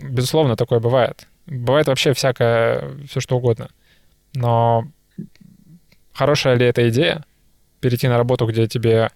безусловно, 0.00 0.56
такое 0.56 0.80
бывает. 0.80 1.26
Бывает 1.46 1.86
вообще 1.88 2.14
всякое, 2.14 2.96
все 3.06 3.20
что 3.20 3.36
угодно. 3.36 3.68
Но 4.34 4.84
хорошая 6.14 6.54
ли 6.54 6.64
эта 6.64 6.88
идея? 6.88 7.24
Перейти 7.80 8.08
на 8.08 8.16
работу, 8.16 8.46
где 8.46 8.66
тебе... 8.66 9.10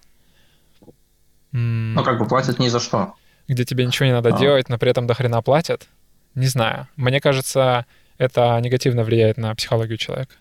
Ну, 1.51 2.03
как 2.03 2.19
бы 2.19 2.27
платят 2.27 2.59
ни 2.59 2.67
за 2.67 2.79
что. 2.79 3.15
Где 3.47 3.65
тебе 3.65 3.85
ничего 3.85 4.05
не 4.05 4.13
надо 4.13 4.29
а. 4.29 4.37
делать, 4.37 4.69
но 4.69 4.77
при 4.77 4.91
этом 4.91 5.07
до 5.07 5.13
хрена 5.13 5.41
платят? 5.41 5.87
Не 6.35 6.45
знаю. 6.45 6.87
Мне 6.95 7.19
кажется, 7.19 7.85
это 8.17 8.59
негативно 8.61 9.03
влияет 9.03 9.37
на 9.37 9.55
психологию 9.55 9.97
человека. 9.97 10.35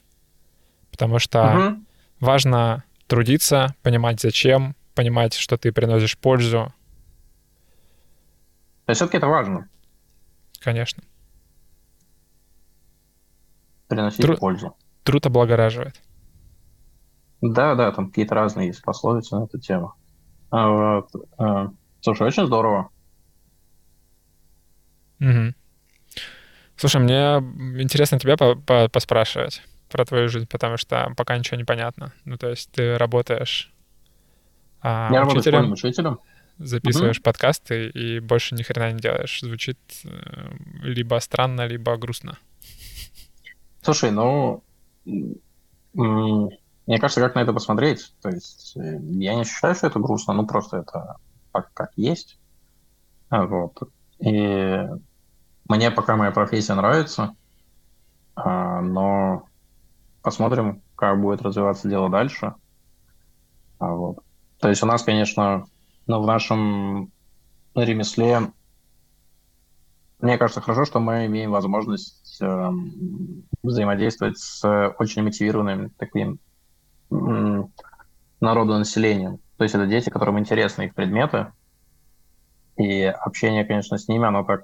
Потому 0.91 1.19
что 1.19 1.71
угу. 1.71 1.85
важно 2.21 2.85
трудиться, 3.07 3.75
понимать 3.83 4.21
зачем, 4.21 4.77
понимать, 4.95 5.35
что 5.35 5.57
ты 5.57 5.73
приносишь 5.73 6.19
пользу. 6.19 6.73
То 8.85 8.91
есть 8.91 8.99
все-таки 8.99 9.19
это 9.19 9.29
важно. 9.29 9.69
Конечно. 10.61 11.03
Приносить 13.87 14.21
Тру... 14.21 14.37
пользу. 14.37 14.77
Труд 15.05 15.25
облагораживает. 15.25 16.01
Да, 17.41 17.75
да, 17.75 17.93
там 17.93 18.09
какие-то 18.09 18.35
разные 18.35 18.67
есть 18.67 18.83
пословицы 18.83 19.37
на 19.37 19.45
эту 19.45 19.59
тему. 19.59 19.95
А, 20.51 21.03
а, 21.39 21.71
слушай, 22.01 22.27
очень 22.27 22.47
здорово. 22.47 22.91
Угу. 25.21 25.55
Слушай, 26.77 27.01
мне 27.01 27.83
интересно 27.83 28.19
тебя 28.19 28.37
по 28.37 28.53
-по 28.53 28.89
поспрашивать 28.89 29.63
про 29.89 30.05
твою 30.05 30.29
жизнь, 30.29 30.47
потому 30.47 30.77
что 30.77 31.13
пока 31.17 31.37
ничего 31.37 31.57
не 31.57 31.65
понятно. 31.65 32.13
Ну, 32.25 32.37
то 32.37 32.49
есть 32.49 32.71
ты 32.71 32.97
работаешь 32.99 33.73
а, 34.81 35.11
Я 35.13 35.27
учителем, 35.27 35.73
учителем. 35.73 36.21
Записываешь 36.59 37.19
угу. 37.19 37.25
подкасты 37.25 37.89
и 37.89 38.21
больше 38.21 38.55
ни 38.55 38.63
хрена 38.63 38.93
не 38.93 39.01
делаешь. 39.01 39.41
Звучит 39.41 39.79
э, 40.05 40.09
либо 40.83 41.19
странно, 41.21 41.67
либо 41.67 41.97
грустно. 41.97 42.37
Слушай, 43.83 44.11
ну, 44.11 44.63
мне 46.89 46.99
кажется, 46.99 47.21
как 47.21 47.35
на 47.35 47.41
это 47.41 47.53
посмотреть. 47.53 48.15
То 48.23 48.31
есть 48.31 48.75
э, 48.79 48.99
я 49.03 49.35
не 49.35 49.43
ощущаю, 49.43 49.75
что 49.75 49.89
это 49.89 49.99
грустно, 49.99 50.33
ну 50.33 50.47
просто 50.47 50.79
это 50.79 51.17
так, 51.53 51.71
как 51.75 51.91
есть. 51.97 52.39
Вот. 53.31 53.79
И 54.21 54.89
мне 55.69 55.91
пока 55.91 56.17
моя 56.17 56.31
профессия 56.31 56.75
нравится, 56.75 57.37
а, 58.35 58.81
но 58.81 59.45
посмотрим, 60.23 60.81
как 60.97 61.21
будет 61.21 61.43
развиваться 61.43 61.91
дело 61.91 62.09
дальше. 62.09 62.55
А 63.79 63.93
вот. 63.93 64.21
То 64.59 64.71
есть 64.71 64.83
у 64.83 64.87
нас, 64.87 65.03
конечно, 65.03 65.67
ну, 66.07 66.23
в 66.23 66.27
нашем 66.27 67.13
ремесле, 67.75 68.51
мне 70.21 70.39
кажется, 70.39 70.63
хорошо, 70.63 70.87
что 70.87 71.01
мы 71.01 71.27
имеем 71.27 71.51
возможность 71.51 72.39
э, 72.41 72.71
взаимодействовать 73.63 74.39
с 74.39 74.95
очень 74.99 75.23
мотивированным 75.23 75.91
таким 75.91 76.33
э, 76.33 76.48
народонаселением. 78.41 79.39
То 79.57 79.65
есть 79.65 79.75
это 79.75 79.87
дети, 79.87 80.11
которым 80.11 80.39
интересны 80.39 80.83
их 80.83 80.95
предметы, 80.95 81.53
и 82.77 83.03
общение, 83.03 83.65
конечно, 83.65 83.99
с 83.99 84.07
ними, 84.07 84.27
оно 84.27 84.45
так, 84.45 84.63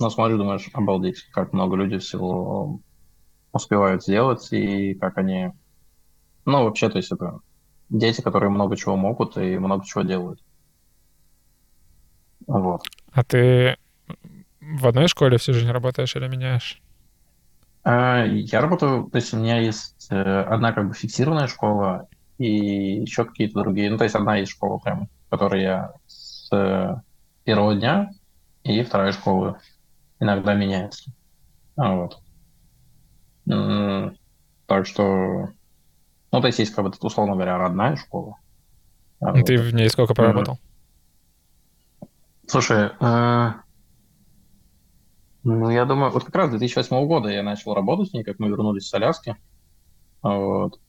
ну, 0.00 0.10
смотришь, 0.10 0.38
думаешь, 0.38 0.68
обалдеть, 0.72 1.22
как 1.30 1.52
много 1.52 1.76
людей 1.76 1.98
всего 2.00 2.80
успевают 3.52 4.02
сделать 4.02 4.52
и 4.52 4.94
как 4.94 5.18
они... 5.18 5.52
Ну, 6.44 6.64
вообще, 6.64 6.88
то 6.88 6.98
есть 6.98 7.12
это 7.12 7.38
дети, 7.88 8.20
которые 8.20 8.50
много 8.50 8.76
чего 8.76 8.96
могут 8.96 9.36
и 9.36 9.56
много 9.58 9.84
чего 9.86 10.02
делают. 10.02 10.40
Вот. 12.46 12.82
А 13.12 13.22
ты 13.22 13.76
в 14.60 14.86
одной 14.86 15.06
школе 15.06 15.38
всю 15.38 15.52
жизнь 15.52 15.70
работаешь 15.70 16.16
или 16.16 16.26
меняешь? 16.26 16.82
А, 17.84 18.24
я 18.24 18.60
работаю, 18.62 19.10
то 19.10 19.16
есть 19.16 19.34
у 19.34 19.36
меня 19.36 19.60
есть 19.60 20.06
э, 20.10 20.16
одна 20.16 20.72
как 20.72 20.88
бы 20.88 20.94
фиксированная 20.94 21.48
школа 21.48 22.08
и 22.38 23.00
еще 23.02 23.26
какие-то 23.26 23.62
другие. 23.62 23.90
Ну, 23.90 23.98
то 23.98 24.04
есть 24.04 24.16
одна 24.16 24.36
есть 24.36 24.52
школа 24.52 24.78
прям, 24.78 25.08
в 25.26 25.30
которой 25.30 25.62
я 25.62 25.92
с 26.06 26.48
э, 26.50 26.96
первого 27.44 27.74
дня, 27.74 28.10
и 28.62 28.82
вторая 28.82 29.12
школа 29.12 29.60
иногда 30.18 30.54
меняется. 30.54 31.10
А, 31.76 31.94
вот. 31.94 32.18
Так 34.66 34.86
что, 34.86 35.50
ну, 36.32 36.40
то 36.40 36.46
есть 36.46 36.58
есть, 36.58 36.74
как 36.74 36.86
бы, 36.86 36.92
условно 37.00 37.34
говоря, 37.34 37.58
родная 37.58 37.96
школа. 37.96 38.38
А 39.20 39.34
ты 39.42 39.58
в 39.58 39.74
ней 39.74 39.90
сколько 39.90 40.14
проработал? 40.14 40.58
Слушай, 42.46 42.90
э, 42.98 43.52
ну, 45.44 45.70
я 45.70 45.84
думаю, 45.84 46.10
вот 46.10 46.24
как 46.24 46.34
раз 46.34 46.50
2008 46.50 47.06
года 47.06 47.28
я 47.28 47.42
начал 47.42 47.74
работать 47.74 48.10
с 48.10 48.12
ней, 48.14 48.24
как 48.24 48.38
мы 48.38 48.48
вернулись 48.48 48.88
с 48.88 48.94
Аляски. 48.94 49.36
Вот. 50.22 50.80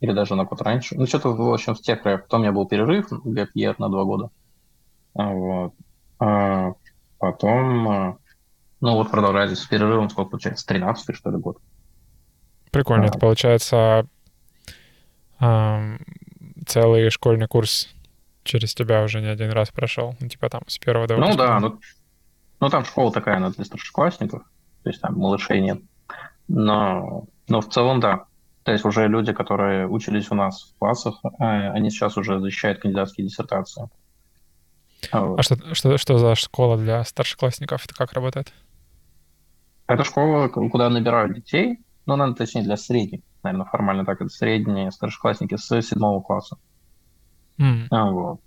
Или 0.00 0.12
даже 0.12 0.36
на 0.36 0.44
год 0.44 0.62
раньше. 0.62 0.94
Ну, 0.96 1.06
что-то, 1.06 1.30
в 1.30 1.52
общем, 1.52 1.74
с 1.74 1.80
тех 1.80 2.00
краев. 2.00 2.22
Потом 2.22 2.40
у 2.40 2.42
меня 2.44 2.52
был 2.52 2.66
перерыв, 2.66 3.08
год 3.10 3.78
на 3.78 3.88
два 3.88 4.04
года. 4.04 4.30
Вот. 5.14 5.74
А 6.20 6.72
потом, 7.18 7.88
э, 7.90 8.16
ну, 8.80 8.94
вот 8.94 9.10
продолжается 9.10 9.56
с 9.56 9.66
перерывом, 9.66 10.08
сколько 10.10 10.30
получается, 10.30 10.66
13 10.66 11.16
что 11.16 11.30
ли, 11.30 11.38
год. 11.38 11.58
Прикольно. 12.70 13.04
А. 13.04 13.06
Это 13.08 13.18
получается 13.18 14.06
э, 15.40 15.96
целый 16.66 17.10
школьный 17.10 17.48
курс 17.48 17.88
через 18.44 18.74
тебя 18.74 19.02
уже 19.02 19.20
не 19.20 19.28
один 19.28 19.50
раз 19.50 19.70
прошел. 19.70 20.14
Ну, 20.20 20.28
типа 20.28 20.48
там 20.50 20.62
с 20.68 20.78
первого 20.78 21.08
до 21.08 21.16
Ну 21.16 21.34
да, 21.36 21.58
ну, 21.58 21.80
ну 22.64 22.70
там 22.70 22.84
школа 22.84 23.12
такая, 23.12 23.36
она 23.36 23.50
для 23.50 23.64
старшеклассников, 23.64 24.42
то 24.82 24.90
есть 24.90 25.00
там 25.00 25.18
малышей 25.18 25.60
нет. 25.60 25.82
Но, 26.48 27.24
но 27.48 27.60
в 27.60 27.68
целом 27.68 28.00
да. 28.00 28.24
То 28.62 28.72
есть 28.72 28.86
уже 28.86 29.06
люди, 29.06 29.34
которые 29.34 29.86
учились 29.86 30.30
у 30.30 30.34
нас 30.34 30.62
в 30.62 30.78
классах, 30.78 31.20
а, 31.38 31.72
они 31.72 31.90
сейчас 31.90 32.16
уже 32.16 32.40
защищают 32.40 32.80
кандидатские 32.80 33.26
диссертации. 33.26 33.90
А 35.12 35.42
что, 35.42 35.74
что, 35.74 35.98
что 35.98 36.16
за 36.16 36.34
школа 36.34 36.78
для 36.78 37.04
старшеклассников? 37.04 37.84
Это 37.84 37.94
как 37.94 38.14
работает? 38.14 38.54
Это 39.86 40.02
школа, 40.02 40.48
куда 40.48 40.88
набирают 40.88 41.34
детей, 41.34 41.80
ну, 42.06 42.16
надо 42.16 42.34
точнее 42.34 42.62
для 42.62 42.78
средних. 42.78 43.20
наверное, 43.42 43.66
формально 43.66 44.06
так, 44.06 44.22
это 44.22 44.30
средние 44.30 44.90
старшеклассники 44.90 45.56
с 45.56 45.82
седьмого 45.82 46.22
класса. 46.22 46.56
Mm. 47.58 47.88
А, 47.90 48.10
вот. 48.10 48.40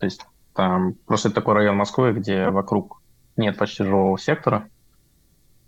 То 0.00 0.06
есть 0.06 0.26
там 0.54 0.94
просто 1.06 1.28
это 1.28 1.36
такой 1.36 1.54
район 1.54 1.76
Москвы, 1.76 2.12
где 2.12 2.50
вокруг 2.50 3.00
нет 3.36 3.58
почти 3.58 3.84
жилого 3.84 4.18
сектора. 4.18 4.68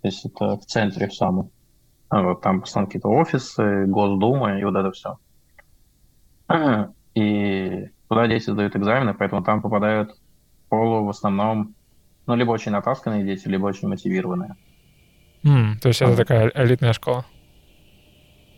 То 0.02 0.08
есть 0.08 0.24
это 0.24 0.56
в 0.56 0.66
центре 0.66 1.08
в 1.08 1.14
самом. 1.14 1.50
А 2.08 2.22
вот 2.22 2.40
там 2.40 2.60
постоянно 2.60 2.86
какие-то 2.86 3.08
офисы, 3.08 3.86
Госдума 3.86 4.58
и 4.58 4.64
вот 4.64 4.76
это 4.76 4.92
все. 4.92 5.18
И 7.14 7.88
туда 8.08 8.28
дети 8.28 8.50
сдают 8.50 8.76
экзамены, 8.76 9.14
поэтому 9.14 9.42
там 9.42 9.62
попадают 9.62 10.10
в 10.10 10.66
школу 10.66 11.04
в 11.04 11.08
основном, 11.08 11.74
ну, 12.26 12.36
либо 12.36 12.50
очень 12.50 12.72
натасканные 12.72 13.24
дети, 13.24 13.48
либо 13.48 13.66
очень 13.66 13.88
мотивированные. 13.88 14.54
Mm, 15.42 15.78
то 15.80 15.88
есть 15.88 16.02
это 16.02 16.16
такая 16.16 16.52
элитная 16.54 16.92
школа? 16.92 17.24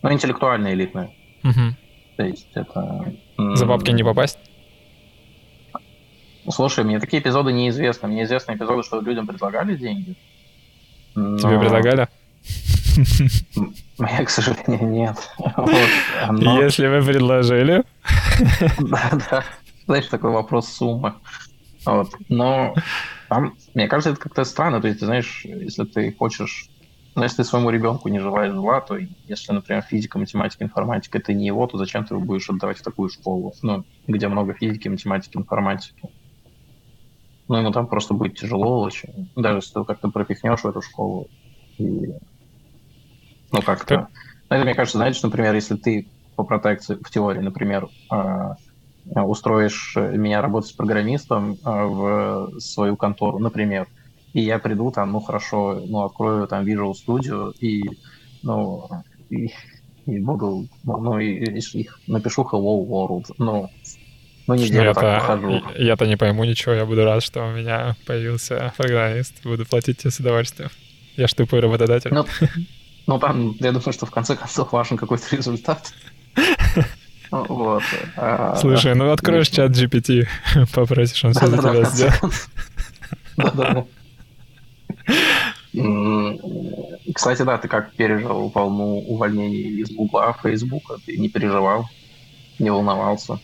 Ну, 0.03 0.13
интеллектуальная 0.13 0.75
элитная. 0.75 1.11
Угу. 1.45 1.77
То 2.17 2.23
есть 2.25 2.51
это... 2.55 3.15
За 3.37 3.67
бабки 3.67 3.91
не 3.91 4.03
попасть? 4.03 4.39
Слушай, 6.51 6.85
мне 6.85 6.99
такие 6.99 7.23
эпизоды 7.23 7.53
неизвестны. 7.53 8.09
Мне 8.09 8.25
известны 8.25 8.53
эпизоды, 8.53 8.83
что 8.83 9.01
людям 9.01 9.27
предлагали 9.27 9.77
деньги. 9.77 10.17
Но... 11.15 11.39
Тебе 11.39 11.59
предлагали? 11.59 12.09
Мне, 13.99 14.25
к 14.25 14.31
сожалению, 14.31 14.89
нет. 14.89 15.17
Если 16.63 16.87
вы 16.87 17.03
предложили. 17.05 17.85
Да, 18.79 19.11
да. 19.31 19.45
Знаешь, 19.87 20.07
такой 20.07 20.31
вопрос 20.31 20.69
суммы. 20.69 21.15
Вот. 21.85 22.11
Но 22.29 22.75
там, 23.29 23.57
мне 23.75 23.89
кажется, 23.89 24.11
это 24.11 24.21
как-то 24.21 24.45
странно. 24.45 24.81
То 24.81 24.89
есть, 24.89 25.01
ты 25.01 25.07
знаешь, 25.07 25.45
если 25.45 25.85
ты 25.85 26.13
хочешь... 26.13 26.69
Ну, 27.15 27.25
если 27.25 27.39
ты 27.39 27.45
своему 27.45 27.71
ребенку 27.71 28.09
не 28.09 28.21
желаешь 28.21 28.53
зла, 28.53 28.81
то 28.81 28.97
если, 29.27 29.53
например, 29.53 29.83
физика, 29.83 30.19
математика, 30.19 30.63
информатика— 30.63 31.19
это 31.21 31.33
не 31.33 31.47
его, 31.47 31.67
то 31.67 31.77
зачем 31.77 32.05
ты 32.05 32.15
его 32.15 32.25
будешь 32.25 32.49
отдавать 32.49 32.79
в 32.79 32.83
такую 32.83 33.09
школу, 33.09 33.53
ну, 33.63 33.85
где 34.07 34.29
много 34.29 34.55
физики, 34.55 34.87
математики, 34.87 35.37
информатики? 35.37 36.11
Ну, 37.49 37.57
ему 37.57 37.73
там 37.73 37.87
просто 37.87 38.15
будет 38.15 38.39
тяжело 38.39 38.83
очень. 38.83 39.31
Даже 39.35 39.59
если 39.59 39.75
ты 39.75 39.85
как-то 39.85 40.11
пропихнешь 40.11 40.61
в 40.61 40.67
эту 40.67 40.83
школу. 40.83 41.29
И... 41.79 42.13
Ну, 43.53 43.63
как-то... 43.65 44.09
Это, 44.49 44.65
мне 44.65 44.75
кажется, 44.75 44.99
знаете, 44.99 45.21
например, 45.23 45.55
если 45.55 45.77
ты 45.77 46.09
по 46.37 46.45
протекции, 46.45 46.95
в 46.95 47.11
теории, 47.11 47.41
например, 47.41 47.89
а, 48.11 48.57
устроишь 49.15 49.95
меня 49.97 50.41
работать 50.41 50.71
с 50.71 50.73
программистом 50.73 51.57
а, 51.65 51.87
в 51.87 52.61
свою 52.61 52.97
контору, 52.97 53.39
например, 53.39 53.89
и 54.33 54.43
я 54.43 54.59
приду 54.59 54.91
там, 54.91 55.13
ну, 55.13 55.21
хорошо, 55.21 55.83
ну, 55.87 56.05
открою 56.05 56.47
там 56.47 56.65
Visual 56.65 56.93
Studio 56.93 57.53
и, 57.59 57.91
ну, 58.43 58.89
и, 59.31 59.53
и 60.07 60.21
буду, 60.21 60.69
ну, 60.85 61.19
и, 61.19 61.61
и 61.61 61.89
напишу 62.07 62.43
Hello 62.43 62.87
World, 62.87 63.35
ну, 63.39 63.71
ну, 64.49 64.55
неделю 64.55 64.89
я 64.89 64.95
так 64.95 65.21
похожу. 65.21 65.63
Я-то 65.77 66.07
не 66.07 66.17
пойму 66.17 66.45
ничего, 66.45 66.75
я 66.75 66.87
буду 66.87 67.05
рад, 67.05 67.23
что 67.23 67.45
у 67.45 67.53
меня 67.53 67.97
появился 68.07 68.73
программист, 68.77 69.35
буду 69.45 69.67
платить 69.67 69.99
тебе 69.99 70.11
с 70.11 70.21
удовольствием. 70.21 70.71
Я 71.17 71.29
ж 71.29 71.35
тупой 71.35 71.61
работодатель. 71.61 72.13
Ну, 72.13 72.27
ну, 73.07 73.19
там, 73.19 73.57
я 73.61 73.73
думаю, 73.73 73.93
что 73.93 74.07
в 74.07 74.11
конце 74.11 74.37
концов 74.37 74.73
важен 74.73 74.97
какой-то 74.97 75.37
результат. 75.37 75.93
Вот. 77.31 77.83
А, 78.17 78.57
Слушай, 78.57 78.95
ну 78.95 79.11
откроешь 79.11 79.51
чат 79.51 79.73
GPT, 79.73 80.27
попросишь, 80.75 81.23
он 81.27 81.35
все 81.35 81.47
за 81.47 81.59
тебя 81.59 81.85
сделает. 81.85 82.49
Да-да-да. 83.37 83.85
Кстати, 87.15 87.43
да, 87.43 87.59
ты 87.59 87.69
как 87.69 87.93
пережил 87.93 88.49
волну 88.49 89.01
увольнений 89.01 89.83
из 89.83 89.91
Гугла, 89.91 90.35
Фейсбука? 90.43 90.97
Ты 91.05 91.19
не 91.19 91.29
переживал, 91.29 91.87
не 92.59 92.71
волновался? 92.71 93.39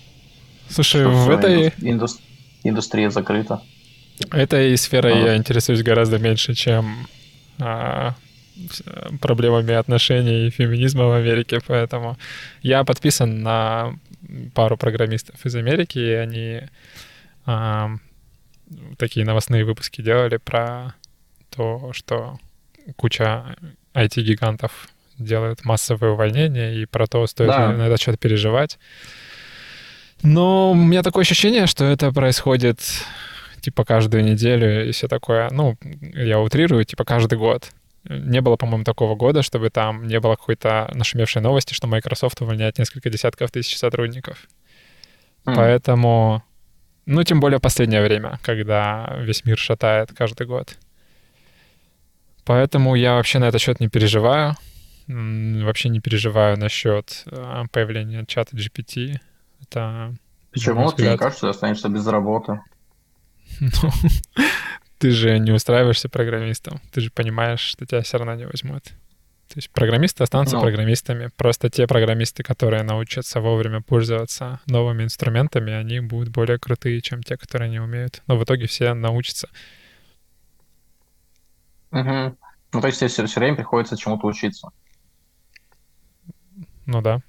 Слушай, 0.69 1.07
в 1.07 1.31
этой... 1.31 1.73
Индус... 1.79 2.21
Индустрия 2.63 3.11
закрыта. 3.11 3.63
Этой 4.31 4.77
сферой 4.77 5.13
а. 5.13 5.27
я 5.29 5.37
интересуюсь 5.37 5.83
гораздо 5.83 6.19
меньше, 6.19 6.55
чем 6.55 7.07
а, 7.59 8.15
проблемами 9.21 9.75
отношений 9.75 10.47
и 10.47 10.51
феминизма 10.51 11.07
в 11.07 11.13
Америке, 11.13 11.61
поэтому 11.67 12.17
я 12.63 12.85
подписан 12.85 13.43
на 13.43 13.99
пару 14.55 14.77
программистов 14.77 15.45
из 15.45 15.55
Америки, 15.57 15.99
и 15.99 16.13
они 16.13 16.61
а, 17.47 17.91
такие 18.97 19.27
новостные 19.27 19.65
выпуски 19.65 20.01
делали 20.01 20.39
про 20.39 20.95
то, 21.51 21.93
что 21.93 22.39
куча 22.97 23.57
IT-гигантов 23.95 24.89
делают 25.19 25.65
массовые 25.65 26.13
увольнения, 26.13 26.75
и 26.75 26.87
про 26.87 27.07
то, 27.07 27.27
стоит 27.27 27.49
да. 27.49 27.71
ли 27.71 27.79
на 27.79 27.87
этот 27.87 28.01
счет 28.01 28.19
переживать. 28.19 28.79
Но 30.25 30.73
у 30.73 30.75
меня 30.75 31.03
такое 31.03 31.23
ощущение, 31.23 31.67
что 31.67 31.85
это 31.85 32.11
происходит 32.11 32.81
типа 33.61 33.85
каждую 33.85 34.25
неделю 34.25 34.89
и 34.89 34.93
все 34.93 35.07
такое. 35.07 35.51
Ну, 35.51 35.77
я 36.15 36.41
утрирую, 36.41 36.85
типа 36.85 37.05
каждый 37.05 37.39
год. 37.39 37.71
Не 38.05 38.41
было, 38.41 38.57
по-моему, 38.57 38.85
такого 38.85 39.17
года, 39.17 39.43
чтобы 39.43 39.69
там 39.69 40.07
не 40.07 40.19
было 40.21 40.37
какой-то 40.37 40.91
нашумевшей 40.95 41.43
новости, 41.43 41.75
что 41.75 41.87
Microsoft 41.87 42.41
увольняет 42.41 42.79
несколько 42.79 43.11
десятков 43.11 43.51
тысяч 43.51 43.77
сотрудников. 43.77 44.49
Mm. 45.45 45.55
Поэтому, 45.57 46.43
ну, 47.05 47.23
тем 47.23 47.41
более 47.41 47.61
последнее 47.61 48.03
время, 48.03 48.39
когда 48.43 49.17
весь 49.21 49.45
мир 49.45 49.59
шатает 49.59 50.11
каждый 50.17 50.47
год. 50.47 50.77
Поэтому 52.47 52.95
я 52.95 53.15
вообще 53.15 53.39
на 53.39 53.45
этот 53.45 53.61
счет 53.61 53.79
не 53.79 53.89
переживаю. 53.89 54.57
Вообще 55.07 55.91
не 55.91 56.01
переживаю 56.01 56.59
насчет 56.59 57.25
а, 57.27 57.65
появления 57.71 58.25
чата 58.27 58.57
GPT. 58.57 59.19
Это... 59.69 60.15
Почему? 60.53 60.93
Тебе 60.93 61.13
не 61.13 61.19
кажется, 61.19 61.47
ты 61.47 61.49
останешься 61.49 61.89
без 61.89 62.07
работы? 62.07 62.61
Ну, 63.61 63.91
ты 64.99 65.11
же 65.11 65.39
не 65.39 65.53
устраиваешься 65.53 66.09
программистом. 66.09 66.81
Ты 66.93 67.03
же 67.03 67.11
понимаешь, 67.11 67.61
что 67.61 67.85
тебя 67.85 68.01
все 68.01 68.17
равно 68.17 68.35
не 68.35 68.47
возьмут. 68.47 68.85
То 68.85 69.57
есть 69.57 69.71
программисты 69.71 70.23
останутся 70.23 70.57
ну. 70.57 70.63
программистами. 70.63 71.31
Просто 71.37 71.69
те 71.69 71.87
программисты, 71.87 72.43
которые 72.43 72.83
научатся 72.83 73.41
вовремя 73.41 73.83
пользоваться 73.83 74.61
новыми 74.67 75.05
инструментами, 75.05 75.73
они 75.73 76.01
будут 76.01 76.31
более 76.31 76.59
крутые, 76.59 77.01
чем 77.03 77.23
те, 77.23 77.37
которые 77.37 77.71
не 77.71 77.81
умеют. 77.81 78.23
Но 78.27 78.37
в 78.37 78.45
итоге 78.45 78.67
все 78.67 78.95
научатся. 78.95 79.49
Угу. 81.91 82.37
Ну, 82.73 82.81
то 82.81 82.87
есть 82.87 82.99
тебе 82.99 83.09
все, 83.09 83.27
все 83.27 83.41
время 83.41 83.57
приходится 83.57 83.97
чему-то 83.97 84.27
учиться. 84.27 84.71
Ну 86.87 87.03
да 87.03 87.21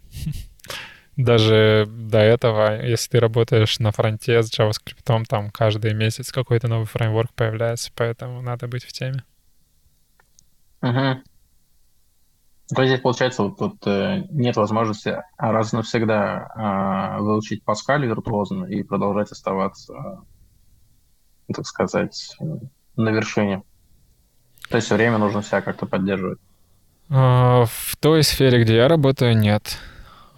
даже 1.18 1.86
до 1.88 2.20
этого, 2.20 2.82
если 2.82 3.12
ты 3.12 3.20
работаешь 3.20 3.80
на 3.80 3.92
фронте 3.92 4.42
с 4.42 4.52
JavaScript, 4.52 5.26
там 5.28 5.50
каждый 5.50 5.94
месяц 5.94 6.32
какой-то 6.32 6.68
новый 6.68 6.86
фреймворк 6.86 7.34
появляется, 7.34 7.92
поэтому 7.96 8.42
надо 8.42 8.68
быть 8.68 8.84
в 8.84 8.92
теме. 8.92 9.24
Угу. 10.82 11.22
То 12.76 12.82
есть 12.82 13.02
получается, 13.04 13.44
вот 13.44 13.58
тут 13.58 13.86
э, 13.86 14.24
нет 14.32 14.56
возможности 14.56 15.22
раз 15.38 15.72
навсегда 15.72 17.18
э, 17.18 17.22
выучить 17.22 17.64
Паскаль 17.64 18.06
виртуозно 18.06 18.66
и 18.66 18.82
продолжать 18.82 19.32
оставаться, 19.32 19.94
э, 21.48 21.54
так 21.54 21.68
сказать, 21.68 22.36
на 22.96 23.10
вершине. 23.10 23.62
То 24.70 24.78
есть 24.78 24.88
все 24.88 24.96
время 24.96 25.20
нужно 25.20 25.44
себя 25.44 25.62
как-то 25.62 25.86
поддерживать. 25.86 26.40
А, 27.10 27.66
в 27.66 27.96
той 27.98 28.24
сфере, 28.24 28.64
где 28.64 28.78
я 28.78 28.88
работаю, 28.88 29.38
нет. 29.38 29.80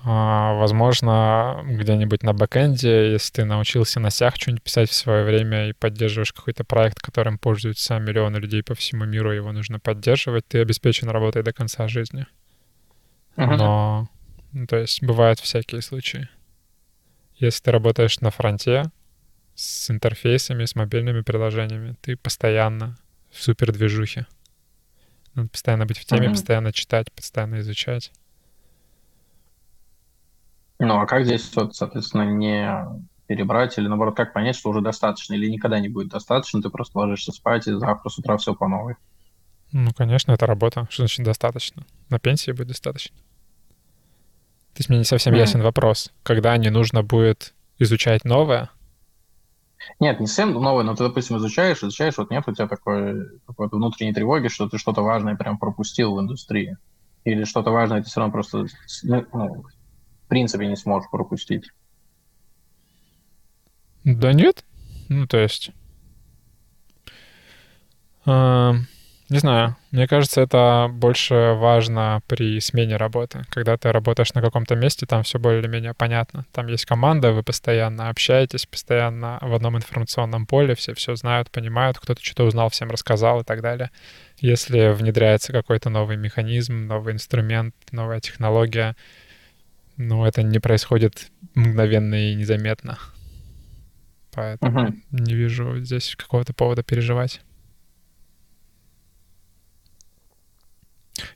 А, 0.10 0.54
возможно, 0.54 1.66
где-нибудь 1.66 2.24
на 2.24 2.32
бэкэнде, 2.32 3.12
если 3.12 3.34
ты 3.34 3.44
научился 3.44 4.00
на 4.00 4.10
сях 4.10 4.38
что-нибудь 4.38 4.64
писать 4.64 4.90
в 4.90 4.94
свое 4.94 5.26
время 5.26 5.68
и 5.68 5.74
поддерживаешь 5.74 6.32
какой-то 6.32 6.64
проект, 6.64 7.02
которым 7.02 7.38
пользуются 7.38 8.00
миллионы 8.00 8.38
людей 8.38 8.64
по 8.64 8.74
всему 8.74 9.04
миру, 9.04 9.34
его 9.34 9.52
нужно 9.52 9.82
поддерживать, 9.82 10.48
ты 10.48 10.62
обеспечен 10.62 11.10
работой 11.10 11.44
до 11.44 11.52
конца 11.52 11.90
жизни. 11.90 12.26
Uh-huh. 13.36 13.58
Но, 13.58 14.10
ну, 14.54 14.66
то 14.66 14.78
есть, 14.78 15.04
бывают 15.04 15.42
всякие 15.42 15.82
случаи. 15.82 16.30
Если 17.36 17.64
ты 17.64 17.72
работаешь 17.72 18.22
на 18.22 18.32
фронте 18.32 18.84
с 19.56 19.92
интерфейсами, 19.92 20.64
с 20.64 20.74
мобильными 20.76 21.20
приложениями, 21.20 21.98
ты 22.00 22.16
постоянно 22.16 22.98
в 23.30 23.44
супер 23.44 23.74
движухе. 23.74 24.26
Надо 25.36 25.50
постоянно 25.50 25.86
быть 25.86 25.98
в 25.98 26.06
теме, 26.06 26.28
uh-huh. 26.28 26.32
постоянно 26.32 26.72
читать, 26.72 27.12
постоянно 27.12 27.60
изучать. 27.60 28.14
Ну, 30.80 31.00
а 31.00 31.06
как 31.06 31.26
здесь, 31.26 31.52
вот, 31.56 31.76
соответственно, 31.76 32.24
не 32.24 32.86
перебрать 33.26 33.78
или, 33.78 33.88
наоборот, 33.88 34.16
как 34.16 34.34
понять, 34.34 34.56
что 34.56 34.70
уже 34.70 34.82
достаточно 34.82 35.34
или 35.34 35.50
никогда 35.50 35.80
не 35.80 35.90
будет 35.90 36.10
достаточно, 36.10 36.62
ты 36.62 36.70
просто 36.70 36.98
ложишься 36.98 37.32
спать 37.32 37.68
и 37.68 37.74
завтра 37.74 38.10
с 38.10 38.18
утра 38.18 38.38
все 38.38 38.54
по 38.54 38.68
новой? 38.68 38.96
Ну, 39.72 39.92
конечно, 39.96 40.32
это 40.32 40.46
работа. 40.46 40.88
Что 40.90 41.04
значит 41.04 41.26
достаточно? 41.26 41.84
На 42.10 42.20
пенсии 42.20 42.52
будет 42.52 42.70
достаточно. 42.70 43.16
То 44.74 44.80
есть 44.80 44.90
мне 44.90 45.00
не 45.00 45.06
совсем 45.06 45.34
mm. 45.34 45.38
ясен 45.38 45.62
вопрос. 45.62 46.14
Когда 46.24 46.56
не 46.56 46.70
нужно 46.70 47.04
будет 47.04 47.54
изучать 47.80 48.24
новое? 48.24 48.70
Нет, 50.00 50.20
не 50.20 50.28
совсем 50.28 50.54
новое, 50.54 50.84
но 50.84 50.96
ты, 50.96 51.04
допустим, 51.04 51.38
изучаешь, 51.38 51.80
изучаешь, 51.80 52.18
вот 52.18 52.32
нет 52.32 52.44
у 52.48 52.54
тебя 52.54 52.68
такой 52.68 53.40
какой-то 53.46 53.78
внутренней 53.78 54.14
тревоги, 54.14 54.48
что 54.48 54.70
ты 54.70 54.78
что-то 54.78 55.02
важное 55.02 55.36
прям 55.36 55.58
пропустил 55.58 56.16
в 56.16 56.20
индустрии. 56.20 56.78
Или 57.26 57.44
что-то 57.44 57.72
важное 57.72 58.04
ты 58.04 58.10
все 58.10 58.20
равно 58.20 58.32
просто 58.32 58.68
ну, 59.04 59.66
в 60.28 60.30
принципе 60.30 60.68
не 60.68 60.76
сможешь 60.76 61.10
пропустить? 61.10 61.72
Да 64.04 64.34
нет. 64.34 64.66
Ну, 65.08 65.26
то 65.26 65.38
есть... 65.38 65.72
Э, 68.26 68.74
не 69.30 69.40
знаю. 69.40 69.78
Мне 69.92 70.06
кажется, 70.06 70.42
это 70.42 70.90
больше 70.92 71.54
важно 71.58 72.22
при 72.28 72.60
смене 72.60 72.98
работы. 72.98 73.46
Когда 73.50 73.78
ты 73.78 73.94
работаешь 73.94 74.34
на 74.34 74.42
каком-то 74.42 74.76
месте, 74.76 75.06
там 75.06 75.24
все 75.24 75.40
более-менее 75.40 75.94
понятно. 75.94 76.46
Там 76.52 76.68
есть 76.68 76.86
команда, 76.86 77.32
вы 77.32 77.42
постоянно 77.42 78.10
общаетесь, 78.10 78.66
постоянно 78.66 79.38
в 79.42 79.54
одном 79.54 79.78
информационном 79.78 80.46
поле, 80.46 80.76
все 80.76 80.94
все 80.94 81.16
знают, 81.16 81.50
понимают, 81.52 82.00
кто-то 82.00 82.22
что-то 82.22 82.44
узнал, 82.44 82.70
всем 82.70 82.90
рассказал 82.90 83.40
и 83.42 83.44
так 83.46 83.62
далее. 83.62 83.92
Если 84.40 84.90
внедряется 84.90 85.54
какой-то 85.54 85.90
новый 85.90 86.18
механизм, 86.18 86.86
новый 86.86 87.14
инструмент, 87.14 87.74
новая 87.92 88.20
технология, 88.20 88.98
ну, 89.98 90.26
это 90.26 90.44
не 90.44 90.60
происходит 90.60 91.32
мгновенно 91.56 92.16
и 92.32 92.36
незаметно. 92.36 92.98
Поэтому 94.32 94.90
uh-huh. 94.90 94.96
не 95.12 95.34
вижу 95.34 95.80
здесь 95.80 96.16
какого-то 96.16 96.54
повода 96.54 96.84
переживать. 96.84 97.42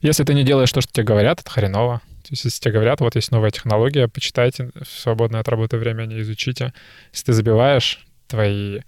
Если 0.00 0.22
ты 0.22 0.34
не 0.34 0.44
делаешь 0.44 0.72
то, 0.72 0.80
что 0.80 0.92
тебе 0.92 1.04
говорят, 1.04 1.40
это 1.40 1.50
хреново. 1.50 2.00
То 2.22 2.28
есть, 2.30 2.44
если 2.44 2.60
тебе 2.60 2.74
говорят, 2.74 3.00
вот 3.00 3.16
есть 3.16 3.32
новая 3.32 3.50
технология, 3.50 4.06
почитайте 4.06 4.70
в 4.80 4.86
свободное 4.86 5.40
от 5.40 5.48
работы 5.48 5.76
время, 5.76 6.06
не 6.06 6.20
изучите. 6.20 6.72
Если 7.12 7.26
ты 7.26 7.32
забиваешь, 7.32 8.06
твои 8.28 8.80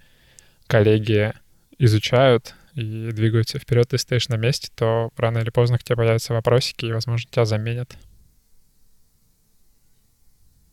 коллеги 0.67 1.33
изучают 1.77 2.55
и 2.73 3.09
двигаются 3.11 3.59
вперед, 3.59 3.89
ты 3.89 3.97
стоишь 3.97 4.29
на 4.29 4.35
месте, 4.35 4.69
то 4.73 5.09
рано 5.17 5.39
или 5.39 5.49
поздно 5.49 5.77
к 5.77 5.83
тебе 5.83 5.97
появятся 5.97 6.33
вопросики, 6.33 6.85
и, 6.85 6.93
возможно, 6.93 7.29
тебя 7.29 7.43
заменят. 7.43 7.97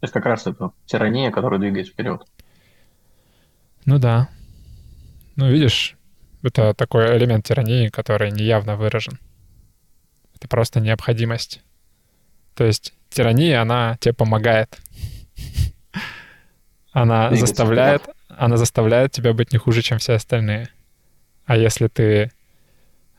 То 0.03 0.07
есть 0.07 0.15
как 0.15 0.27
раз 0.27 0.49
это 0.49 0.73
тирания, 0.85 1.31
которая 1.31 1.61
двигает 1.61 1.87
вперед. 1.87 2.25
Ну 3.85 4.01
да. 4.01 4.29
Ну, 5.37 5.49
видишь, 5.49 5.97
это 6.43 6.75
такой 6.75 7.17
элемент 7.17 7.47
тирании, 7.47 7.87
который 7.87 8.33
неявно 8.33 8.75
выражен. 8.75 9.21
Это 10.35 10.49
просто 10.49 10.81
необходимость. 10.81 11.63
То 12.57 12.65
есть 12.65 12.95
тирания, 13.11 13.63
она 13.63 13.97
тебе 14.01 14.13
помогает. 14.13 14.77
Она 16.93 17.29
Двигаться 17.29 17.47
заставляет, 17.47 18.03
она 18.29 18.57
заставляет 18.57 19.13
тебя 19.13 19.33
быть 19.33 19.53
не 19.53 19.59
хуже, 19.59 19.83
чем 19.83 19.99
все 19.99 20.15
остальные. 20.15 20.69
А 21.47 21.57
если 21.57 21.87
ты 21.87 22.33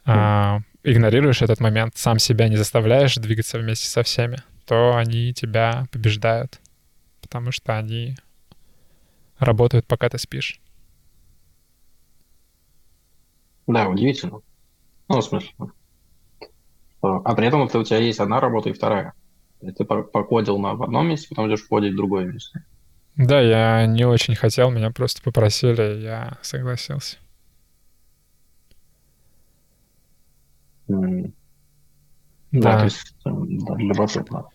а, 0.05 0.59
игнорируешь 0.83 1.41
этот 1.41 1.61
момент, 1.61 1.95
сам 1.95 2.19
себя 2.19 2.49
не 2.49 2.57
заставляешь 2.57 3.15
двигаться 3.15 3.57
вместе 3.57 3.87
со 3.87 4.03
всеми, 4.03 4.37
то 4.67 4.95
они 4.95 5.33
тебя 5.33 5.87
побеждают, 5.91 6.59
потому 7.33 7.51
что 7.51 7.75
они 7.75 8.15
работают, 9.39 9.87
пока 9.87 10.07
ты 10.07 10.19
спишь. 10.19 10.61
Да, 13.65 13.89
удивительно. 13.89 14.41
Ну, 15.09 15.17
в 15.17 15.23
смысле, 15.23 15.49
а 17.01 17.35
при 17.35 17.47
этом 17.47 17.61
у 17.61 17.67
тебя 17.67 17.97
есть 17.97 18.19
одна 18.19 18.39
работа 18.39 18.69
и 18.69 18.73
вторая. 18.73 19.13
И 19.61 19.71
ты 19.71 19.83
покодил 19.83 20.59
на 20.59 20.75
в 20.75 20.83
одном 20.83 21.07
месте, 21.07 21.27
потом 21.29 21.47
идешь 21.47 21.63
кодить 21.63 21.93
в 21.93 21.97
другое 21.97 22.25
место. 22.25 22.63
Да, 23.15 23.41
я 23.41 23.87
не 23.87 24.05
очень 24.05 24.35
хотел, 24.35 24.69
меня 24.69 24.91
просто 24.91 25.23
попросили, 25.23 26.03
я 26.03 26.37
согласился. 26.43 27.17
Mm. 30.87 31.33
Да. 32.51 32.61
да, 32.61 32.77
то 32.77 32.83
есть 32.83 33.15
да, 33.25 33.75
любопытно. 33.77 34.45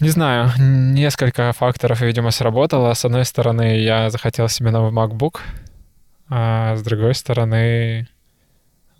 Не 0.00 0.10
знаю, 0.10 0.50
несколько 0.58 1.52
факторов, 1.52 2.00
видимо, 2.02 2.30
сработало. 2.30 2.94
С 2.94 3.04
одной 3.04 3.24
стороны, 3.24 3.78
я 3.80 4.10
захотел 4.10 4.48
себе 4.48 4.70
новый 4.70 4.92
MacBook, 4.92 5.40
а 6.28 6.76
с 6.76 6.82
другой 6.82 7.14
стороны... 7.14 8.08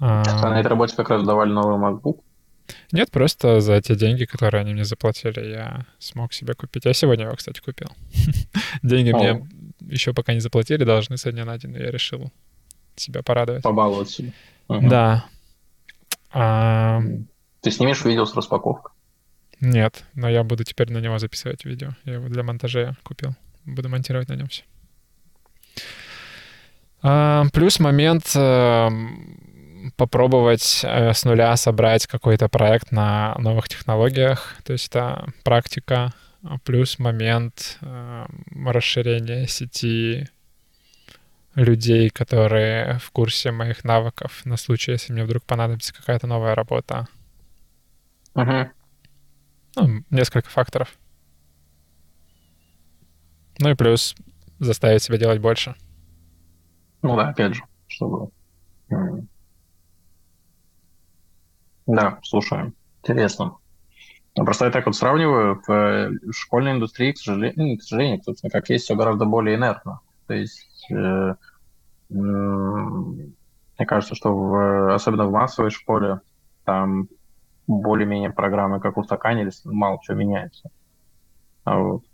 А... 0.01 0.25
На 0.43 0.59
этой 0.59 0.69
работе 0.69 0.97
как 0.97 1.11
раз 1.11 1.23
давали 1.25 1.51
новый 1.51 1.79
MacBook. 1.79 2.21
Нет, 2.91 3.11
просто 3.13 3.61
за 3.61 3.81
те 3.81 3.95
деньги, 3.95 4.25
которые 4.25 4.63
они 4.63 4.75
мне 4.75 4.85
заплатили, 4.85 5.41
я 5.41 5.87
смог 6.01 6.33
себе 6.33 6.55
купить. 6.55 6.85
Я 6.85 6.93
сегодня 6.95 7.27
его, 7.27 7.37
кстати, 7.37 7.61
купил. 7.61 7.89
Деньги 8.83 9.13
мне 9.13 9.47
еще 9.81 10.13
пока 10.13 10.35
не 10.35 10.41
заплатили, 10.41 10.85
должны 10.85 11.17
со 11.17 11.31
дня 11.33 11.45
на 11.45 11.59
день, 11.59 11.75
я 11.75 11.91
решил 11.91 12.33
себя 12.97 13.23
порадовать. 13.23 13.63
Побаловать 13.63 14.11
себя. 14.11 14.33
Да. 14.69 15.25
Ты 17.61 17.71
снимешь 17.71 18.05
видео 18.05 18.25
с 18.25 18.35
распаковкой? 18.35 18.93
Нет, 19.61 20.05
но 20.15 20.29
я 20.29 20.45
буду 20.45 20.65
теперь 20.65 20.93
на 20.93 20.99
него 20.99 21.19
записывать 21.19 21.65
видео. 21.65 21.91
Я 22.05 22.15
его 22.15 22.29
для 22.29 22.43
монтажа 22.43 22.97
купил. 23.03 23.35
Буду 23.65 23.89
монтировать 23.89 24.29
на 24.29 24.35
нем 24.35 24.49
все. 24.49 24.63
А, 27.03 27.45
плюс 27.53 27.81
момент 27.81 28.31
эм, 28.35 29.93
попробовать 29.97 30.81
э, 30.85 31.13
с 31.13 31.25
нуля 31.25 31.57
собрать 31.57 32.07
какой-то 32.07 32.49
проект 32.49 32.93
на 32.93 33.35
новых 33.39 33.69
технологиях. 33.69 34.57
То 34.65 34.73
есть 34.73 34.89
это 34.89 35.27
практика 35.45 36.13
а 36.45 36.59
плюс 36.59 36.99
момент 36.99 37.79
э, 37.81 38.27
расширения 38.65 39.47
сети 39.49 40.29
людей, 41.55 42.11
которые 42.11 42.99
в 43.01 43.11
курсе 43.11 43.51
моих 43.51 43.83
навыков 43.83 44.43
на 44.45 44.57
случай, 44.57 44.93
если 44.93 45.13
мне 45.13 45.25
вдруг 45.25 45.45
понадобится 45.45 45.93
какая-то 45.93 46.29
новая 46.29 46.55
работа. 46.55 47.09
Uh-huh. 48.35 48.71
Ну, 49.81 50.05
несколько 50.11 50.49
факторов. 50.51 50.99
Ну 53.61 53.71
и 53.71 53.75
плюс 53.75 54.15
заставить 54.59 55.03
себя 55.03 55.19
делать 55.19 55.41
больше. 55.41 55.77
Ну 57.03 57.17
да, 57.17 57.29
опять 57.29 57.55
же, 57.55 57.63
чтобы 57.87 58.31
да, 61.87 62.19
слушаю. 62.23 62.75
Интересно. 63.03 63.57
Ну, 64.37 64.45
просто 64.45 64.67
я 64.67 64.71
так 64.71 64.87
вот 64.87 64.95
сравниваю, 64.95 65.61
в 65.67 65.73
э, 65.73 66.11
школьной 66.33 66.73
индустрии, 66.73 67.13
к 67.13 67.19
сожалению, 67.19 67.55
ну, 67.57 67.77
к 67.77 67.83
сожалению, 67.83 68.23
собственно, 68.23 68.51
как 68.51 68.69
есть, 68.69 68.85
все 68.85 68.95
гораздо 68.95 69.25
более 69.25 69.57
инертно. 69.57 70.01
То 70.27 70.35
есть, 70.35 70.87
э, 70.91 70.95
э, 70.95 71.35
мне 72.11 73.87
кажется, 73.87 74.15
что 74.15 74.37
в, 74.37 74.95
особенно 74.95 75.27
в 75.27 75.33
массовой 75.33 75.71
школе 75.71 76.21
там 76.65 77.09
более-менее 77.69 78.31
программы 78.31 78.81
как 78.81 78.97
устаканились, 78.97 79.65
мало 79.65 79.99
чего 80.03 80.17
меняется. 80.17 80.71
А 81.65 81.79
вот. 81.79 82.05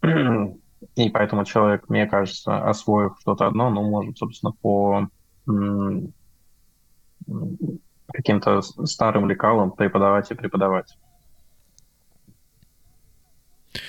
И 0.96 1.08
поэтому 1.10 1.44
человек, 1.44 1.88
мне 1.88 2.06
кажется, 2.06 2.58
освоив 2.68 3.16
что-то 3.20 3.46
одно, 3.46 3.70
ну, 3.70 3.88
может, 3.88 4.18
собственно, 4.18 4.52
по 4.52 5.08
каким-то 8.12 8.60
старым 8.62 9.28
лекалам 9.28 9.72
преподавать 9.72 10.30
и 10.30 10.34
преподавать. 10.34 10.96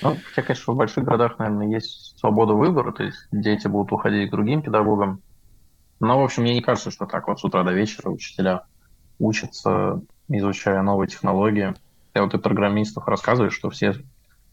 Ну, 0.02 0.16
хотя, 0.24 0.42
конечно, 0.42 0.72
в 0.72 0.76
больших 0.76 1.04
городах, 1.04 1.38
наверное, 1.38 1.68
есть 1.68 2.18
свобода 2.18 2.54
выбора, 2.54 2.92
то 2.92 3.04
есть 3.04 3.28
дети 3.30 3.68
будут 3.68 3.92
уходить 3.92 4.28
к 4.28 4.32
другим 4.32 4.62
педагогам. 4.62 5.22
Но, 6.00 6.20
в 6.20 6.24
общем, 6.24 6.42
мне 6.42 6.54
не 6.54 6.60
кажется, 6.60 6.90
что 6.90 7.06
так 7.06 7.28
вот 7.28 7.40
с 7.40 7.44
утра 7.44 7.62
до 7.62 7.72
вечера 7.72 8.10
учителя 8.10 8.64
учатся, 9.18 10.02
изучая 10.28 10.82
новые 10.82 11.08
технологии. 11.08 11.74
Я 12.14 12.22
вот 12.22 12.34
и 12.34 12.38
программистов 12.38 13.06
рассказываю, 13.08 13.50
что 13.50 13.70
все 13.70 13.94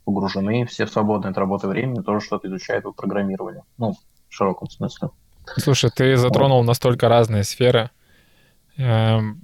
погружены, 0.05 0.65
все 0.65 0.85
в 0.85 0.91
свободное 0.91 1.31
от 1.31 1.37
работы 1.37 1.67
времени 1.67 2.01
тоже 2.01 2.25
что-то 2.25 2.47
изучают 2.47 2.85
в 2.85 2.91
программировании. 2.91 3.63
Ну, 3.77 3.93
в 3.93 4.33
широком 4.33 4.69
смысле. 4.69 5.09
Слушай, 5.57 5.91
ты 5.95 6.17
затронул 6.17 6.59
вот. 6.59 6.67
настолько 6.67 7.09
разные 7.09 7.43
сферы. 7.43 7.89
Эм, 8.77 9.41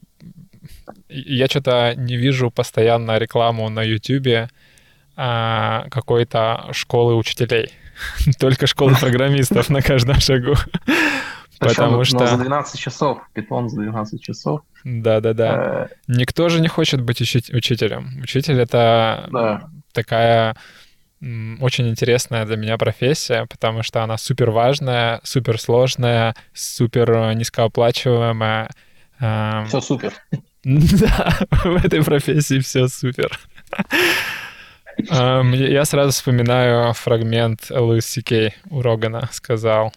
я 1.08 1.48
что-то 1.48 1.94
не 1.96 2.16
вижу 2.16 2.52
постоянно 2.52 3.18
рекламу 3.18 3.70
на 3.70 3.84
YouTube 3.84 4.50
а, 5.16 5.86
какой-то 5.90 6.70
школы 6.72 7.16
учителей. 7.16 7.74
Только 8.40 8.68
школы 8.68 8.96
программистов 9.00 9.70
на 9.70 9.82
каждом 9.82 10.20
шагу. 10.20 10.56
Потому 11.60 12.04
что... 12.04 12.26
за 12.26 12.38
12 12.38 12.80
часов, 12.80 13.20
питон 13.34 13.70
за 13.70 13.82
12 13.82 14.22
часов. 14.22 14.62
Да-да-да. 14.84 15.54
Э, 15.54 15.88
Никто 16.08 16.50
же 16.50 16.62
не 16.62 16.68
хочет 16.68 17.02
быть 17.02 17.22
учителем. 17.22 18.20
Учитель— 18.22 18.60
это 18.62 19.70
такая 19.92 20.56
очень 21.60 21.90
интересная 21.90 22.46
для 22.46 22.56
меня 22.56 22.78
профессия, 22.78 23.46
потому 23.46 23.84
что 23.84 24.04
она 24.04 24.18
супер 24.18 24.52
важная, 24.52 25.20
супер 25.24 25.60
сложная, 25.60 26.34
супер 26.54 27.36
низкооплачиваемая. 27.36 28.70
Все 29.18 29.82
супер. 29.82 30.14
Да, 30.64 31.38
в 31.64 31.86
этой 31.86 32.04
профессии 32.04 32.60
все 32.60 32.88
супер. 32.88 33.38
Я 35.08 35.86
сразу 35.86 36.12
вспоминаю 36.12 36.94
фрагмент 36.94 37.68
Луис 37.70 38.06
Сикей 38.06 38.56
у 38.70 38.82
Рогана 38.82 39.30
сказал. 39.32 39.94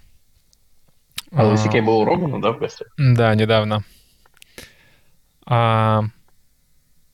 А 1.34 1.44
Луис 1.44 1.62
Сикей 1.62 1.80
был 1.80 1.98
у 2.00 2.04
Рогана, 2.04 2.40
да, 2.40 2.52
в 2.52 2.60
Да, 2.98 3.34
недавно. 3.34 3.84
А, 5.46 6.04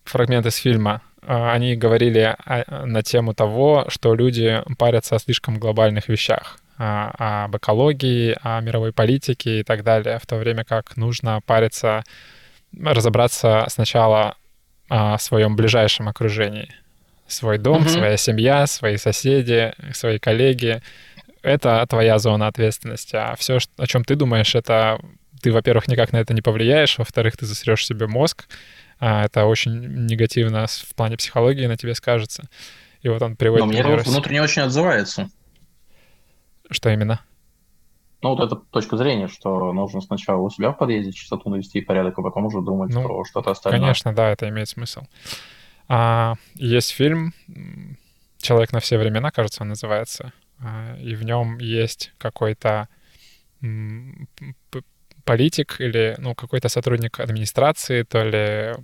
фрагмент 0.04 0.46
из 0.46 0.56
фильма 0.56 1.02
а, 1.22 1.52
они 1.52 1.76
говорили 1.76 2.36
на 2.68 3.02
тему 3.02 3.34
того, 3.34 3.86
что 3.88 4.14
люди 4.14 4.62
парятся 4.76 5.16
о 5.16 5.18
слишком 5.18 5.58
глобальных 5.58 6.08
вещах, 6.08 6.58
об 6.76 7.56
экологии, 7.56 8.36
о 8.42 8.60
мировой 8.60 8.92
политике 8.92 9.60
и 9.60 9.62
так 9.62 9.82
далее, 9.82 10.18
в 10.20 10.26
то 10.26 10.36
время 10.36 10.64
как 10.64 10.96
нужно 10.96 11.40
париться, 11.44 12.04
разобраться 12.76 13.66
сначала 13.68 14.36
о 14.88 15.18
своем 15.18 15.56
ближайшем 15.56 16.08
окружении. 16.08 16.72
Свой 17.26 17.58
дом, 17.58 17.82
mm-hmm. 17.82 17.88
своя 17.88 18.16
семья, 18.16 18.66
свои 18.66 18.96
соседи, 18.96 19.74
свои 19.92 20.18
коллеги. 20.18 20.82
Это 21.48 21.86
твоя 21.88 22.18
зона 22.18 22.46
ответственности. 22.46 23.16
А 23.16 23.34
все, 23.36 23.58
о 23.76 23.86
чем 23.86 24.04
ты 24.04 24.14
думаешь, 24.14 24.54
это 24.54 25.00
ты, 25.40 25.52
во-первых, 25.52 25.88
никак 25.88 26.12
на 26.12 26.18
это 26.18 26.34
не 26.34 26.42
повлияешь, 26.42 26.98
во-вторых, 26.98 27.36
ты 27.36 27.46
засрешь 27.46 27.86
себе 27.86 28.06
мозг, 28.06 28.48
а 28.98 29.24
это 29.24 29.44
очень 29.44 30.06
негативно 30.06 30.66
в 30.66 30.94
плане 30.94 31.16
психологии 31.16 31.66
на 31.66 31.76
тебе 31.76 31.94
скажется. 31.94 32.48
И 33.02 33.08
вот 33.08 33.22
он 33.22 33.36
приводит... 33.36 33.64
Но 33.64 33.70
мне 33.70 33.80
это 33.80 34.08
внутренне 34.08 34.42
очень 34.42 34.62
отзывается. 34.62 35.30
Что 36.70 36.90
именно? 36.90 37.20
Ну, 38.20 38.30
вот 38.34 38.40
эта 38.40 38.56
точка 38.56 38.96
зрения, 38.96 39.28
что 39.28 39.72
нужно 39.72 40.00
сначала 40.00 40.40
у 40.40 40.50
себя 40.50 40.72
в 40.72 40.78
подъезде 40.78 41.12
чистоту 41.12 41.50
навести 41.50 41.80
порядок, 41.80 42.18
а 42.18 42.22
потом 42.22 42.46
уже 42.46 42.60
думать 42.60 42.92
ну, 42.92 43.02
про 43.04 43.24
что-то 43.24 43.52
остальное. 43.52 43.80
Конечно, 43.80 44.12
да, 44.12 44.30
это 44.30 44.48
имеет 44.48 44.68
смысл. 44.68 45.02
А, 45.86 46.34
есть 46.56 46.90
фильм 46.90 47.32
«Человек 48.38 48.72
на 48.72 48.80
все 48.80 48.98
времена», 48.98 49.30
кажется, 49.30 49.62
он 49.62 49.68
называется, 49.68 50.32
и 51.00 51.14
в 51.14 51.24
нем 51.24 51.58
есть 51.58 52.12
какой-то 52.18 52.88
политик 55.24 55.80
или 55.80 56.14
ну, 56.18 56.34
какой-то 56.34 56.68
сотрудник 56.68 57.20
администрации, 57.20 58.02
то 58.02 58.24
ли 58.24 58.74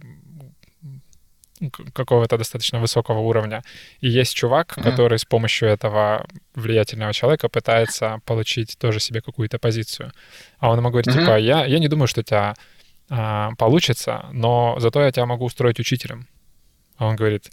какого-то 1.93 2.37
достаточно 2.37 2.81
высокого 2.81 3.21
уровня. 3.21 3.63
И 4.01 4.09
есть 4.09 4.35
чувак, 4.35 4.75
mm-hmm. 4.77 4.83
который 4.83 5.19
с 5.19 5.25
помощью 5.25 5.69
этого 5.69 6.27
влиятельного 6.55 7.13
человека 7.13 7.49
пытается 7.49 8.21
получить 8.25 8.77
тоже 8.79 9.01
себе 9.01 9.21
какую-то 9.21 9.59
позицию. 9.59 10.13
А 10.59 10.71
он 10.71 10.79
ему 10.79 10.91
говорит, 10.91 11.09
mm-hmm. 11.09 11.21
типа, 11.21 11.39
я, 11.39 11.65
я 11.65 11.79
не 11.79 11.89
думаю, 11.89 12.09
что 12.09 12.21
у 12.21 12.25
тебя 12.25 12.55
а, 13.09 13.53
получится, 13.57 14.27
но 14.33 14.77
зато 14.79 15.03
я 15.03 15.13
тебя 15.13 15.27
могу 15.27 15.45
устроить 15.45 15.81
учителем. 15.81 16.27
А 16.97 17.07
он 17.07 17.17
говорит, 17.17 17.51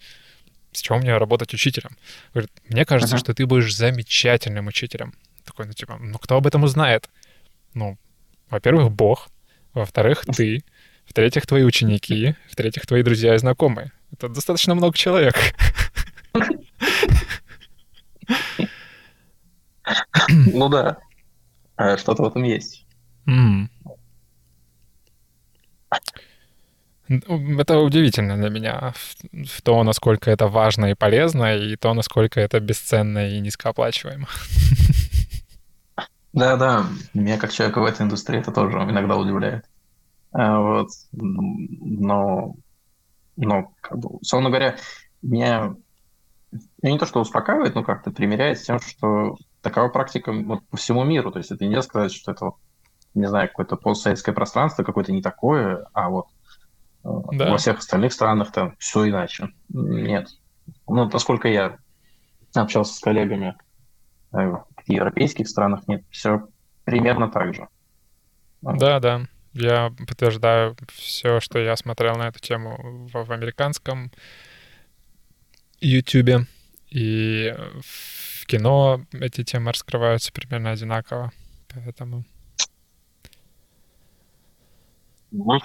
с 0.71 0.81
чего 0.81 0.97
мне 0.97 1.17
работать 1.17 1.53
учителем? 1.53 1.91
Говорит, 2.33 2.51
мне 2.69 2.85
кажется, 2.85 3.15
mm-hmm. 3.15 3.19
что 3.19 3.33
ты 3.33 3.45
будешь 3.45 3.75
замечательным 3.75 4.67
учителем. 4.67 5.13
Такой, 5.43 5.65
ну 5.65 5.73
типа, 5.73 5.97
ну 5.99 6.17
кто 6.17 6.37
об 6.37 6.47
этом 6.47 6.63
узнает? 6.63 7.09
Ну, 7.73 7.97
во-первых, 8.49 8.91
Бог, 8.91 9.29
во-вторых, 9.73 10.25
ты, 10.25 10.63
в-третьих, 11.05 11.45
твои 11.45 11.63
ученики, 11.63 12.35
в-третьих, 12.49 12.85
твои 12.85 13.03
друзья 13.03 13.35
и 13.35 13.37
знакомые. 13.37 13.91
Это 14.11 14.29
достаточно 14.29 14.75
много 14.75 14.97
человек. 14.97 15.35
Ну 20.29 20.69
да, 20.69 20.97
а 21.75 21.97
что-то 21.97 22.23
в 22.23 22.27
этом 22.27 22.43
есть. 22.43 22.85
Это 27.11 27.79
удивительно 27.79 28.37
для 28.37 28.49
меня, 28.49 28.93
в 29.31 29.61
то, 29.61 29.83
насколько 29.83 30.31
это 30.31 30.47
важно 30.47 30.91
и 30.91 30.95
полезно, 30.95 31.55
и 31.57 31.75
то, 31.75 31.93
насколько 31.93 32.39
это 32.39 32.59
бесценно 32.59 33.29
и 33.29 33.39
низкооплачиваемо. 33.39 34.27
Да-да, 36.33 36.85
меня 37.13 37.37
как 37.37 37.51
человека 37.51 37.81
в 37.81 37.85
этой 37.85 38.03
индустрии 38.03 38.39
это 38.39 38.53
тоже 38.53 38.77
иногда 38.77 39.17
удивляет. 39.17 39.65
А, 40.31 40.61
вот. 40.61 40.89
Но, 41.11 42.55
но 43.35 43.73
как 43.81 43.97
бы, 43.97 44.09
условно 44.21 44.49
говоря, 44.49 44.77
меня 45.21 45.75
ну, 46.51 46.89
не 46.89 46.97
то, 46.97 47.05
что 47.05 47.19
успокаивает, 47.19 47.75
но 47.75 47.83
как-то 47.83 48.11
примеряет 48.11 48.59
с 48.59 48.63
тем, 48.63 48.79
что 48.79 49.35
такова 49.61 49.89
практика 49.89 50.31
вот, 50.31 50.65
по 50.67 50.77
всему 50.77 51.03
миру. 51.03 51.31
То 51.31 51.39
есть 51.39 51.51
это 51.51 51.65
нельзя 51.65 51.81
сказать, 51.81 52.13
что 52.13 52.31
это, 52.31 52.51
не 53.13 53.27
знаю, 53.27 53.49
какое-то 53.49 53.75
постсоветское 53.75 54.33
пространство, 54.33 54.83
какое-то 54.83 55.11
не 55.11 55.21
такое, 55.21 55.85
а 55.93 56.09
вот 56.09 56.27
да. 57.03 57.51
во 57.51 57.57
всех 57.57 57.79
остальных 57.79 58.13
странах 58.13 58.51
там 58.51 58.75
все 58.77 59.09
иначе. 59.09 59.49
Нет. 59.69 60.27
Ну, 60.87 61.09
насколько 61.09 61.47
я 61.47 61.77
общался 62.53 62.93
с 62.93 62.99
коллегами 62.99 63.55
э, 64.33 64.37
в 64.37 64.65
европейских 64.87 65.47
странах, 65.47 65.87
нет, 65.87 66.03
все 66.09 66.47
примерно 66.83 67.29
так 67.29 67.53
же. 67.55 67.67
Да, 68.61 68.99
да. 68.99 69.21
Я 69.53 69.93
подтверждаю 70.07 70.77
все, 70.93 71.39
что 71.39 71.59
я 71.59 71.75
смотрел 71.75 72.15
на 72.15 72.27
эту 72.27 72.39
тему 72.39 73.07
в, 73.11 73.25
в 73.25 73.31
американском 73.31 74.11
YouTube. 75.81 76.47
И 76.89 77.53
в 77.81 78.45
кино 78.45 79.01
эти 79.13 79.43
темы 79.43 79.71
раскрываются 79.71 80.31
примерно 80.31 80.71
одинаково. 80.71 81.31
Поэтому... 81.73 82.23
Ну, 85.31 85.59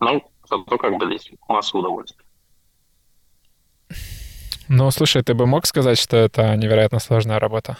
Ну, 0.00 0.22
зато 0.48 0.78
как 0.78 0.98
бы 0.98 1.06
здесь 1.06 1.30
массу 1.48 1.78
удовольствия. 1.78 2.24
Ну, 4.68 4.90
слушай, 4.90 5.22
ты 5.22 5.34
бы 5.34 5.46
мог 5.46 5.66
сказать, 5.66 5.98
что 5.98 6.16
это 6.16 6.56
невероятно 6.56 6.98
сложная 6.98 7.38
работа? 7.38 7.76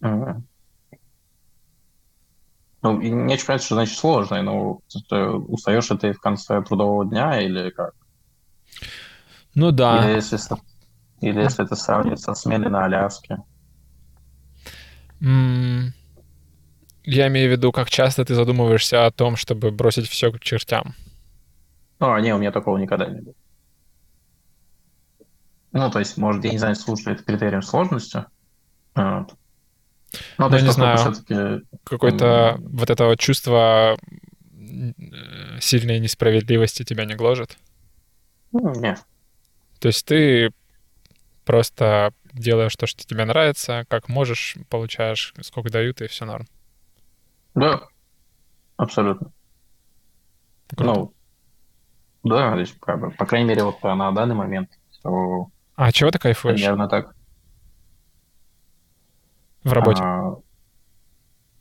Mm-hmm. 0.00 0.42
Ну, 2.82 3.00
не 3.00 3.34
очень 3.34 3.46
понятно, 3.46 3.64
что 3.64 3.74
значит 3.74 3.98
сложный, 3.98 4.42
но 4.42 4.80
ты 5.08 5.26
устаешь 5.26 5.88
ты 6.00 6.12
в 6.12 6.20
конце 6.20 6.62
трудового 6.62 7.04
дня 7.04 7.40
или 7.40 7.70
как? 7.70 7.94
Ну 9.54 9.70
да. 9.70 10.08
Или 10.08 10.14
если, 10.14 10.38
или 11.20 11.40
если 11.40 11.64
это 11.64 11.76
сравнивать 11.76 12.20
со 12.20 12.34
сменой 12.34 12.70
на 12.70 12.84
Аляске. 12.84 13.38
Mm. 15.20 15.92
Я 17.04 17.28
имею 17.28 17.48
в 17.48 17.52
виду, 17.52 17.72
как 17.72 17.90
часто 17.90 18.24
ты 18.24 18.34
задумываешься 18.34 19.06
о 19.06 19.10
том, 19.10 19.36
чтобы 19.36 19.70
бросить 19.70 20.08
все 20.08 20.30
к 20.30 20.40
чертям. 20.40 20.94
А, 21.98 22.20
не, 22.20 22.34
у 22.34 22.38
меня 22.38 22.52
такого 22.52 22.78
никогда 22.78 23.06
не 23.06 23.20
было. 23.20 23.34
Ну, 25.72 25.90
то 25.90 25.98
есть, 25.98 26.16
может, 26.16 26.44
я 26.44 26.50
не 26.50 26.58
знаю, 26.58 26.74
слушает 26.74 27.22
критерием 27.22 27.62
сложности. 27.62 28.24
Вот. 28.94 29.34
Ну, 30.38 30.48
ну 30.48 30.58
не 30.58 30.72
знаю, 30.72 31.14
какое-то 31.84 32.58
вот 32.60 32.90
это 32.90 33.04
вот 33.06 33.18
чувство 33.20 33.96
сильной 35.60 36.00
несправедливости 36.00 36.84
тебя 36.84 37.04
не 37.04 37.14
гложет? 37.14 37.56
Нет. 38.52 39.04
То 39.78 39.88
есть 39.88 40.04
ты 40.06 40.50
просто 41.44 42.12
делаешь 42.32 42.76
то, 42.76 42.86
что 42.86 43.06
тебе 43.06 43.24
нравится, 43.24 43.84
как 43.88 44.08
можешь, 44.08 44.56
получаешь, 44.68 45.34
сколько 45.42 45.70
дают, 45.70 46.00
и 46.00 46.08
все 46.08 46.24
норм. 46.24 46.46
Да, 47.54 47.82
абсолютно. 48.76 49.32
Круто. 50.76 50.94
Ну, 50.94 51.14
да, 52.22 52.64
как 52.80 53.00
бы, 53.00 53.10
по 53.10 53.26
крайней 53.26 53.48
мере, 53.48 53.64
вот 53.64 53.82
на 53.82 54.12
данный 54.12 54.34
момент. 54.34 54.70
То 55.02 55.50
а 55.76 55.92
чего 55.92 56.10
ты 56.10 56.18
кайфуешь? 56.18 56.60
Примерно 56.60 56.88
так. 56.88 57.14
В 59.64 59.72
работе? 59.72 60.02
А, 60.02 60.36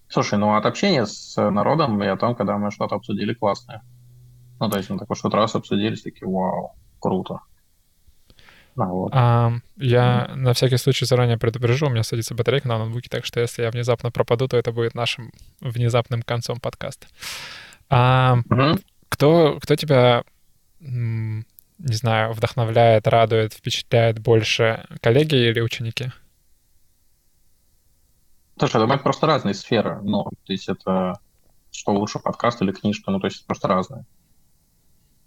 слушай, 0.09 0.37
ну 0.37 0.55
от 0.55 0.65
общения 0.65 1.05
с 1.05 1.37
народом 1.49 2.03
и 2.03 2.07
о 2.07 2.17
том, 2.17 2.35
когда 2.35 2.57
мы 2.57 2.69
что-то 2.71 2.95
обсудили 2.95 3.33
классное. 3.33 3.81
Ну, 4.59 4.69
то 4.69 4.77
есть 4.77 4.89
мы 4.89 4.99
такой 4.99 5.15
что-то 5.15 5.37
раз 5.37 5.55
обсудили, 5.55 5.95
такие, 5.95 6.29
вау, 6.29 6.75
круто. 6.99 7.39
А, 8.77 8.85
вот. 8.85 9.11
а, 9.13 9.51
я 9.77 10.31
на 10.35 10.53
всякий 10.53 10.77
случай 10.77 11.05
заранее 11.05 11.37
предупрежу, 11.37 11.87
у 11.87 11.89
меня 11.89 12.03
садится 12.03 12.35
батарейка 12.35 12.67
на 12.67 12.77
ноутбуке, 12.77 13.09
так 13.09 13.25
что 13.25 13.39
если 13.39 13.63
я 13.63 13.71
внезапно 13.71 14.11
пропаду, 14.11 14.47
то 14.47 14.57
это 14.57 14.71
будет 14.71 14.95
нашим 14.95 15.31
внезапным 15.59 16.21
концом 16.21 16.59
подкаста. 16.59 17.07
А, 17.89 18.37
угу. 18.49 18.79
кто, 19.09 19.59
кто 19.61 19.75
тебя, 19.75 20.23
не 20.79 21.43
знаю, 21.79 22.33
вдохновляет, 22.33 23.07
радует, 23.07 23.53
впечатляет 23.53 24.19
больше, 24.19 24.85
коллеги 25.01 25.35
или 25.35 25.59
ученики? 25.59 26.11
Слушай, 28.57 28.83
это 28.83 28.97
просто 28.97 29.25
разные 29.25 29.53
сферы. 29.53 29.99
Ну, 30.03 30.23
то 30.23 30.53
есть 30.53 30.67
это 30.67 31.15
что 31.71 31.93
лучше, 31.93 32.19
подкаст 32.19 32.61
или 32.61 32.71
книжка, 32.71 33.11
ну, 33.11 33.19
то 33.19 33.27
есть 33.27 33.45
просто 33.45 33.67
разные. 33.67 34.05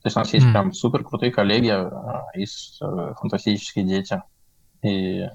То 0.02 0.08
есть 0.08 0.16
у 0.16 0.20
нас 0.20 0.32
есть 0.32 0.46
mm. 0.46 0.50
прям 0.50 0.72
супер 0.72 1.04
крутые 1.04 1.30
коллеги, 1.30 1.68
а, 1.68 2.24
есть 2.34 2.78
э, 2.82 3.14
фантастические 3.20 3.84
дети. 3.84 4.20
И, 4.82 5.28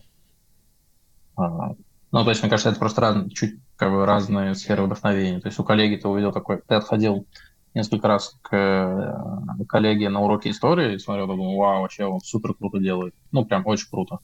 а, 1.38 1.74
ну, 2.12 2.24
то 2.24 2.30
есть, 2.30 2.42
мне 2.42 2.50
кажется, 2.50 2.70
это 2.70 2.80
просто 2.80 3.02
раз, 3.02 3.32
чуть 3.32 3.60
как 3.78 3.92
бы 3.92 4.06
разные 4.06 4.56
сферы 4.56 4.84
вдохновения. 4.84 5.40
То 5.40 5.48
есть 5.48 5.60
у 5.60 5.64
коллеги 5.64 5.96
ты 5.96 6.08
увидел 6.10 6.34
такой, 6.34 6.62
ты 6.68 6.76
отходил 6.76 7.26
несколько 7.74 8.10
раз 8.10 8.36
к 8.42 8.54
э, 8.54 9.66
коллеге 9.68 10.10
на 10.10 10.20
уроке 10.20 10.50
истории 10.50 10.96
и 10.96 11.00
смотрел, 11.00 11.28
думал, 11.28 11.56
вау, 11.56 11.82
вообще 11.84 12.06
он 12.06 12.20
супер 12.20 12.54
круто 12.54 12.80
делает. 12.80 13.16
Ну, 13.32 13.46
прям 13.46 13.66
очень 13.66 13.90
круто. 13.90 14.20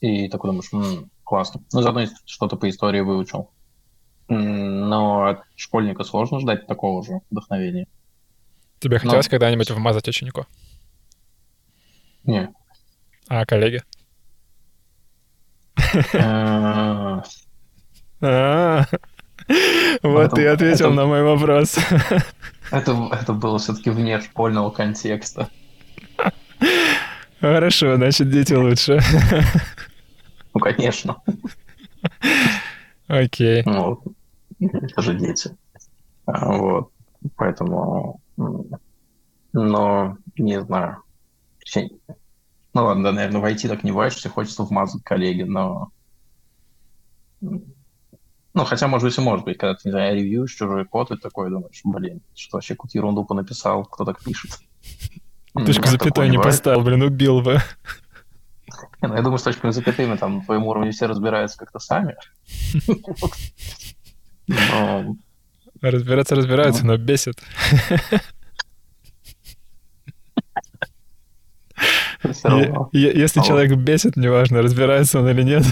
И 0.00 0.28
такой 0.28 0.50
думаешь, 0.50 0.72
м-м, 0.72 1.10
классно. 1.22 1.62
Ну, 1.72 1.82
заодно 1.82 2.06
что-то 2.24 2.56
по 2.56 2.68
истории 2.68 3.00
выучил. 3.00 3.50
Но 4.28 5.26
от 5.26 5.42
школьника 5.54 6.02
сложно 6.02 6.40
ждать 6.40 6.66
такого 6.66 7.04
же 7.04 7.20
вдохновения. 7.30 7.86
Тебе 8.84 8.96
Ну, 8.96 9.00
хотелось 9.08 9.28
когда-нибудь 9.28 9.70
вмазать 9.70 10.06
ученику? 10.08 10.44
Не. 12.24 12.50
А 13.28 13.46
коллеге? 13.46 13.82
Э, 16.12 17.22
А, 18.20 18.84
Вот 20.02 20.34
ты 20.34 20.46
ответил 20.48 20.92
на 20.92 21.06
мой 21.06 21.22
вопрос. 21.22 21.78
Это, 22.70 23.08
это 23.10 23.32
было 23.32 23.58
все-таки 23.58 23.88
вне 23.88 24.20
школьного 24.20 24.68
контекста. 24.68 25.48
Хорошо, 27.40 27.96
значит, 27.96 28.28
дети 28.28 28.52
лучше. 28.52 29.00
Ну, 30.52 30.60
конечно. 30.60 31.16
Окей. 33.06 33.62
Ну, 33.64 34.02
это 34.60 35.00
же 35.00 35.14
дети. 35.14 35.56
А, 36.26 36.52
Вот. 36.52 36.90
Поэтому... 37.36 38.20
Но, 38.36 40.16
не 40.36 40.60
знаю. 40.60 41.02
Ну 41.76 42.84
ладно, 42.84 43.04
да, 43.04 43.12
наверное, 43.12 43.40
войти 43.40 43.68
так 43.68 43.84
не 43.84 43.92
ваешься, 43.92 44.28
хочется 44.28 44.64
вмазать 44.64 45.04
коллеги, 45.04 45.42
но... 45.42 45.90
Ну, 47.40 48.64
хотя, 48.64 48.88
может 48.88 49.08
быть, 49.08 49.18
и 49.18 49.20
может 49.20 49.44
быть, 49.44 49.58
когда 49.58 49.74
ты, 49.74 49.88
не 49.88 49.90
знаю, 49.92 50.16
ревьюешь 50.16 50.52
чужой 50.52 50.84
код, 50.84 51.10
и 51.10 51.16
такой 51.16 51.50
думаешь, 51.50 51.80
блин, 51.84 52.20
что 52.34 52.56
вообще 52.56 52.74
какую-то 52.74 52.98
ерунду 52.98 53.24
понаписал, 53.24 53.84
кто 53.84 54.04
так 54.04 54.22
пишет. 54.22 54.58
Точку 55.54 55.86
запятой 55.86 56.28
не 56.30 56.38
поставил, 56.38 56.82
блин, 56.82 57.02
убил 57.02 57.42
бы. 57.42 57.58
Не, 59.02 59.08
ну, 59.08 59.14
Я 59.14 59.22
думаю, 59.22 59.38
с 59.38 59.42
точками 59.42 59.70
запятыми 59.70 60.16
там 60.16 60.38
на 60.38 60.44
твоем 60.44 60.64
уровне 60.64 60.90
все 60.90 61.06
разбираются 61.06 61.58
как-то 61.58 61.78
сами. 61.78 62.16
Но 64.46 65.16
Разбираться 65.90 66.34
разбираются, 66.34 66.86
но 66.86 66.96
бесит. 66.96 67.42
Если 72.92 73.42
человек 73.42 73.76
бесит, 73.78 74.16
неважно, 74.16 74.62
разбирается 74.62 75.20
он 75.20 75.28
или 75.28 75.42
нет. 75.42 75.64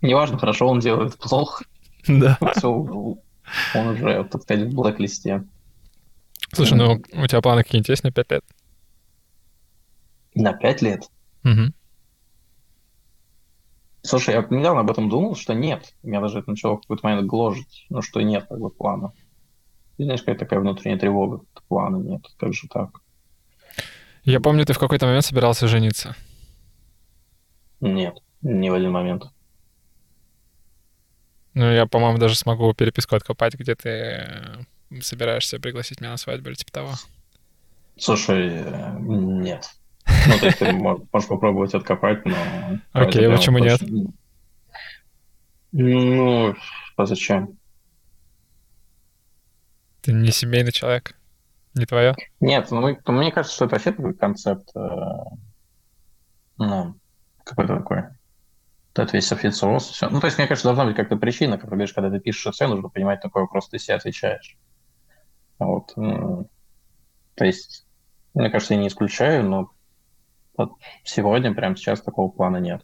Неважно, 0.00 0.38
хорошо 0.38 0.68
он 0.68 0.80
делает, 0.80 1.18
плохо. 1.18 1.64
Да. 2.06 2.38
Все, 2.56 2.70
он 2.70 3.18
уже, 3.74 4.24
так 4.24 4.42
сказать, 4.42 4.68
в 4.68 4.74
блэк-листе. 4.74 5.44
Слушай, 6.52 6.78
ну 6.78 7.02
у 7.12 7.26
тебя 7.26 7.42
планы 7.42 7.62
какие-нибудь 7.62 7.90
есть 7.90 8.04
на 8.04 8.10
5 8.10 8.30
лет? 8.30 8.44
На 10.34 10.52
пять 10.54 10.82
лет. 10.82 11.02
Мгм. 11.42 11.74
Слушай, 14.06 14.34
я 14.34 14.46
недавно 14.50 14.82
об 14.82 14.90
этом 14.90 15.08
думал, 15.08 15.34
что 15.34 15.54
нет. 15.54 15.94
Меня 16.02 16.20
даже 16.20 16.40
это 16.40 16.50
начало 16.50 16.76
в 16.76 16.82
какой-то 16.82 17.06
момент 17.06 17.26
гложить, 17.26 17.86
ну, 17.88 18.02
что 18.02 18.20
нет 18.20 18.44
как 18.46 18.58
бы 18.58 18.68
плана. 18.68 19.12
И 19.96 20.04
знаешь, 20.04 20.20
какая 20.20 20.36
такая 20.36 20.60
внутренняя 20.60 20.98
тревога, 20.98 21.40
плана 21.68 21.96
нет, 21.96 22.22
как 22.36 22.52
же 22.52 22.68
так? 22.68 23.00
Я 24.22 24.40
помню, 24.40 24.66
ты 24.66 24.74
в 24.74 24.78
какой-то 24.78 25.06
момент 25.06 25.24
собирался 25.24 25.68
жениться. 25.68 26.14
Нет, 27.80 28.18
ни 28.42 28.68
в 28.68 28.74
один 28.74 28.90
момент. 28.90 29.24
Ну, 31.54 31.72
я, 31.72 31.86
по-моему, 31.86 32.18
даже 32.18 32.34
смогу 32.34 32.74
переписку 32.74 33.16
откопать, 33.16 33.54
где 33.54 33.74
ты 33.74 33.88
э, 33.88 35.00
собираешься 35.00 35.58
пригласить 35.58 36.00
меня 36.00 36.10
на 36.10 36.16
свадьбу 36.18 36.48
или 36.48 36.56
типа 36.56 36.72
того. 36.72 36.92
Слушай, 37.96 38.48
э, 38.48 38.98
нет. 39.00 39.70
Ну, 40.06 40.38
то 40.38 40.46
есть 40.46 40.58
ты 40.58 40.72
мо- 40.72 41.00
можешь 41.12 41.28
попробовать 41.28 41.74
откопать, 41.74 42.24
но... 42.24 42.34
Окей, 42.92 43.22
прямо 43.22 43.36
почему 43.36 43.58
нет? 43.58 43.80
Ну, 45.72 46.54
а 46.96 47.06
зачем? 47.06 47.58
Ты 50.02 50.12
не 50.12 50.30
семейный 50.30 50.72
человек. 50.72 51.16
Не 51.74 51.86
твое? 51.86 52.14
Нет, 52.40 52.70
ну, 52.70 52.80
мы- 52.80 53.00
мне 53.06 53.32
кажется, 53.32 53.56
что 53.56 53.64
это 53.64 53.74
вообще 53.74 53.92
такой 53.92 54.14
концепт, 54.14 54.68
э, 54.76 54.80
ну, 56.58 56.94
какой-то 57.44 57.76
такой. 57.78 58.02
Это 58.94 59.10
весь 59.12 59.32
официоз, 59.32 59.88
все. 59.88 60.08
Ну, 60.08 60.20
то 60.20 60.26
есть, 60.28 60.38
мне 60.38 60.46
кажется, 60.46 60.68
должна 60.68 60.84
быть 60.84 60.94
как-то 60.94 61.16
причина, 61.16 61.56
как 61.56 61.62
ты 61.68 61.70
говоришь, 61.74 61.92
когда 61.92 62.10
ты 62.10 62.20
пишешь 62.20 62.46
эссе, 62.46 62.68
нужно 62.68 62.88
понимать, 62.90 63.24
на 63.24 63.28
какой 63.30 63.42
вопрос 63.42 63.68
ты 63.68 63.78
себе 63.80 63.96
отвечаешь. 63.96 64.56
Вот. 65.58 65.92
м, 65.96 66.46
То 67.34 67.44
есть, 67.44 67.86
мне 68.34 68.50
кажется, 68.50 68.74
я 68.74 68.80
не 68.80 68.86
исключаю, 68.86 69.48
но 69.48 69.70
вот 70.56 70.72
сегодня, 71.04 71.52
прямо 71.54 71.76
сейчас 71.76 72.00
такого 72.02 72.30
плана 72.30 72.58
нет. 72.58 72.82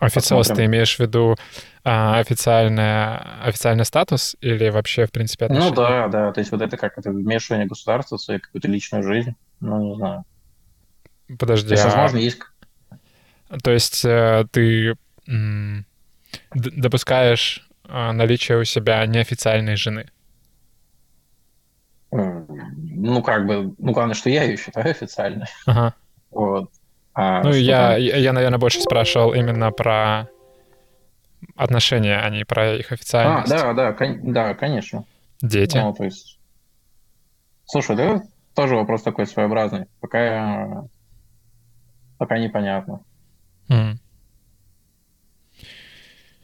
Официоз, 0.00 0.46
ты 0.46 0.50
Посмотрим. 0.52 0.70
имеешь 0.70 0.96
в 0.96 1.00
виду 1.00 1.36
а, 1.82 2.18
официальное, 2.18 3.42
официальный 3.42 3.84
статус 3.84 4.36
или 4.40 4.68
вообще, 4.68 5.06
в 5.06 5.12
принципе, 5.12 5.46
отношения? 5.46 5.70
Ну 5.70 5.74
да, 5.76 6.08
да, 6.08 6.32
то 6.32 6.40
есть 6.40 6.52
вот 6.52 6.62
это 6.62 6.76
как 6.76 6.98
это 6.98 7.10
вмешивание 7.10 7.66
государства 7.66 8.16
в 8.16 8.20
свою 8.22 8.40
какую-то 8.40 8.68
личную 8.68 9.02
жизнь, 9.02 9.34
ну 9.60 9.82
не 9.82 9.96
знаю. 9.96 10.24
Подожди, 11.38 11.68
То 11.68 11.74
есть, 11.74 11.84
а- 11.84 11.88
возможно, 11.88 12.18
есть... 12.18 12.38
то 13.62 13.70
есть 13.70 14.04
э, 14.04 14.44
ты 14.52 14.94
допускаешь 16.54 17.68
а, 17.84 18.12
наличие 18.12 18.58
у 18.58 18.64
себя 18.64 19.04
неофициальной 19.06 19.76
жены? 19.76 20.10
Ну, 22.10 23.22
как 23.22 23.46
бы, 23.46 23.74
ну, 23.78 23.92
главное, 23.92 24.14
что 24.14 24.30
я 24.30 24.44
ее 24.44 24.56
считаю 24.56 24.90
официальной. 24.90 25.46
Ага. 25.66 25.94
Вот. 26.30 26.70
А 27.20 27.42
Ну, 27.42 27.52
я, 27.52 27.94
там? 27.94 28.00
я, 28.00 28.16
я, 28.16 28.32
наверное, 28.32 28.60
больше 28.60 28.80
спрашивал 28.80 29.34
именно 29.34 29.72
про 29.72 30.28
отношения, 31.56 32.16
а 32.16 32.30
не 32.30 32.44
про 32.44 32.76
их 32.76 32.92
А, 32.92 32.94
официальность. 32.94 33.50
да, 33.50 33.72
да, 33.72 33.92
кон- 33.92 34.32
да, 34.32 34.54
конечно. 34.54 35.04
Дети. 35.42 35.76
Ну, 35.78 35.92
то 35.92 36.04
есть... 36.04 36.38
Слушай, 37.64 37.96
да 37.96 38.22
тоже 38.54 38.76
вопрос 38.76 39.02
такой 39.02 39.26
своеобразный. 39.26 39.86
Пока... 40.00 40.84
Пока 42.18 42.38
непонятно. 42.38 43.00
М. 43.68 43.98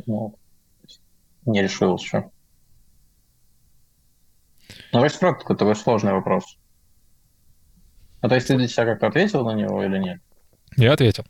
Ну, 0.07 0.37
не 1.47 1.63
решил 1.63 1.97
еще. 1.97 2.31
Ну, 4.93 5.01
вообще, 5.01 5.19
правда, 5.21 5.45
такой, 5.55 5.77
сложный 5.77 6.13
вопрос. 6.15 6.59
Ну, 8.23 8.29
то 8.29 8.35
есть 8.35 8.49
ты 8.49 8.57
для 8.57 8.67
себя 8.67 8.87
как-то 8.87 9.07
ответил 9.07 9.45
на 9.45 9.55
него 9.55 9.85
или 9.85 9.99
нет? 9.99 10.21
Я 10.77 10.93
ответил. 10.93 11.25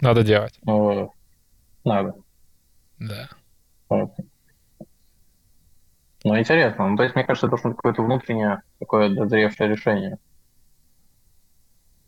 Надо 0.00 0.22
делать. 0.22 0.58
Ну, 0.64 1.12
надо. 1.84 2.14
Да. 2.98 3.28
Вот. 3.88 4.10
Ну, 6.24 6.38
интересно. 6.38 6.88
Ну, 6.88 6.96
то 6.96 7.02
есть, 7.04 7.14
мне 7.14 7.24
кажется, 7.24 7.46
это 7.46 7.52
должно 7.52 7.70
быть 7.70 7.76
какое-то 7.76 8.02
внутреннее, 8.02 8.62
такое 8.80 9.08
дозревшее 9.14 9.70
решение. 9.70 10.18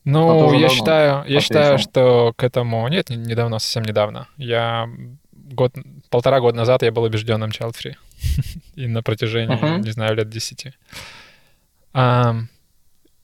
А 0.05 0.11
Ну, 0.11 0.39
уже 0.47 0.57
я 0.57 0.69
считаю, 0.69 1.25
я 1.27 1.41
считаю, 1.41 1.79
что 1.79 2.33
к 2.37 2.43
этому... 2.43 2.89
Нет, 2.89 3.11
не- 3.11 3.17
недавно, 3.17 3.59
совсем 3.59 3.85
недавно. 3.85 4.27
Я 4.37 4.89
год, 5.33 5.75
полтора 6.11 6.41
года 6.41 6.57
назад 6.57 6.83
я 6.83 6.91
был 6.91 7.03
убежденным 7.05 7.51
child-free. 7.51 7.95
И 8.75 8.87
на 8.89 9.03
протяжении, 9.03 9.55
Мгм. 9.55 9.83
не 9.83 9.91
знаю, 9.91 10.17
лет 10.17 10.29
десяти. 10.29 10.73
Ам, 11.93 12.49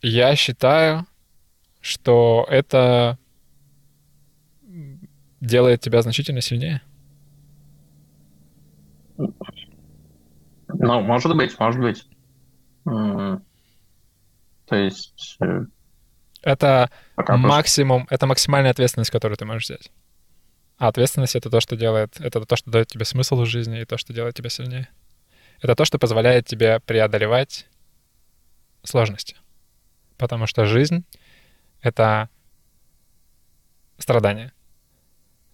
Я 0.02 0.36
считаю, 0.36 1.06
что 1.85 2.47
это 2.48 3.19
делает 5.40 5.82
тебя 5.82 6.01
значительно 6.01 6.40
сильнее. 6.40 6.81
Ну, 9.19 11.01
может 11.02 11.36
быть, 11.36 11.59
может 11.59 11.81
быть. 11.81 12.09
То 12.85 14.77
есть, 14.77 15.36
э, 15.40 15.66
Это 16.43 16.90
пока 17.16 17.35
просто- 17.35 17.48
максимум, 17.48 18.06
это 18.09 18.27
максимальная 18.27 18.70
ответственность, 18.70 19.11
которую 19.11 19.36
ты 19.36 19.44
можешь 19.44 19.65
взять. 19.65 19.93
А 20.78 20.89
ответственность 20.89 21.36
это 21.36 21.51
то, 21.51 21.61
что 21.61 21.77
делает, 21.77 22.19
это 22.19 22.40
то, 22.47 22.56
что 22.56 22.70
дает 22.70 22.89
тебе 22.89 23.05
смысл 23.05 23.36
в 23.36 23.47
жизни 23.47 23.82
и 23.82 23.85
то, 23.85 23.98
что 23.98 24.15
делает 24.15 24.35
тебя 24.35 24.48
сильнее. 24.48 24.89
Это 25.61 25.74
то, 25.77 25.85
что 25.85 25.98
позволяет 25.98 26.47
тебе 26.47 26.81
преодолевать 26.81 27.66
сложности. 28.82 29.36
Потому 30.16 30.47
что 30.47 30.65
жизнь— 30.65 31.05
это 31.85 32.28
страдания. 33.98 34.52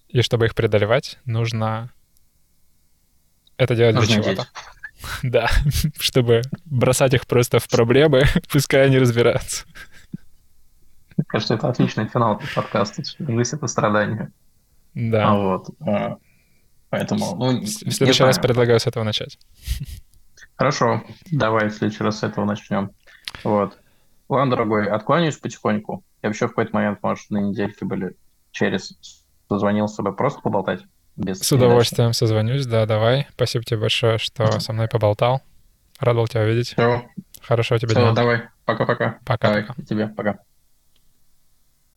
И 0.07 0.21
чтобы 0.21 0.45
их 0.45 0.55
преодолевать, 0.55 1.19
нужно 1.25 1.91
это 3.57 3.75
делать 3.75 3.95
для 3.95 4.01
Нужно 4.01 4.23
чего-то. 4.23 4.47
Да, 5.23 5.49
чтобы 5.99 6.41
бросать 6.65 7.13
их 7.15 7.25
просто 7.25 7.59
в 7.59 7.67
проблемы, 7.67 8.23
пускай 8.51 8.85
они 8.85 8.99
разбираются. 8.99 9.65
Кажется, 11.27 11.55
это 11.55 11.69
отличный 11.69 12.07
финал 12.07 12.39
подкаста. 12.55 13.03
Жизнь— 13.19 13.55
это 13.55 13.67
страдание. 13.67 14.31
А 14.95 14.99
Да. 15.11 15.33
вот. 15.33 15.69
э, 15.87 16.15
Поэтому, 16.89 17.35
ну, 17.35 17.61
В 17.61 17.67
следующий 17.67 18.23
раз 18.23 18.37
предлагаю 18.37 18.79
с 18.79 18.85
этого 18.85 19.03
начать. 19.03 19.39
Хорошо, 20.55 21.03
давай 21.31 21.69
в 21.69 21.73
следующий 21.73 22.03
раз 22.03 22.19
с 22.19 22.23
этого 22.23 22.45
начнем. 22.45 22.91
Вот. 23.43 23.79
Ладно, 24.29 24.51
дорогой, 24.51 24.87
откланяюсь 24.87 25.37
потихоньку. 25.37 26.03
Я 26.21 26.29
вообще 26.29 26.45
в 26.47 26.49
какой-то 26.49 26.75
момент, 26.75 26.99
может, 27.01 27.29
на 27.29 27.37
недельке 27.37 27.85
были 27.85 28.15
через 28.51 28.93
позвонил 29.47 29.87
с 29.87 29.95
тобой 29.95 30.15
просто 30.15 30.41
поболтать. 30.41 30.81
Без 31.17 31.39
С 31.39 31.51
удовольствием 31.51 32.13
созвонюсь, 32.13 32.65
да, 32.65 32.85
давай. 32.85 33.27
Спасибо 33.33 33.65
тебе 33.65 33.81
большое, 33.81 34.17
что 34.17 34.59
со 34.59 34.71
мной 34.71 34.87
поболтал. 34.87 35.41
Рад 35.99 36.15
был 36.15 36.27
тебя 36.27 36.45
видеть. 36.45 36.69
Все, 36.69 37.03
Хорошего 37.41 37.79
тебе 37.79 37.89
Все, 37.89 37.99
дня. 38.01 38.13
давай. 38.13 38.43
Пока-пока. 38.65 39.19
Пока. 39.25 39.49
Давай, 39.49 39.67
тебе 39.87 40.07
пока. 40.07 40.39